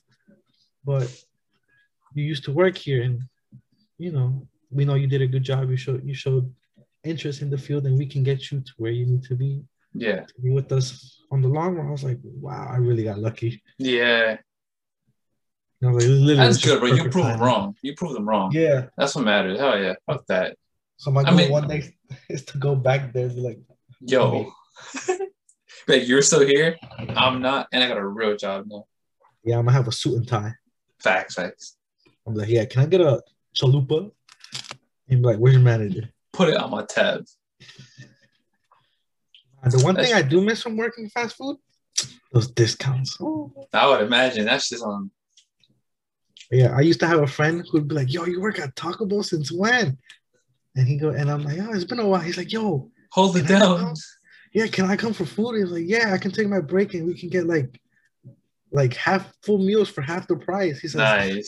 but 0.85 1.11
you 2.15 2.25
used 2.25 2.45
to 2.45 2.53
work 2.53 2.77
here 2.77 3.03
and 3.03 3.21
you 3.99 4.13
know 4.13 4.47
we 4.71 4.85
know 4.85 4.95
you 4.95 5.07
did 5.07 5.23
a 5.23 5.27
good 5.27 5.43
job 5.43 5.71
you 5.71 5.77
showed 5.77 6.05
you 6.05 6.15
showed 6.15 6.53
interest 7.05 7.43
in 7.43 7.51
the 7.51 7.59
field 7.59 7.87
and 7.87 7.97
we 7.97 8.07
can 8.07 8.23
get 8.23 8.51
you 8.51 8.61
to 8.61 8.73
where 8.79 8.93
you 8.93 9.07
need 9.07 9.23
to 9.23 9.35
be 9.35 9.63
Yeah, 9.99 10.25
with 10.43 10.71
us 10.73 11.23
on 11.33 11.43
the 11.43 11.49
long 11.49 11.75
run 11.75 11.89
i 11.89 11.91
was 11.91 12.05
like 12.05 12.19
wow 12.23 12.69
i 12.71 12.77
really 12.77 13.03
got 13.05 13.19
lucky 13.19 13.63
yeah. 13.79 14.37
I 15.85 15.91
was 15.91 16.07
like, 16.09 16.37
That's 16.39 16.65
good, 16.65 16.81
bro. 16.81 16.89
You 16.89 17.11
proved 17.11 17.29
them 17.29 17.41
wrong. 17.41 17.75
You 17.83 17.95
proved 17.95 18.15
them 18.17 18.27
wrong. 18.29 18.51
yeah 18.53 18.87
That's 18.97 19.15
what 19.15 19.25
matters. 19.25 19.59
Hell 19.61 19.79
yeah. 19.79 19.95
Fuck 20.07 20.25
that. 20.29 20.57
so 20.97 21.11
my 21.11 21.21
I 21.21 21.25
goal 21.25 21.35
mean- 21.35 21.51
one 21.53 21.69
day 21.69 21.95
is 22.31 22.45
to 22.47 22.59
go 22.59 22.75
back 22.75 23.13
there 23.13 23.27
and 23.27 23.35
be 23.37 23.43
like 23.43 23.59
Yo. 24.01 24.53
like 25.87 26.07
you're 26.09 26.23
still 26.23 26.47
here. 26.47 26.77
I'm 27.15 27.43
not, 27.43 27.69
and 27.73 27.85
I 27.85 27.89
got 27.89 27.99
a 27.99 28.07
real 28.07 28.37
job 28.37 28.65
now. 28.67 28.85
yeah 29.45 29.59
i'm 29.59 29.65
gonna 29.67 29.77
have 29.77 29.87
a 29.89 29.93
suit 29.93 30.15
and 30.17 30.27
tie 30.29 30.55
Facts, 30.99 31.35
facts. 31.35 31.77
I'm 32.27 32.35
like, 32.35 32.49
yeah, 32.49 32.65
can 32.65 32.83
I 32.83 32.87
get 32.87 33.01
a 33.03 33.23
chalupa? 33.55 34.11
And 35.09 35.23
be 35.23 35.27
like, 35.29 35.37
where's 35.37 35.55
your 35.55 35.63
manager? 35.63 36.09
Put 36.33 36.49
it 36.49 36.57
on 36.57 36.71
my 36.71 36.85
tabs. 36.85 37.37
And 39.67 39.75
the 39.75 39.85
one 39.85 39.97
thing 39.97 40.15
I 40.15 40.23
do 40.23 40.41
miss 40.41 40.63
from 40.63 40.77
working 40.77 41.09
fast 41.09 41.35
food, 41.37 41.57
those 42.33 42.49
discounts. 42.53 43.19
I 43.73 43.89
would 43.89 44.03
imagine 44.03 44.45
that's 44.45 44.69
just 44.69 44.85
on. 44.85 45.11
Yeah, 46.53 46.73
I 46.77 46.83
used 46.83 47.01
to 47.01 47.07
have 47.09 47.19
a 47.21 47.27
friend 47.27 47.67
who'd 47.69 47.89
be 47.89 47.97
like, 47.97 48.13
yo, 48.13 48.27
you 48.27 48.41
work 48.41 48.61
at 48.61 48.77
Taco 48.77 49.07
Bell 49.07 49.25
since 49.25 49.51
when? 49.51 49.99
And 50.77 50.87
he 50.87 50.97
go, 50.97 51.09
and 51.09 51.29
I'm 51.29 51.43
like, 51.43 51.59
oh, 51.59 51.73
it's 51.73 51.83
been 51.83 51.99
a 51.99 52.07
while. 52.07 52.21
He's 52.21 52.37
like, 52.37 52.53
yo, 52.53 52.93
Hold 53.11 53.37
it 53.39 53.49
down. 53.49 53.95
yeah, 54.53 54.69
can 54.69 54.85
I 54.85 54.95
come 54.95 55.13
for 55.13 55.25
food? 55.25 55.57
He's 55.57 55.73
like, 55.73 55.83
yeah, 55.85 56.13
I 56.13 56.19
can 56.19 56.31
take 56.31 56.49
my 56.49 56.61
break 56.61 56.95
and 56.95 57.05
we 57.05 57.19
can 57.19 57.29
get 57.29 57.49
like, 57.49 57.81
like 58.71 58.95
half 58.95 59.33
full 59.43 59.59
meals 59.59 59.89
for 59.89 60.03
half 60.03 60.29
the 60.29 60.37
price. 60.37 60.79
He 60.79 60.87
says, 60.87 61.01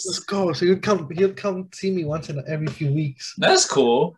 let's 0.06 0.18
go. 0.18 0.52
So 0.54 0.66
he'd 0.66 0.82
come, 0.82 1.08
he'd 1.12 1.36
come 1.36 1.68
see 1.72 1.92
me 1.92 2.04
once 2.04 2.30
in 2.30 2.42
every 2.48 2.66
few 2.66 2.92
weeks. 2.92 3.34
That's 3.38 3.64
cool. 3.64 4.16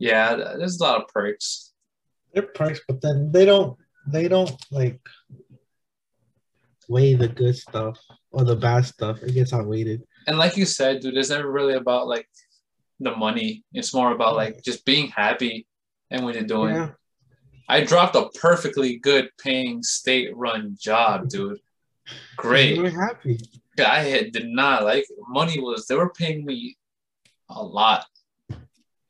Yeah. 0.00 0.34
There's 0.34 0.80
a 0.80 0.82
lot 0.82 1.00
of 1.00 1.08
perks. 1.08 1.72
they're 2.32 2.42
perks, 2.42 2.80
but 2.88 3.00
then 3.00 3.30
they 3.30 3.44
don't 3.44 3.78
they 4.06 4.26
don't 4.26 4.52
like 4.72 5.00
weigh 6.88 7.14
the 7.14 7.28
good 7.28 7.56
stuff 7.56 7.98
or 8.32 8.44
the 8.44 8.56
bad 8.56 8.84
stuff. 8.84 9.22
It 9.22 9.32
gets 9.32 9.52
outweighed. 9.52 10.02
And 10.26 10.38
like 10.38 10.56
you 10.56 10.66
said, 10.66 11.00
dude, 11.00 11.16
it's 11.16 11.30
never 11.30 11.50
really 11.50 11.74
about 11.74 12.08
like 12.08 12.28
the 12.98 13.14
money. 13.16 13.64
It's 13.72 13.94
more 13.94 14.12
about 14.12 14.36
like 14.36 14.62
just 14.62 14.84
being 14.84 15.08
happy 15.08 15.66
and 16.10 16.24
what 16.24 16.34
you're 16.34 16.44
doing. 16.44 16.74
Yeah, 16.74 16.90
I 17.68 17.84
dropped 17.84 18.16
a 18.16 18.28
perfectly 18.38 18.96
good 18.96 19.30
paying 19.42 19.82
state 19.82 20.36
run 20.36 20.76
job, 20.78 21.28
dude. 21.28 21.60
Great. 22.36 22.76
happy. 22.92 23.38
Yeah, 23.78 23.90
I 23.90 24.00
had, 24.00 24.32
did 24.32 24.48
not 24.48 24.84
like 24.84 25.06
money 25.28 25.60
was 25.60 25.86
they 25.86 25.94
were 25.94 26.10
paying 26.10 26.44
me 26.44 26.76
a 27.48 27.62
lot, 27.62 28.04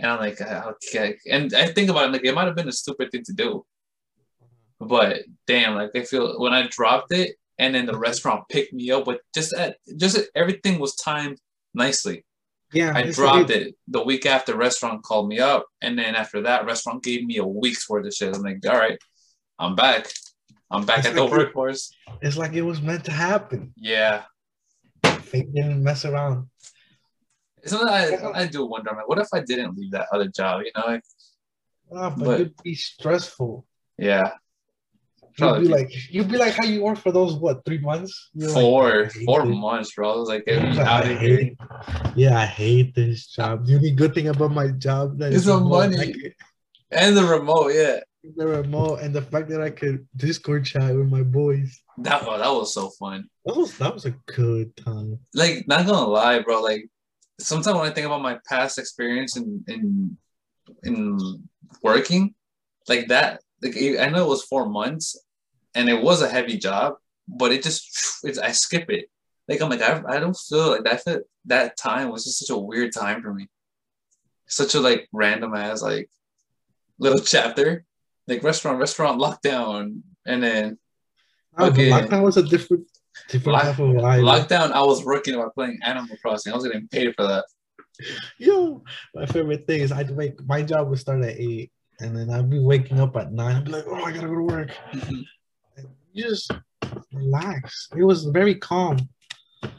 and 0.00 0.10
I'm 0.10 0.18
like 0.18 0.40
uh, 0.40 0.72
okay. 0.88 1.16
And 1.30 1.52
I 1.54 1.66
think 1.66 1.90
about 1.90 2.08
it 2.08 2.12
like 2.12 2.24
it 2.24 2.34
might 2.34 2.46
have 2.46 2.56
been 2.56 2.68
a 2.68 2.72
stupid 2.72 3.10
thing 3.10 3.22
to 3.24 3.32
do, 3.32 3.64
but 4.80 5.20
damn, 5.46 5.74
like 5.74 5.90
I 5.94 6.02
feel 6.04 6.40
when 6.40 6.52
I 6.52 6.66
dropped 6.68 7.12
it, 7.12 7.36
and 7.58 7.74
then 7.74 7.86
the 7.86 7.98
restaurant 7.98 8.48
picked 8.48 8.72
me 8.72 8.90
up 8.90 9.04
but 9.04 9.20
just 9.34 9.52
at 9.52 9.76
just 9.96 10.18
everything 10.34 10.78
was 10.80 10.94
timed 10.96 11.38
nicely. 11.74 12.24
Yeah, 12.72 12.92
I 12.94 13.02
dropped 13.10 13.50
it. 13.50 13.74
The 13.88 14.02
week 14.02 14.26
after, 14.26 14.56
restaurant 14.56 15.02
called 15.02 15.28
me 15.28 15.40
up, 15.40 15.66
and 15.82 15.98
then 15.98 16.14
after 16.14 16.42
that, 16.42 16.66
restaurant 16.66 17.02
gave 17.02 17.24
me 17.24 17.38
a 17.38 17.44
week's 17.44 17.88
worth 17.88 18.06
of 18.06 18.14
shit. 18.14 18.34
I'm 18.34 18.42
like, 18.42 18.64
all 18.68 18.78
right, 18.78 18.98
I'm 19.58 19.74
back. 19.74 20.06
I'm 20.70 20.86
back 20.86 21.00
It's 21.00 21.08
at 21.08 21.14
the 21.16 21.24
like- 21.24 21.32
workforce. 21.32 21.92
It's 22.22 22.36
like 22.36 22.52
it 22.52 22.62
was 22.62 22.80
meant 22.80 23.04
to 23.06 23.12
happen. 23.12 23.74
Yeah. 23.76 24.22
Fate 25.04 25.52
didn't 25.52 25.82
mess 25.82 26.04
around. 26.04 26.48
Sometimes 27.64 28.22
I, 28.22 28.40
I 28.42 28.46
do 28.46 28.66
wonder, 28.66 28.90
I'm 28.90 28.96
like, 28.96 29.08
what 29.08 29.18
if 29.18 29.28
I 29.32 29.40
didn't 29.40 29.76
leave 29.76 29.90
that 29.92 30.06
other 30.12 30.28
job? 30.28 30.62
You 30.64 30.70
know, 30.76 30.86
like, 30.86 31.02
Ah, 31.92 32.10
but, 32.10 32.24
But- 32.24 32.38
you'd 32.38 32.62
be 32.62 32.74
stressful. 32.74 33.66
yeah, 33.98 34.32
You'd 35.38 35.54
be 35.56 35.60
be- 35.62 35.68
like, 35.68 35.90
you'd 36.10 36.28
be 36.30 36.36
like 36.36 36.54
how 36.54 36.64
you 36.66 36.82
were 36.82 36.94
for 36.96 37.12
those 37.12 37.34
what 37.34 37.64
three 37.64 37.78
months? 37.78 38.30
You're 38.34 38.50
four, 38.50 39.04
I 39.04 39.08
hate 39.08 39.24
four 39.24 39.46
this. 39.46 39.56
months, 39.56 39.94
bro. 39.94 40.12
I 40.12 40.16
was 40.16 40.28
like, 40.28 40.44
You're 40.46 40.56
get 40.60 40.70
me 40.70 40.76
like, 40.76 40.86
out 40.86 41.04
I 41.06 41.10
of 41.10 41.20
here. 41.20 41.50
Yeah, 42.16 42.38
I 42.38 42.46
hate 42.46 42.94
this 42.94 43.26
job. 43.28 43.64
The 43.66 43.74
only 43.76 43.90
good 43.92 44.12
thing 44.14 44.28
about 44.28 44.50
my 44.52 44.68
job 44.68 45.18
that 45.18 45.28
It's 45.28 45.36
is 45.42 45.44
the 45.46 45.58
money. 45.58 45.98
I 45.98 46.06
could- 46.12 46.34
And 46.90 47.16
the 47.16 47.24
remote, 47.24 47.68
yeah. 47.74 48.00
the 48.36 48.46
remote 48.46 49.00
and 49.00 49.14
the 49.14 49.22
fact 49.22 49.48
that 49.48 49.62
I 49.62 49.70
could 49.70 50.06
Discord 50.16 50.66
chat 50.66 50.94
with 50.94 51.08
my 51.08 51.22
boys. 51.22 51.80
That 51.98 52.22
oh, 52.26 52.36
that 52.38 52.50
was 52.50 52.74
so 52.74 52.90
fun. 52.90 53.28
That 53.46 53.56
was 53.56 53.76
that 53.78 53.94
was 53.94 54.04
a 54.04 54.14
good 54.26 54.76
time. 54.76 55.18
Like, 55.34 55.66
not 55.66 55.86
gonna 55.86 56.06
lie, 56.06 56.40
bro. 56.42 56.60
Like, 56.60 56.86
sometimes 57.40 57.76
when 57.76 57.90
I 57.90 57.94
think 57.94 58.06
about 58.06 58.22
my 58.22 58.38
past 58.48 58.78
experience 58.78 59.36
in 59.36 59.64
in 59.66 60.16
in 60.84 61.48
working, 61.82 62.34
like 62.88 63.08
that, 63.08 63.42
like 63.62 63.76
I 63.76 64.08
know 64.08 64.24
it 64.24 64.28
was 64.28 64.44
four 64.44 64.68
months, 64.68 65.18
and 65.74 65.88
it 65.88 66.02
was 66.02 66.22
a 66.22 66.28
heavy 66.28 66.58
job, 66.58 66.94
but 67.28 67.52
it 67.52 67.62
just 67.62 68.24
it's 68.24 68.38
I 68.38 68.52
skip 68.52 68.90
it. 68.90 69.10
Like 69.48 69.60
I'm 69.60 69.70
like 69.70 69.82
I, 69.82 70.02
I 70.08 70.20
don't 70.20 70.36
feel 70.36 70.70
like 70.70 70.84
that. 70.84 71.02
Fit, 71.02 71.22
that 71.46 71.76
time 71.76 72.10
was 72.10 72.24
just 72.24 72.38
such 72.38 72.50
a 72.50 72.58
weird 72.58 72.92
time 72.92 73.22
for 73.22 73.32
me. 73.34 73.48
Such 74.46 74.74
a 74.74 74.80
like 74.80 75.08
random 75.12 75.54
ass 75.54 75.82
like 75.82 76.08
little 76.98 77.18
chapter, 77.34 77.84
like 78.28 78.42
restaurant 78.42 78.78
restaurant 78.78 79.20
lockdown, 79.20 80.02
and 80.26 80.42
then 80.42 80.78
Okay. 81.58 81.90
lockdown 81.90 82.22
was 82.22 82.36
a 82.36 82.42
different 82.42 82.89
Lock- 83.34 83.62
type 83.62 83.78
of 83.78 83.90
vibe. 83.90 84.22
lockdown. 84.22 84.72
I 84.72 84.82
was 84.82 85.04
working 85.04 85.36
while 85.38 85.50
playing 85.50 85.78
Animal 85.84 86.16
Crossing. 86.22 86.52
I 86.52 86.56
was 86.56 86.64
getting 86.66 86.88
paid 86.88 87.14
for 87.16 87.26
that. 87.26 87.44
Yo, 88.38 88.82
my 89.14 89.26
favorite 89.26 89.66
thing 89.66 89.80
is 89.80 89.92
I'd 89.92 90.10
wake 90.10 90.42
my 90.46 90.62
job 90.62 90.88
would 90.88 90.98
start 90.98 91.22
at 91.22 91.36
eight 91.38 91.70
and 92.00 92.16
then 92.16 92.30
I'd 92.30 92.48
be 92.48 92.58
waking 92.58 92.98
up 92.98 93.14
at 93.16 93.32
nine. 93.32 93.56
I'd 93.56 93.64
be 93.64 93.72
like, 93.72 93.84
oh 93.86 93.94
I 93.94 94.12
gotta 94.12 94.26
go 94.28 94.34
to 94.36 94.42
work. 94.42 94.70
Mm-hmm. 94.92 95.20
You 96.12 96.24
just 96.24 96.50
relax. 97.12 97.88
It 97.96 98.02
was 98.02 98.24
very 98.24 98.54
calm. 98.54 98.96
But 99.60 99.72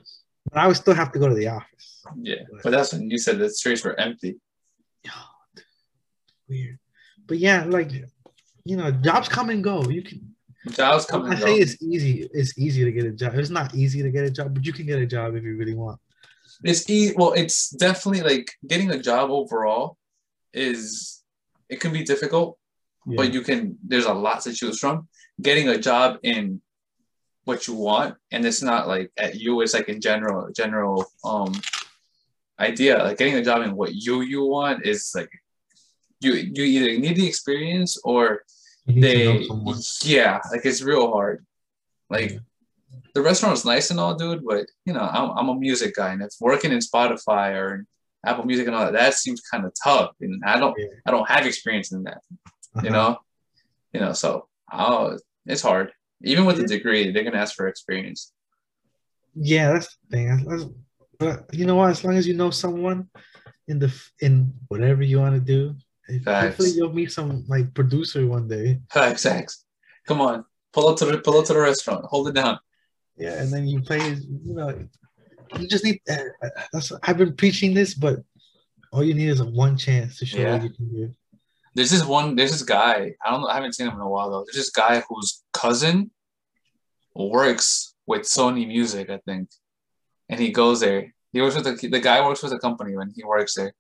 I 0.54 0.68
would 0.68 0.78
still 0.78 0.94
have 0.94 1.12
to 1.14 1.20
go 1.20 1.28
to 1.30 1.36
the 1.36 1.48
office. 1.48 2.04
Yeah, 2.22 2.44
but 2.64 2.72
that's 2.72 2.94
when 2.94 3.10
you 3.10 3.18
said 3.18 3.40
the 3.40 3.50
streets 3.50 3.84
were 3.84 4.00
empty. 4.00 4.38
Weird. 6.48 6.80
But 7.28 7.38
yeah, 7.38 7.64
like 7.64 7.92
you 8.66 8.76
know, 8.76 8.92
jobs 8.92 9.30
come 9.30 9.50
and 9.50 9.64
go. 9.64 9.84
You 9.84 10.04
can 10.04 10.31
Jobs 10.70 11.06
coming. 11.06 11.32
I 11.32 11.40
say 11.40 11.56
it's 11.56 11.82
easy. 11.82 12.30
It's 12.34 12.58
easy 12.58 12.84
to 12.86 12.92
get 12.92 13.06
a 13.06 13.12
job. 13.12 13.34
It's 13.36 13.50
not 13.50 13.74
easy 13.74 14.04
to 14.04 14.12
get 14.12 14.26
a 14.26 14.30
job, 14.30 14.54
but 14.54 14.66
you 14.66 14.74
can 14.74 14.86
get 14.86 15.00
a 15.00 15.08
job 15.08 15.36
if 15.36 15.44
you 15.44 15.58
really 15.58 15.74
want. 15.74 16.00
It's 16.64 16.88
e- 16.90 17.14
well, 17.16 17.34
it's 17.34 17.70
definitely 17.72 18.22
like 18.22 18.52
getting 18.68 18.92
a 18.92 19.00
job 19.00 19.32
overall 19.32 19.98
is 20.54 21.24
it 21.70 21.80
can 21.80 21.92
be 21.92 22.04
difficult, 22.04 22.60
but 23.18 23.34
you 23.34 23.42
can. 23.42 23.78
There's 23.88 24.06
a 24.06 24.14
lot 24.14 24.42
to 24.42 24.54
choose 24.54 24.78
from. 24.80 25.08
Getting 25.42 25.70
a 25.70 25.80
job 25.80 26.20
in 26.22 26.62
what 27.46 27.68
you 27.68 27.74
want, 27.74 28.18
and 28.32 28.46
it's 28.46 28.62
not 28.62 28.88
like 28.88 29.12
at 29.18 29.36
you. 29.36 29.62
It's 29.62 29.74
like 29.74 29.90
in 29.90 30.00
general, 30.00 30.52
general 30.52 31.06
um 31.24 31.54
idea. 32.60 33.04
Like 33.04 33.18
getting 33.18 33.36
a 33.36 33.44
job 33.44 33.64
in 33.64 33.76
what 33.76 33.96
you 33.96 34.22
you 34.22 34.46
want 34.46 34.86
is 34.86 35.12
like 35.16 35.32
you 36.20 36.34
you 36.34 36.64
either 36.64 37.00
need 37.00 37.16
the 37.16 37.28
experience 37.28 37.98
or 38.04 38.22
You 38.22 38.26
need 38.26 38.44
to 38.44 38.61
they 39.00 39.48
yeah 40.04 40.40
like 40.52 40.66
it's 40.66 40.82
real 40.82 41.12
hard 41.12 41.46
like 42.10 42.32
Yeah. 42.32 42.40
the 43.16 43.22
restaurant 43.22 43.52
was 43.54 43.66
nice 43.66 43.92
and 43.92 44.00
all 44.00 44.16
dude 44.16 44.44
but 44.46 44.66
you 44.86 44.94
know 44.94 45.02
I'm, 45.18 45.30
I'm 45.38 45.50
a 45.50 45.56
music 45.56 45.96
guy 45.96 46.12
and 46.14 46.22
if 46.22 46.34
working 46.40 46.72
in 46.72 46.80
spotify 46.80 47.56
or 47.56 47.86
apple 48.26 48.46
music 48.46 48.68
and 48.68 48.76
all 48.76 48.86
that 48.86 48.94
that 48.94 49.14
seems 49.14 49.42
kind 49.42 49.66
of 49.66 49.74
tough 49.84 50.12
and 50.22 50.42
i 50.46 50.60
don't 50.60 50.76
Yeah. 50.78 50.88
i 51.06 51.12
don't 51.12 51.30
have 51.30 51.46
experience 51.46 51.92
in 51.92 52.04
that 52.04 52.22
you 52.32 52.38
Uh-huh. 52.76 52.90
know 52.90 53.10
you 53.94 54.00
know 54.00 54.14
so 54.14 54.48
oh 54.72 55.18
it's 55.46 55.62
hard 55.62 55.92
even 56.24 56.46
with 56.46 56.58
the 56.58 56.68
degree 56.68 57.12
they're 57.12 57.24
gonna 57.24 57.38
ask 57.46 57.56
for 57.56 57.68
experience 57.68 58.32
Yeah, 59.34 59.74
that's 59.74 59.90
the 59.96 60.08
thing. 60.18 60.28
That's- 60.46 60.70
but 61.20 61.54
you 61.54 61.66
know 61.68 61.76
what? 61.76 61.92
As 61.92 62.04
long 62.04 62.18
as 62.18 62.26
you 62.28 62.34
know 62.34 62.50
someone 62.50 63.08
in 63.68 63.78
the 63.80 63.90
in 64.26 64.52
whatever 64.70 65.04
you 65.04 65.20
want 65.24 65.36
to 65.40 65.40
do, 65.56 65.62
Facts. 66.20 66.46
hopefully 66.48 66.70
you'll 66.72 66.94
meet 66.94 67.12
some 67.12 67.44
like 67.48 67.74
producer 67.74 68.26
one 68.28 68.48
day. 68.48 68.80
facts 68.92 69.24
facts 69.24 69.66
come 70.08 70.22
on 70.22 70.46
pull 70.74 70.88
up 70.90 70.98
to 70.98 71.06
the 71.06 71.18
pull 71.20 71.38
up 71.40 71.46
to 71.46 71.54
the 71.54 71.60
restaurant 71.60 72.06
hold 72.06 72.28
it 72.28 72.34
down 72.36 72.58
Yeah, 73.18 73.42
and 73.42 73.52
then 73.54 73.68
you 73.68 73.82
play. 73.82 74.00
You 74.48 74.54
know, 74.60 74.70
you 75.60 75.68
just 75.68 75.84
need. 75.84 76.00
Uh, 76.10 76.24
that's 76.72 76.92
I've 77.04 77.18
been 77.18 77.36
preaching 77.36 77.74
this, 77.74 77.94
but 77.94 78.16
all 78.94 79.04
you 79.04 79.14
need 79.14 79.30
is 79.30 79.42
a 79.42 79.46
one 79.46 79.78
chance 79.78 80.18
to 80.20 80.26
show 80.26 80.40
Yeah. 80.40 80.54
what 80.54 80.64
you 80.64 80.70
can 80.72 80.88
do. 80.92 81.14
There's 81.76 81.92
this 81.92 82.06
one. 82.06 82.36
There's 82.38 82.52
this 82.52 82.64
guy. 82.64 83.14
I 83.24 83.30
don't 83.30 83.42
know. 83.42 83.48
I 83.48 83.56
haven't 83.56 83.74
seen 83.76 83.88
him 83.88 83.96
in 83.96 84.00
a 84.02 84.10
while 84.10 84.30
though. 84.32 84.44
There's 84.46 84.56
this 84.64 84.72
guy 84.72 85.04
whose 85.08 85.44
cousin 85.54 86.10
works 87.16 87.94
with 88.08 88.22
Sony 88.24 88.68
Music, 88.68 89.10
I 89.10 89.20
think, 89.26 89.50
and 90.30 90.40
he 90.40 90.52
goes 90.52 90.80
there. 90.80 91.14
He 91.34 91.42
works 91.42 91.56
with 91.56 91.66
the 91.66 91.88
the 91.88 92.00
guy 92.00 92.26
works 92.26 92.42
with 92.44 92.52
the 92.52 92.60
company 92.60 92.96
when 92.96 93.12
he 93.16 93.24
works 93.24 93.54
there. 93.56 93.74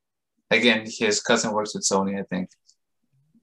Again, 0.51 0.85
his 0.85 1.21
cousin 1.21 1.53
works 1.53 1.73
with 1.73 1.83
Sony, 1.83 2.19
I 2.19 2.23
think. 2.23 2.49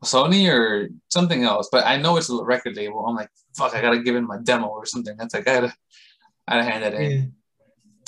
Sony 0.05 0.49
or 0.53 0.91
something 1.09 1.43
else, 1.43 1.69
but 1.73 1.85
I 1.85 1.97
know 1.97 2.17
it's 2.19 2.31
a 2.31 2.45
record 2.45 2.77
label. 2.77 3.05
I'm 3.07 3.17
like, 3.17 3.31
fuck, 3.57 3.75
I 3.75 3.81
gotta 3.81 3.99
give 4.01 4.15
him 4.15 4.27
my 4.27 4.39
demo 4.43 4.67
or 4.69 4.87
something. 4.87 5.17
That's 5.17 5.35
like 5.35 5.49
I 5.49 5.55
gotta, 5.55 5.75
I 6.47 6.53
gotta 6.55 6.71
hand 6.71 6.85
that 6.85 6.95
in. 6.95 7.33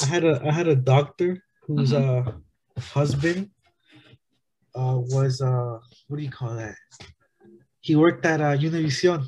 I 0.03 0.07
had 0.07 0.25
a 0.25 0.41
I 0.47 0.53
had 0.53 0.69
a 0.69 0.77
doctor 0.77 1.43
whose 1.67 1.91
Mm-hmm. 1.93 2.29
uh 2.29 2.33
husband 2.81 3.51
uh 4.75 4.97
was 5.11 5.41
uh 5.43 5.79
what 6.09 6.17
do 6.19 6.23
you 6.23 6.31
call 6.31 6.55
that? 6.55 6.77
He 7.81 7.97
worked 7.97 8.25
at 8.25 8.41
uh 8.41 8.57
Univision. 8.57 9.27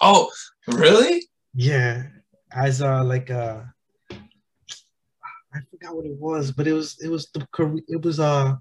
Oh, 0.00 0.30
really? 0.68 1.24
Yeah, 1.54 2.04
as 2.52 2.82
uh 2.82 3.02
like 3.02 3.30
uh 3.30 3.62
I 5.54 5.58
forgot 5.70 5.96
what 5.96 6.06
it 6.06 6.16
was, 6.18 6.52
but 6.52 6.66
it 6.68 6.72
was 6.72 6.96
it 7.02 7.08
was 7.08 7.28
the 7.34 7.46
career 7.52 7.82
it 7.88 8.04
was 8.04 8.20
uh 8.20 8.54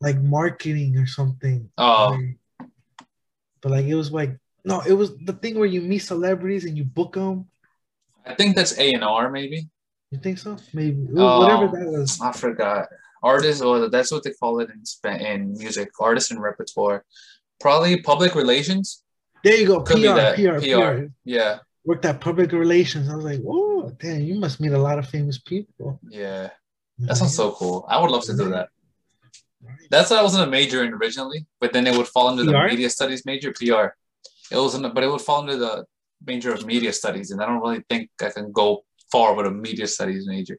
like 0.00 0.16
marketing 0.20 0.96
or 0.96 1.06
something. 1.06 1.70
Oh. 1.78 2.16
Like- 2.18 2.38
But 3.60 3.72
like 3.72 3.86
it 3.86 3.94
was 3.96 4.12
like 4.12 4.36
no, 4.64 4.80
it 4.86 4.92
was 4.92 5.16
the 5.24 5.32
thing 5.32 5.58
where 5.58 5.66
you 5.68 5.80
meet 5.80 6.00
celebrities 6.00 6.64
and 6.64 6.76
you 6.76 6.84
book 6.84 7.14
them. 7.14 7.46
I 8.26 8.34
think 8.34 8.54
that's 8.54 8.78
A 8.78 8.92
and 8.92 9.02
R, 9.04 9.30
maybe. 9.30 9.68
You 10.10 10.18
think 10.20 10.38
so? 10.38 10.56
Maybe 10.74 11.06
Oh. 11.16 11.40
whatever 11.40 11.66
that 11.76 11.86
was. 11.90 12.20
I 12.20 12.32
forgot. 12.32 12.86
Artist, 13.22 13.62
or 13.62 13.88
that's 13.88 14.12
what 14.12 14.22
they 14.24 14.32
call 14.32 14.60
it 14.60 14.68
in 14.70 14.82
in 15.30 15.52
music. 15.58 15.88
Artist 15.98 16.30
and 16.30 16.40
repertoire. 16.40 17.04
Probably 17.60 18.00
public 18.02 18.34
relations. 18.34 19.02
There 19.42 19.56
you 19.56 19.66
go. 19.66 19.80
Could 19.82 19.98
PR. 20.02 20.34
PR, 20.36 20.58
PR. 20.60 20.98
PR. 21.00 21.06
Yeah, 21.24 21.58
Worked 21.84 22.04
at 22.04 22.20
public 22.20 22.52
relations. 22.52 23.08
I 23.08 23.16
was 23.16 23.24
like, 23.24 23.40
whoa, 23.40 23.90
damn, 23.98 24.20
you 24.20 24.34
must 24.38 24.60
meet 24.60 24.72
a 24.72 24.78
lot 24.88 24.98
of 24.98 25.08
famous 25.08 25.38
people. 25.38 25.98
yeah. 26.10 26.50
That 26.98 27.16
sounds 27.16 27.34
so 27.36 27.52
cool. 27.52 27.86
I 27.88 28.00
would 28.00 28.10
love 28.10 28.24
to 28.26 28.36
do 28.36 28.50
that. 28.50 28.68
That's 29.90 30.10
what 30.10 30.18
I 30.18 30.22
wasn't 30.22 30.46
a 30.46 30.50
major 30.50 30.84
in 30.84 30.92
originally, 30.92 31.46
but 31.60 31.72
then 31.72 31.86
it 31.86 31.96
would 31.96 32.06
fall 32.08 32.28
under 32.28 32.44
the 32.44 32.52
media 32.52 32.90
studies 32.90 33.24
major, 33.24 33.52
PR. 33.52 33.94
It 34.50 34.56
was 34.56 34.74
in 34.74 34.82
the, 34.82 34.88
but 34.90 35.02
it 35.02 35.10
would 35.10 35.20
fall 35.20 35.40
under 35.40 35.56
the 35.56 35.84
major 36.24 36.52
of 36.52 36.64
media 36.66 36.92
studies, 36.92 37.30
and 37.30 37.42
I 37.42 37.46
don't 37.46 37.60
really 37.60 37.82
think 37.88 38.10
I 38.22 38.30
can 38.30 38.52
go 38.52 38.84
far 39.10 39.34
with 39.34 39.46
a 39.46 39.50
media 39.50 39.86
studies 39.86 40.26
major. 40.26 40.58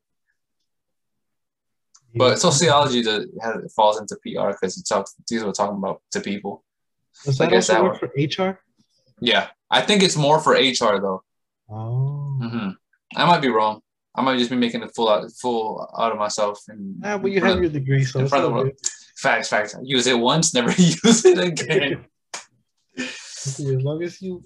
But 2.15 2.39
sociology 2.39 3.03
the, 3.03 3.27
has, 3.41 3.63
it 3.63 3.71
falls 3.75 3.99
into 3.99 4.15
PR 4.23 4.49
because 4.49 4.77
it 4.77 4.87
talks. 4.87 5.15
These 5.27 5.43
are 5.43 5.51
talking 5.51 5.77
about 5.77 6.01
to 6.11 6.21
people. 6.21 6.63
Does 7.23 7.39
I 7.39 7.45
that 7.45 7.51
guess 7.51 7.69
also 7.69 7.83
that 7.83 7.83
work 7.83 7.99
for 7.99 8.43
HR? 8.47 8.59
Yeah, 9.21 9.47
I 9.69 9.81
think 9.81 10.01
it's 10.01 10.15
more 10.15 10.39
for 10.39 10.53
HR 10.53 10.99
though. 10.99 11.23
Oh. 11.69 12.37
hmm 12.41 12.69
I 13.15 13.25
might 13.25 13.41
be 13.41 13.49
wrong. 13.49 13.81
I 14.15 14.21
might 14.21 14.37
just 14.37 14.49
be 14.49 14.55
making 14.57 14.83
a 14.83 14.89
fool 14.89 15.09
out, 15.09 15.31
fool 15.39 15.87
out 15.97 16.11
of 16.11 16.17
myself. 16.17 16.59
And 16.67 17.01
Ah, 17.03 17.17
but 17.17 17.31
you 17.31 17.41
have 17.41 17.59
your 17.61 17.69
degree, 17.69 18.03
so 18.03 18.19
in 18.19 18.27
front 18.27 18.43
of 18.45 18.49
the 18.51 18.55
world. 18.55 18.71
facts, 19.17 19.49
facts. 19.49 19.75
Use 19.83 20.07
it 20.07 20.17
once, 20.17 20.53
never 20.53 20.71
use 20.77 21.25
it 21.25 21.37
again. 21.39 22.05
As 22.97 23.59
long 23.59 24.03
as 24.03 24.21
you 24.21 24.43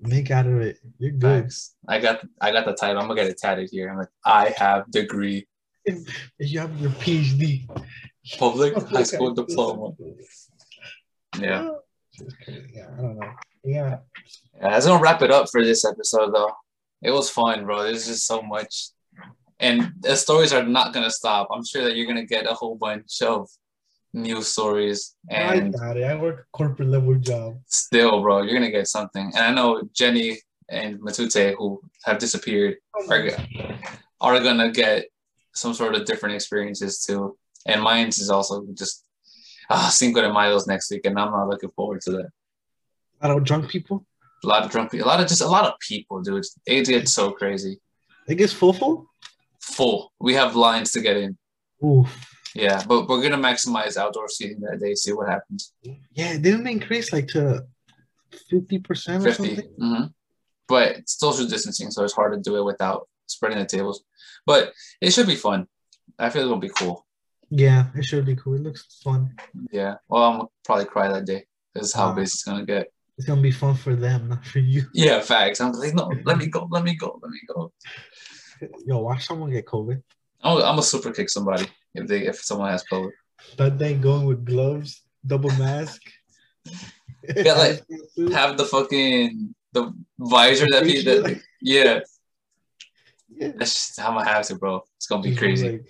make 0.00 0.30
out 0.30 0.46
of 0.46 0.60
it, 0.60 0.78
you're 0.98 1.10
good. 1.10 1.42
Facts. 1.44 1.74
I 1.88 1.98
got, 1.98 2.20
I 2.40 2.52
got 2.52 2.66
the 2.66 2.74
title. 2.74 3.00
I'm 3.00 3.08
gonna 3.08 3.20
get 3.20 3.30
it 3.30 3.38
tatted 3.38 3.68
here. 3.72 3.90
I'm 3.90 3.98
like, 3.98 4.08
I 4.24 4.50
have 4.56 4.90
degree, 4.90 5.46
you 6.38 6.60
have 6.60 6.78
your 6.80 6.90
PhD. 6.92 7.66
public 8.38 8.74
high 8.90 9.02
school 9.02 9.34
diploma. 9.34 9.94
Yeah, 11.40 11.70
Yeah, 12.74 12.86
I 12.96 13.00
don't 13.00 13.18
know. 13.18 13.30
Yeah. 13.64 13.98
yeah. 14.56 14.70
That's 14.70 14.86
gonna 14.86 15.02
wrap 15.02 15.22
it 15.22 15.30
up 15.30 15.48
for 15.50 15.64
this 15.64 15.84
episode, 15.84 16.32
though. 16.34 16.52
It 17.02 17.10
was 17.10 17.30
fun, 17.30 17.64
bro. 17.64 17.82
There's 17.84 18.06
just 18.06 18.26
so 18.26 18.42
much. 18.42 18.90
And 19.60 19.92
the 20.00 20.16
stories 20.16 20.52
are 20.52 20.62
not 20.62 20.92
gonna 20.92 21.10
stop. 21.10 21.48
I'm 21.52 21.64
sure 21.64 21.84
that 21.84 21.96
you're 21.96 22.06
gonna 22.06 22.26
get 22.26 22.50
a 22.50 22.54
whole 22.54 22.76
bunch 22.76 23.22
of 23.22 23.48
new 24.12 24.42
stories, 24.42 25.14
and 25.30 25.74
I 25.74 25.78
got 25.78 25.96
it. 25.96 26.04
I 26.04 26.14
work 26.14 26.40
a 26.40 26.56
corporate 26.56 26.88
level 26.88 27.14
job. 27.16 27.58
still, 27.66 28.22
bro, 28.22 28.42
you're 28.42 28.54
gonna 28.54 28.70
get 28.70 28.88
something. 28.88 29.32
And 29.34 29.44
I 29.44 29.52
know 29.52 29.82
Jenny 29.92 30.38
and 30.68 31.00
Matute, 31.00 31.54
who 31.56 31.80
have 32.04 32.18
disappeared, 32.18 32.76
are, 33.10 33.30
are 34.20 34.40
gonna 34.40 34.70
get 34.70 35.06
some 35.54 35.74
sort 35.74 35.94
of 35.94 36.04
different 36.04 36.34
experiences 36.34 37.04
too. 37.04 37.36
And 37.66 37.82
mine 37.82 38.08
is 38.08 38.30
also 38.30 38.66
just 38.74 39.04
ah 39.70 39.88
Cinco 39.92 40.22
de 40.22 40.32
Mayo's 40.32 40.66
next 40.66 40.90
week, 40.90 41.04
and 41.04 41.18
I'm 41.18 41.30
not 41.30 41.48
looking 41.48 41.70
forward 41.70 42.00
to 42.02 42.10
that. 42.12 42.28
A 43.20 43.28
lot 43.28 43.38
of 43.38 43.44
drunk 43.44 43.68
people. 43.68 44.06
A 44.44 44.46
lot 44.46 44.64
of 44.64 44.70
drunk 44.70 44.92
people, 44.92 45.04
a 45.04 45.10
lot 45.10 45.20
of 45.20 45.26
just 45.26 45.40
a 45.40 45.48
lot 45.48 45.66
of 45.66 45.74
people, 45.80 46.22
dude. 46.22 46.44
It 46.64 46.86
gets 46.86 47.12
so 47.12 47.32
crazy. 47.32 47.80
It 48.28 48.36
gets 48.36 48.52
full 48.52 48.72
full. 48.72 49.07
Full. 49.74 50.12
We 50.20 50.34
have 50.34 50.56
lines 50.56 50.92
to 50.92 51.00
get 51.00 51.16
in. 51.16 51.36
Ooh. 51.84 52.06
Yeah, 52.54 52.82
but 52.88 53.08
we're 53.08 53.22
gonna 53.22 53.36
maximize 53.42 53.96
outdoor 53.96 54.28
seating 54.28 54.60
that 54.62 54.80
day. 54.80 54.94
See 54.94 55.12
what 55.12 55.28
happens. 55.28 55.72
Yeah, 56.12 56.32
didn't 56.38 56.64
they 56.64 56.72
increase 56.72 57.12
like 57.12 57.28
to 57.28 57.66
fifty 58.50 58.78
percent 58.78 59.22
or 59.24 59.32
50 59.32 59.46
something? 59.56 59.70
hmm 59.78 60.04
But 60.66 60.96
it's 60.98 61.18
social 61.18 61.46
distancing, 61.46 61.90
so 61.90 62.02
it's 62.04 62.14
hard 62.14 62.32
to 62.32 62.40
do 62.40 62.56
it 62.56 62.64
without 62.64 63.08
spreading 63.26 63.58
the 63.58 63.66
tables. 63.66 64.02
But 64.46 64.72
it 65.00 65.12
should 65.12 65.26
be 65.26 65.36
fun. 65.36 65.66
I 66.18 66.30
feel 66.30 66.42
it'll 66.42 66.56
be 66.58 66.70
cool. 66.70 67.06
Yeah, 67.50 67.86
it 67.94 68.04
should 68.04 68.24
be 68.26 68.36
cool. 68.36 68.54
It 68.54 68.62
looks 68.62 68.84
fun. 69.04 69.36
Yeah. 69.70 69.96
Well, 70.08 70.22
I'm 70.24 70.36
gonna 70.38 70.48
probably 70.64 70.86
cry 70.86 71.08
that 71.12 71.26
day. 71.26 71.44
This 71.74 71.84
is 71.88 71.94
how 71.94 72.08
Wow. 72.08 72.14
busy 72.14 72.24
it's 72.34 72.44
gonna 72.44 72.64
get. 72.66 72.88
It's 73.18 73.26
gonna 73.26 73.42
be 73.42 73.50
fun 73.52 73.74
for 73.74 73.94
them, 73.94 74.28
not 74.30 74.44
for 74.44 74.58
you. 74.60 74.82
Yeah, 74.94 75.20
facts. 75.20 75.60
I'm 75.60 75.72
like, 75.72 75.94
no, 75.94 76.10
let 76.24 76.38
me 76.38 76.46
go, 76.46 76.66
let 76.70 76.82
me 76.82 76.94
go, 76.96 77.18
let 77.22 77.30
me 77.30 77.40
go. 77.54 77.72
Yo, 78.86 78.98
watch 78.98 79.26
someone 79.26 79.50
get 79.50 79.66
COVID. 79.66 80.02
I'm, 80.42 80.56
I'm 80.58 80.62
gonna 80.62 80.82
super 80.82 81.10
kick 81.12 81.28
somebody 81.28 81.66
if 81.94 82.06
they 82.06 82.26
if 82.26 82.36
someone 82.42 82.70
has 82.70 82.84
COVID. 82.90 83.10
That 83.56 83.78
day 83.78 83.94
going 83.94 84.26
with 84.26 84.44
gloves, 84.44 85.02
double 85.26 85.50
mask. 85.58 86.02
Yeah, 87.36 87.54
like, 87.54 87.82
Have 88.32 88.56
the 88.56 88.64
fucking 88.64 89.54
the 89.72 89.92
visor 90.18 90.66
that 90.70 90.84
be 90.84 91.02
that 91.02 91.40
yeah. 91.60 92.00
Yeah. 93.28 93.52
That's 93.56 93.74
just 93.74 94.00
I'm 94.00 94.14
gonna 94.14 94.24
have 94.28 94.46
to, 94.46 94.54
bro. 94.56 94.82
It's 94.96 95.06
gonna 95.06 95.22
be 95.22 95.30
Just 95.30 95.40
crazy. 95.40 95.72
like- 95.72 95.86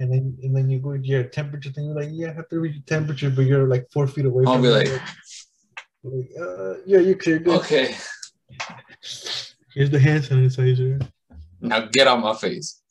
and 0.00 0.12
then 0.12 0.36
and 0.42 0.56
then 0.56 0.68
you 0.68 0.80
go 0.80 0.96
to 0.96 1.06
your 1.06 1.24
temperature 1.24 1.70
thing. 1.70 1.86
You're 1.86 1.94
like, 1.94 2.08
yeah, 2.10 2.30
I 2.30 2.32
have 2.32 2.48
to 2.48 2.58
read 2.58 2.74
your 2.74 2.82
temperature, 2.84 3.30
but 3.30 3.42
you're 3.44 3.68
like 3.68 3.86
four 3.92 4.06
feet 4.08 4.24
away 4.24 4.44
I'll 4.46 4.54
from 4.54 4.62
be 4.62 4.68
like- 4.68 4.88
like, 6.02 6.30
uh, 6.40 6.74
yeah, 6.86 6.98
you're 6.98 7.14
clear. 7.16 7.38
Good. 7.38 7.56
Okay, 7.60 7.94
Here's 9.74 9.90
the 9.90 9.98
hand 10.00 10.24
sanitizer. 10.24 11.06
Now 11.60 11.86
get 11.92 12.06
on 12.06 12.20
my 12.20 12.34
face. 12.34 12.82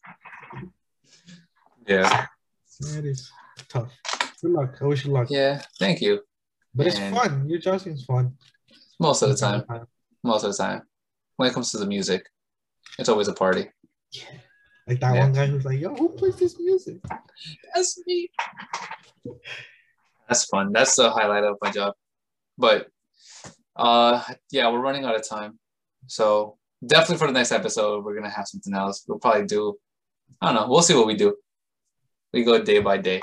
Yeah, 1.88 2.28
That 2.82 3.06
is 3.06 3.32
tough. 3.70 3.92
Good 4.42 4.52
luck. 4.52 4.78
I 4.82 4.86
wish 4.86 5.06
you 5.06 5.12
luck. 5.14 5.28
yeah. 5.30 5.62
Thank 5.80 6.02
you. 6.02 6.22
But 6.76 6.88
it's 6.88 6.98
And- 6.98 7.16
fun. 7.16 7.50
Your 7.50 7.60
job 7.60 7.80
seems 7.80 8.04
fun. 8.04 8.38
Most 9.00 9.22
of 9.22 9.30
the 9.30 9.36
time. 9.38 9.64
Most 10.24 10.44
of 10.44 10.52
the 10.52 10.58
time. 10.58 10.82
When 11.38 11.50
it 11.50 11.54
comes 11.54 11.72
to 11.72 11.78
the 11.78 11.86
music, 11.86 12.28
it's 13.00 13.10
always 13.10 13.28
a 13.30 13.34
party. 13.34 13.70
Like 14.88 15.00
that 15.00 15.14
Yeah. 15.16 15.20
one 15.24 15.34
guy 15.34 15.46
who's 15.48 15.66
like, 15.66 15.80
yo, 15.80 15.96
who 15.96 16.10
plays 16.10 16.36
this 16.38 16.60
music? 16.60 16.98
That's 17.74 18.02
me. 18.06 18.30
That's 20.28 20.46
fun. 20.46 20.72
That's 20.74 20.96
the 20.96 21.10
highlight 21.12 21.44
of 21.44 21.58
my 21.62 21.72
job. 21.72 21.94
But 22.58 22.88
uh 23.76 24.24
yeah, 24.52 24.70
we're 24.72 24.82
running 24.82 25.06
out 25.06 25.16
of 25.16 25.28
time. 25.28 25.60
So 26.08 26.58
definitely 26.86 27.18
for 27.18 27.28
the 27.28 27.34
next 27.34 27.52
episode, 27.52 28.04
we're 28.04 28.16
gonna 28.16 28.30
have 28.30 28.48
something 28.48 28.74
else. 28.74 29.04
We'll 29.08 29.20
probably 29.20 29.46
do 29.46 29.78
I 30.42 30.48
don't 30.48 30.56
know, 30.56 30.68
we'll 30.70 30.82
see 30.82 30.96
what 30.96 31.08
we 31.08 31.16
do. 31.16 31.36
We 32.34 32.44
go 32.44 32.62
day 32.62 32.80
by 32.80 32.98
day. 32.98 33.22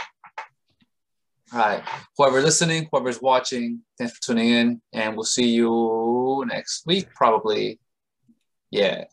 All 1.53 1.61
right. 1.61 1.83
Whoever 2.17 2.41
listening, 2.41 2.89
whoever's 2.91 3.21
watching, 3.21 3.83
thanks 3.99 4.17
for 4.17 4.23
tuning 4.23 4.49
in, 4.49 4.83
and 4.93 5.15
we'll 5.15 5.25
see 5.25 5.49
you 5.49 6.45
next 6.49 6.85
week, 6.87 7.09
probably. 7.15 7.79
Yeah. 8.71 9.05